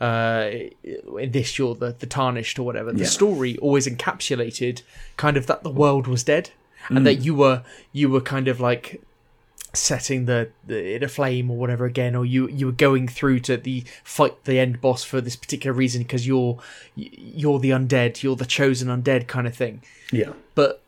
uh, 0.00 0.50
in 1.18 1.32
this 1.32 1.58
you're 1.58 1.74
the 1.74 1.94
the 1.98 2.06
tarnished 2.06 2.58
or 2.58 2.62
whatever. 2.64 2.92
The 2.92 3.00
Yeah. 3.00 3.06
story 3.06 3.56
always 3.58 3.86
encapsulated 3.86 4.82
kind 5.16 5.36
of 5.36 5.46
that 5.46 5.62
the 5.62 5.70
world 5.70 6.06
was 6.06 6.22
dead, 6.24 6.50
and 6.88 7.06
that 7.06 7.16
you 7.24 7.34
were 7.34 7.62
you 7.92 8.08
were 8.08 8.20
kind 8.20 8.48
of 8.48 8.60
like 8.60 9.02
setting 9.76 10.26
the, 10.26 10.48
the 10.66 10.96
in 10.96 11.02
a 11.02 11.08
flame 11.08 11.50
or 11.50 11.56
whatever 11.56 11.84
again, 11.84 12.14
or 12.16 12.24
you 12.24 12.48
you 12.48 12.66
were 12.66 12.72
going 12.72 13.08
through 13.08 13.40
to 13.40 13.56
the 13.56 13.84
fight 14.04 14.44
the 14.44 14.58
end 14.58 14.80
boss 14.80 15.04
for 15.04 15.20
this 15.20 15.36
particular 15.36 15.72
reason 15.74 16.02
because 16.02 16.26
you're 16.26 16.58
you're 16.94 17.58
the 17.58 17.70
undead, 17.70 18.22
you're 18.22 18.36
the 18.36 18.46
chosen 18.46 18.88
undead 18.88 19.26
kind 19.26 19.46
of 19.46 19.54
thing. 19.54 19.82
Yeah. 20.12 20.32
But 20.54 20.82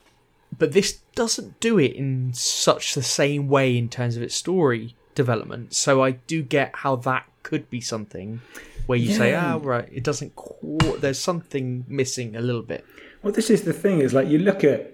but 0.56 0.72
this 0.72 1.00
doesn't 1.14 1.60
do 1.60 1.78
it 1.78 1.92
in 1.92 2.32
such 2.32 2.94
the 2.94 3.02
same 3.02 3.48
way 3.48 3.76
in 3.76 3.88
terms 3.88 4.16
of 4.16 4.22
its 4.22 4.34
story 4.34 4.94
development. 5.14 5.74
So 5.74 6.02
I 6.02 6.12
do 6.12 6.42
get 6.42 6.76
how 6.76 6.96
that 6.96 7.26
could 7.42 7.68
be 7.70 7.80
something 7.80 8.40
where 8.86 8.98
you 8.98 9.12
say, 9.14 9.30
Yeah. 9.32 9.54
ah, 9.56 9.60
right, 9.62 9.88
it 9.92 10.02
doesn't. 10.02 10.34
Qu- 10.36 10.96
there's 10.98 11.18
something 11.18 11.84
missing 11.88 12.34
a 12.36 12.40
little 12.40 12.62
bit. 12.62 12.84
Well, 13.22 13.32
this 13.32 13.50
is 13.50 13.62
the 13.62 13.72
thing: 13.72 14.00
is 14.00 14.14
like 14.14 14.28
you 14.28 14.38
look 14.38 14.64
at 14.64 14.92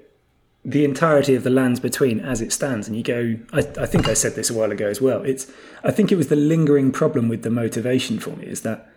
the 0.65 0.85
entirety 0.85 1.35
of 1.35 1.45
the 1.45 1.51
lands 1.51 1.79
between 1.79 2.21
as 2.21 2.41
it 2.41 2.53
stands, 2.53 2.89
and 2.89 2.97
you 2.97 3.03
go. 3.03 3.37
I, 3.53 3.59
I 3.79 3.87
think 3.87 4.09
I 4.09 4.15
said 4.15 4.35
this 4.35 4.51
a 4.51 4.55
while 4.55 4.73
ago 4.73 4.89
as 4.89 5.01
well. 5.01 5.23
It's. 5.23 5.51
I 5.83 5.91
think 5.91 6.11
it 6.11 6.17
was 6.17 6.29
the 6.29 6.37
lingering 6.37 6.91
problem 6.93 7.29
with 7.29 7.43
the 7.43 7.51
motivation 7.51 8.19
for 8.19 8.31
me 8.31 8.47
is 8.47 8.62
that 8.62 8.91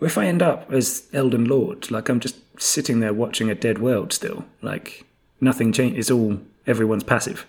if 0.00 0.18
I 0.18 0.26
end 0.26 0.42
up 0.42 0.70
as 0.70 1.08
Elden 1.12 1.46
Lord, 1.46 1.90
like 1.90 2.08
I'm 2.08 2.20
just 2.20 2.36
sitting 2.60 3.00
there 3.00 3.14
watching 3.14 3.48
a 3.48 3.54
dead 3.54 3.78
world 3.78 4.12
still, 4.12 4.44
like 4.60 5.06
nothing 5.40 5.72
changed. 5.72 5.98
It's 5.98 6.10
all 6.10 6.40
everyone's 6.66 7.04
passive. 7.04 7.46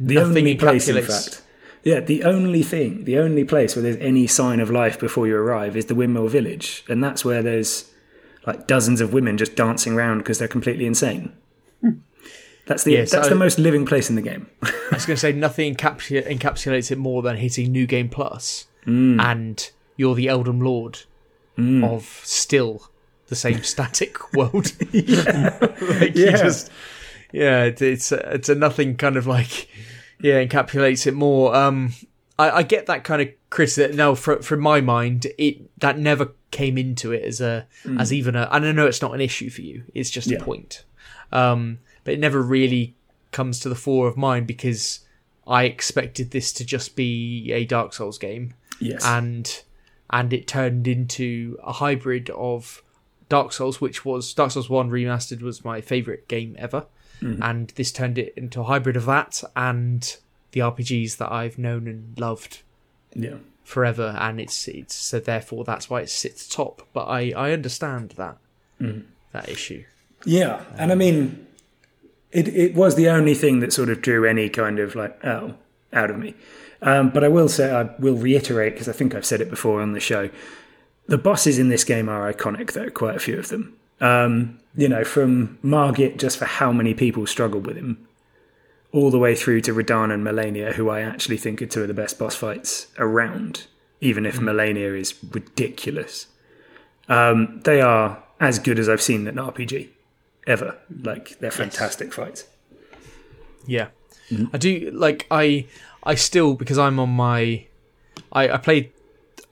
The 0.00 0.14
Nothing 0.14 0.38
only 0.38 0.54
place, 0.54 0.88
in 0.88 1.02
fact. 1.02 1.42
Yeah, 1.82 2.00
the 2.00 2.24
only 2.24 2.62
thing, 2.62 3.04
the 3.04 3.18
only 3.18 3.44
place 3.44 3.74
where 3.74 3.82
there's 3.82 3.96
any 3.96 4.26
sign 4.26 4.60
of 4.60 4.70
life 4.70 4.98
before 4.98 5.26
you 5.26 5.36
arrive 5.36 5.76
is 5.76 5.86
the 5.86 5.94
Windmill 5.94 6.28
Village, 6.28 6.84
and 6.88 7.02
that's 7.02 7.24
where 7.24 7.42
there's 7.42 7.90
like 8.46 8.66
dozens 8.66 9.00
of 9.00 9.12
women 9.12 9.36
just 9.36 9.56
dancing 9.56 9.94
around 9.94 10.18
because 10.18 10.38
they're 10.38 10.48
completely 10.48 10.86
insane. 10.86 11.32
That's 12.68 12.84
the 12.84 12.92
Yes, 12.92 13.10
that's 13.10 13.26
I- 13.26 13.30
the 13.30 13.34
most 13.36 13.58
living 13.58 13.84
place 13.86 14.08
in 14.10 14.14
the 14.16 14.22
game. 14.22 14.46
I 14.62 14.72
was 14.92 15.04
going 15.06 15.16
to 15.16 15.20
say 15.20 15.32
nothing 15.32 15.74
encapsu- 15.74 16.26
encapsulates 16.28 16.90
it 16.92 16.98
more 16.98 17.22
than 17.22 17.36
hitting 17.36 17.72
New 17.72 17.86
Game 17.86 18.08
Plus, 18.08 18.66
Mm. 18.86 19.20
and 19.20 19.70
you're 19.96 20.14
the 20.14 20.28
Elden 20.28 20.60
Lord 20.60 21.00
of 21.82 22.04
still 22.22 22.88
the 23.26 23.34
same 23.36 23.62
static 23.64 24.32
world. 24.34 24.72
like 24.92 26.14
Yeah. 26.14 26.36
just, 26.36 26.70
yeah, 27.32 27.64
it, 27.64 27.82
it's 27.82 28.12
a, 28.12 28.34
it's 28.34 28.48
a 28.48 28.54
nothing 28.54 28.96
kind 28.96 29.16
of 29.16 29.26
like 29.26 29.68
yeah 30.20 30.42
encapsulates 30.44 31.06
it 31.06 31.14
more. 31.14 31.54
Um, 31.54 31.94
I, 32.38 32.50
I 32.50 32.62
get 32.62 32.86
that 32.86 33.02
kind 33.04 33.20
of 33.22 33.28
criticism. 33.50 33.96
Now, 33.96 34.14
from 34.14 34.40
from 34.42 34.60
my 34.60 34.80
mind, 34.80 35.26
it 35.36 35.68
that 35.80 35.98
never 35.98 36.32
came 36.50 36.78
into 36.78 37.12
it 37.12 37.24
as 37.24 37.40
a 37.40 37.66
as 37.98 38.12
even 38.12 38.36
a. 38.36 38.48
And 38.52 38.64
I 38.64 38.72
know 38.72 38.86
it's 38.86 39.02
not 39.02 39.14
an 39.14 39.20
issue 39.20 39.50
for 39.50 39.62
you. 39.62 39.82
It's 39.94 40.10
just 40.10 40.28
Mm. 40.28 40.32
Yeah. 40.32 40.38
a 40.38 40.42
point. 40.44 40.84
Um, 41.32 41.78
but 42.08 42.14
it 42.14 42.20
never 42.20 42.40
really 42.40 42.94
comes 43.32 43.60
to 43.60 43.68
the 43.68 43.74
fore 43.74 44.08
of 44.08 44.16
mine 44.16 44.46
because 44.46 45.00
I 45.46 45.64
expected 45.64 46.30
this 46.30 46.54
to 46.54 46.64
just 46.64 46.96
be 46.96 47.52
a 47.52 47.66
Dark 47.66 47.92
Souls 47.92 48.16
game, 48.16 48.54
Yes. 48.80 49.04
and 49.04 49.62
and 50.08 50.32
it 50.32 50.46
turned 50.46 50.88
into 50.88 51.58
a 51.62 51.74
hybrid 51.74 52.30
of 52.30 52.82
Dark 53.28 53.52
Souls, 53.52 53.78
which 53.78 54.06
was 54.06 54.32
Dark 54.32 54.52
Souls 54.52 54.70
One 54.70 54.90
remastered 54.90 55.42
was 55.42 55.66
my 55.66 55.82
favorite 55.82 56.28
game 56.28 56.56
ever, 56.58 56.86
mm-hmm. 57.20 57.42
and 57.42 57.68
this 57.76 57.92
turned 57.92 58.16
it 58.16 58.32
into 58.38 58.62
a 58.62 58.64
hybrid 58.64 58.96
of 58.96 59.04
that 59.04 59.44
and 59.54 60.16
the 60.52 60.60
RPGs 60.60 61.18
that 61.18 61.30
I've 61.30 61.58
known 61.58 61.86
and 61.86 62.18
loved 62.18 62.62
yeah. 63.12 63.36
forever, 63.64 64.16
and 64.18 64.40
it's 64.40 64.66
it's 64.66 64.94
so 64.94 65.20
therefore 65.20 65.62
that's 65.64 65.90
why 65.90 66.00
it 66.00 66.08
sits 66.08 66.48
top. 66.48 66.88
But 66.94 67.04
I 67.04 67.34
I 67.36 67.52
understand 67.52 68.14
that 68.16 68.38
mm-hmm. 68.80 69.00
that 69.32 69.50
issue. 69.50 69.84
Yeah, 70.24 70.64
and 70.74 70.90
I 70.90 70.94
um, 70.94 70.98
mean, 70.98 71.47
it 72.32 72.48
it 72.48 72.74
was 72.74 72.94
the 72.94 73.08
only 73.08 73.34
thing 73.34 73.60
that 73.60 73.72
sort 73.72 73.88
of 73.88 74.02
drew 74.02 74.24
any 74.24 74.48
kind 74.48 74.78
of 74.78 74.94
like 74.94 75.24
oh 75.24 75.54
out 75.92 76.10
of 76.10 76.18
me. 76.18 76.34
Um, 76.80 77.10
but 77.10 77.24
I 77.24 77.28
will 77.28 77.48
say, 77.48 77.74
I 77.74 77.90
will 77.98 78.14
reiterate 78.14 78.74
because 78.74 78.88
I 78.88 78.92
think 78.92 79.14
I've 79.14 79.26
said 79.26 79.40
it 79.40 79.50
before 79.50 79.80
on 79.80 79.92
the 79.92 80.00
show. 80.00 80.30
The 81.06 81.18
bosses 81.18 81.58
in 81.58 81.70
this 81.70 81.84
game 81.84 82.08
are 82.08 82.32
iconic, 82.32 82.72
though 82.72 82.90
quite 82.90 83.16
a 83.16 83.20
few 83.20 83.38
of 83.38 83.48
them. 83.48 83.76
Um, 84.00 84.60
you 84.76 84.88
know, 84.88 85.02
from 85.02 85.58
Margit, 85.62 86.18
just 86.18 86.38
for 86.38 86.44
how 86.44 86.70
many 86.70 86.94
people 86.94 87.26
struggled 87.26 87.66
with 87.66 87.76
him, 87.76 88.06
all 88.92 89.10
the 89.10 89.18
way 89.18 89.34
through 89.34 89.62
to 89.62 89.74
Radahn 89.74 90.12
and 90.12 90.24
Malenia, 90.24 90.74
who 90.74 90.88
I 90.88 91.00
actually 91.00 91.38
think 91.38 91.60
are 91.60 91.66
two 91.66 91.82
of 91.82 91.88
the 91.88 91.94
best 91.94 92.18
boss 92.18 92.36
fights 92.36 92.86
around. 92.98 93.66
Even 94.00 94.24
if 94.24 94.36
Malenia 94.36 94.96
is 94.96 95.14
ridiculous, 95.32 96.28
um, 97.08 97.60
they 97.64 97.80
are 97.80 98.22
as 98.38 98.60
good 98.60 98.78
as 98.78 98.88
I've 98.88 99.02
seen 99.02 99.26
in 99.26 99.38
an 99.38 99.44
RPG 99.44 99.88
ever. 100.48 100.78
Mm-hmm. 100.92 101.06
Like 101.06 101.38
they're 101.38 101.50
fantastic 101.50 102.12
fights. 102.12 102.44
Yeah, 103.66 103.88
mm-hmm. 104.30 104.46
I 104.52 104.58
do 104.58 104.90
like 104.92 105.26
I 105.30 105.66
I 106.02 106.14
still 106.14 106.54
because 106.54 106.78
I'm 106.78 106.98
on 106.98 107.10
my 107.10 107.66
I 108.32 108.48
I 108.50 108.56
played 108.56 108.92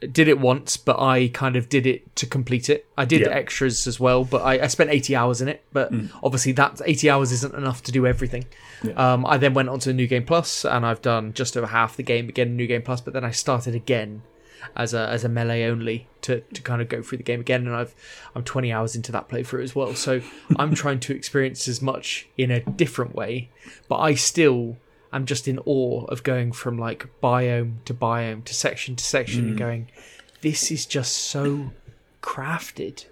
did 0.01 0.29
it 0.29 0.39
once, 0.39 0.77
but 0.77 1.01
I 1.01 1.29
kind 1.29 1.57
of 1.57 1.69
did 1.69 1.87
it 1.87 2.15
to 2.17 2.27
complete 2.27 2.69
it. 2.69 2.87
I 2.99 3.05
did 3.05 3.23
Yeah. 3.23 3.29
extras 3.29 3.87
as 3.87 3.99
well, 3.99 4.25
but 4.25 4.43
I, 4.43 4.65
I 4.65 4.67
spent 4.67 4.91
80 4.91 5.17
hours 5.17 5.41
in 5.41 5.49
it. 5.49 5.63
But 5.73 5.91
mm. 5.91 6.11
obviously, 6.23 6.53
that 6.53 6.81
80 6.85 7.09
hours 7.09 7.33
isn't 7.33 7.55
enough 7.55 7.83
to 7.85 7.93
do 7.93 8.07
everything. 8.07 8.45
Um, 8.95 9.25
I 9.25 9.39
then 9.39 9.55
went 9.55 9.69
on 9.69 9.79
to 9.81 9.93
New 9.93 10.07
Game 10.07 10.25
Plus, 10.25 10.65
and 10.65 10.85
I've 10.85 11.01
done 11.03 11.33
just 11.33 11.57
over 11.57 11.67
half 11.67 11.97
the 11.97 12.03
game 12.03 12.29
again 12.29 12.57
New 12.57 12.67
Game 12.67 12.83
Plus. 12.83 13.01
But 13.01 13.15
then 13.15 13.25
I 13.25 13.31
started 13.31 13.75
again 13.75 14.23
as 14.75 14.95
a 14.95 15.09
as 15.09 15.25
a 15.25 15.29
melee 15.29 15.65
only 15.65 16.07
to, 16.23 16.41
to 16.41 16.63
kind 16.63 16.83
of 16.83 16.89
go 16.89 17.03
through 17.03 17.19
the 17.19 17.25
game 17.25 17.41
again, 17.41 17.67
and 17.67 17.77
I've 17.77 17.95
I'm 18.35 18.45
20 18.45 18.73
hours 18.73 18.97
into 18.97 19.13
that 19.13 19.29
playthrough 19.29 19.63
as 19.63 19.75
well. 19.75 19.95
So 19.95 20.21
I'm 20.57 20.75
trying 20.75 21.01
to 21.01 21.15
experience 21.15 21.69
as 21.69 21.81
much 21.81 22.29
in 22.37 22.51
a 22.51 22.61
different 22.61 23.15
way, 23.15 23.51
but 23.89 23.99
I 23.99 24.15
still 24.15 24.77
am 25.13 25.27
just 25.27 25.47
in 25.49 25.59
awe 25.65 26.05
of 26.07 26.23
going 26.23 26.53
from 26.53 26.79
like 26.79 27.09
biome 27.23 27.85
to 27.85 27.95
biome 27.95 28.45
to 28.45 28.55
section 28.55 28.97
to 28.97 29.05
section 29.05 29.41
and 29.45 29.51
hmm. 29.51 29.59
going, 29.59 29.91
this 30.41 30.71
is 30.71 30.87
just 30.87 31.15
so 31.15 31.71
crafted. 32.23 33.07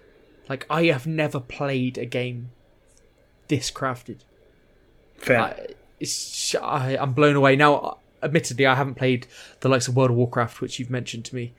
Like 0.49 0.65
I 0.69 0.85
have 0.85 1.07
never 1.07 1.39
played 1.39 1.97
a 1.97 2.05
game 2.05 2.51
this 3.47 3.71
crafted. 3.71 4.19
Fair. 5.17 5.39
I, 5.39 5.67
it's 5.99 6.55
I, 6.55 6.97
I'm 6.97 7.13
blown 7.13 7.35
away 7.35 7.55
now. 7.55 7.99
Admittedly, 8.23 8.65
I 8.65 8.75
haven't 8.75 8.95
played 8.95 9.27
the 9.59 9.69
likes 9.69 9.87
of 9.87 9.95
World 9.95 10.11
of 10.11 10.17
Warcraft, 10.17 10.61
which 10.61 10.79
you've 10.79 10.89
mentioned 10.89 11.25
to 11.25 11.35
me, 11.35 11.53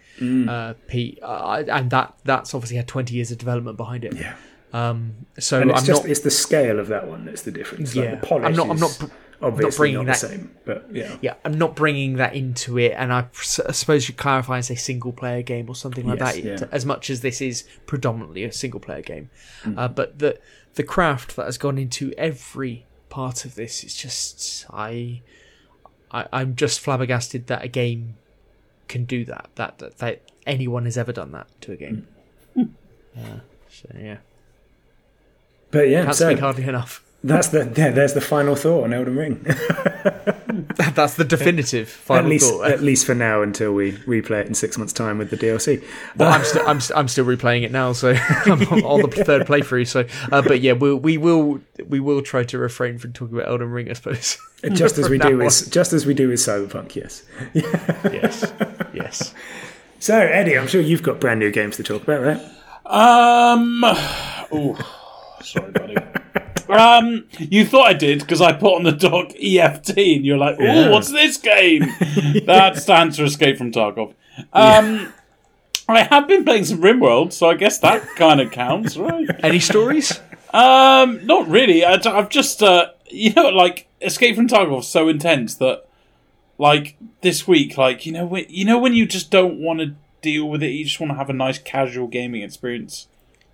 uh, 0.49 0.75
Pete, 0.89 1.19
uh, 1.23 1.63
and 1.69 1.91
that 1.91 2.15
that's 2.25 2.55
obviously 2.55 2.77
had 2.77 2.89
20 2.89 3.15
years 3.15 3.31
of 3.31 3.39
development 3.39 3.77
behind 3.77 4.05
it. 4.05 4.15
yeah. 4.15 4.35
Um, 4.73 5.15
so 5.39 5.61
And 5.61 5.71
it's 5.71 5.81
I'm 5.81 5.87
just 5.87 6.03
not. 6.03 6.11
it's 6.11 6.21
the 6.21 6.31
scale 6.31 6.81
of 6.81 6.89
that 6.89 7.07
one 7.07 7.25
that's 7.25 7.43
the 7.43 7.53
difference. 7.53 7.95
Like 7.95 8.05
Yeah. 8.05 8.15
the 8.17 8.27
polish 8.27 8.47
I'm 8.47 8.55
not- 8.57 8.69
I'm 8.71 8.79
not 8.81 9.11
obviously 9.41 9.79
bringing 9.79 10.07
not 10.07 10.07
that- 10.07 10.21
the 10.21 10.29
same. 10.37 10.51
But 10.65 10.89
yeah. 10.93 11.17
Yeah, 11.21 11.35
I'm 11.45 11.57
not 11.57 11.77
bringing 11.77 12.15
that 12.17 12.35
into 12.35 12.77
it, 12.79 12.93
and 12.97 13.13
I 13.13 13.27
suppose 13.33 14.09
you 14.09 14.15
clarify 14.15 14.57
and 14.57 14.65
say 14.65 14.75
single 14.75 15.13
player 15.13 15.43
game 15.43 15.69
or 15.71 15.77
something 15.77 16.05
like 16.07 16.19
Yes, 16.19 16.35
that. 16.35 16.45
yeah. 16.45 16.59
As 16.73 16.85
much 16.85 17.11
as 17.11 17.21
this 17.21 17.41
is 17.41 17.65
predominantly 17.87 18.43
a 18.45 18.53
single 18.53 18.81
player 18.81 19.03
game, 19.03 19.31
Mm. 19.63 19.79
uh, 19.79 19.89
but 19.89 20.19
the 20.19 20.39
the 20.75 20.83
craft 20.83 21.37
that 21.37 21.45
has 21.47 21.57
gone 21.57 21.79
into 21.79 22.13
every 22.19 22.85
part 23.09 23.45
of 23.47 23.55
this 23.55 23.83
is 23.85 23.95
just 23.95 24.67
I, 24.71 25.23
I 26.17 26.29
I'm 26.33 26.57
just 26.57 26.81
flabbergasted 26.81 27.47
that 27.49 27.65
a 27.65 27.69
game 27.69 28.17
can 28.89 29.05
do 29.05 29.25
that. 29.27 29.51
That 29.57 29.79
that, 29.79 29.99
that 29.99 30.23
anyone 30.47 30.85
has 30.85 30.97
ever 30.97 31.13
done 31.13 31.33
that 31.33 31.47
to 31.63 31.73
a 31.73 31.77
game. 31.77 32.07
Mm. 32.57 32.71
Uh, 33.17 33.41
so 33.69 33.89
yeah, 33.99 34.19
But 35.71 35.89
yeah, 35.89 36.05
can't 36.05 36.17
so 36.17 36.29
speak 36.31 36.41
hardly 36.41 36.65
enough. 36.65 37.03
That's 37.27 37.49
the 37.49 37.73
yeah, 37.77 37.91
there's 37.91 38.15
the 38.15 38.21
final 38.21 38.57
thought 38.57 38.85
on 38.85 38.93
Elden 38.93 39.17
Ring. 39.17 39.47
That's 40.95 41.15
the 41.15 41.25
definitive 41.25 41.89
final 41.89 42.25
at 42.25 42.31
least 42.31 42.51
thought. 42.51 42.71
at 42.71 42.83
least 42.83 43.05
for 43.05 43.15
now 43.15 43.43
until 43.43 43.73
we 43.73 43.93
replay 43.93 44.41
it 44.41 44.47
in 44.47 44.55
six 44.55 44.79
months' 44.79 44.93
time 44.93 45.19
with 45.19 45.31
the 45.31 45.37
DLC. 45.37 45.85
Well, 46.17 46.33
I'm 46.33 46.45
still 46.45 46.67
I'm, 46.67 46.81
st- 46.81 46.99
I'm 46.99 47.09
still 47.09 47.27
replaying 47.27 47.63
it 47.63 47.73
now, 47.73 47.93
so 47.93 48.11
I'm 48.47 48.63
on 48.85 49.03
the 49.03 49.25
third 49.25 49.47
playthrough. 49.47 49.87
So, 49.87 50.07
uh, 50.33 50.43
but 50.43 50.61
yeah, 50.61 50.73
we'll, 50.73 50.97
we 50.97 51.19
will 51.19 51.61
we 51.87 52.01
will 52.01 52.23
try 52.23 52.45
to 52.45 52.59
refrain 52.59 52.99
from 52.99 53.13
talking 53.13 53.37
about 53.37 53.49
Elden 53.49 53.71
Ring, 53.71 53.91
I 53.91 53.95
suppose. 53.95 54.39
just 54.73 54.99
as 54.99 55.09
we 55.09 55.19
do 55.19 55.37
now 55.37 55.45
with 55.45 55.71
just 55.71 55.93
as 55.93 56.07
we 56.07 56.15
do 56.15 56.29
with 56.29 56.39
Cyberpunk, 56.41 56.95
yes. 56.95 57.25
yes, 57.55 58.53
yes. 58.95 59.35
So, 59.99 60.19
Eddie, 60.19 60.59
I'm 60.59 60.67
sure 60.69 60.81
you've 60.81 61.03
got 61.03 61.21
brand 61.21 61.41
new 61.41 61.51
games 61.51 61.77
to 61.77 61.83
talk 61.83 62.03
about, 62.03 62.23
right? 62.23 62.41
Um. 62.87 63.83
Oh, 63.85 64.79
sorry, 65.43 65.73
buddy. 65.73 65.97
um, 66.79 67.25
you 67.39 67.65
thought 67.65 67.87
I 67.89 67.93
did 67.93 68.21
because 68.21 68.41
I 68.41 68.53
put 68.53 68.75
on 68.75 68.83
the 68.83 68.93
dock 68.93 69.33
EFT, 69.41 69.97
and 69.97 70.25
you're 70.27 70.39
like, 70.39 70.57
"Oh, 70.59 70.65
Yeah. 70.65 70.91
what's 70.91 71.11
this 71.11 71.37
game?" 71.37 71.81
that 72.47 72.77
stands 72.77 73.19
for 73.19 73.25
Escape 73.25 73.59
from 73.59 73.73
Tarkov. 73.73 74.15
Um, 74.53 75.13
I 75.89 76.03
have 76.03 76.27
been 76.27 76.45
playing 76.45 76.65
some 76.65 76.81
RimWorld, 76.81 77.33
so 77.33 77.49
I 77.49 77.55
guess 77.55 77.79
that 77.79 78.03
kind 78.17 78.41
of 78.41 78.51
counts, 78.51 78.97
right? 78.97 79.29
Any 79.43 79.61
stories? 79.61 80.21
Um, 80.53 81.25
not 81.27 81.49
really. 81.49 81.85
I, 81.85 81.99
have 82.03 82.29
just, 82.29 82.63
uh, 82.63 82.91
you 83.09 83.33
know, 83.35 83.49
like 83.51 83.89
Escape 84.01 84.37
from 84.37 84.49
Tarkov 84.49 84.81
is 84.81 84.89
so 84.89 85.09
intense 85.09 85.55
that, 85.57 85.85
like 86.59 86.97
this 87.21 87.47
week, 87.47 87.77
like 87.77 88.07
you 88.07 88.13
know, 88.13 88.27
when, 88.27 88.47
you 88.49 88.65
know 88.65 88.79
when 88.79 88.95
you 88.95 89.07
just 89.07 89.31
don't 89.31 89.61
want 89.61 89.81
to 89.81 89.95
deal 90.23 90.49
with 90.49 90.63
it, 90.63 90.69
you 90.71 90.85
just 90.85 90.99
want 90.99 91.13
to 91.13 91.17
have 91.17 91.31
a 91.31 91.35
nice 91.35 91.59
casual 91.59 92.09
gaming 92.09 92.43
experience. 92.43 93.07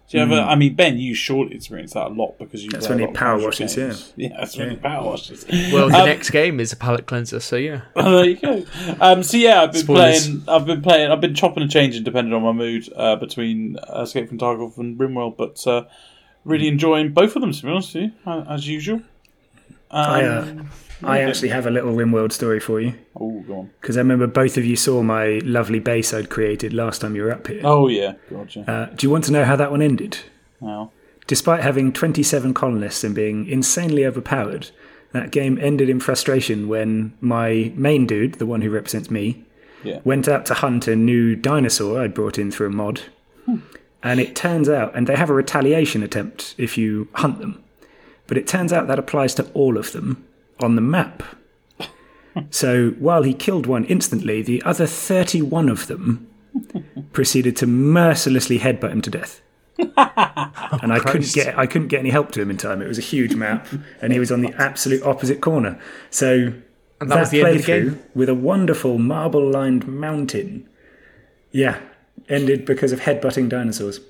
Do 0.08 0.18
you 0.18 0.24
ever? 0.24 0.34
I 0.34 0.56
mean, 0.56 0.74
Ben, 0.74 0.98
you 0.98 1.14
surely 1.14 1.54
experience 1.54 1.94
that 1.94 2.08
a 2.08 2.10
lot 2.10 2.38
because 2.38 2.62
you. 2.62 2.70
That's 2.70 2.86
play 2.86 2.96
when 2.96 2.98
a 2.98 3.00
he 3.02 3.06
lot 3.06 3.14
of 3.14 3.18
power 3.18 3.36
casual 3.36 3.46
washes, 3.46 3.74
games. 3.76 4.12
yeah. 4.16 4.28
that's 4.38 4.56
when 4.58 4.70
he 4.70 4.76
power 4.76 5.04
washes. 5.06 5.46
Well, 5.72 5.88
the 5.88 5.98
Um, 6.00 6.06
next 6.06 6.30
game 6.30 6.60
is 6.60 6.70
a 6.72 6.76
palate 6.76 7.06
cleanser, 7.06 7.40
so 7.40 7.56
yeah. 7.56 7.82
there 7.96 8.24
you 8.26 8.36
go. 8.36 8.62
Um, 9.00 9.22
so 9.22 9.38
yeah, 9.38 9.62
I've 9.62 9.72
been 9.72 9.82
Spoilers. 9.82 10.26
playing. 10.28 10.44
I've 10.48 10.66
been 10.66 10.82
playing. 10.82 11.10
I've 11.10 11.20
been 11.22 11.34
chopping 11.34 11.62
and 11.62 11.72
changing 11.72 12.04
depending 12.04 12.34
on 12.34 12.42
my 12.42 12.52
mood 12.52 12.92
uh, 12.94 13.16
between 13.16 13.78
uh, 13.78 14.02
Escape 14.02 14.28
from 14.28 14.38
Tarkov 14.38 14.76
and 14.76 14.98
RimWorld, 14.98 15.38
but 15.38 15.66
uh, 15.66 15.84
really 16.44 16.68
enjoying 16.68 17.12
both 17.14 17.34
of 17.34 17.40
them 17.40 17.52
to 17.52 17.62
be 17.62 17.68
honest 17.70 17.94
with 17.94 18.04
you, 18.04 18.12
uh, 18.26 18.44
as 18.50 18.68
usual. 18.68 18.96
Um, 19.90 20.10
I, 20.10 20.24
uh, 20.24 20.62
I 21.04 21.20
actually 21.20 21.48
have 21.50 21.66
a 21.66 21.70
little 21.70 21.92
RimWorld 21.94 22.32
story 22.32 22.60
for 22.60 22.80
you 22.80 22.94
oh, 23.16 23.40
go 23.46 23.58
on. 23.60 23.70
because 23.80 23.96
I 23.96 24.00
remember 24.00 24.26
both 24.26 24.56
of 24.56 24.64
you 24.64 24.76
saw 24.76 25.02
my 25.02 25.40
lovely 25.44 25.78
base 25.80 26.12
I'd 26.14 26.30
created 26.30 26.72
last 26.72 27.00
time 27.00 27.16
you 27.16 27.22
were 27.24 27.32
up 27.32 27.46
here. 27.46 27.60
Oh 27.64 27.88
yeah, 27.88 28.14
gotcha. 28.30 28.70
Uh, 28.70 28.86
do 28.94 29.06
you 29.06 29.10
want 29.10 29.24
to 29.24 29.32
know 29.32 29.44
how 29.44 29.56
that 29.56 29.70
one 29.70 29.82
ended? 29.82 30.18
Wow. 30.60 30.90
Despite 31.26 31.62
having 31.62 31.92
27 31.92 32.52
colonists 32.54 33.04
and 33.04 33.14
being 33.14 33.46
insanely 33.48 34.04
overpowered, 34.04 34.70
that 35.12 35.30
game 35.30 35.58
ended 35.60 35.88
in 35.88 36.00
frustration 36.00 36.68
when 36.68 37.12
my 37.20 37.72
main 37.74 38.06
dude, 38.06 38.34
the 38.34 38.46
one 38.46 38.62
who 38.62 38.70
represents 38.70 39.10
me, 39.10 39.44
Yeah. 39.84 40.00
went 40.04 40.26
out 40.28 40.46
to 40.46 40.54
hunt 40.54 40.88
a 40.88 40.96
new 40.96 41.36
dinosaur 41.36 42.00
I'd 42.00 42.14
brought 42.14 42.38
in 42.38 42.50
through 42.50 42.68
a 42.68 42.70
mod. 42.70 43.02
And 44.04 44.18
it 44.18 44.34
turns 44.34 44.68
out, 44.68 44.96
and 44.96 45.06
they 45.06 45.14
have 45.14 45.30
a 45.30 45.34
retaliation 45.34 46.02
attempt 46.02 46.56
if 46.58 46.76
you 46.76 47.06
hunt 47.14 47.38
them, 47.38 47.62
but 48.26 48.36
it 48.36 48.48
turns 48.48 48.72
out 48.72 48.88
that 48.88 48.98
applies 48.98 49.32
to 49.34 49.44
all 49.54 49.76
of 49.78 49.92
them 49.92 50.24
on 50.62 50.76
the 50.76 50.82
map. 50.82 51.22
So 52.50 52.90
while 52.98 53.22
he 53.22 53.34
killed 53.34 53.66
one 53.66 53.84
instantly, 53.84 54.42
the 54.42 54.62
other 54.62 54.86
31 54.86 55.68
of 55.68 55.86
them 55.86 56.28
proceeded 57.12 57.56
to 57.56 57.66
mercilessly 57.66 58.58
headbutt 58.58 58.90
him 58.90 59.02
to 59.02 59.10
death. 59.10 59.42
and 59.78 60.92
I 60.92 60.98
couldn't 61.00 61.32
get 61.32 61.58
I 61.58 61.66
couldn't 61.66 61.88
get 61.88 62.00
any 62.00 62.10
help 62.10 62.30
to 62.32 62.42
him 62.42 62.50
in 62.50 62.56
time. 62.56 62.82
It 62.82 62.88
was 62.88 62.98
a 62.98 63.02
huge 63.02 63.34
map, 63.34 63.66
and 64.00 64.12
he 64.12 64.18
was 64.18 64.30
on 64.30 64.42
the 64.42 64.52
absolute 64.58 65.02
opposite 65.02 65.40
corner. 65.40 65.80
So 66.10 66.52
And 67.00 67.10
that 67.10 67.20
was 67.20 67.30
the 67.30 67.40
end 67.40 67.56
of 67.56 67.66
the 67.66 67.72
playthrough 67.72 67.84
game? 67.90 68.02
with 68.14 68.28
a 68.28 68.34
wonderful 68.34 68.98
marble-lined 68.98 69.88
mountain. 69.88 70.68
Yeah, 71.50 71.80
ended 72.28 72.64
because 72.64 72.92
of 72.92 73.00
headbutting 73.00 73.48
dinosaurs. 73.48 74.00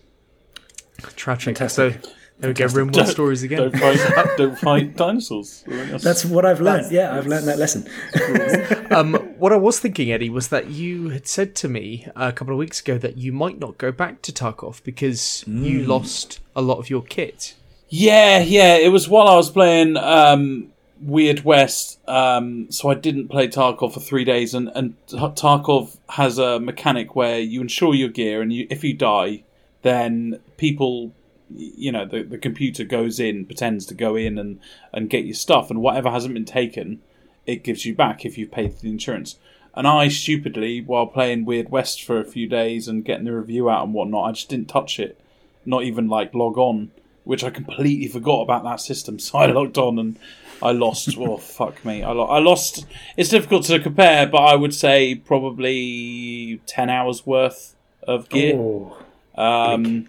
Tragic. 1.17 1.57
Fantastic. 1.57 2.05
So 2.05 2.11
there 2.43 2.51
we 2.51 2.55
go, 2.55 2.67
RimWorld 2.67 3.07
stories 3.07 3.45
again. 3.45 3.71
Don't 3.71 3.79
fight, 3.79 4.37
don't 4.37 4.59
fight 4.59 4.97
dinosaurs. 4.97 5.63
That's 5.67 6.25
what 6.25 6.45
I've 6.45 6.61
learned. 6.61 6.91
Yeah, 6.91 7.17
I've 7.17 7.29
learned 7.29 7.47
that 7.47 7.59
lesson. 7.59 7.89
Um, 8.93 9.15
what 9.39 9.55
I 9.55 9.57
was 9.57 9.79
thinking, 9.79 10.13
Eddie, 10.13 10.29
was 10.29 10.49
that 10.49 10.69
you 10.69 11.09
had 11.09 11.27
said 11.27 11.55
to 11.57 11.69
me 11.69 12.07
a 12.15 12.31
couple 12.31 12.53
of 12.53 12.59
weeks 12.59 12.79
ago 12.79 12.99
that 12.99 13.17
you 13.17 13.33
might 13.33 13.59
not 13.59 13.79
go 13.79 13.91
back 13.91 14.21
to 14.23 14.33
Tarkov 14.33 14.83
because 14.83 15.45
you 15.47 15.85
lost 15.85 16.41
a 16.55 16.61
lot 16.61 16.79
of 16.79 16.91
your 16.91 17.01
kit. 17.01 17.55
Yeah, 17.89 18.41
yeah. 18.41 18.77
It 18.77 18.89
was 18.89 19.09
while 19.09 19.29
I 19.29 19.37
was 19.37 19.51
playing 19.51 19.97
um, 19.97 20.73
Weird 21.01 21.43
West, 21.43 22.01
um, 22.07 22.71
so 22.71 22.91
I 22.91 22.95
didn't 22.95 23.29
play 23.29 23.49
Tarkov 23.49 23.95
for 23.95 24.01
three 24.01 24.25
days. 24.25 24.53
And, 24.53 24.69
and 24.75 24.95
Tarkov 25.07 25.97
has 26.11 26.37
a 26.37 26.61
mechanic 26.61 27.17
where 27.17 27.39
you 27.39 27.63
insure 27.63 27.95
your 27.95 28.11
gear, 28.11 28.43
and 28.43 28.53
you, 28.53 28.67
if 28.69 28.85
you 28.85 28.93
die, 28.93 29.45
then 29.81 30.39
people, 30.59 31.13
you 31.57 31.93
know, 31.93 32.05
the, 32.07 32.23
the 32.23 32.39
computer 32.39 32.85
goes 32.85 33.19
in, 33.21 33.47
pretends 33.47 33.87
to 33.87 33.95
go 33.95 34.17
in 34.17 34.39
and, 34.39 34.61
and 34.93 35.11
get 35.11 35.25
your 35.25 35.35
stuff, 35.35 35.71
and 35.71 35.81
whatever 35.81 36.11
hasn't 36.11 36.35
been 36.35 36.45
taken, 36.45 37.01
it 37.47 37.65
gives 37.65 37.85
you 37.85 37.95
back 37.95 38.25
if 38.25 38.39
you've 38.39 38.51
paid 38.51 38.79
the 38.79 38.91
insurance. 38.91 39.39
And 39.75 39.87
I 39.87 40.09
stupidly, 40.09 40.81
while 40.81 41.07
playing 41.07 41.45
Weird 41.45 41.71
West 41.71 42.03
for 42.03 42.21
a 42.21 42.25
few 42.25 42.47
days 42.47 42.89
and 42.89 43.05
getting 43.05 43.25
the 43.25 43.33
review 43.33 43.71
out 43.71 43.85
and 43.85 43.95
whatnot, 43.95 44.29
I 44.29 44.33
just 44.33 44.49
didn't 44.49 44.69
touch 44.69 45.01
it, 45.01 45.19
not 45.65 45.85
even 45.85 46.09
like 46.09 46.35
log 46.35 46.59
on 46.59 46.91
which 47.25 47.45
I 47.45 47.51
completely 47.51 48.09
forgot 48.09 48.43
about 48.43 48.65
that 48.65 48.81
system. 48.81 49.19
So 49.23 49.39
I 49.39 49.47
logged 49.47 49.79
on 49.79 49.99
and 49.99 50.19
I 50.61 50.73
lost. 50.73 51.17
oh 51.19 51.37
fuck 51.37 51.85
me! 51.85 52.03
I, 52.03 52.11
lo- 52.11 52.27
I 52.27 52.39
lost. 52.39 52.87
It's 53.17 53.29
difficult 53.29 53.65
to 53.67 53.79
compare, 53.79 54.27
but 54.27 54.39
I 54.39 54.55
would 54.55 54.75
say 54.75 55.15
probably 55.15 56.61
ten 56.67 56.91
hours 56.91 57.27
worth 57.27 57.77
of 58.03 58.29
gear. 58.29 58.55
Oh, 58.57 58.97
Um, 59.37 60.09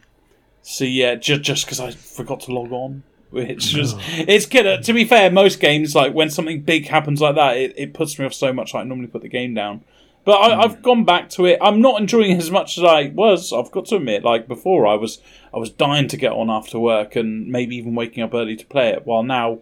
so 0.64 0.84
yeah, 0.86 1.14
just 1.16 1.42
just 1.44 1.66
because 1.66 1.80
I 1.80 1.92
forgot 1.92 2.40
to 2.42 2.52
log 2.54 2.72
on, 2.72 3.04
which 3.30 3.74
was 3.78 3.96
it's 4.18 4.46
good. 4.48 4.82
To 4.84 4.94
be 4.94 5.06
fair, 5.06 5.30
most 5.32 5.60
games 5.60 5.94
like 5.94 6.14
when 6.14 6.30
something 6.32 6.62
big 6.62 6.88
happens 6.88 7.22
like 7.22 7.36
that, 7.36 7.58
it, 7.58 7.74
it 7.78 7.94
puts 7.94 8.18
me 8.18 8.26
off 8.26 8.34
so 8.34 8.52
much. 8.52 8.74
I 8.74 8.84
normally 8.84 9.08
put 9.08 9.22
the 9.22 9.30
game 9.30 9.54
down. 9.54 9.84
But 10.26 10.38
I, 10.38 10.62
I've 10.64 10.82
gone 10.82 11.04
back 11.04 11.30
to 11.32 11.46
it. 11.46 11.60
I'm 11.62 11.82
not 11.82 12.00
enjoying 12.00 12.32
it 12.32 12.38
as 12.38 12.50
much 12.50 12.78
as 12.78 12.84
I 12.86 13.08
was. 13.14 13.52
I've 13.52 13.72
got 13.72 13.88
to 13.88 13.98
admit, 13.98 14.24
like 14.24 14.48
before, 14.48 14.88
I 14.88 14.96
was 14.96 15.20
I 15.54 15.58
was 15.58 15.70
dying 15.70 16.08
to 16.08 16.16
get 16.18 16.32
on 16.32 16.50
after 16.50 16.80
work 16.80 17.18
and 17.18 17.48
maybe 17.50 17.76
even 17.76 17.94
waking 17.94 18.24
up 18.24 18.34
early 18.34 18.56
to 18.56 18.66
play 18.66 18.90
it. 18.92 19.06
While 19.06 19.24
now, 19.24 19.60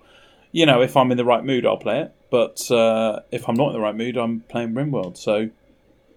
you 0.51 0.67
know, 0.67 0.81
if 0.83 0.95
I'm 0.95 1.09
in 1.11 1.17
the 1.17 1.25
right 1.25 1.43
mood, 1.43 1.65
I'll 1.65 1.77
play 1.77 2.01
it. 2.01 2.13
But 2.29 2.69
uh, 2.69 3.21
if 3.31 3.49
I'm 3.49 3.55
not 3.55 3.69
in 3.69 3.73
the 3.73 3.79
right 3.79 3.95
mood, 3.95 4.17
I'm 4.17 4.41
playing 4.41 4.73
RimWorld. 4.73 5.17
So 5.17 5.49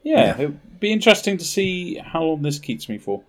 yeah, 0.03 0.27
Yeah. 0.27 0.35
it'd 0.35 0.79
be 0.79 0.93
interesting 0.93 1.39
to 1.39 1.45
see 1.45 1.95
how 1.97 2.23
long 2.25 2.43
this 2.43 2.59
keeps 2.59 2.87
me 2.87 2.99
for. 2.99 3.23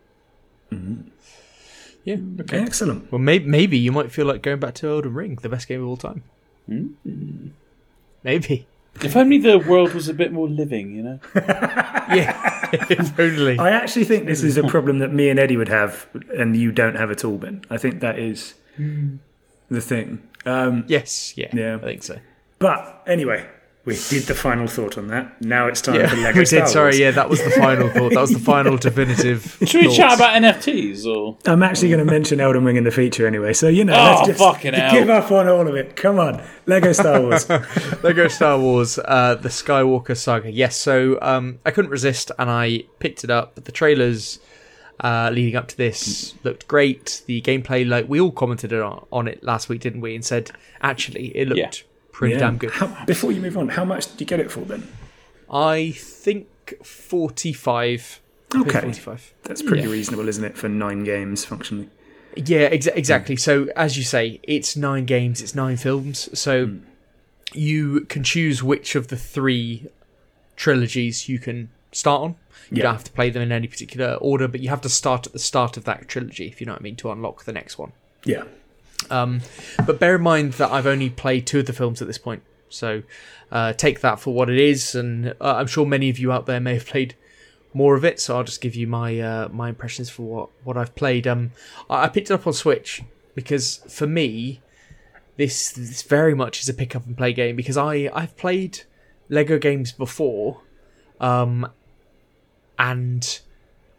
Yeah. 2.06 2.18
Okay. 2.42 2.60
excellent. 2.60 3.12
Well, 3.12 3.20
maybe, 3.20 3.46
maybe 3.46 3.78
you 3.78 3.92
might 3.92 4.12
feel 4.12 4.26
like 4.28 4.42
going 4.42 4.60
back 4.60 4.76
to 4.76 4.88
Elden 4.88 5.14
Ring, 5.14 5.38
the 5.42 5.50
best 5.50 5.68
game 5.68 5.82
of 5.82 5.88
all 5.88 5.98
time. 5.98 6.24
Maybe. 8.24 8.68
If 9.04 9.16
only 9.18 9.38
the 9.40 9.58
world 9.60 9.94
was 9.94 10.08
a 10.08 10.14
bit 10.14 10.32
more 10.32 10.48
living, 10.48 10.96
you 10.96 11.04
know. 11.04 11.20
Yeah. 12.16 12.70
if 12.90 13.20
only. 13.20 13.58
I 13.58 13.72
actually 13.72 14.06
think 14.06 14.28
this 14.28 14.44
is 14.44 14.58
a 14.58 14.64
problem 14.64 15.00
that 15.00 15.12
me 15.12 15.30
and 15.30 15.40
Eddie 15.40 15.58
would 15.58 15.70
have, 15.70 16.06
and 16.38 16.56
you 16.56 16.72
don't 16.72 16.96
have 16.96 17.10
at 17.10 17.26
all, 17.26 17.38
Ben. 17.38 17.64
I 17.72 17.78
think 17.80 18.00
that 18.02 18.20
is 18.20 18.54
the 18.78 19.82
thing. 19.82 20.22
Um, 20.46 20.86
Yes. 20.88 21.34
Yeah. 21.36 21.50
Yeah. 21.52 21.78
I 21.82 21.86
think 21.86 22.04
so. 22.04 22.20
but 22.60 23.02
anyway, 23.08 23.48
we 23.86 23.94
did 24.10 24.24
the 24.24 24.34
final 24.36 24.68
thought 24.68 24.98
on 24.98 25.08
that. 25.10 25.40
Now 25.42 25.68
it's 25.68 25.80
time 25.82 25.96
Yeah, 25.96 26.08
for 26.08 26.16
Lego 26.18 26.40
we 26.40 26.46
Star 26.46 26.62
did. 26.62 26.70
Sorry, 26.70 26.86
Wars. 26.88 27.00
yeah, 27.00 27.12
that 27.12 27.30
was 27.30 27.44
the 27.44 27.52
final 27.52 27.90
thought. 27.90 28.14
That 28.14 28.22
was 28.22 28.32
the 28.32 28.40
final 28.40 28.78
definitive. 28.78 29.58
Should 29.66 29.74
we 29.82 29.84
thoughts. 29.86 29.98
chat 29.98 30.16
about 30.16 30.42
NFTs 30.42 31.06
or? 31.06 31.38
I'm 31.46 31.62
actually 31.64 31.90
going 31.90 32.06
to 32.06 32.12
mention 32.12 32.40
Elden 32.40 32.66
Ring 32.66 32.76
in 32.78 32.84
the 32.84 32.92
feature 32.92 33.28
anyway, 33.28 33.54
so 33.54 33.68
you 33.68 33.86
know, 33.86 33.94
Oh, 33.94 34.16
let's 34.16 34.28
just 34.28 34.40
fucking 34.40 34.74
hell. 34.74 34.92
give 34.92 35.10
up 35.10 35.32
on 35.32 35.48
all 35.48 35.68
of 35.68 35.76
it. 35.76 35.96
Come 35.96 36.20
on, 36.20 36.44
Lego 36.66 36.92
Star 36.94 37.22
Wars. 37.22 37.48
Lego 38.04 38.28
Star 38.28 38.60
Wars, 38.60 38.98
uh, 39.06 39.36
the 39.36 39.50
Skywalker 39.50 40.18
Saga. 40.18 40.52
Yes, 40.52 40.76
so 40.76 41.20
um, 41.22 41.60
I 41.66 41.72
couldn't 41.72 41.92
resist 41.92 42.32
and 42.40 42.50
I 42.50 42.86
picked 43.00 43.24
it 43.24 43.30
up. 43.30 43.54
But 43.56 43.66
The 43.66 43.72
trailers 43.72 44.40
uh, 45.02 45.30
leading 45.34 45.56
up 45.56 45.68
to 45.68 45.78
this 45.78 46.34
looked 46.44 46.68
great. 46.68 47.22
The 47.28 47.42
gameplay, 47.42 47.88
like 47.88 48.08
we 48.10 48.20
all 48.20 48.32
commented 48.32 48.74
on, 48.74 49.06
on 49.12 49.28
it 49.28 49.44
last 49.44 49.70
week, 49.70 49.82
didn't 49.82 50.02
we? 50.02 50.16
And 50.16 50.24
said 50.26 50.52
actually 50.82 51.36
it 51.38 51.48
looked 51.50 51.60
Yeah. 51.60 51.72
Pretty 52.16 52.34
Yeah. 52.36 52.40
damn 52.40 52.58
good. 52.58 52.72
How, 52.72 53.06
before 53.06 53.32
you 53.34 53.42
move 53.42 53.58
on, 53.58 53.68
how 53.70 53.84
much 53.86 54.10
did 54.12 54.22
you 54.22 54.26
get 54.26 54.40
it 54.40 54.50
for 54.52 54.62
then? 54.62 54.88
I 55.52 55.92
think 55.98 56.48
forty-five. 56.84 58.22
Okay. 58.56 58.82
forty-five. 58.82 59.34
That's 59.44 59.62
pretty 59.62 59.84
Yeah. 59.84 59.90
reasonable, 59.92 60.28
isn't 60.30 60.44
it, 60.44 60.58
for 60.58 60.70
nine 60.70 61.04
games 61.04 61.44
functionally? 61.46 61.90
Yeah, 62.38 62.70
exa- 62.70 62.96
exactly. 62.96 63.36
So 63.36 63.68
as 63.76 63.98
you 63.98 64.04
say, 64.04 64.40
it's 64.44 64.76
nine 64.76 65.06
games, 65.06 65.42
it's 65.42 65.56
nine 65.56 65.78
films. 65.78 66.30
So 66.38 66.66
Hmm. 66.68 66.78
you 67.54 68.02
can 68.02 68.24
choose 68.24 68.64
which 68.64 68.96
of 68.96 69.08
the 69.10 69.18
three 69.18 69.88
trilogies 70.56 71.28
you 71.30 71.40
can 71.40 71.70
start 71.92 72.22
on. 72.22 72.36
You 72.72 72.78
Yeah. 72.78 72.84
don't 72.84 72.94
have 72.96 73.04
to 73.06 73.12
play 73.12 73.30
them 73.30 73.42
in 73.42 73.52
any 73.52 73.68
particular 73.68 74.14
order, 74.16 74.48
but 74.48 74.60
you 74.62 74.70
have 74.70 74.82
to 74.82 74.90
start 74.90 75.28
at 75.28 75.34
the 75.34 75.40
start 75.40 75.78
of 75.78 75.84
that 75.86 76.08
trilogy, 76.08 76.48
if 76.48 76.60
you 76.60 76.66
know 76.66 76.74
what 76.74 76.82
I 76.82 76.84
mean, 76.84 76.96
to 76.98 77.12
unlock 77.12 77.46
the 77.46 77.54
next 77.54 77.78
one. 77.78 77.92
Yeah. 78.26 78.44
Um, 79.10 79.42
but 79.86 80.00
bear 80.00 80.16
in 80.16 80.22
mind 80.22 80.54
that 80.54 80.72
I've 80.72 80.88
only 80.88 81.10
played 81.10 81.46
two 81.46 81.60
of 81.60 81.66
the 81.66 81.74
films 81.74 82.02
at 82.02 82.08
this 82.08 82.18
point, 82.18 82.44
so 82.70 83.04
uh, 83.52 83.74
take 83.74 84.02
that 84.02 84.20
for 84.20 84.34
what 84.34 84.50
it 84.50 84.58
is. 84.58 84.96
And 84.96 85.30
uh, 85.40 85.56
I'm 85.56 85.68
sure 85.68 85.86
many 85.86 86.10
of 86.10 86.18
you 86.20 86.32
out 86.32 86.46
there 86.46 86.60
may 86.60 86.74
have 86.74 86.86
played 86.86 87.16
more 87.74 87.96
of 87.96 88.06
it, 88.06 88.20
so 88.20 88.38
I'll 88.38 88.44
just 88.44 88.62
give 88.62 88.76
you 88.76 88.88
my 88.88 89.20
uh, 89.20 89.50
my 89.50 89.70
impressions 89.70 90.10
for 90.10 90.24
what 90.24 90.50
what 90.64 90.78
I've 90.78 90.96
played. 90.96 91.28
Um, 91.28 91.52
I 91.90 92.06
I 92.06 92.08
picked 92.08 92.32
it 92.32 92.34
up 92.34 92.48
on 92.48 92.54
Switch 92.54 93.04
because 93.36 93.82
for 93.90 94.08
me, 94.08 94.62
this 95.38 95.72
this 95.72 96.02
very 96.02 96.34
much 96.34 96.62
is 96.62 96.70
a 96.70 96.74
pick 96.74 96.96
up 96.96 97.06
and 97.06 97.18
play 97.18 97.34
game 97.34 97.56
because 97.56 97.78
I 97.78 98.10
I've 98.14 98.36
played 98.38 98.84
Lego 99.30 99.60
games 99.60 99.92
before, 99.92 100.62
um, 101.20 101.70
and 102.80 103.40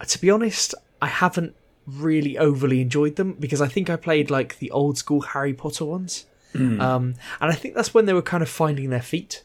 to 0.06 0.20
be 0.20 0.30
honest, 0.30 0.74
I 1.00 1.08
haven't 1.08 1.54
really 1.86 2.36
overly 2.36 2.80
enjoyed 2.80 3.16
them 3.16 3.34
because 3.34 3.60
I 3.60 3.68
think 3.68 3.88
I 3.88 3.96
played 3.96 4.30
like 4.30 4.58
the 4.58 4.70
old 4.70 4.98
school 4.98 5.20
Harry 5.20 5.54
Potter 5.54 5.84
ones, 5.84 6.26
um, 6.54 7.14
and 7.40 7.52
I 7.52 7.54
think 7.54 7.74
that's 7.74 7.92
when 7.94 8.06
they 8.06 8.12
were 8.12 8.22
kind 8.22 8.42
of 8.42 8.48
finding 8.48 8.90
their 8.90 9.02
feet. 9.02 9.42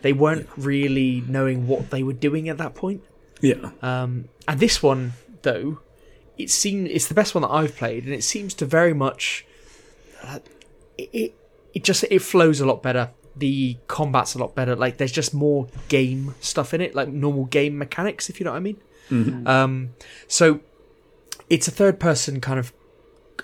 They 0.00 0.12
weren't 0.12 0.48
really 0.56 1.22
knowing 1.26 1.66
what 1.66 1.90
they 1.90 2.02
were 2.02 2.12
doing 2.12 2.48
at 2.48 2.58
that 2.58 2.74
point. 2.74 3.02
Yeah. 3.40 3.70
Um, 3.82 4.28
and 4.46 4.60
this 4.60 4.82
one, 4.82 5.14
though, 5.42 5.80
it 6.36 6.50
seemed 6.50 6.86
it's 6.88 7.08
the 7.08 7.14
best 7.14 7.34
one 7.34 7.42
that 7.42 7.50
I've 7.50 7.76
played, 7.76 8.04
and 8.04 8.14
it 8.14 8.22
seems 8.22 8.54
to 8.54 8.64
very 8.66 8.94
much 8.94 9.44
uh, 10.22 10.38
it, 10.96 11.10
it 11.12 11.34
it 11.74 11.84
just 11.84 12.04
it 12.10 12.20
flows 12.20 12.60
a 12.60 12.66
lot 12.66 12.82
better. 12.82 13.10
The 13.36 13.76
combat's 13.86 14.34
a 14.34 14.38
lot 14.38 14.54
better. 14.54 14.74
Like 14.74 14.96
there's 14.98 15.12
just 15.12 15.34
more 15.34 15.68
game 15.88 16.34
stuff 16.40 16.72
in 16.74 16.80
it, 16.80 16.94
like 16.94 17.08
normal 17.08 17.44
game 17.46 17.76
mechanics, 17.78 18.30
if 18.30 18.40
you 18.40 18.44
know 18.44 18.52
what 18.52 18.58
I 18.58 18.60
mean. 18.60 18.80
Um, 19.46 19.90
so 20.26 20.60
it's 21.50 21.68
a 21.68 21.70
third 21.70 21.98
person 21.98 22.40
kind 22.40 22.58
of 22.58 22.72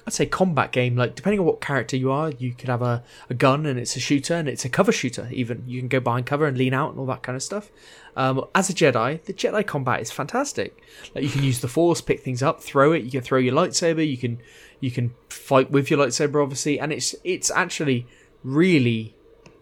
I'd 0.07 0.13
say 0.13 0.27
combat 0.27 0.73
game. 0.73 0.97
Like 0.97 1.15
depending 1.15 1.41
on 1.41 1.47
what 1.47 1.61
character 1.61 1.97
you 1.97 2.11
are, 2.11 2.31
you 2.31 2.53
could 2.53 2.69
have 2.69 2.83
a, 2.83 3.03
a 3.31 3.35
gun 3.35 3.65
and 3.65 3.79
it's 3.79 3.97
a 3.97 4.01
shooter 4.01 4.35
and 4.35 4.49
it's 4.49 4.65
a 4.65 4.69
cover 4.69 4.93
shooter. 4.93 5.29
Even 5.33 5.65
you 5.67 5.81
can 5.81 5.89
go 5.89 6.01
behind 6.01 6.27
cover 6.27 6.47
and 6.47 6.59
lean 6.59 6.75
out 6.75 6.91
and 6.91 6.99
all 6.99 7.07
that 7.07 7.23
kind 7.23 7.37
of 7.37 7.43
stuff. 7.43 7.71
Um, 8.17 8.45
as 8.55 8.69
a 8.69 8.75
Jedi, 8.75 9.23
the 9.25 9.33
Jedi 9.33 9.67
combat 9.67 10.01
is 10.01 10.11
fantastic. 10.11 10.83
Like 11.15 11.25
you 11.25 11.31
can 11.31 11.43
use 11.43 11.61
the 11.61 11.69
Force, 11.69 12.01
pick 12.01 12.21
things 12.21 12.43
up, 12.43 12.61
throw 12.61 12.93
it. 12.93 13.05
You 13.05 13.11
can 13.11 13.23
throw 13.23 13.39
your 13.39 13.55
lightsaber. 13.55 14.07
You 14.07 14.19
can 14.19 14.41
you 14.81 14.91
can 14.91 15.15
fight 15.31 15.71
with 15.71 15.91
your 15.91 15.99
lightsaber, 16.01 16.43
obviously, 16.43 16.79
and 16.79 16.93
it's 16.93 17.15
it's 17.25 17.51
actually 17.51 18.07
really 18.43 19.15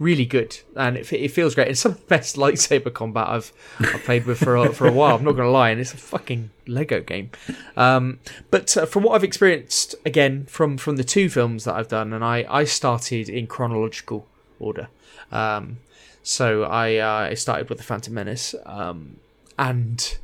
really 0.03 0.27
good 0.27 0.59
and 0.77 0.97
it, 0.97 1.13
it 1.13 1.29
feels 1.29 1.55
great. 1.55 1.69
It's 1.69 1.81
some 1.81 1.93
of 1.93 2.01
the 2.01 2.07
best 2.09 2.37
lightsaber 2.37 2.93
combat 2.93 3.29
I've 3.29 3.53
I've 3.79 4.03
played 4.05 4.27
with 4.27 4.39
for 4.39 4.57
a, 4.57 4.73
for 4.73 4.87
a 4.87 4.93
while. 4.93 5.17
I'm 5.17 5.25
not 5.25 5.33
gonna 5.33 5.51
lie, 5.51 5.71
and 5.71 5.81
it's 5.81 5.95
a 5.95 5.97
fucking 5.97 6.51
Lego 6.67 7.01
game. 7.01 7.31
Um, 7.77 8.19
but 8.51 8.77
uh, 8.77 8.87
from 8.87 9.05
what 9.05 9.15
I've 9.15 9.25
experienced, 9.25 9.95
again 10.05 10.47
from 10.47 10.77
from 10.77 10.97
the 10.97 11.05
two 11.05 11.29
films 11.29 11.65
that 11.65 11.75
I've 11.75 11.89
done, 11.89 12.13
and 12.13 12.25
I 12.25 12.45
I 12.49 12.65
started 12.65 13.29
in 13.29 13.47
chronological 13.47 14.27
order. 14.59 14.89
Um, 15.31 15.79
so 16.23 16.65
I 16.65 16.97
uh, 16.97 17.31
I 17.31 17.35
started 17.35 17.69
with 17.69 17.79
the 17.79 17.85
Phantom 17.85 18.13
Menace, 18.13 18.55
um, 18.67 19.17
and 19.59 20.19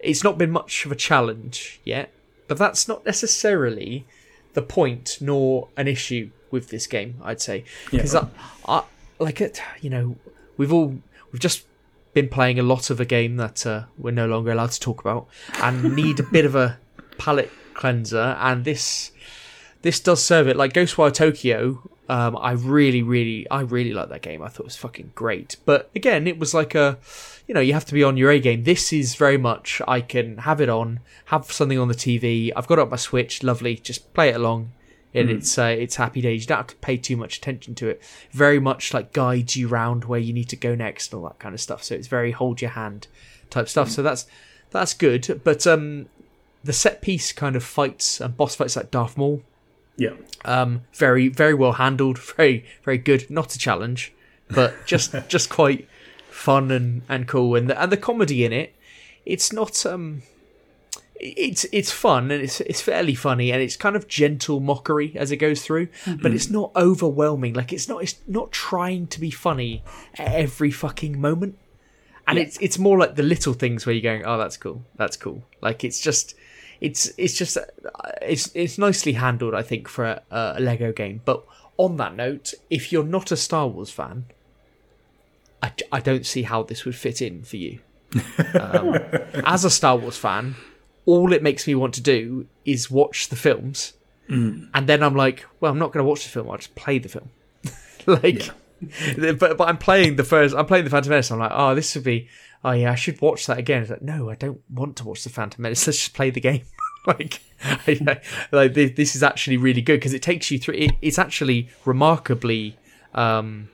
it's 0.00 0.24
not 0.24 0.38
been 0.38 0.50
much 0.50 0.84
of 0.84 0.92
a 0.92 0.96
challenge 0.96 1.80
yet. 1.84 2.12
But 2.48 2.58
that's 2.58 2.88
not 2.88 3.06
necessarily 3.06 4.04
the 4.54 4.62
point 4.62 5.18
nor 5.20 5.68
an 5.76 5.86
issue 5.86 6.30
with 6.50 6.70
this 6.70 6.88
game. 6.88 7.14
I'd 7.22 7.40
say 7.40 7.64
because 7.90 8.14
I, 8.14 8.26
I 8.66 8.82
like 9.20 9.40
it. 9.40 9.62
You 9.80 9.90
know, 9.90 10.16
we've 10.56 10.72
all 10.72 10.96
we've 11.32 11.40
just 11.40 11.64
been 12.12 12.28
playing 12.28 12.58
a 12.58 12.62
lot 12.62 12.90
of 12.90 12.98
a 12.98 13.04
game 13.04 13.36
that 13.36 13.64
uh, 13.66 13.84
we're 13.96 14.10
no 14.10 14.26
longer 14.26 14.50
allowed 14.50 14.72
to 14.72 14.80
talk 14.80 15.00
about, 15.00 15.28
and 15.62 15.94
need 15.96 16.18
a 16.18 16.24
bit 16.24 16.44
of 16.44 16.54
a 16.54 16.78
palate 17.18 17.50
cleanser. 17.74 18.36
And 18.40 18.64
this 18.64 19.12
this 19.82 20.00
does 20.00 20.22
serve 20.22 20.48
it. 20.48 20.56
Like 20.56 20.72
Ghostwire 20.72 21.12
Tokyo, 21.12 21.88
um, 22.10 22.36
I 22.36 22.52
really, 22.52 23.02
really, 23.02 23.48
I 23.50 23.60
really 23.60 23.92
like 23.92 24.08
that 24.08 24.22
game. 24.22 24.42
I 24.42 24.48
thought 24.48 24.64
it 24.64 24.64
was 24.64 24.76
fucking 24.76 25.12
great. 25.14 25.56
But 25.64 25.90
again, 25.94 26.26
it 26.26 26.38
was 26.40 26.52
like 26.52 26.74
a, 26.74 26.98
you 27.46 27.54
know, 27.54 27.60
you 27.60 27.72
have 27.72 27.84
to 27.86 27.94
be 27.94 28.02
on 28.02 28.16
your 28.16 28.30
A 28.30 28.40
game. 28.40 28.64
This 28.64 28.92
is 28.92 29.14
very 29.14 29.38
much 29.38 29.80
I 29.86 30.00
can 30.00 30.38
have 30.38 30.60
it 30.60 30.68
on, 30.68 31.00
have 31.26 31.52
something 31.52 31.78
on 31.78 31.86
the 31.86 31.94
TV. 31.94 32.50
I've 32.56 32.66
got 32.66 32.78
it 32.78 32.82
on 32.82 32.90
my 32.90 32.96
Switch, 32.96 33.42
lovely. 33.44 33.76
Just 33.76 34.12
play 34.12 34.30
it 34.30 34.36
along, 34.36 34.72
and 35.14 35.28
it's 35.30 35.58
uh, 35.58 35.64
it's 35.64 35.96
happy 35.96 36.20
days. 36.20 36.42
You 36.42 36.46
don't 36.48 36.58
have 36.58 36.66
to 36.68 36.76
pay 36.76 36.96
too 36.96 37.16
much 37.16 37.38
attention 37.38 37.74
to 37.76 37.88
it. 37.88 38.02
Very 38.30 38.60
much 38.60 38.94
like 38.94 39.12
guides 39.12 39.56
you 39.56 39.68
round 39.68 40.04
where 40.04 40.20
you 40.20 40.32
need 40.32 40.48
to 40.50 40.56
go 40.56 40.74
next 40.74 41.12
and 41.12 41.20
all 41.22 41.28
that 41.28 41.38
kind 41.38 41.54
of 41.54 41.60
stuff. 41.60 41.82
So 41.82 41.94
it's 41.94 42.06
very 42.08 42.30
hold 42.32 42.60
your 42.60 42.70
hand 42.72 43.08
type 43.50 43.68
stuff. 43.68 43.90
So 43.90 44.02
that's 44.02 44.26
that's 44.70 44.94
good. 44.94 45.40
But 45.44 45.66
um, 45.66 46.06
the 46.62 46.72
set 46.72 47.00
piece 47.02 47.32
kind 47.32 47.56
of 47.56 47.64
fights 47.64 48.20
and 48.20 48.36
boss 48.36 48.54
fights 48.54 48.76
like 48.76 48.90
Darth 48.90 49.16
Maul 49.16 49.42
Yeah. 49.96 50.10
um, 50.44 50.82
very 50.94 51.28
very 51.28 51.54
well 51.54 51.72
handled, 51.72 52.18
very 52.36 52.64
very 52.84 52.98
good. 52.98 53.28
Not 53.30 53.54
a 53.54 53.58
challenge, 53.58 54.12
but 54.48 54.74
just 54.86 55.14
just 55.28 55.48
quite 55.50 55.88
fun 56.28 56.70
and, 56.70 57.02
and 57.08 57.26
cool. 57.26 57.56
And 57.56 57.68
the, 57.68 57.82
and 57.82 57.90
the 57.90 57.96
comedy 57.96 58.44
in 58.44 58.52
it, 58.52 58.74
it's 59.26 59.52
not 59.52 59.84
um, 59.84 60.22
it's 61.20 61.66
it's 61.70 61.90
fun 61.90 62.30
and 62.30 62.42
it's 62.42 62.60
it's 62.62 62.80
fairly 62.80 63.14
funny 63.14 63.52
and 63.52 63.60
it's 63.60 63.76
kind 63.76 63.94
of 63.94 64.08
gentle 64.08 64.58
mockery 64.58 65.12
as 65.16 65.30
it 65.30 65.36
goes 65.36 65.62
through, 65.62 65.88
but 66.22 66.32
it's 66.32 66.48
not 66.48 66.72
overwhelming. 66.74 67.52
Like 67.54 67.72
it's 67.72 67.88
not 67.88 68.02
it's 68.02 68.16
not 68.26 68.52
trying 68.52 69.06
to 69.08 69.20
be 69.20 69.30
funny 69.30 69.84
at 70.14 70.32
every 70.32 70.70
fucking 70.70 71.20
moment. 71.20 71.58
And 72.26 72.38
it's 72.38 72.56
it's 72.60 72.78
more 72.78 72.98
like 72.98 73.16
the 73.16 73.22
little 73.22 73.52
things 73.52 73.84
where 73.84 73.94
you're 73.94 74.02
going, 74.02 74.24
oh, 74.24 74.38
that's 74.38 74.56
cool, 74.56 74.84
that's 74.96 75.16
cool. 75.16 75.42
Like 75.60 75.84
it's 75.84 76.00
just 76.00 76.34
it's 76.80 77.12
it's 77.18 77.34
just 77.34 77.56
uh, 77.56 77.64
it's 78.22 78.50
it's 78.54 78.78
nicely 78.78 79.12
handled, 79.12 79.54
I 79.54 79.62
think, 79.62 79.88
for 79.88 80.04
a, 80.04 80.22
a 80.30 80.60
Lego 80.60 80.92
game. 80.92 81.20
But 81.24 81.44
on 81.76 81.96
that 81.96 82.14
note, 82.14 82.54
if 82.70 82.92
you're 82.92 83.04
not 83.04 83.30
a 83.30 83.36
Star 83.36 83.66
Wars 83.66 83.90
fan, 83.90 84.26
I, 85.62 85.72
I 85.92 86.00
don't 86.00 86.24
see 86.24 86.42
how 86.42 86.62
this 86.62 86.84
would 86.84 86.94
fit 86.94 87.20
in 87.20 87.42
for 87.42 87.56
you. 87.56 87.80
Um, 88.54 88.96
as 89.44 89.64
a 89.64 89.70
Star 89.70 89.96
Wars 89.96 90.16
fan, 90.16 90.56
all 91.06 91.32
it 91.32 91.42
makes 91.42 91.66
me 91.66 91.74
want 91.74 91.94
to 91.94 92.00
do 92.00 92.46
is 92.64 92.90
watch 92.90 93.28
the 93.28 93.36
films, 93.36 93.94
and 94.74 94.86
then 94.86 95.02
I'm 95.02 95.16
like, 95.16 95.44
well, 95.60 95.72
I'm 95.72 95.78
not 95.78 95.92
going 95.92 96.04
to 96.04 96.08
watch 96.08 96.24
the 96.24 96.30
film. 96.30 96.50
I'll 96.50 96.56
just 96.56 96.74
play 96.74 96.98
the 96.98 97.08
film. 97.08 97.30
like, 98.06 98.50
but 99.38 99.58
but 99.58 99.68
I'm 99.68 99.78
playing 99.78 100.16
the 100.16 100.24
first. 100.24 100.54
I'm 100.54 100.66
playing 100.66 100.84
the 100.84 100.90
Phantom 100.90 101.10
Menace. 101.10 101.30
I'm 101.30 101.38
like, 101.38 101.52
oh, 101.52 101.74
this 101.74 101.94
would 101.94 102.04
be. 102.04 102.28
Oh 102.64 102.72
yeah, 102.72 102.92
I 102.92 102.94
should 102.94 103.20
watch 103.20 103.46
that 103.46 103.58
again. 103.58 103.82
It's 103.82 103.90
like, 103.90 104.02
no, 104.02 104.30
I 104.30 104.34
don't 104.34 104.60
want 104.70 104.96
to 104.96 105.04
watch 105.04 105.24
the 105.24 105.30
Phantom 105.30 105.62
Menace. 105.62 105.86
Let's 105.86 105.98
just 105.98 106.14
play 106.14 106.30
the 106.30 106.40
game. 106.40 106.62
like, 107.06 107.40
I, 107.64 108.20
like 108.52 108.74
this, 108.74 108.92
this 108.96 109.16
is 109.16 109.22
actually 109.22 109.56
really 109.56 109.80
good 109.80 109.98
because 109.98 110.12
it 110.12 110.22
takes 110.22 110.50
you 110.50 110.58
through. 110.58 110.74
It, 110.74 110.92
it's 111.00 111.18
actually 111.18 111.68
remarkably, 111.84 112.76
um, 113.14 113.70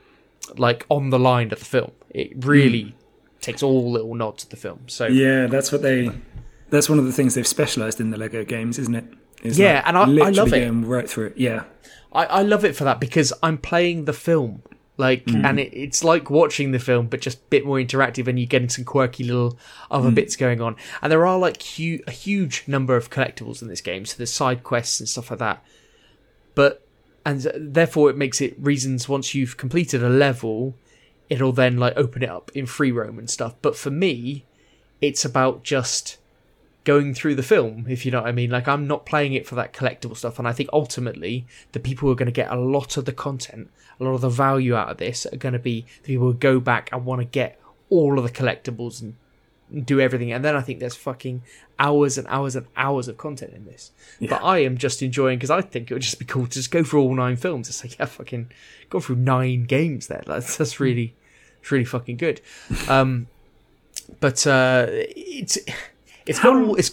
like 0.55 0.85
on 0.89 1.09
the 1.09 1.19
line 1.19 1.51
of 1.51 1.59
the 1.59 1.65
film. 1.65 1.91
It 2.09 2.45
really 2.45 2.95
takes 3.41 3.61
all 3.61 3.91
little 3.91 4.15
nods 4.15 4.45
to 4.45 4.49
the 4.49 4.55
film. 4.55 4.81
So 4.87 5.07
Yeah, 5.07 5.47
that's 5.47 5.71
what 5.71 5.81
they. 5.81 6.09
That's 6.69 6.89
one 6.89 6.99
of 6.99 7.05
the 7.05 7.13
things 7.13 7.35
they've 7.35 7.47
specialised 7.47 7.99
in 7.99 8.09
the 8.09 8.17
Lego 8.17 8.43
games, 8.43 8.77
isn't 8.79 8.95
it? 8.95 9.05
Is 9.43 9.57
Yeah, 9.59 9.75
like 9.75 9.87
and 9.87 9.97
I- 9.97 10.27
I 10.27 10.29
love 10.29 10.53
it. 10.53 10.69
right 10.69 11.09
through 11.09 11.27
it. 11.27 11.37
Yeah, 11.37 11.63
I, 12.11 12.25
I 12.25 12.41
love 12.41 12.65
it 12.65 12.75
for 12.75 12.83
that 12.83 12.99
because 12.99 13.31
I'm 13.43 13.57
playing 13.57 14.05
the 14.05 14.13
film. 14.13 14.63
Like, 14.99 15.25
mm. 15.25 15.45
and 15.45 15.59
it, 15.59 15.71
it's 15.73 16.03
like 16.03 16.31
watching 16.31 16.71
the 16.71 16.79
film, 16.79 17.05
but 17.05 17.21
just 17.21 17.37
a 17.37 17.45
bit 17.49 17.65
more 17.65 17.77
interactive, 17.77 18.27
and 18.27 18.39
you're 18.39 18.47
getting 18.47 18.69
some 18.69 18.83
quirky 18.83 19.23
little 19.23 19.57
other 19.91 20.09
mm. 20.09 20.15
bits 20.15 20.35
going 20.35 20.59
on. 20.59 20.75
And 21.03 21.11
there 21.11 21.25
are 21.27 21.37
like 21.37 21.61
hu- 21.61 21.99
a 22.07 22.11
huge 22.11 22.63
number 22.67 22.95
of 22.95 23.11
collectibles 23.11 23.61
in 23.61 23.67
this 23.67 23.81
game, 23.81 24.05
so 24.05 24.17
there's 24.17 24.33
side 24.33 24.63
quests 24.63 24.99
and 24.99 25.07
stuff 25.07 25.29
like 25.29 25.39
that. 25.39 25.63
But 26.55 26.83
and 27.23 27.41
therefore, 27.55 28.09
it 28.09 28.17
makes 28.17 28.41
it 28.41 28.55
reasons 28.57 29.07
once 29.07 29.35
you've 29.35 29.57
completed 29.57 30.01
a 30.01 30.09
level, 30.09 30.73
it'll 31.29 31.51
then 31.51 31.77
like 31.77 31.93
open 31.95 32.23
it 32.23 32.29
up 32.29 32.49
in 32.55 32.65
free 32.65 32.91
roam 32.91 33.19
and 33.19 33.29
stuff. 33.29 33.53
But 33.61 33.75
for 33.75 33.91
me, 33.91 34.45
it's 34.99 35.23
about 35.23 35.63
just 35.63 36.17
going 36.87 37.13
through 37.13 37.35
the 37.35 37.43
film, 37.43 37.85
if 37.89 38.05
you 38.05 38.13
know 38.13 38.21
what 38.21 38.29
I 38.29 38.31
mean. 38.31 38.49
Like 38.49 38.65
I'm 38.65 38.87
not 38.87 39.05
playing 39.05 39.33
it 39.33 39.45
for 39.45 39.55
that 39.55 39.73
collectible 39.73 40.15
stuff, 40.15 40.39
and 40.39 40.47
I 40.47 40.53
think 40.53 40.69
ultimately 40.71 41.45
the 41.73 41.81
people 41.81 42.07
who 42.07 42.13
are 42.13 42.15
going 42.15 42.27
to 42.27 42.31
get 42.31 42.49
a 42.49 42.55
lot 42.55 42.95
of 42.95 43.03
the 43.03 43.11
content, 43.11 43.69
a 43.99 44.05
lot 44.05 44.13
of 44.13 44.21
the 44.21 44.29
value 44.29 44.73
out 44.73 44.87
of 44.87 44.95
this, 44.97 45.25
are 45.25 45.35
going 45.35 45.51
to 45.51 45.59
be 45.59 45.81
the 46.03 46.13
people 46.13 46.27
who 46.27 46.33
go 46.33 46.61
back 46.61 46.89
and 46.93 47.03
want 47.03 47.19
to 47.19 47.25
get 47.25 47.59
all 47.89 48.17
of 48.17 48.23
the 48.23 48.31
collectibles 48.31 49.01
and 49.01 49.85
do 49.85 49.99
everything. 49.99 50.31
And 50.31 50.45
then 50.45 50.55
I 50.55 50.61
think 50.61 50.79
there's 50.79 50.95
fucking 50.95 51.41
hours 51.77 52.17
and 52.17 52.25
hours 52.29 52.55
and 52.55 52.67
hours 52.77 53.09
of 53.09 53.17
content 53.17 53.53
in 53.53 53.65
this. 53.65 53.91
But 54.21 54.41
I 54.41 54.59
am 54.59 54.77
just 54.77 55.01
enjoying 55.01 55.39
because 55.39 55.51
I 55.51 55.59
think 55.59 55.91
it 55.91 55.93
would 55.93 56.03
just 56.03 56.19
be 56.19 56.25
cool 56.25 56.45
to 56.45 56.53
just 56.53 56.71
go 56.71 56.85
through 56.85 57.01
all 57.01 57.15
nine 57.15 57.35
films. 57.35 57.67
It's 57.67 57.83
like 57.83 57.99
yeah, 57.99 58.05
fucking 58.05 58.49
go 58.89 59.01
through 59.01 59.17
nine 59.17 59.65
games 59.65 60.07
there. 60.07 60.23
That's 60.25 60.55
that's 60.55 60.79
really, 60.79 61.15
it's 61.59 61.69
really 61.69 61.83
fucking 61.83 62.15
good. 62.15 62.39
Um, 62.87 63.27
but 64.21 64.47
uh, 64.47 64.85
it's 64.89 65.57
it's 66.27 66.39
got 66.39 66.55
all 66.55 66.75
it's 66.75 66.91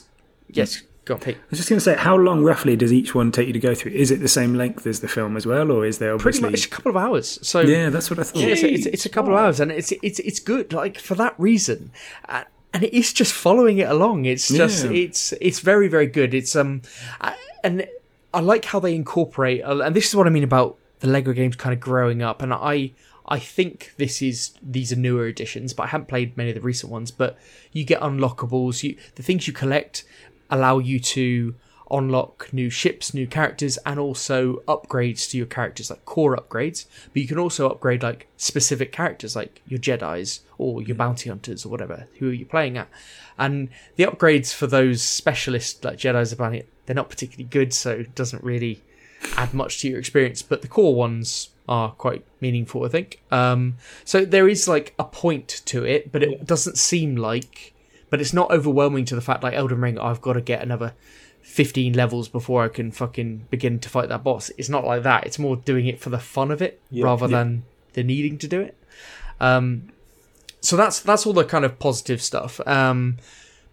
yes. 0.49 0.83
Go 1.05 1.15
on, 1.15 1.21
Pete. 1.21 1.37
I 1.37 1.41
was 1.51 1.59
just 1.59 1.69
going 1.69 1.77
to 1.79 1.85
say, 1.85 1.97
how 1.97 2.17
long 2.17 2.43
roughly 2.43 2.77
does 2.77 2.91
each 2.91 3.15
one 3.15 3.31
take 3.31 3.47
you 3.47 3.53
to 3.53 3.59
go 3.61 3.75
through? 3.75 3.93
Is 3.93 4.11
it 4.11 4.21
the 4.21 4.29
same 4.29 4.55
length 4.55 4.87
as 4.87 5.01
the 5.01 5.09
film 5.09 5.37
as 5.37 5.45
well, 5.45 5.71
or 5.71 5.85
is 5.85 5.99
there 5.99 6.17
Pretty 6.17 6.39
obviously? 6.39 6.51
much 6.53 6.65
a 6.65 6.69
couple 6.71 6.89
of 6.89 6.97
hours. 6.97 7.39
So 7.47 7.61
Yeah, 7.61 7.91
that's 7.91 8.09
what 8.09 8.19
I 8.19 8.23
thought. 8.23 8.41
Yeah, 8.41 8.47
it's, 8.49 8.63
it's, 8.63 8.87
it's 8.87 9.05
a 9.05 9.11
couple 9.11 9.35
of 9.35 9.39
hours, 9.39 9.61
and 9.61 9.71
it's 9.71 9.93
it's 10.03 10.19
it's 10.21 10.41
good. 10.41 10.73
Like 10.73 10.99
for 10.99 11.15
that 11.17 11.35
reason, 11.37 11.91
uh, 12.31 12.45
and 12.73 12.83
it 12.85 12.95
is 12.95 13.13
just 13.13 13.35
following 13.35 13.77
it 13.79 13.91
along. 13.91 14.25
It's 14.25 14.49
just 14.49 14.87
Yeah. 14.87 14.93
it's 14.93 15.33
it's 15.43 15.61
very 15.61 15.89
very 15.89 16.07
good. 16.07 16.33
It's 16.33 16.57
um, 16.57 16.81
I, 17.21 17.37
and 17.63 17.87
I 18.33 18.41
like 18.41 18.65
how 18.65 18.81
they 18.81 18.95
incorporate, 18.95 19.63
uh, 19.63 19.81
and 19.81 19.95
this 19.95 20.09
is 20.09 20.17
what 20.17 20.27
I 20.27 20.31
mean 20.31 20.43
about 20.45 20.79
the 21.01 21.09
Lego 21.09 21.35
games 21.35 21.55
kind 21.55 21.75
of 21.75 21.81
growing 21.81 22.23
up. 22.23 22.41
And 22.41 22.55
I 22.55 22.93
I 23.27 23.39
think 23.39 23.93
this 23.97 24.21
is 24.21 24.53
these 24.63 24.93
are 24.93 24.97
newer 24.97 25.27
editions, 25.27 25.73
but 25.73 25.85
I 25.85 25.87
haven't 25.89 26.09
played 26.09 26.37
many 26.37 26.51
of 26.51 26.57
the 26.57 26.61
recent 26.61 26.93
ones. 26.93 27.11
But 27.11 27.39
you 27.73 27.85
get 27.85 28.01
unlockables. 28.01 28.83
You 28.83 28.97
the 29.15 29.23
things 29.23 29.47
you 29.47 29.53
collect 29.53 30.05
allow 30.51 30.79
you 30.79 31.01
to 31.01 31.55
unlock 31.91 32.53
new 32.53 32.71
ships, 32.71 33.15
new 33.15 33.27
characters, 33.27 33.79
and 33.85 33.99
also 33.99 34.57
upgrades 34.69 35.31
to 35.31 35.37
your 35.37 35.47
characters, 35.47 35.91
like 35.91 36.05
core 36.05 36.37
upgrades. 36.37 36.87
But 37.13 37.23
you 37.23 37.29
can 37.29 37.39
also 37.39 37.69
upgrade 37.69 38.03
like 38.03 38.29
specific 38.37 38.93
characters, 38.93 39.37
like 39.37 39.63
your 39.67 39.79
Jedi's 39.79 40.41
or 40.59 40.83
your 40.83 40.95
mm. 40.95 40.99
bounty 40.99 41.29
hunters 41.31 41.65
or 41.65 41.69
whatever. 41.69 42.07
Who 42.19 42.31
are 42.31 42.35
you 42.35 42.47
playing 42.47 42.77
at? 42.77 42.89
And 43.39 43.69
the 43.97 44.05
upgrades 44.05 44.53
for 44.53 44.67
those 44.67 45.03
specialist 45.03 45.85
like 45.85 45.99
Jedi's 45.99 46.33
and 46.33 46.39
bounty, 46.39 46.65
they're 46.87 46.95
not 46.95 47.11
particularly 47.11 47.49
good, 47.49 47.73
so 47.73 47.91
it 47.93 48.15
doesn't 48.15 48.45
really 48.45 48.83
add 49.37 49.55
much 49.55 49.81
to 49.81 49.89
your 49.89 49.99
experience. 49.99 50.43
But 50.43 50.63
the 50.63 50.69
core 50.69 50.95
ones 50.95 51.51
are 51.69 51.93
quite 51.93 52.25
meaningful, 52.41 52.85
I 52.85 52.89
think. 52.89 53.23
Um, 53.31 53.77
so 54.05 54.25
there 54.25 54.49
is 54.49 54.69
like 54.69 54.95
a 54.99 55.05
point 55.05 55.63
to 55.67 55.85
it, 55.85 56.13
but 56.13 56.23
it 56.23 56.47
doesn't 56.47 56.79
seem 56.79 57.17
like. 57.17 57.73
But 58.11 58.21
it's 58.21 58.33
not 58.33 58.51
overwhelming 58.51 59.07
to 59.07 59.15
the 59.15 59.21
fact 59.21 59.43
like 59.43 59.55
Elden 59.55 59.81
Ring. 59.81 59.99
I've 59.99 60.21
got 60.21 60.35
to 60.35 60.41
get 60.41 60.63
another 60.63 60.95
15 61.43 61.93
levels 61.95 62.29
before 62.29 62.65
I 62.65 62.69
can 62.69 62.91
fucking 62.93 63.47
begin 63.51 63.79
to 63.81 63.89
fight 63.89 64.09
that 64.09 64.23
boss. 64.23 64.51
It's 64.57 64.69
not 64.69 64.85
like 64.85 65.03
that. 65.03 65.27
It's 65.27 65.39
more 65.39 65.57
doing 65.57 65.87
it 65.87 66.01
for 66.01 66.11
the 66.11 66.19
fun 66.19 66.51
of 66.51 66.63
it 66.63 66.81
rather 67.03 67.27
than 67.29 67.65
the 67.95 68.03
needing 68.05 68.39
to 68.39 68.49
do 68.49 68.61
it. 68.61 68.77
Um, 69.41 69.91
so 70.61 70.77
that's 70.77 71.01
that's 71.01 71.27
all 71.27 71.33
the 71.35 71.45
kind 71.45 71.65
of 71.65 71.79
positive 71.79 72.23
stuff. 72.23 72.61
Um, 72.67 73.19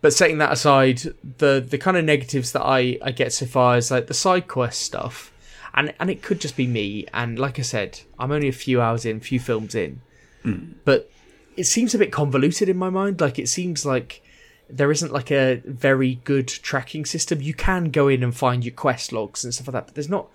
but 0.01 0.13
setting 0.13 0.39
that 0.39 0.51
aside, 0.51 1.01
the 1.37 1.65
the 1.65 1.77
kind 1.77 1.95
of 1.95 2.03
negatives 2.03 2.51
that 2.51 2.63
I, 2.63 2.97
I 3.01 3.11
get 3.11 3.31
so 3.31 3.45
far 3.45 3.77
is 3.77 3.91
like 3.91 4.07
the 4.07 4.13
side 4.13 4.47
quest 4.47 4.81
stuff, 4.81 5.30
and 5.73 5.93
and 5.99 6.09
it 6.09 6.21
could 6.21 6.41
just 6.41 6.57
be 6.57 6.67
me. 6.67 7.05
And 7.13 7.39
like 7.39 7.59
I 7.59 7.63
said, 7.63 8.01
I'm 8.19 8.31
only 8.31 8.47
a 8.47 8.53
few 8.53 8.81
hours 8.81 9.05
in, 9.05 9.19
few 9.19 9.39
films 9.39 9.75
in, 9.75 10.01
hmm. 10.43 10.73
but 10.85 11.09
it 11.57 11.65
seems 11.65 11.93
a 11.93 11.97
bit 11.97 12.11
convoluted 12.11 12.69
in 12.69 12.77
my 12.77 12.89
mind. 12.89 13.21
Like 13.21 13.39
it 13.39 13.49
seems 13.49 13.85
like 13.85 14.21
there 14.69 14.91
isn't 14.91 15.11
like 15.11 15.31
a 15.31 15.61
very 15.65 16.15
good 16.23 16.47
tracking 16.47 17.05
system. 17.05 17.41
You 17.41 17.53
can 17.53 17.91
go 17.91 18.07
in 18.07 18.23
and 18.23 18.35
find 18.35 18.63
your 18.63 18.73
quest 18.73 19.11
logs 19.11 19.43
and 19.43 19.53
stuff 19.53 19.67
like 19.67 19.73
that, 19.73 19.85
but 19.87 19.95
there's 19.95 20.09
not 20.09 20.27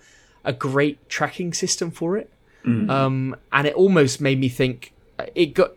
a 0.43 0.53
great 0.53 1.09
tracking 1.09 1.53
system 1.53 1.91
for 1.91 2.17
it. 2.17 2.31
Hmm. 2.63 2.89
Um, 2.89 3.35
and 3.51 3.67
it 3.67 3.73
almost 3.75 4.21
made 4.21 4.39
me 4.39 4.49
think 4.49 4.93
uh, 5.19 5.25
it 5.35 5.53
got. 5.53 5.71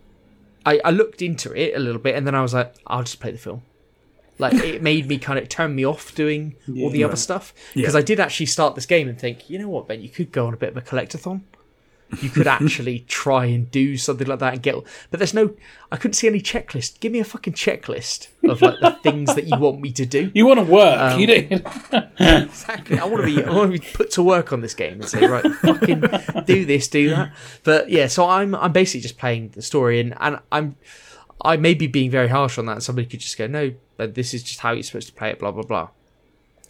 I, 0.66 0.80
I 0.84 0.90
looked 0.90 1.22
into 1.22 1.52
it 1.52 1.74
a 1.74 1.78
little 1.78 2.00
bit, 2.00 2.14
and 2.14 2.26
then 2.26 2.34
I 2.34 2.42
was 2.42 2.52
like, 2.52 2.74
I'll 2.86 3.02
just 3.02 3.20
play 3.20 3.32
the 3.32 3.38
film. 3.38 3.62
Like 4.40 4.54
it 4.54 4.82
made 4.82 5.06
me 5.06 5.18
kind 5.18 5.38
of 5.38 5.48
turn 5.48 5.74
me 5.74 5.84
off 5.84 6.14
doing 6.14 6.56
all 6.78 6.90
the 6.90 7.04
other 7.04 7.16
stuff 7.16 7.52
because 7.74 7.94
I 7.94 8.02
did 8.02 8.18
actually 8.18 8.46
start 8.46 8.74
this 8.74 8.86
game 8.86 9.08
and 9.08 9.18
think, 9.18 9.48
you 9.50 9.58
know 9.58 9.68
what, 9.68 9.86
Ben, 9.86 10.00
you 10.02 10.08
could 10.08 10.32
go 10.32 10.46
on 10.46 10.54
a 10.54 10.56
bit 10.56 10.70
of 10.70 10.76
a 10.76 10.82
collectathon. 10.82 11.42
You 12.20 12.28
could 12.28 12.46
actually 12.58 13.00
try 13.00 13.44
and 13.46 13.70
do 13.70 13.96
something 13.96 14.26
like 14.26 14.40
that 14.40 14.54
and 14.54 14.62
get. 14.62 14.74
But 15.10 15.20
there's 15.20 15.32
no. 15.34 15.54
I 15.92 15.96
couldn't 15.96 16.14
see 16.14 16.26
any 16.26 16.40
checklist. 16.40 16.98
Give 17.00 17.12
me 17.12 17.20
a 17.20 17.24
fucking 17.24 17.52
checklist 17.52 18.28
of 18.48 18.60
like 18.62 18.80
the 18.80 18.98
things 19.02 19.34
that 19.36 19.46
you 19.46 19.56
want 19.56 19.80
me 19.80 19.92
to 19.92 20.04
do. 20.06 20.30
You 20.34 20.46
want 20.46 20.58
to 20.58 20.64
work? 20.64 20.98
Um, 20.98 21.20
you 21.20 21.26
don't. 21.26 21.52
Exactly. 22.18 22.98
I 22.98 23.04
want 23.04 23.24
to 23.24 23.26
be. 23.26 23.44
I 23.44 23.50
want 23.52 23.72
to 23.72 23.78
be 23.78 23.86
put 23.92 24.10
to 24.12 24.22
work 24.22 24.52
on 24.52 24.60
this 24.60 24.74
game 24.74 24.94
and 24.94 25.08
say, 25.08 25.24
right, 25.26 25.44
fucking 25.44 26.00
do 26.46 26.64
this, 26.64 26.88
do 26.88 27.10
that. 27.10 27.32
But 27.62 27.90
yeah, 27.90 28.08
so 28.08 28.28
I'm 28.28 28.54
I'm 28.56 28.72
basically 28.72 29.02
just 29.02 29.18
playing 29.18 29.50
the 29.50 29.62
story, 29.62 30.00
and 30.00 30.14
and 30.18 30.40
I'm 30.50 30.76
I 31.42 31.56
may 31.56 31.74
be 31.74 31.86
being 31.86 32.10
very 32.10 32.28
harsh 32.28 32.58
on 32.58 32.66
that. 32.66 32.82
Somebody 32.82 33.06
could 33.08 33.20
just 33.20 33.38
go, 33.38 33.46
no, 33.46 33.72
but 33.96 34.14
this 34.14 34.34
is 34.34 34.42
just 34.42 34.60
how 34.60 34.72
you're 34.72 34.82
supposed 34.82 35.08
to 35.08 35.14
play 35.14 35.30
it, 35.30 35.38
blah 35.38 35.50
blah 35.50 35.62
blah, 35.62 35.88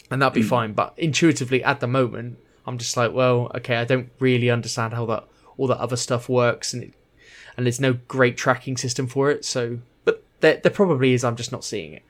and 0.09 0.21
that'd 0.21 0.33
be 0.33 0.41
fine. 0.41 0.73
But 0.73 0.93
intuitively, 0.97 1.63
at 1.63 1.79
the 1.79 1.87
moment, 1.87 2.37
I'm 2.65 2.77
just 2.77 2.95
like, 2.97 3.13
well, 3.13 3.51
okay, 3.55 3.77
I 3.77 3.85
don't 3.85 4.09
really 4.19 4.49
understand 4.49 4.93
how 4.93 5.05
that 5.07 5.27
all 5.57 5.67
that 5.67 5.77
other 5.77 5.97
stuff 5.97 6.29
works, 6.29 6.73
and 6.73 6.83
it, 6.83 6.93
and 7.57 7.65
there's 7.65 7.79
no 7.79 7.93
great 8.07 8.37
tracking 8.37 8.77
system 8.77 9.07
for 9.07 9.29
it. 9.31 9.45
So, 9.45 9.79
but 10.05 10.23
there 10.39 10.59
there 10.61 10.71
probably 10.71 11.13
is. 11.13 11.23
I'm 11.23 11.35
just 11.35 11.51
not 11.51 11.63
seeing 11.63 11.93
it. 11.93 12.03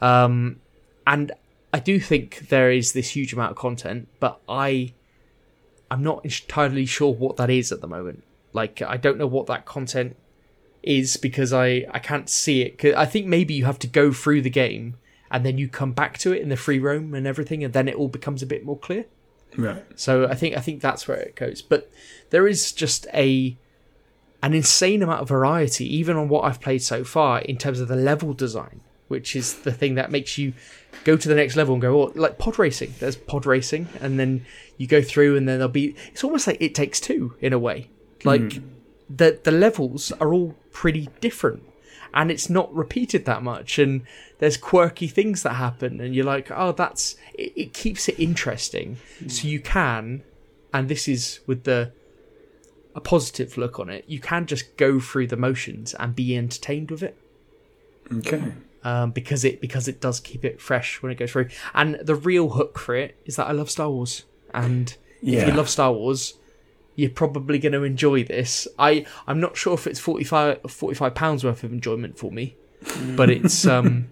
Um, 0.00 0.60
and 1.06 1.32
I 1.72 1.78
do 1.78 2.00
think 2.00 2.48
there 2.48 2.70
is 2.70 2.92
this 2.92 3.10
huge 3.10 3.32
amount 3.32 3.52
of 3.52 3.56
content, 3.56 4.08
but 4.18 4.40
I 4.48 4.94
I'm 5.90 6.02
not 6.02 6.24
entirely 6.24 6.86
sure 6.86 7.12
what 7.12 7.36
that 7.36 7.50
is 7.50 7.72
at 7.72 7.80
the 7.80 7.86
moment. 7.86 8.24
Like 8.52 8.82
I 8.82 8.96
don't 8.96 9.18
know 9.18 9.26
what 9.26 9.46
that 9.46 9.66
content 9.66 10.16
is 10.82 11.16
because 11.16 11.52
I 11.52 11.86
I 11.90 11.98
can't 11.98 12.28
see 12.28 12.62
it. 12.62 12.84
I 12.96 13.06
think 13.06 13.26
maybe 13.26 13.54
you 13.54 13.64
have 13.64 13.78
to 13.80 13.86
go 13.86 14.12
through 14.12 14.42
the 14.42 14.50
game 14.50 14.96
and 15.30 15.44
then 15.46 15.58
you 15.58 15.68
come 15.68 15.92
back 15.92 16.18
to 16.18 16.32
it 16.32 16.42
in 16.42 16.48
the 16.48 16.56
free 16.56 16.78
roam 16.78 17.14
and 17.14 17.26
everything, 17.26 17.62
and 17.62 17.72
then 17.72 17.88
it 17.88 17.94
all 17.94 18.08
becomes 18.08 18.42
a 18.42 18.46
bit 18.46 18.64
more 18.64 18.78
clear. 18.78 19.06
Right. 19.56 19.84
So 19.94 20.26
I 20.26 20.34
think 20.34 20.56
I 20.56 20.60
think 20.60 20.80
that's 20.80 21.06
where 21.06 21.18
it 21.18 21.36
goes. 21.36 21.62
But 21.62 21.90
there 22.30 22.46
is 22.46 22.72
just 22.72 23.06
a 23.14 23.56
an 24.42 24.54
insane 24.54 25.02
amount 25.02 25.20
of 25.20 25.28
variety, 25.28 25.84
even 25.96 26.16
on 26.16 26.28
what 26.28 26.44
I've 26.44 26.60
played 26.60 26.82
so 26.82 27.04
far, 27.04 27.40
in 27.40 27.58
terms 27.58 27.80
of 27.80 27.88
the 27.88 27.96
level 27.96 28.32
design, 28.32 28.80
which 29.08 29.36
is 29.36 29.60
the 29.60 29.72
thing 29.72 29.94
that 29.96 30.10
makes 30.10 30.38
you 30.38 30.54
go 31.04 31.16
to 31.16 31.28
the 31.28 31.34
next 31.34 31.56
level 31.56 31.74
and 31.74 31.82
go, 31.82 32.02
oh, 32.02 32.12
like 32.14 32.38
pod 32.38 32.58
racing. 32.58 32.94
There's 32.98 33.16
pod 33.16 33.46
racing, 33.46 33.88
and 34.00 34.18
then 34.18 34.44
you 34.78 34.86
go 34.86 35.02
through, 35.02 35.36
and 35.36 35.48
then 35.48 35.58
there'll 35.58 35.68
be. 35.68 35.94
It's 36.08 36.24
almost 36.24 36.46
like 36.46 36.60
it 36.60 36.74
takes 36.74 37.00
two 37.00 37.34
in 37.40 37.52
a 37.52 37.58
way. 37.58 37.90
Like 38.24 38.54
hmm. 38.54 38.68
The 39.14 39.38
the 39.42 39.50
levels 39.50 40.12
are 40.20 40.32
all 40.32 40.54
pretty 40.72 41.08
different, 41.20 41.62
and 42.14 42.30
it's 42.30 42.48
not 42.48 42.72
repeated 42.74 43.24
that 43.24 43.42
much, 43.42 43.78
and 43.78 44.02
there's 44.38 44.56
quirky 44.56 45.08
things 45.08 45.42
that 45.42 45.54
happen, 45.54 46.00
and 46.00 46.14
you're 46.14 46.24
like, 46.24 46.50
oh, 46.50 46.72
that's. 46.72 47.16
It, 47.34 47.52
it 47.56 47.74
keeps 47.74 48.08
it 48.08 48.18
interesting, 48.18 48.98
so 49.26 49.48
you 49.48 49.60
can, 49.60 50.22
and 50.72 50.88
this 50.88 51.08
is 51.08 51.40
with 51.46 51.64
the 51.64 51.92
a 52.94 53.00
positive 53.00 53.56
look 53.56 53.78
on 53.78 53.88
it. 53.88 54.04
You 54.08 54.18
can 54.20 54.46
just 54.46 54.76
go 54.76 54.98
through 55.00 55.28
the 55.28 55.36
motions 55.36 55.94
and 55.94 56.14
be 56.14 56.36
entertained 56.36 56.90
with 56.90 57.04
it 57.04 57.16
Okay. 58.12 58.42
um, 58.82 59.12
because 59.12 59.44
it 59.44 59.60
because 59.60 59.86
it 59.86 60.00
does 60.00 60.18
keep 60.18 60.44
it 60.44 60.60
fresh 60.60 61.00
when 61.00 61.12
it 61.12 61.14
goes 61.16 61.30
through. 61.30 61.48
And 61.72 62.00
the 62.02 62.16
real 62.16 62.50
hook 62.50 62.78
for 62.80 62.96
it 62.96 63.16
is 63.24 63.36
that 63.36 63.46
I 63.46 63.52
love 63.52 63.70
Star 63.70 63.88
Wars, 63.90 64.24
and 64.52 64.96
if 65.22 65.46
you 65.46 65.52
love 65.54 65.68
Star 65.68 65.92
Wars, 65.92 66.34
you're 67.00 67.10
probably 67.10 67.58
going 67.58 67.72
to 67.72 67.82
enjoy 67.84 68.24
this. 68.24 68.68
I 68.78 69.04
I'm 69.26 69.40
not 69.40 69.56
sure 69.56 69.74
if 69.74 69.86
it's 69.86 69.98
45 70.00 70.60
45 70.68 71.14
pounds 71.14 71.44
worth 71.44 71.64
of 71.64 71.72
enjoyment 71.72 72.18
for 72.18 72.30
me, 72.30 72.56
but 73.16 73.30
it's 73.30 73.66
um, 73.74 74.08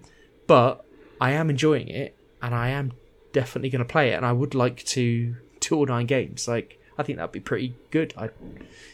but 0.47 0.85
I 1.21 1.33
am 1.33 1.51
enjoying 1.51 1.89
it, 1.89 2.17
and 2.43 2.55
I 2.55 2.69
am 2.71 2.93
definitely 3.33 3.71
going 3.71 3.85
to 3.87 3.93
play 3.93 4.11
it, 4.11 4.15
and 4.15 4.25
I 4.27 4.33
would 4.33 4.55
like 4.55 4.79
to 4.97 5.37
two 5.61 5.77
or 5.79 5.87
nine 5.87 6.07
games. 6.07 6.49
Like 6.49 6.81
I 6.97 7.03
think 7.03 7.19
that'd 7.19 7.33
be 7.33 7.41
pretty 7.41 7.75
good. 7.91 8.15
I 8.17 8.31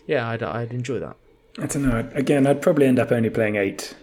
yeah, 0.06 0.28
I'd 0.28 0.42
I'd 0.42 0.72
enjoy 0.72 0.98
that. 1.00 1.16
I 1.58 1.66
don't 1.66 1.82
know. 1.88 2.10
Again, 2.14 2.46
I'd 2.48 2.60
probably 2.60 2.86
end 2.86 2.98
up 2.98 3.12
only 3.12 3.30
playing 3.30 3.56
eight. 3.56 3.94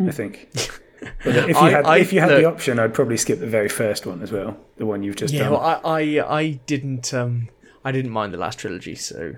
I 0.00 0.10
think. 0.10 0.48
But 1.22 1.36
if 1.36 1.48
you 1.48 1.56
I- 1.56 1.70
had, 1.70 1.84
I- 1.84 1.98
if 1.98 2.12
you 2.14 2.20
had 2.20 2.30
look- 2.30 2.38
the 2.40 2.44
option, 2.46 2.78
I'd 2.78 2.94
probably 2.94 3.18
skip 3.18 3.38
the 3.38 3.46
very 3.46 3.68
first 3.68 4.06
one 4.06 4.22
as 4.22 4.32
well, 4.32 4.56
the 4.78 4.86
one 4.86 5.02
you've 5.02 5.16
just 5.16 5.34
Yeah, 5.34 5.40
done. 5.50 5.52
well, 5.52 5.60
I, 5.60 5.80
I 5.84 6.38
I 6.40 6.44
didn't 6.66 7.12
um 7.12 7.50
I 7.84 7.92
didn't 7.92 8.10
mind 8.12 8.32
the 8.32 8.38
last 8.38 8.58
trilogy, 8.58 8.94
so 8.94 9.34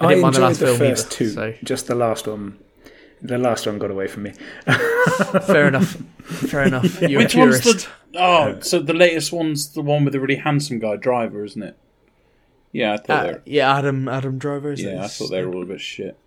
I 0.00 0.04
I, 0.04 0.08
didn't 0.08 0.22
mind 0.22 0.34
the 0.34 0.40
last 0.40 0.60
the 0.60 0.66
film 0.66 0.78
first 0.78 1.06
either, 1.06 1.14
two. 1.16 1.28
so- 1.30 1.54
Just 1.64 1.86
the 1.86 1.94
last 1.94 2.26
one. 2.26 2.58
The 3.22 3.38
last 3.38 3.66
one 3.66 3.78
got 3.78 3.90
away 3.90 4.08
from 4.08 4.24
me. 4.24 4.32
fair 5.46 5.68
enough. 5.68 5.96
Fair 6.22 6.64
enough. 6.64 7.00
You're 7.08 7.22
Which 7.22 7.34
a 7.34 7.38
one's 7.38 7.60
the? 7.62 7.86
Oh, 8.14 8.60
so 8.60 8.78
the 8.80 8.92
latest 8.92 9.32
one's 9.32 9.72
the 9.72 9.80
one 9.80 10.04
with 10.04 10.12
the 10.12 10.20
really 10.20 10.36
handsome 10.36 10.78
guy 10.78 10.96
driver, 10.96 11.42
isn't 11.44 11.62
it? 11.62 11.78
Yeah, 12.72 12.92
I 12.92 12.96
thought 12.98 13.10
Uh, 13.10 13.22
they 13.26 13.32
were. 13.32 13.42
yeah, 13.46 13.74
Adam 13.78 14.06
Adam 14.08 14.38
Driver. 14.38 14.72
Is 14.72 14.82
Yeah, 14.82 15.02
I 15.02 15.06
thought 15.08 15.30
they 15.30 15.42
were 15.44 15.54
all 15.54 15.62
a 15.62 15.66
bit 15.66 15.80
shit. 15.80 16.18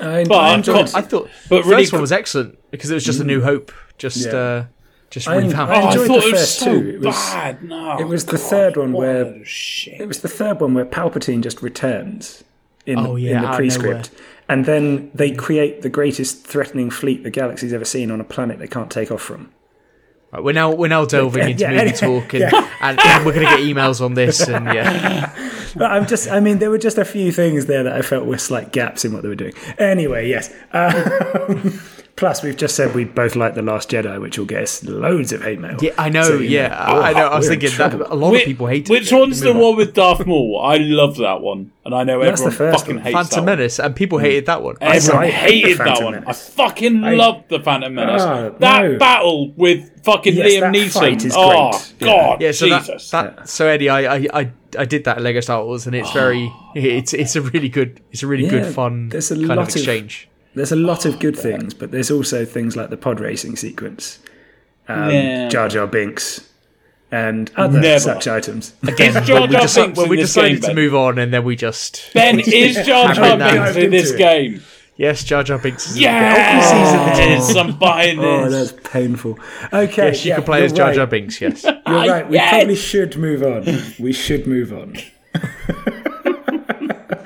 I, 0.00 0.24
But 0.24 0.34
I 0.38 0.48
I've 0.52 0.58
enjoyed. 0.58 0.88
I 0.94 1.02
thought 1.02 1.28
But 1.50 1.64
the 1.64 1.68
really, 1.68 1.82
first 1.82 1.92
one 1.92 2.00
was 2.00 2.12
excellent 2.12 2.58
because 2.70 2.90
it 2.90 2.94
was 2.94 3.04
just 3.04 3.20
a 3.20 3.24
New 3.24 3.42
Hope, 3.42 3.70
just 3.98 4.24
Yeah. 4.26 4.32
uh, 4.34 4.64
just 5.10 5.28
I- 5.28 5.36
revamped. 5.36 5.72
Oh, 5.72 5.74
I 5.74 5.86
enjoyed 5.88 6.06
thought 6.06 6.20
the 6.22 6.28
it 6.28 6.32
was 6.32 6.40
first 6.40 6.58
so 6.60 6.80
two. 6.80 6.88
It 6.88 7.00
was- 7.00 7.14
bad. 7.16 7.62
No, 7.62 7.98
it 7.98 8.06
was 8.08 8.26
the 8.26 8.32
God, 8.38 8.40
third 8.50 8.76
one 8.76 8.92
where- 8.92 9.22
a 9.22 9.24
load 9.24 9.40
of 9.42 9.48
shit. 9.48 10.00
It 10.00 10.08
was 10.08 10.20
the 10.20 10.28
third 10.28 10.60
one 10.60 10.74
where 10.74 10.84
Palpatine 10.86 11.42
just 11.42 11.60
returns 11.62 12.44
in, 12.86 12.98
Oh, 12.98 13.14
the, 13.16 13.20
yeah, 13.22 13.36
in 13.36 13.42
the 13.50 13.56
pre-script, 13.56 14.10
and 14.48 14.64
then 14.64 15.10
they 15.14 15.30
create 15.32 15.82
the 15.82 15.88
greatest 15.90 16.46
threatening 16.46 16.90
fleet 16.90 17.22
the 17.24 17.30
galaxy's 17.30 17.72
ever 17.72 17.84
seen 17.84 18.10
on 18.10 18.20
a 18.20 18.24
planet 18.24 18.58
they 18.58 18.66
can't 18.68 18.90
take 18.90 19.10
off 19.10 19.20
from. 19.22 19.50
Right, 20.32 20.44
we're 20.44 20.52
now 20.54 20.70
we're 20.72 20.88
now 20.88 21.04
delving 21.04 21.48
into 21.50 21.62
yeah, 21.64 21.70
movie 21.70 21.80
anyway, 21.80 21.96
talk, 21.96 22.34
and, 22.34 22.44
and, 22.80 23.00
and 23.00 23.26
we're 23.26 23.34
going 23.34 23.46
to 23.48 23.56
get 23.56 23.60
emails 23.60 24.00
on 24.00 24.14
this, 24.14 24.40
and 24.48 24.64
yeah, 24.66 25.34
But 25.74 25.90
I'm 25.90 26.06
just, 26.06 26.30
I 26.30 26.38
mean, 26.40 26.58
there 26.60 26.70
were 26.70 26.78
just 26.78 26.98
a 26.98 27.04
few 27.04 27.32
things 27.32 27.66
there 27.66 27.82
that 27.82 27.92
I 27.92 28.02
felt 28.02 28.26
were 28.26 28.38
slight 28.38 28.70
gaps 28.72 29.04
in 29.04 29.12
what 29.12 29.22
they 29.22 29.28
were 29.28 29.34
doing. 29.34 29.54
Anyway, 29.78 30.28
yes. 30.28 30.52
Um, 30.72 31.80
plus, 32.20 32.42
we've 32.42 32.56
just 32.56 32.76
said 32.76 32.94
we 32.94 33.04
both 33.04 33.34
like 33.34 33.54
The 33.54 33.62
Last 33.62 33.90
Jedi, 33.90 34.20
which 34.20 34.38
will 34.38 34.44
get 34.46 34.62
us 34.62 34.84
loads 34.84 35.32
of 35.32 35.42
hate 35.42 35.58
mail. 35.58 35.76
yeah, 35.80 35.92
I 35.98 36.10
know, 36.10 36.22
So, 36.22 36.36
yeah, 36.36 36.68
know, 36.68 36.74
I 37.00 37.12
know. 37.14 37.26
I 37.28 37.38
was 37.38 37.48
thinking 37.48 37.70
that 37.70 37.90
trouble. 37.90 38.06
a 38.08 38.14
lot 38.14 38.32
Which- 38.32 38.42
of 38.42 38.46
people 38.46 38.66
hate 38.68 38.88
Which 38.88 39.10
it. 39.10 39.12
Which 39.12 39.12
one's 39.20 39.40
the 39.40 39.54
Move 39.54 39.62
one 39.62 39.76
with 39.76 39.94
Darth 39.94 40.24
Maul? 40.26 40.60
I 40.62 40.76
love 40.76 41.16
that 41.16 41.40
one, 41.40 41.72
and 41.84 41.94
I 41.94 42.04
know 42.04 42.22
That's 42.22 42.42
the 42.42 42.48
everyone 42.48 42.72
first 42.72 42.84
fucking 42.84 42.96
one. 42.96 43.04
hates 43.04 43.14
Phantom 43.14 43.30
that 43.46 43.50
one. 43.50 43.58
Menace, 43.58 43.78
and 43.80 43.96
people 43.96 44.18
hmm. 44.18 44.24
hated 44.26 44.46
that 44.46 44.62
one. 44.62 44.76
Everyone 44.80 45.24
I 45.24 45.30
hated 45.30 45.78
that 45.78 46.02
one. 46.02 46.12
Menace. 46.12 46.28
I 46.28 46.32
fucking 46.54 47.04
I- 47.04 47.14
loved 47.14 47.48
the 47.48 47.60
Phantom 47.60 47.94
Menace. 47.94 48.22
Ah, 48.22 48.50
that 48.58 48.82
no. 48.82 48.98
battle 48.98 49.50
with 49.56 50.04
fucking 50.04 50.34
Yes, 50.36 50.52
Liam 50.52 50.60
that 50.60 50.74
Neeson. 50.74 50.92
fight 50.92 51.24
is 51.24 51.34
oh 51.36 51.70
great. 51.70 51.94
God, 52.00 52.40
Yeah, 52.42 52.52
so 52.52 52.66
Jesus. 52.68 53.10
that, 53.10 53.36
that 53.36 53.48
so 53.48 53.66
Eddie, 53.66 53.88
I, 53.88 54.16
I 54.16 54.26
I 54.34 54.52
I 54.78 54.84
did 54.84 55.04
that 55.04 55.16
at 55.16 55.22
Lego 55.22 55.40
Star 55.40 55.64
Wars, 55.64 55.86
and 55.86 55.96
it's 55.96 56.12
very 56.12 56.48
ah. 56.52 56.72
it's 56.74 57.12
it's 57.12 57.34
a 57.34 57.42
really 57.42 57.68
good 57.68 58.00
it's 58.12 58.22
a 58.22 58.26
really 58.26 58.44
Yeah, 58.44 58.50
good 58.50 58.74
fun 58.74 59.08
there's 59.08 59.30
a 59.30 59.34
kind 59.36 59.48
lot 59.48 59.58
of 59.58 59.68
of- 59.68 59.76
exchange. 59.76 60.28
There's 60.54 60.72
a 60.72 60.76
lot 60.76 61.04
of 61.04 61.18
good 61.20 61.36
things, 61.38 61.74
but 61.74 61.90
there's 61.92 62.10
also 62.10 62.44
things 62.44 62.76
like 62.76 62.90
the 62.90 62.96
pod 62.96 63.20
racing 63.20 63.56
sequence, 63.56 64.18
um, 64.88 65.10
Yeah. 65.10 65.48
Jar 65.48 65.68
Jar 65.68 65.86
Binks, 65.86 66.48
and 67.12 67.50
other 67.56 67.80
Never. 67.80 68.00
such 68.00 68.26
items. 68.28 68.72
Again, 68.82 69.16
Is 69.16 69.26
Jar 69.28 69.40
when 69.42 69.50
we, 69.50 69.56
Jar 69.56 69.62
deci- 69.64 69.84
Binks 69.84 69.96
when 69.98 70.04
in 70.06 70.10
we 70.10 70.16
this 70.16 70.28
decided 70.28 70.60
game, 70.62 70.70
to 70.70 70.74
move 70.74 70.94
on, 70.94 71.18
and 71.18 71.32
then 71.32 71.44
we 71.44 71.54
just 71.56 72.10
Ben 72.14 72.40
is 72.40 72.74
Jar 72.86 73.14
Jar 73.14 73.14
Hammer 73.14 73.34
it 73.34 73.38
down. 73.38 73.74
Binks 73.74 73.76
in 73.76 73.90
this 73.90 74.12
game. 74.12 74.60
yes, 74.96 75.22
Jar 75.24 75.42
Jar 75.44 75.58
Binks. 75.58 75.90
Is 75.90 75.98
Yes, 75.98 77.54
I'm 77.56 77.76
buying 77.78 78.18
Oh, 78.18 78.48
this. 78.50 78.72
that's 78.72 78.88
painful. 78.90 79.38
Okay, 79.72 80.06
Yes, 80.08 80.24
you 80.24 80.30
yeah, 80.30 80.34
can 80.36 80.44
play 80.44 80.58
you're 80.58 80.66
as 80.66 80.72
Jar 80.72 80.86
right. 80.88 80.96
Jar 80.96 81.06
Binks. 81.06 81.40
Yes. 81.40 81.62
You're 81.64 81.74
right. 81.86 82.28
We 82.28 82.34
Yes. 82.36 82.50
probably 82.50 82.76
should 82.76 83.16
move 83.16 83.42
on. 83.44 83.64
We 84.00 84.12
should 84.12 84.46
move 84.48 84.72
on. 84.72 84.96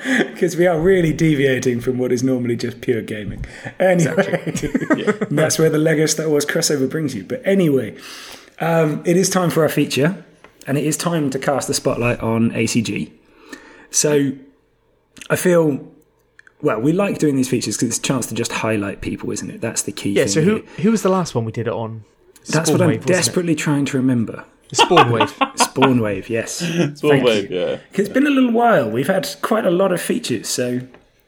Because 0.34 0.56
we 0.56 0.66
are 0.66 0.78
really 0.78 1.12
deviating 1.12 1.80
from 1.80 1.96
what 1.98 2.12
is 2.12 2.22
normally 2.22 2.56
just 2.56 2.80
pure 2.80 3.00
gaming. 3.00 3.44
Anyway, 3.78 4.42
and 5.28 5.38
that's 5.38 5.58
where 5.58 5.70
the 5.70 5.78
Lego 5.78 6.06
Star 6.06 6.28
Wars 6.28 6.44
crossover 6.44 6.90
brings 6.90 7.14
you. 7.14 7.24
But 7.24 7.40
anyway, 7.44 7.96
um, 8.60 9.02
it 9.06 9.16
is 9.16 9.30
time 9.30 9.50
for 9.50 9.62
our 9.62 9.68
feature, 9.68 10.22
and 10.66 10.76
it 10.76 10.84
is 10.84 10.96
time 10.96 11.30
to 11.30 11.38
cast 11.38 11.68
the 11.68 11.74
spotlight 11.74 12.20
on 12.20 12.50
ACG. 12.50 13.12
So 13.90 14.32
I 15.30 15.36
feel, 15.36 15.86
well, 16.60 16.80
we 16.80 16.92
like 16.92 17.18
doing 17.18 17.36
these 17.36 17.48
features 17.48 17.76
because 17.76 17.88
it's 17.88 17.98
a 17.98 18.02
chance 18.02 18.26
to 18.26 18.34
just 18.34 18.52
highlight 18.52 19.00
people, 19.00 19.30
isn't 19.30 19.48
it? 19.50 19.60
That's 19.60 19.82
the 19.82 19.92
key 19.92 20.10
Yeah. 20.12 20.26
So 20.26 20.42
who 20.42 20.56
here. 20.56 20.64
who 20.82 20.90
was 20.90 21.02
the 21.02 21.08
last 21.08 21.34
one 21.34 21.44
we 21.44 21.52
did 21.52 21.66
it 21.66 21.72
on? 21.72 22.04
That's 22.48 22.68
Spawn 22.68 22.72
what 22.72 22.82
I'm 22.82 22.88
Wave, 22.88 23.06
desperately 23.06 23.54
trying 23.54 23.86
to 23.86 23.96
remember. 23.96 24.44
Spawn 24.74 25.10
Wave. 25.10 25.34
Spawn 25.56 26.00
Wave, 26.00 26.28
yes. 26.28 26.62
All 26.62 27.10
Thank 27.10 27.24
wave, 27.24 27.50
you. 27.50 27.60
yeah. 27.60 27.78
It's 27.92 28.08
been 28.08 28.26
a 28.26 28.30
little 28.30 28.52
while. 28.52 28.90
We've 28.90 29.06
had 29.06 29.28
quite 29.42 29.64
a 29.64 29.70
lot 29.70 29.92
of 29.92 30.00
features, 30.00 30.48
so 30.48 30.80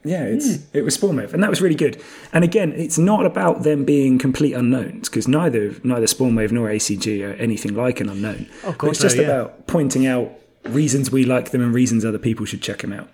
yeah, 0.03 0.23
it's 0.23 0.55
hmm. 0.55 0.77
it 0.77 0.83
was 0.83 0.93
Spawn 0.95 1.17
Wave, 1.17 1.33
and 1.33 1.43
that 1.43 1.49
was 1.49 1.61
really 1.61 1.75
good. 1.75 2.01
And 2.31 2.43
again, 2.43 2.71
it's 2.73 2.97
not 2.97 3.25
about 3.25 3.63
them 3.63 3.83
being 3.83 4.17
complete 4.17 4.53
unknowns 4.53 5.09
because 5.09 5.27
neither 5.27 5.75
neither 5.83 6.07
Spawn 6.07 6.35
Wave 6.35 6.51
nor 6.51 6.69
ACG 6.69 7.27
are 7.27 7.33
anything 7.33 7.73
like 7.73 7.99
an 7.99 8.09
unknown. 8.09 8.47
Oh, 8.63 8.73
God, 8.73 8.91
it's 8.91 8.99
just 8.99 9.17
no, 9.17 9.23
yeah. 9.23 9.27
about 9.29 9.67
pointing 9.67 10.07
out 10.07 10.31
reasons 10.63 11.11
we 11.11 11.25
like 11.25 11.51
them 11.51 11.61
and 11.61 11.73
reasons 11.73 12.05
other 12.05 12.17
people 12.17 12.45
should 12.45 12.61
check 12.61 12.79
them 12.79 12.93
out. 12.93 13.09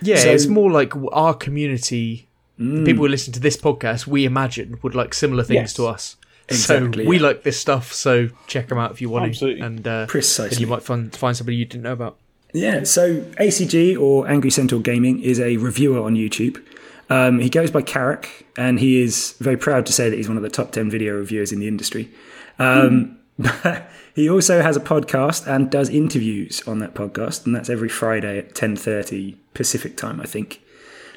Yeah, 0.00 0.16
So- 0.16 0.30
it's 0.30 0.46
more 0.46 0.70
like 0.70 0.92
our 1.12 1.34
community. 1.34 2.28
The 2.58 2.64
hmm. 2.64 2.84
people 2.84 3.04
who 3.04 3.08
listen 3.08 3.32
to 3.32 3.40
this 3.40 3.56
podcast, 3.56 4.06
we 4.06 4.24
imagine, 4.24 4.78
would 4.82 4.94
like 4.94 5.14
similar 5.14 5.42
things 5.42 5.56
Yes. 5.56 5.74
to 5.74 5.86
us. 5.86 6.16
Exactly, 6.48 7.04
so 7.04 7.08
we 7.08 7.16
yeah. 7.16 7.22
like 7.22 7.42
this 7.42 7.58
stuff. 7.58 7.92
So 7.92 8.28
check 8.46 8.68
them 8.68 8.78
out 8.78 8.90
if 8.90 9.00
you 9.00 9.08
want 9.08 9.26
Absolutely. 9.26 9.60
to, 9.60 9.66
and 9.66 9.86
uh, 9.86 10.06
Precisely. 10.06 10.58
you 10.58 10.66
might 10.66 10.82
find 10.82 11.14
find 11.14 11.36
somebody 11.36 11.56
you 11.56 11.64
didn't 11.64 11.84
know 11.84 11.92
about. 11.92 12.18
Yeah, 12.52 12.84
so 12.84 13.20
ACG 13.40 13.98
or 13.98 14.28
Angry 14.28 14.50
Centaur 14.50 14.80
Gaming 14.80 15.20
is 15.22 15.40
a 15.40 15.56
reviewer 15.56 16.02
on 16.02 16.14
YouTube. 16.14 16.62
Um, 17.08 17.40
he 17.40 17.48
goes 17.48 17.70
by 17.70 17.82
Carrick, 17.82 18.46
and 18.56 18.78
he 18.78 19.02
is 19.02 19.34
very 19.38 19.56
proud 19.56 19.86
to 19.86 19.92
say 19.92 20.10
that 20.10 20.16
he's 20.16 20.28
one 20.28 20.36
of 20.36 20.42
the 20.42 20.50
top 20.50 20.72
10 20.72 20.90
video 20.90 21.14
reviewers 21.14 21.52
in 21.52 21.60
the 21.60 21.68
industry. 21.68 22.10
Um, 22.58 23.18
he 24.14 24.28
also 24.28 24.62
has 24.62 24.76
a 24.76 24.80
podcast 24.80 25.46
and 25.46 25.70
does 25.70 25.88
interviews 25.88 26.62
on 26.66 26.78
that 26.80 26.94
podcast, 26.94 27.46
and 27.46 27.54
that's 27.54 27.70
every 27.70 27.88
Friday 27.88 28.38
at 28.38 28.54
10.30 28.54 29.36
Pacific 29.54 29.96
time, 29.96 30.20
I 30.20 30.26
think. 30.26 30.60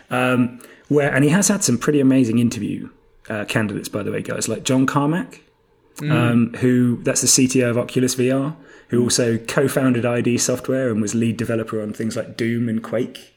Um, 0.10 0.62
where 0.88 1.14
And 1.14 1.24
he 1.24 1.32
has 1.32 1.48
had 1.48 1.64
some 1.64 1.78
pretty 1.78 2.00
amazing 2.00 2.40
interview 2.40 2.90
uh, 3.30 3.46
candidates, 3.46 3.90
by 3.90 4.04
the 4.04 4.12
way, 4.12 4.22
guys, 4.22 4.48
like 4.48 4.64
John 4.64 4.86
Carmack, 4.86 5.42
um, 6.02 6.54
who 6.56 7.02
that's 7.04 7.22
the 7.22 7.28
CTO 7.28 7.70
of 7.70 7.78
Oculus 7.78 8.16
VR, 8.16 8.56
who 8.90 9.02
also 9.02 9.38
co-founded 9.38 10.06
ID 10.06 10.38
Software 10.38 10.90
and 10.90 11.02
was 11.02 11.16
lead 11.16 11.38
developer 11.38 11.82
on 11.82 11.94
things 11.94 12.16
like 12.16 12.38
Doom 12.38 12.70
and 12.70 12.84
Quake. 12.84 13.34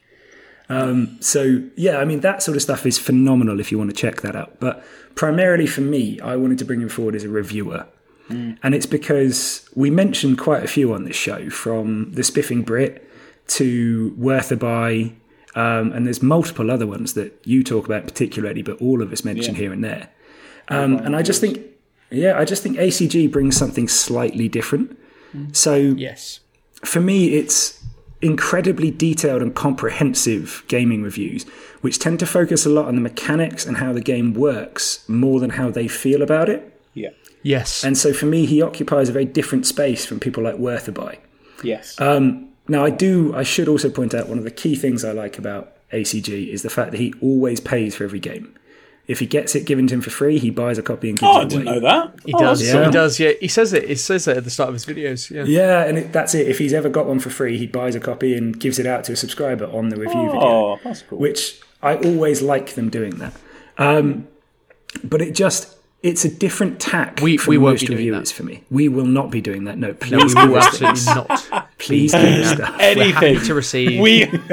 Um, 0.68 1.16
so 1.20 1.62
yeah, 1.76 1.96
I 1.98 2.04
mean 2.04 2.20
that 2.20 2.42
sort 2.42 2.56
of 2.56 2.62
stuff 2.62 2.84
is 2.84 2.98
phenomenal 2.98 3.58
if 3.58 3.72
you 3.72 3.78
want 3.78 3.90
to 3.90 3.96
check 3.96 4.20
that 4.20 4.36
out. 4.36 4.60
But 4.60 4.84
primarily 5.14 5.66
for 5.66 5.80
me, 5.80 6.20
I 6.20 6.36
wanted 6.36 6.58
to 6.58 6.64
bring 6.64 6.80
him 6.80 6.88
forward 6.88 7.14
as 7.14 7.24
a 7.24 7.28
reviewer, 7.28 7.86
and 8.62 8.74
it's 8.74 8.86
because 8.86 9.68
we 9.74 9.88
mentioned 9.90 10.38
quite 10.38 10.62
a 10.62 10.68
few 10.68 10.92
on 10.92 11.04
this 11.04 11.16
show, 11.16 11.48
from 11.48 12.12
the 12.12 12.22
Spiffing 12.22 12.62
Brit 12.62 13.08
to 13.48 14.14
Worth 14.18 14.52
a 14.52 14.56
Buy. 14.56 15.14
Um, 15.54 15.92
and 15.92 16.06
there's 16.06 16.22
multiple 16.22 16.70
other 16.70 16.86
ones 16.86 17.14
that 17.14 17.38
you 17.44 17.64
talk 17.64 17.86
about 17.86 18.04
particularly, 18.04 18.62
but 18.62 18.80
all 18.80 19.02
of 19.02 19.12
us 19.12 19.24
mention 19.24 19.54
here 19.54 19.72
and 19.72 19.82
there. 19.82 20.10
Um, 20.68 20.96
and 20.98 21.16
I 21.16 21.22
just 21.22 21.40
think, 21.40 21.60
yeah, 22.10 22.38
I 22.38 22.44
just 22.44 22.62
think 22.62 22.76
ACG 22.76 23.30
brings 23.30 23.56
something 23.56 23.88
slightly 23.88 24.48
different. 24.48 24.98
So 25.52 25.74
Yes. 25.74 26.40
for 26.84 27.00
me, 27.00 27.34
it's 27.34 27.82
incredibly 28.20 28.90
detailed 28.90 29.42
and 29.42 29.54
comprehensive 29.54 30.64
gaming 30.68 31.02
reviews, 31.02 31.44
which 31.80 31.98
tend 31.98 32.18
to 32.20 32.26
focus 32.26 32.66
a 32.66 32.68
lot 32.68 32.86
on 32.86 32.94
the 32.94 33.00
mechanics 33.00 33.64
and 33.64 33.76
how 33.78 33.92
the 33.92 34.00
game 34.00 34.34
works 34.34 35.08
more 35.08 35.40
than 35.40 35.50
how 35.50 35.70
they 35.70 35.88
feel 35.88 36.22
about 36.22 36.48
it. 36.48 36.78
Yeah. 36.94 37.10
Yes. 37.42 37.84
And 37.84 37.96
so 37.96 38.12
for 38.12 38.26
me, 38.26 38.44
he 38.46 38.60
occupies 38.60 39.08
a 39.08 39.12
very 39.12 39.24
different 39.24 39.66
space 39.66 40.04
from 40.04 40.18
people 40.20 40.42
like 40.42 40.56
Worth 40.58 40.88
a 40.88 40.92
Buy. 40.92 41.18
Yes. 41.62 41.98
Um, 42.00 42.47
now, 42.68 42.84
I 42.84 42.90
do. 42.90 43.34
I 43.34 43.42
should 43.42 43.68
also 43.68 43.90
point 43.90 44.14
out 44.14 44.28
one 44.28 44.38
of 44.38 44.44
the 44.44 44.50
key 44.50 44.76
things 44.76 45.04
I 45.04 45.12
like 45.12 45.38
about 45.38 45.72
ACG 45.92 46.48
is 46.52 46.62
the 46.62 46.70
fact 46.70 46.90
that 46.92 47.00
he 47.00 47.14
always 47.22 47.60
pays 47.60 47.94
for 47.96 48.04
every 48.04 48.20
game. 48.20 48.54
If 49.06 49.20
he 49.20 49.26
gets 49.26 49.54
it 49.54 49.64
given 49.64 49.86
to 49.86 49.94
him 49.94 50.00
for 50.02 50.10
free, 50.10 50.38
he 50.38 50.50
buys 50.50 50.76
a 50.76 50.82
copy 50.82 51.08
and 51.08 51.18
gives 51.18 51.30
it 51.30 51.32
away. 51.34 51.38
oh, 51.38 51.40
I 51.40 51.44
didn't 51.48 51.66
away. 51.68 51.74
know 51.76 51.80
that. 51.80 52.14
he 52.26 52.34
Oh, 52.34 52.38
does. 52.40 52.62
yeah. 52.62 52.84
He 52.84 52.90
does. 52.90 53.18
Yeah. 53.18 53.30
He 53.40 53.48
says 53.48 53.72
it. 53.72 53.88
He 53.88 53.94
says 53.94 54.28
it 54.28 54.36
at 54.36 54.44
the 54.44 54.50
start 54.50 54.68
of 54.68 54.74
his 54.74 54.84
videos. 54.84 55.30
Yeah. 55.30 55.44
Yeah, 55.44 55.84
and 55.86 55.96
it, 55.96 56.12
that's 56.12 56.34
it. 56.34 56.46
If 56.46 56.58
he's 56.58 56.74
ever 56.74 56.90
got 56.90 57.06
one 57.06 57.18
for 57.18 57.30
free, 57.30 57.56
he 57.56 57.66
buys 57.66 57.94
a 57.94 58.00
copy 58.00 58.34
and 58.36 58.60
gives 58.60 58.78
it 58.78 58.84
out 58.84 59.04
to 59.04 59.12
a 59.12 59.16
subscriber 59.16 59.64
on 59.64 59.88
the 59.88 59.96
review 59.96 60.26
video. 60.26 60.40
Oh, 60.42 60.78
that's 60.84 61.00
cool. 61.02 61.18
which 61.18 61.58
I 61.82 61.96
always 61.96 62.42
like 62.42 62.74
them 62.74 62.90
doing 62.90 63.16
that. 63.16 63.32
Um, 63.78 64.28
but 65.02 65.22
it 65.22 65.34
just 65.34 65.77
it's 66.02 66.24
a 66.24 66.28
different 66.28 66.78
tack 66.78 67.20
We- 67.20 67.36
for 67.36 67.50
we 67.50 67.58
won't 67.58 67.74
most 67.74 67.80
be 67.80 67.86
doing 67.88 67.98
reviewers 67.98 68.30
that. 68.30 68.36
for 68.36 68.44
me. 68.44 68.62
We 68.70 68.88
will 68.88 69.04
not 69.06 69.30
be 69.30 69.40
doing 69.40 69.64
that. 69.64 69.78
No, 69.78 69.88
No, 69.88 69.94
please, 69.94 70.34
we 70.34 70.46
will 70.46 70.58
absolutely 70.58 71.00
things. 71.00 71.06
not. 71.06 71.68
please 71.78 72.12
give 72.12 72.22
us 72.22 72.54
stuff. 72.54 72.76
Anything. 72.78 73.34
Happy 73.34 73.46
to 73.46 73.54
receive. 73.54 74.00
we, 74.00 74.22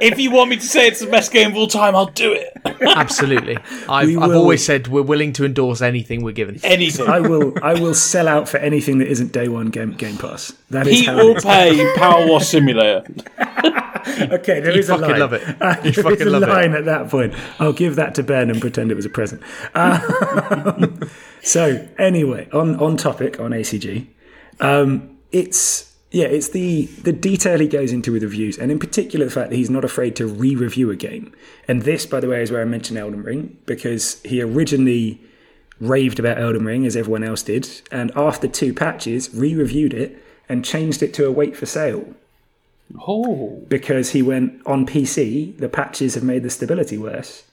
if 0.00 0.18
you 0.18 0.30
want 0.30 0.48
me 0.50 0.56
to 0.56 0.62
say 0.62 0.86
it's 0.86 1.00
the 1.00 1.06
best 1.06 1.30
game 1.30 1.50
of 1.50 1.56
all 1.56 1.66
time, 1.66 1.94
I'll 1.94 2.06
do 2.06 2.32
it. 2.32 2.52
absolutely. 2.96 3.58
I've, 3.88 4.16
I've 4.16 4.34
always 4.34 4.64
said 4.64 4.88
we're 4.88 5.02
willing 5.02 5.32
to 5.34 5.44
endorse 5.44 5.82
anything 5.82 6.22
we're 6.22 6.32
given. 6.32 6.58
Anything. 6.64 7.06
I 7.08 7.20
will. 7.20 7.52
I 7.62 7.74
will 7.74 7.94
sell 7.94 8.26
out 8.28 8.48
for 8.48 8.56
anything 8.56 8.98
that 8.98 9.08
isn't 9.08 9.30
day 9.32 9.48
one 9.48 9.66
game 9.66 9.92
Game 9.92 10.16
Pass. 10.16 10.52
That 10.70 10.86
is 10.86 10.98
Pete 11.00 11.06
how 11.06 11.16
will 11.16 11.32
it 11.32 11.36
is. 11.38 11.44
pay 11.44 11.92
Power 11.96 12.26
Wash 12.26 12.46
Simulator. 12.48 13.04
Okay, 14.38 14.60
there 14.60 14.72
You 14.72 14.80
is 14.80 14.88
a 14.90 14.94
fucking 14.98 15.10
line. 15.10 15.20
love 15.20 15.32
it. 15.32 15.42
Uh, 15.62 15.76
You 15.84 15.92
there 15.92 16.02
fucking 16.04 16.20
is 16.20 16.26
a 16.26 16.30
love 16.30 16.42
it. 16.42 16.48
line 16.48 16.72
at 16.74 16.84
that 16.86 17.08
point. 17.08 17.34
I'll 17.58 17.72
give 17.72 17.96
that 17.96 18.14
to 18.16 18.22
Ben 18.22 18.50
and 18.50 18.60
pretend 18.60 18.90
it 18.90 18.94
was 18.94 19.06
a 19.06 19.10
present. 19.10 19.42
Um, 19.74 21.00
so 21.42 21.88
anyway, 21.98 22.48
on 22.52 22.76
on 22.80 22.96
topic 22.96 23.38
on 23.40 23.50
ACG, 23.52 24.06
um, 24.60 25.16
it's 25.32 25.94
yeah, 26.10 26.26
it's 26.26 26.48
the 26.50 26.86
the 27.04 27.12
detail 27.12 27.58
he 27.58 27.68
goes 27.68 27.92
into 27.92 28.12
with 28.12 28.22
reviews, 28.22 28.58
and 28.58 28.70
in 28.72 28.78
particular 28.78 29.26
the 29.26 29.30
fact 29.32 29.50
that 29.50 29.56
he's 29.56 29.70
not 29.70 29.84
afraid 29.84 30.16
to 30.16 30.26
re-review 30.26 30.90
a 30.90 30.96
game. 30.96 31.32
And 31.66 31.82
this, 31.82 32.06
by 32.06 32.20
the 32.20 32.28
way, 32.28 32.42
is 32.42 32.50
where 32.50 32.62
I 32.62 32.64
mentioned 32.64 32.98
Elden 32.98 33.22
Ring 33.22 33.56
because 33.66 34.20
he 34.24 34.40
originally 34.42 35.20
raved 35.80 36.18
about 36.18 36.38
Elden 36.38 36.64
Ring 36.64 36.86
as 36.86 36.96
everyone 36.96 37.22
else 37.24 37.42
did, 37.42 37.68
and 37.92 38.10
after 38.16 38.48
two 38.48 38.72
patches, 38.72 39.32
re-reviewed 39.34 39.94
it 39.94 40.16
and 40.48 40.64
changed 40.64 41.02
it 41.02 41.12
to 41.14 41.26
a 41.26 41.30
wait 41.30 41.54
for 41.56 41.66
sale 41.66 42.14
Oh. 43.06 43.62
because 43.68 44.10
he 44.12 44.22
went 44.22 44.60
on 44.66 44.86
PC, 44.86 45.56
the 45.58 45.68
patches 45.68 46.14
have 46.14 46.24
made 46.24 46.42
the 46.42 46.50
stability 46.50 46.96
worse 46.98 47.44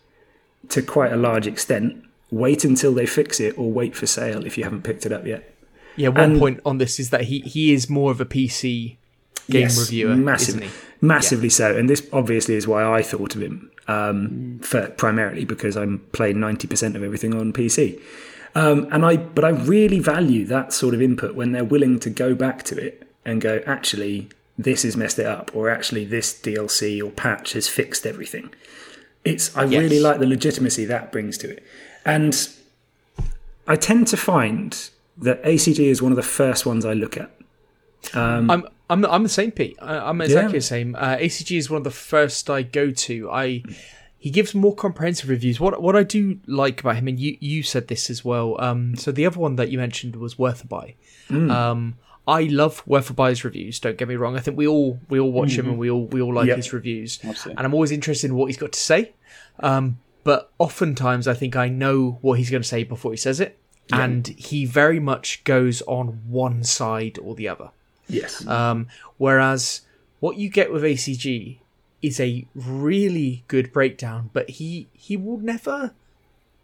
to 0.70 0.82
quite 0.82 1.12
a 1.12 1.18
large 1.18 1.48
extent. 1.48 2.04
Wait 2.32 2.64
until 2.66 2.94
they 2.94 3.06
fix 3.06 3.40
it 3.40 3.58
or 3.58 3.72
wait 3.72 3.96
for 3.96 4.08
sale 4.08 4.46
if 4.46 4.58
you 4.58 4.64
haven't 4.64 4.84
picked 4.84 5.06
it 5.06 5.12
up 5.12 5.26
yet. 5.26 5.54
Yeah. 5.96 6.10
One 6.10 6.32
And- 6.32 6.40
point 6.40 6.60
on 6.66 6.78
this 6.78 7.00
is 7.00 7.10
that 7.12 7.22
he 7.26 7.40
he 7.42 7.74
is 7.74 7.90
more 7.90 8.12
of 8.12 8.20
a 8.20 8.26
PC 8.26 8.98
game 9.50 9.62
Yes, 9.62 9.80
reviewer, 9.80 10.16
massively, 10.16 10.70
massively 11.02 11.50
so. 11.50 11.76
And 11.78 11.90
this 11.90 12.08
obviously 12.12 12.56
is 12.56 12.68
why 12.68 12.84
I 12.84 13.02
thought 13.04 13.36
of 13.36 13.42
him 13.42 13.70
um, 13.88 14.60
for 14.64 14.88
primarily 14.90 15.46
because 15.46 15.78
I'm 15.78 16.00
playing 16.14 16.40
ninety 16.40 16.68
percent 16.68 16.96
of 16.96 17.04
everything 17.04 17.34
on 17.36 17.54
PC. 17.54 18.00
Um, 18.56 18.88
and 18.92 19.06
I, 19.06 19.18
but 19.18 19.44
I 19.44 19.50
really 19.50 20.00
value 20.00 20.46
that 20.46 20.72
sort 20.72 20.94
of 20.94 21.02
input 21.02 21.36
when 21.36 21.52
they're 21.52 21.66
willing 21.66 22.00
to 22.00 22.10
go 22.10 22.34
back 22.34 22.64
to 22.64 22.78
it 22.78 23.06
and 23.26 23.42
go, 23.42 23.62
actually, 23.66 24.30
this 24.58 24.84
has 24.84 24.96
messed 24.96 25.20
it 25.20 25.26
up, 25.26 25.52
or 25.54 25.70
actually, 25.70 26.06
this 26.06 26.34
DLC 26.34 27.02
or 27.06 27.12
patch 27.12 27.54
has 27.54 27.68
fixed 27.68 28.06
everything. 28.06 28.50
It's 29.24 29.56
I 29.58 29.66
Yes. 29.66 29.82
really 29.82 30.00
like 30.00 30.20
the 30.20 30.28
legitimacy 30.28 30.86
that 30.86 31.12
brings 31.12 31.38
to 31.40 31.50
it, 31.50 31.64
and 32.06 32.48
I 33.68 33.76
tend 33.76 34.08
to 34.10 34.18
find 34.18 34.90
that 35.18 35.44
ACG 35.44 35.80
is 35.90 36.02
one 36.02 36.12
of 36.12 36.16
the 36.16 36.24
first 36.24 36.66
ones 36.66 36.86
I 36.86 36.94
look 36.94 37.18
at. 37.18 37.32
I'm 38.14 38.52
I'm 38.90 39.04
I'm 39.06 39.24
the 39.24 39.30
same, 39.30 39.52
Pete. 39.52 39.78
I, 39.82 39.98
I'm 39.98 40.22
exactly 40.22 40.54
Yeah. 40.54 40.60
the 40.60 40.62
same. 40.62 40.96
Uh, 40.96 41.18
ACG 41.18 41.58
is 41.58 41.70
one 41.70 41.78
of 41.80 41.84
the 41.84 41.92
first 41.92 42.50
I 42.50 42.62
go 42.62 42.92
to. 42.92 43.32
I 43.32 43.64
he 44.20 44.30
gives 44.30 44.54
more 44.54 44.76
comprehensive 44.76 45.30
reviews. 45.30 45.60
What 45.60 45.82
what 45.82 45.96
I 45.96 46.04
do 46.04 46.40
like 46.46 46.82
about 46.82 46.98
him, 46.98 47.08
and 47.08 47.20
you 47.20 47.36
you 47.40 47.64
said 47.64 47.88
this 47.88 48.10
as 48.12 48.24
well. 48.24 48.56
Um, 48.62 48.96
so 48.96 49.12
the 49.12 49.26
other 49.26 49.40
one 49.40 49.56
that 49.56 49.70
you 49.70 49.80
mentioned 49.80 50.16
was 50.18 50.38
Worth 50.38 50.64
a 50.64 50.68
Buy. 50.68 50.96
Um, 51.32 51.96
I 52.28 52.44
love 52.44 52.84
Buy's 53.16 53.44
reviews. 53.44 53.80
Don't 53.80 53.98
get 53.98 54.08
me 54.08 54.16
wrong. 54.16 54.36
I 54.36 54.40
think 54.40 54.58
we 54.58 54.68
all 54.68 55.00
we 55.10 55.20
all 55.20 55.32
watch 55.32 55.58
him 55.58 55.68
and 55.68 55.78
we 55.78 55.90
all 55.92 56.06
we 56.08 56.22
all 56.22 56.34
like 56.34 56.48
Yep. 56.48 56.58
his 56.58 56.74
reviews. 56.74 57.20
Absolutely. 57.24 57.58
And 57.58 57.66
I'm 57.66 57.74
always 57.74 57.92
interested 57.92 58.30
in 58.32 58.36
what 58.36 58.48
he's 58.48 58.58
got 58.58 58.72
to 58.72 58.80
say. 58.80 59.14
Um, 59.60 60.00
but 60.24 60.52
oftentimes 60.58 61.28
I 61.28 61.34
think 61.36 61.56
I 61.56 61.70
know 61.70 62.18
what 62.22 62.40
he's 62.40 62.50
going 62.50 62.64
to 62.64 62.68
say 62.68 62.84
before 62.84 63.12
he 63.12 63.18
says 63.18 63.40
it. 63.40 63.58
and 63.92 64.28
he 64.30 64.66
very 64.66 65.00
much 65.00 65.44
goes 65.44 65.84
on 65.84 66.08
one 66.28 66.64
side 66.64 67.20
or 67.22 67.36
the 67.36 67.48
other. 67.48 67.70
Yes. 68.10 68.46
Um, 68.48 68.88
whereas 69.18 69.82
what 70.20 70.38
you 70.38 70.50
get 70.50 70.74
with 70.74 70.82
ACG 70.82 71.60
is 72.02 72.20
a 72.20 72.48
really 72.56 73.44
good 73.48 73.72
breakdown, 73.72 74.32
but 74.34 74.50
he 74.50 74.88
he 74.94 75.16
will 75.16 75.38
never 75.38 75.94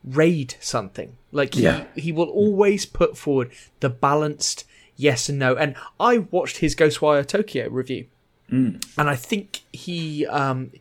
raid 0.04 0.56
something. 0.60 1.18
Like 1.32 1.54
he, 1.54 1.64
Yeah. 1.64 1.86
he 1.96 2.12
will 2.12 2.30
always 2.30 2.86
put 2.86 3.18
forward 3.18 3.52
the 3.80 3.90
balanced 3.90 4.66
yes 4.96 5.30
and 5.30 5.40
no. 5.40 5.56
And 5.56 5.76
I 6.00 6.20
watched 6.20 6.58
his 6.58 6.76
Ghostwire 6.76 7.26
Tokyo 7.28 7.70
review, 7.70 8.06
and 8.50 8.80
I 8.98 9.16
think 9.16 9.62
he 9.72 10.26
um, 10.28 10.72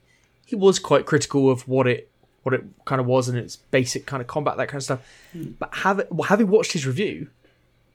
he 0.45 0.57
was 0.57 0.79
quite 0.79 1.07
critical 1.07 1.51
of 1.51 1.67
what 1.69 1.87
it 1.87 2.09
what 2.43 2.55
it 2.55 2.65
kind 2.87 3.01
of 3.01 3.07
was 3.07 3.29
and 3.29 3.37
its 3.39 3.57
basic 3.57 4.07
kind 4.07 4.21
of 4.21 4.27
combat 4.27 4.57
that 4.57 4.69
kind 4.69 4.79
of 4.79 4.85
stuff. 4.85 5.01
But 5.35 5.75
have, 5.77 6.07
having 6.27 6.49
watched 6.49 6.73
his 6.73 6.87
review, 6.87 7.29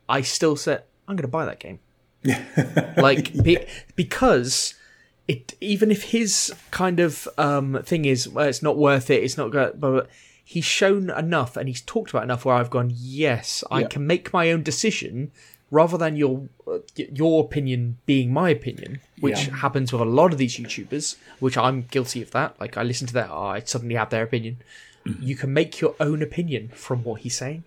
I 0.07 0.21
still 0.21 0.55
said 0.55 0.83
I'm 1.07 1.15
going 1.15 1.23
to 1.23 1.27
buy 1.27 1.45
that 1.45 1.59
game 1.59 1.79
like 2.97 3.33
be, 3.43 3.57
because 3.95 4.75
it 5.27 5.53
even 5.61 5.91
if 5.91 6.03
his 6.11 6.53
kind 6.71 6.99
of 6.99 7.27
um 7.37 7.79
thing 7.83 8.05
is 8.05 8.27
well, 8.29 8.47
it's 8.47 8.61
not 8.63 8.77
worth 8.77 9.09
it 9.09 9.23
it's 9.23 9.37
not 9.37 9.51
good 9.51 9.79
but 9.79 10.07
he's 10.43 10.65
shown 10.65 11.09
enough 11.11 11.57
and 11.57 11.67
he's 11.67 11.81
talked 11.81 12.09
about 12.11 12.23
enough 12.23 12.45
where 12.45 12.55
i've 12.55 12.69
gone 12.69 12.91
yes 12.95 13.63
i 13.71 13.81
Yeah. 13.81 13.87
can 13.87 14.05
make 14.07 14.31
my 14.33 14.51
own 14.51 14.61
decision 14.63 15.31
rather 15.79 15.97
than 16.03 16.13
your 16.23 16.35
uh, 16.71 16.79
your 17.21 17.35
opinion 17.45 17.81
being 18.11 18.27
my 18.41 18.49
opinion 18.59 18.91
which 19.25 19.41
Yeah. 19.47 19.55
happens 19.65 19.87
with 19.93 20.01
a 20.09 20.11
lot 20.19 20.29
of 20.33 20.37
these 20.43 20.55
youtubers 20.61 21.05
which 21.45 21.57
i'm 21.65 21.77
guilty 21.95 22.21
of 22.25 22.29
that 22.37 22.49
like 22.63 22.73
i 22.81 22.83
listen 22.91 23.05
to 23.11 23.13
that 23.19 23.29
oh, 23.31 23.47
i 23.55 23.59
suddenly 23.73 23.95
have 24.01 24.09
their 24.09 24.23
opinion 24.29 24.55
you 25.29 25.35
can 25.41 25.51
make 25.59 25.71
your 25.83 25.93
own 26.07 26.19
opinion 26.29 26.63
from 26.85 26.97
what 27.07 27.17
he's 27.23 27.37
saying 27.43 27.63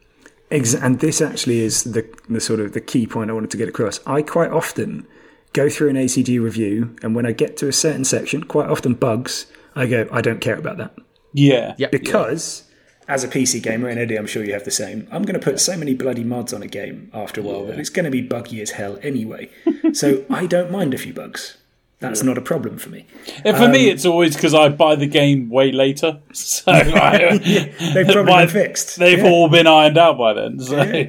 Ex- 0.50 0.74
and 0.84 1.00
this 1.00 1.20
actually 1.30 1.58
is 1.68 1.74
the 1.96 2.02
the 2.34 2.40
sort 2.48 2.60
of 2.60 2.72
the 2.72 2.80
key 2.92 3.04
point 3.14 3.28
I 3.30 3.34
wanted 3.34 3.50
to 3.50 3.58
get 3.62 3.68
across. 3.68 4.00
I 4.06 4.22
quite 4.22 4.50
often 4.60 5.06
go 5.52 5.68
through 5.68 5.90
an 5.90 5.96
ACG 6.04 6.30
review, 6.48 6.96
and 7.02 7.14
when 7.16 7.26
I 7.30 7.32
get 7.42 7.58
to 7.58 7.68
a 7.68 7.72
certain 7.84 8.04
section, 8.16 8.38
quite 8.54 8.68
often 8.74 8.94
bugs, 8.94 9.44
I 9.76 9.84
go, 9.86 10.00
I 10.10 10.20
don't 10.22 10.40
care 10.40 10.56
about 10.64 10.78
that 10.78 10.92
Yeah. 11.34 11.74
Yep. 11.76 11.90
because. 11.90 12.64
As 13.08 13.24
a 13.24 13.28
PC 13.28 13.62
gamer, 13.62 13.88
and 13.88 13.98
Eddie, 13.98 14.16
I'm 14.16 14.26
sure 14.26 14.44
you 14.44 14.52
have 14.52 14.64
the 14.66 14.70
same. 14.70 15.08
I'm 15.10 15.22
going 15.22 15.38
to 15.40 15.44
put 15.44 15.58
so 15.60 15.76
many 15.78 15.94
bloody 15.94 16.24
mods 16.24 16.52
on 16.52 16.62
a 16.62 16.66
game 16.66 17.10
after 17.14 17.40
a 17.40 17.44
while 17.44 17.64
that 17.66 17.78
it's 17.78 17.88
going 17.88 18.04
to 18.04 18.10
be 18.10 18.20
buggy 18.20 18.60
as 18.60 18.72
hell 18.72 18.98
anyway. 19.02 19.48
so 19.94 20.24
I 20.30 20.44
don't 20.46 20.70
mind 20.70 20.92
a 20.92 20.98
few 20.98 21.14
bugs. 21.14 21.56
That's 22.00 22.22
not 22.22 22.36
a 22.38 22.42
problem 22.42 22.76
for 22.78 22.90
me. 22.90 23.06
And 23.44 23.56
for 23.56 23.66
me, 23.66 23.88
um, 23.88 23.94
it's 23.94 24.04
always 24.04 24.36
because 24.36 24.52
I 24.54 24.68
buy 24.68 24.94
the 24.94 25.06
game 25.08 25.48
way 25.48 25.72
later. 25.72 26.20
So 26.34 26.64
I, 26.70 27.38
They've 27.38 28.06
probably 28.06 28.24
my- 28.24 28.44
been 28.44 28.52
fixed. 28.52 28.98
they've 28.98 29.18
Yeah. 29.18 29.30
all 29.30 29.48
been 29.48 29.66
ironed 29.66 29.96
out 29.98 30.16
by 30.18 30.34
then. 30.34 30.60
So 30.60 31.06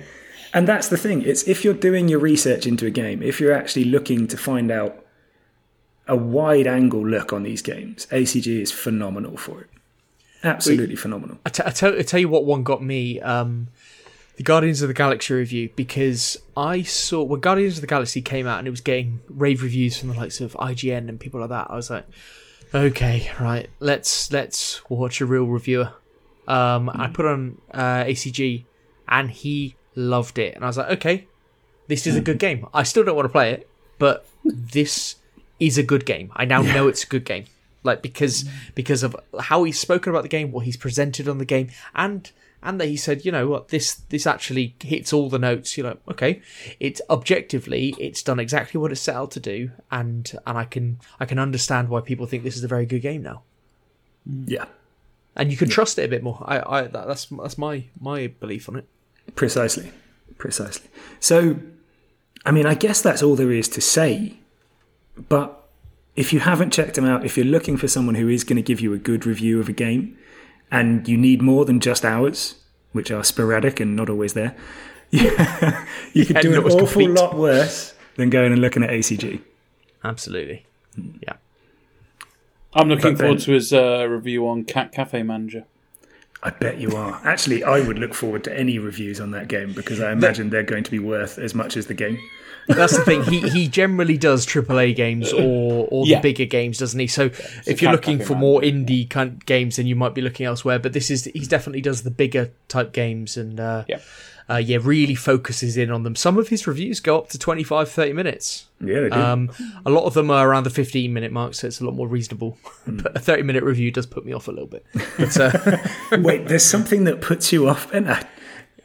And 0.53 0.67
that's 0.67 0.88
the 0.88 0.97
thing. 0.97 1.21
It's 1.21 1.47
if 1.47 1.63
you're 1.65 1.73
doing 1.76 2.07
your 2.07 2.19
research 2.19 2.65
into 2.65 2.85
a 2.88 2.89
game, 2.91 3.21
if 3.21 3.39
you're 3.41 3.53
actually 3.53 3.85
looking 3.85 4.26
to 4.30 4.38
find 4.38 4.71
out 4.71 5.05
a 6.07 6.15
wide 6.15 6.65
angle 6.65 7.05
look 7.05 7.31
on 7.34 7.43
these 7.43 7.61
games, 7.61 8.07
ACG 8.09 8.59
is 8.61 8.71
phenomenal 8.71 9.38
for 9.38 9.61
it. 9.61 9.69
Absolutely 10.44 10.95
phenomenal. 10.95 11.38
I, 11.45 11.49
t- 11.49 11.64
I, 11.66 11.72
tell, 11.72 11.98
I 11.98 12.02
tell 12.02 12.20
you 12.20 12.30
what 12.30 12.45
one 12.45 12.64
got 12.64 12.82
me 12.82 13.20
um, 13.20 13.68
the 14.40 14.44
Guardians 14.44 14.82
of 14.82 14.88
the 14.88 14.94
Galaxy 14.94 15.34
review 15.34 15.70
because 15.76 16.38
I 16.56 16.82
saw 16.82 17.22
when 17.24 17.41
Guardians 17.41 17.76
of 17.76 17.82
the 17.82 17.88
Galaxy 17.88 18.22
came 18.22 18.48
out 18.48 18.60
and 18.60 18.68
it 18.68 18.72
was 18.72 18.80
getting 18.80 19.20
rave 19.28 19.61
reviews 19.61 19.98
from 19.98 20.10
the 20.10 20.16
likes 20.16 20.40
of 20.40 20.53
IGN 20.53 21.10
and 21.10 21.20
people 21.20 21.41
like 21.41 21.49
that. 21.49 21.68
I 21.70 21.76
was 21.76 21.90
like, 21.90 22.06
okay, 22.74 23.30
right, 23.40 23.70
let's 23.82 24.32
let's 24.32 24.82
watch 24.90 25.20
a 25.20 25.26
real 25.26 25.44
reviewer. 25.44 25.91
Um, 26.48 26.90
I 26.90 27.10
put 27.10 27.26
on 27.26 27.61
uh, 27.72 28.06
ACG 28.06 28.64
and 29.10 29.30
he 29.30 29.76
loved 29.95 30.40
it, 30.40 30.56
and 30.56 30.64
I 30.64 30.68
was 30.68 30.78
like, 30.78 30.90
okay, 30.91 31.28
this 31.88 32.07
is 32.07 32.16
a 32.16 32.22
good 32.22 32.40
game. 32.48 32.66
I 32.74 32.84
still 32.84 33.03
don't 33.03 33.18
want 33.18 33.26
to 33.26 33.32
play 33.34 33.52
it, 33.52 33.70
but 33.98 34.26
this 34.45 35.16
is 35.60 35.78
a 35.78 35.84
good 35.84 36.06
game. 36.06 36.32
I 36.34 36.45
now 36.45 36.61
know 36.61 36.88
it's 36.88 37.03
a 37.03 37.07
good 37.07 37.26
game. 37.26 37.44
Like 37.90 38.02
because 38.02 38.45
because 38.76 39.03
of 39.03 39.16
how 39.40 39.64
he's 39.64 39.80
spoken 39.80 40.11
about 40.11 40.24
the 40.24 40.30
game, 40.30 40.52
what 40.52 40.66
he's 40.66 40.78
presented 40.78 41.28
on 41.28 41.38
the 41.38 41.45
game, 41.45 41.70
and 41.94 42.32
and 42.61 42.80
that 42.80 42.88
he 42.88 42.98
said, 42.98 43.26
you 43.26 43.32
know 43.32 43.48
what, 43.48 43.70
this 43.70 43.95
this 44.10 44.28
actually 44.28 44.76
hits 44.82 45.14
all 45.14 45.30
the 45.30 45.40
notes. 45.40 45.78
You 45.78 45.84
know, 45.84 45.98
okay, 46.07 46.41
it's 46.80 47.02
objectively, 47.10 47.95
it's 47.99 48.22
done 48.24 48.40
exactly 48.40 48.80
what 48.80 48.91
it's 48.91 49.02
set 49.02 49.16
out 49.16 49.32
to 49.32 49.40
do, 49.40 49.72
and 49.91 50.32
and 50.45 50.57
I 50.57 50.66
can 50.66 50.99
I 51.20 51.26
can 51.26 51.40
understand 51.40 51.90
why 51.90 52.02
people 52.02 52.26
think 52.26 52.44
this 52.44 52.57
is 52.57 52.64
a 52.64 52.68
very 52.68 52.86
good 52.86 53.02
game 53.02 53.24
now, 53.24 53.44
mm. 54.30 54.44
Yeah, 54.48 54.66
and 55.36 55.52
you 55.52 55.57
can 55.57 55.70
trust 55.70 55.98
it 55.99 56.03
a 56.03 56.10
bit 56.10 56.24
more. 56.24 56.44
I, 56.45 56.78
I 56.78 56.82
that, 56.84 57.07
that's 57.07 57.26
that's 57.26 57.57
my 57.57 57.86
my 57.99 58.28
belief 58.28 58.70
on 58.70 58.76
it. 58.76 58.86
precisely. 59.36 59.91
Precisely. 60.38 60.90
So, 61.20 61.57
I 62.45 62.52
mean, 62.52 62.66
I 62.66 62.74
guess 62.74 63.02
that's 63.02 63.22
all 63.22 63.36
there 63.36 63.52
is 63.52 63.68
to 63.70 63.82
say. 63.82 64.38
But 65.28 65.59
if 66.19 66.33
you 66.33 66.39
haven't 66.41 66.71
checked 66.73 66.95
them 66.95 67.05
out, 67.05 67.23
if 67.25 67.37
you're 67.37 67.45
looking 67.45 67.77
for 67.77 67.87
someone 67.87 68.15
who 68.15 68.27
is 68.27 68.43
going 68.43 68.57
to 68.57 68.61
give 68.61 68.79
you 68.81 68.93
a 68.93 68.97
good 68.97 69.25
review 69.25 69.59
of 69.59 69.69
a 69.69 69.71
game, 69.85 70.17
and 70.71 71.07
you 71.07 71.17
need 71.17 71.41
more 71.41 71.63
than 71.65 71.79
just 71.79 72.03
hours, 72.03 72.55
which 72.91 73.09
are 73.09 73.23
sporadic 73.23 73.79
and 73.79 73.95
not 73.95 74.09
always 74.09 74.33
there, 74.33 74.55
you 75.11 76.25
could 76.25 76.35
Yeah, 76.35 76.41
do 76.41 76.53
an 76.53 76.63
awful 76.63 76.77
complete. 76.79 77.09
lot 77.11 77.35
worse 77.37 77.93
than 78.17 78.29
going 78.29 78.51
and 78.51 78.61
looking 78.61 78.83
at 78.83 78.89
ACG. 78.89 79.41
Absolutely, 80.03 80.65
yeah. 81.21 81.33
I'm 82.73 82.89
looking 82.89 83.13
But 83.13 83.17
then- 83.17 83.17
forward 83.17 83.39
to 83.41 83.51
his 83.53 83.73
uh, 83.73 84.05
review 84.09 84.47
on 84.47 84.63
Cat 84.65 84.91
Cafe 84.91 85.23
Manager. 85.23 85.63
I 86.41 86.52
bet 86.52 86.78
you 86.80 86.95
are. 86.95 87.20
Actually, 87.26 87.64
I 87.64 87.82
would 87.82 87.99
look 87.99 88.14
forward 88.14 88.44
to 88.45 88.57
any 88.57 88.80
reviews 88.80 89.20
on 89.20 89.32
that 89.32 89.48
game 89.49 89.74
because 89.74 89.99
I 89.99 90.11
imagine 90.14 90.49
they're 90.49 90.64
going 90.64 90.84
to 90.86 90.91
be 90.91 90.99
worth 90.99 91.38
as 91.38 91.53
much 91.53 91.76
as 91.76 91.88
the 91.88 91.94
game. 91.94 92.18
That's 92.68 92.95
the 92.95 93.03
thing. 93.03 93.24
He 93.24 93.41
he 93.49 93.68
generally 93.68 94.18
does 94.18 94.45
AAA 94.45 94.95
games 94.95 95.34
or 95.34 95.88
or 95.90 96.06
Yeah. 96.06 96.18
the 96.18 96.22
bigger 96.22 96.45
games, 96.45 96.78
doesn't 96.78 96.99
he? 96.99 97.07
So 97.07 97.26
if 97.66 97.82
you're 97.82 97.91
looking 97.91 98.20
for 98.20 98.36
more 98.36 98.61
indie 98.61 99.10
kind 99.10 99.32
of 99.34 99.45
games, 99.45 99.78
then 99.78 99.88
you 99.88 99.95
might 99.95 100.14
be 100.14 100.22
looking 100.22 100.45
elsewhere. 100.45 100.78
But 100.80 100.94
this 100.94 101.10
is 101.10 101.26
he 101.26 101.40
definitely 101.45 101.82
does 101.82 102.03
the 102.03 102.11
bigger 102.11 102.52
type 102.68 102.94
games 102.94 103.36
and 103.38 103.60
uh, 103.60 103.86
Yeah. 103.88 103.99
Uh, 104.49 104.57
yeah, 104.57 104.77
really 104.81 105.15
focuses 105.15 105.77
in 105.77 105.91
on 105.91 106.03
them. 106.03 106.15
Some 106.15 106.38
of 106.38 106.47
his 106.47 106.65
reviews 106.65 106.99
go 106.99 107.17
up 107.17 107.30
to 107.30 107.38
25, 107.38 107.89
30 107.89 108.13
minutes. 108.13 108.65
Yeah, 108.81 109.01
they 109.01 109.09
do. 109.09 109.15
Um, 109.15 109.51
a 109.85 109.89
lot 109.89 110.05
of 110.05 110.13
them 110.13 110.31
are 110.31 110.49
around 110.49 110.63
the 110.63 110.69
15 110.69 111.13
minute 111.13 111.31
mark, 111.31 111.53
so 111.53 111.67
it's 111.67 111.80
a 111.81 111.85
lot 111.85 111.93
more 111.95 112.07
reasonable. 112.07 112.57
but 112.88 113.15
a 113.15 113.19
30 113.19 113.43
minute 113.43 113.63
review 113.63 113.91
does 113.91 114.05
put 114.05 114.26
me 114.26 114.34
off 114.34 114.47
a 114.47 114.51
little 114.51 114.67
bit. 114.67 114.85
But 115.17 115.38
uh, 115.39 115.77
Wait, 116.19 116.47
there's 116.47 116.65
something 116.65 117.03
that 117.03 117.21
puts 117.21 117.51
you 117.51 117.67
off, 117.69 117.91
Ben. 117.91 118.07
I- 118.09 118.26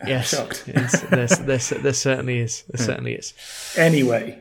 yes, 0.07 0.29
shocked. 0.29 0.65
yes, 0.67 1.01
there's, 1.09 1.39
there's, 1.41 1.69
there 1.71 1.93
certainly 1.93 2.41
is. 2.41 2.65
There 2.69 2.85
certainly 2.85 3.15
is. 3.15 3.33
Anyway, 3.77 4.41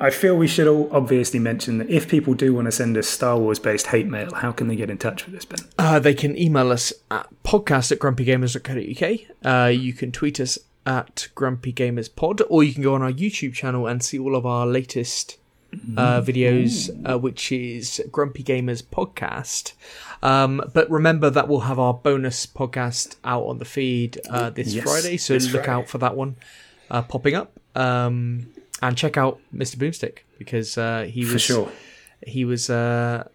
I 0.00 0.10
feel 0.10 0.36
we 0.36 0.46
should 0.46 0.68
all 0.68 0.88
obviously 0.92 1.40
mention 1.40 1.78
that 1.78 1.90
if 1.90 2.08
people 2.08 2.34
do 2.34 2.54
want 2.54 2.66
to 2.66 2.72
send 2.72 2.96
us 2.96 3.08
Star 3.08 3.36
Wars 3.36 3.58
based 3.58 3.88
hate 3.88 4.06
mail, 4.06 4.32
how 4.32 4.52
can 4.52 4.68
they 4.68 4.76
get 4.76 4.90
in 4.90 4.98
touch 4.98 5.26
with 5.26 5.34
us, 5.34 5.44
Ben? 5.44 5.58
Uh, 5.78 5.98
they 5.98 6.14
can 6.14 6.38
email 6.38 6.70
us 6.70 6.92
at 7.10 7.26
podcast 7.44 7.90
at 7.90 7.98
grumpygamers.co.uk. 7.98 9.20
Uh, 9.44 9.68
you 9.68 9.92
can 9.92 10.12
tweet 10.12 10.38
us 10.38 10.58
at 10.86 11.28
grumpygamerspod, 11.34 12.42
or 12.48 12.62
you 12.62 12.72
can 12.72 12.82
go 12.82 12.94
on 12.94 13.02
our 13.02 13.10
YouTube 13.12 13.54
channel 13.54 13.86
and 13.86 14.02
see 14.02 14.18
all 14.18 14.36
of 14.36 14.46
our 14.46 14.66
latest 14.66 15.36
uh, 15.96 16.20
videos, 16.22 16.88
uh, 17.10 17.18
which 17.18 17.52
is 17.52 18.00
Grumpy 18.10 18.42
Gamers 18.42 18.82
Podcast. 18.82 19.72
Um, 20.22 20.62
but 20.72 20.88
remember 20.90 21.28
that 21.28 21.46
we'll 21.48 21.60
have 21.60 21.78
our 21.78 21.92
bonus 21.92 22.46
podcast 22.46 23.16
out 23.24 23.42
on 23.44 23.58
the 23.58 23.64
feed 23.64 24.18
uh, 24.30 24.50
this 24.50 24.72
Yes, 24.74 24.84
Friday, 24.84 25.16
so 25.16 25.34
look 25.34 25.50
Friday. 25.64 25.68
out 25.68 25.88
for 25.88 25.98
that 25.98 26.16
one 26.16 26.36
uh, 26.90 27.02
popping 27.02 27.34
up. 27.34 27.58
Um, 27.74 28.50
and 28.82 28.96
check 28.96 29.16
out 29.16 29.40
Mr. 29.54 29.76
Boomstick 29.76 30.18
because 30.38 30.78
uh, 30.78 31.02
he 31.10 31.20
was 31.20 31.32
For 31.32 31.38
sure. 31.38 31.72
he 32.26 32.44
was 32.44 32.70
uh 32.70 33.26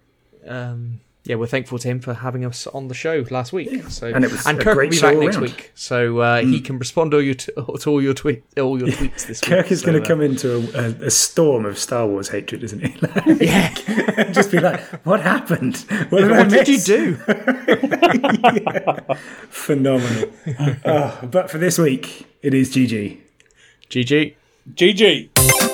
um 0.48 1.00
yeah 1.26 1.36
we're 1.38 1.48
thankful 1.48 1.80
to 1.80 1.88
him 1.88 2.02
for 2.02 2.14
having 2.14 2.44
us 2.44 2.68
on 2.68 2.90
the 2.90 2.94
show 2.94 3.24
last 3.32 3.54
week 3.54 3.86
so 3.90 4.08
And 4.08 4.26
it 4.26 4.32
was 4.32 4.46
a 4.46 4.54
Kirk 4.58 4.76
will 4.76 4.90
be 4.90 5.00
back 5.00 5.16
next 5.18 5.36
around. 5.38 5.42
week 5.44 5.72
so 5.74 6.18
uh, 6.20 6.42
he 6.42 6.60
can 6.60 6.78
respond 6.80 7.12
to 7.12 7.18
all 7.18 7.24
your 7.24 7.34
t- 7.36 7.52
to 7.80 7.90
all 7.90 8.02
your 8.02 8.14
tweet 8.14 8.44
all 8.58 8.78
your 8.78 8.90
tweets 8.90 9.26
this 9.28 9.40
week 9.42 9.50
Kirk 9.50 9.72
is 9.72 9.80
So, 9.80 9.86
going 9.86 10.00
uh, 10.02 10.02
to 10.02 10.06
come 10.08 10.22
into 10.22 10.56
a, 10.78 10.82
a, 10.82 11.08
a 11.08 11.10
storm 11.12 11.66
of 11.66 11.78
Star 11.80 12.06
Wars 12.08 12.28
hatred, 12.28 12.62
isn't 12.64 12.82
he? 12.86 12.94
Like, 13.02 13.40
yeah 13.42 14.32
just 14.34 14.52
be 14.52 14.60
like, 14.60 14.82
"What 15.06 15.22
happened? 15.22 15.78
What 16.10 16.22
did, 16.22 16.32
what 16.32 16.50
did 16.50 16.68
you 16.68 16.74
miss?" 16.74 16.86
do 16.86 17.16
Phenomenal. 19.50 20.30
oh, 20.86 21.20
but 21.32 21.50
for 21.50 21.58
this 21.58 21.78
week, 21.78 22.28
it 22.42 22.54
is 22.54 22.74
GG. 22.74 23.18
gg 23.90 24.36
GG. 24.72 25.73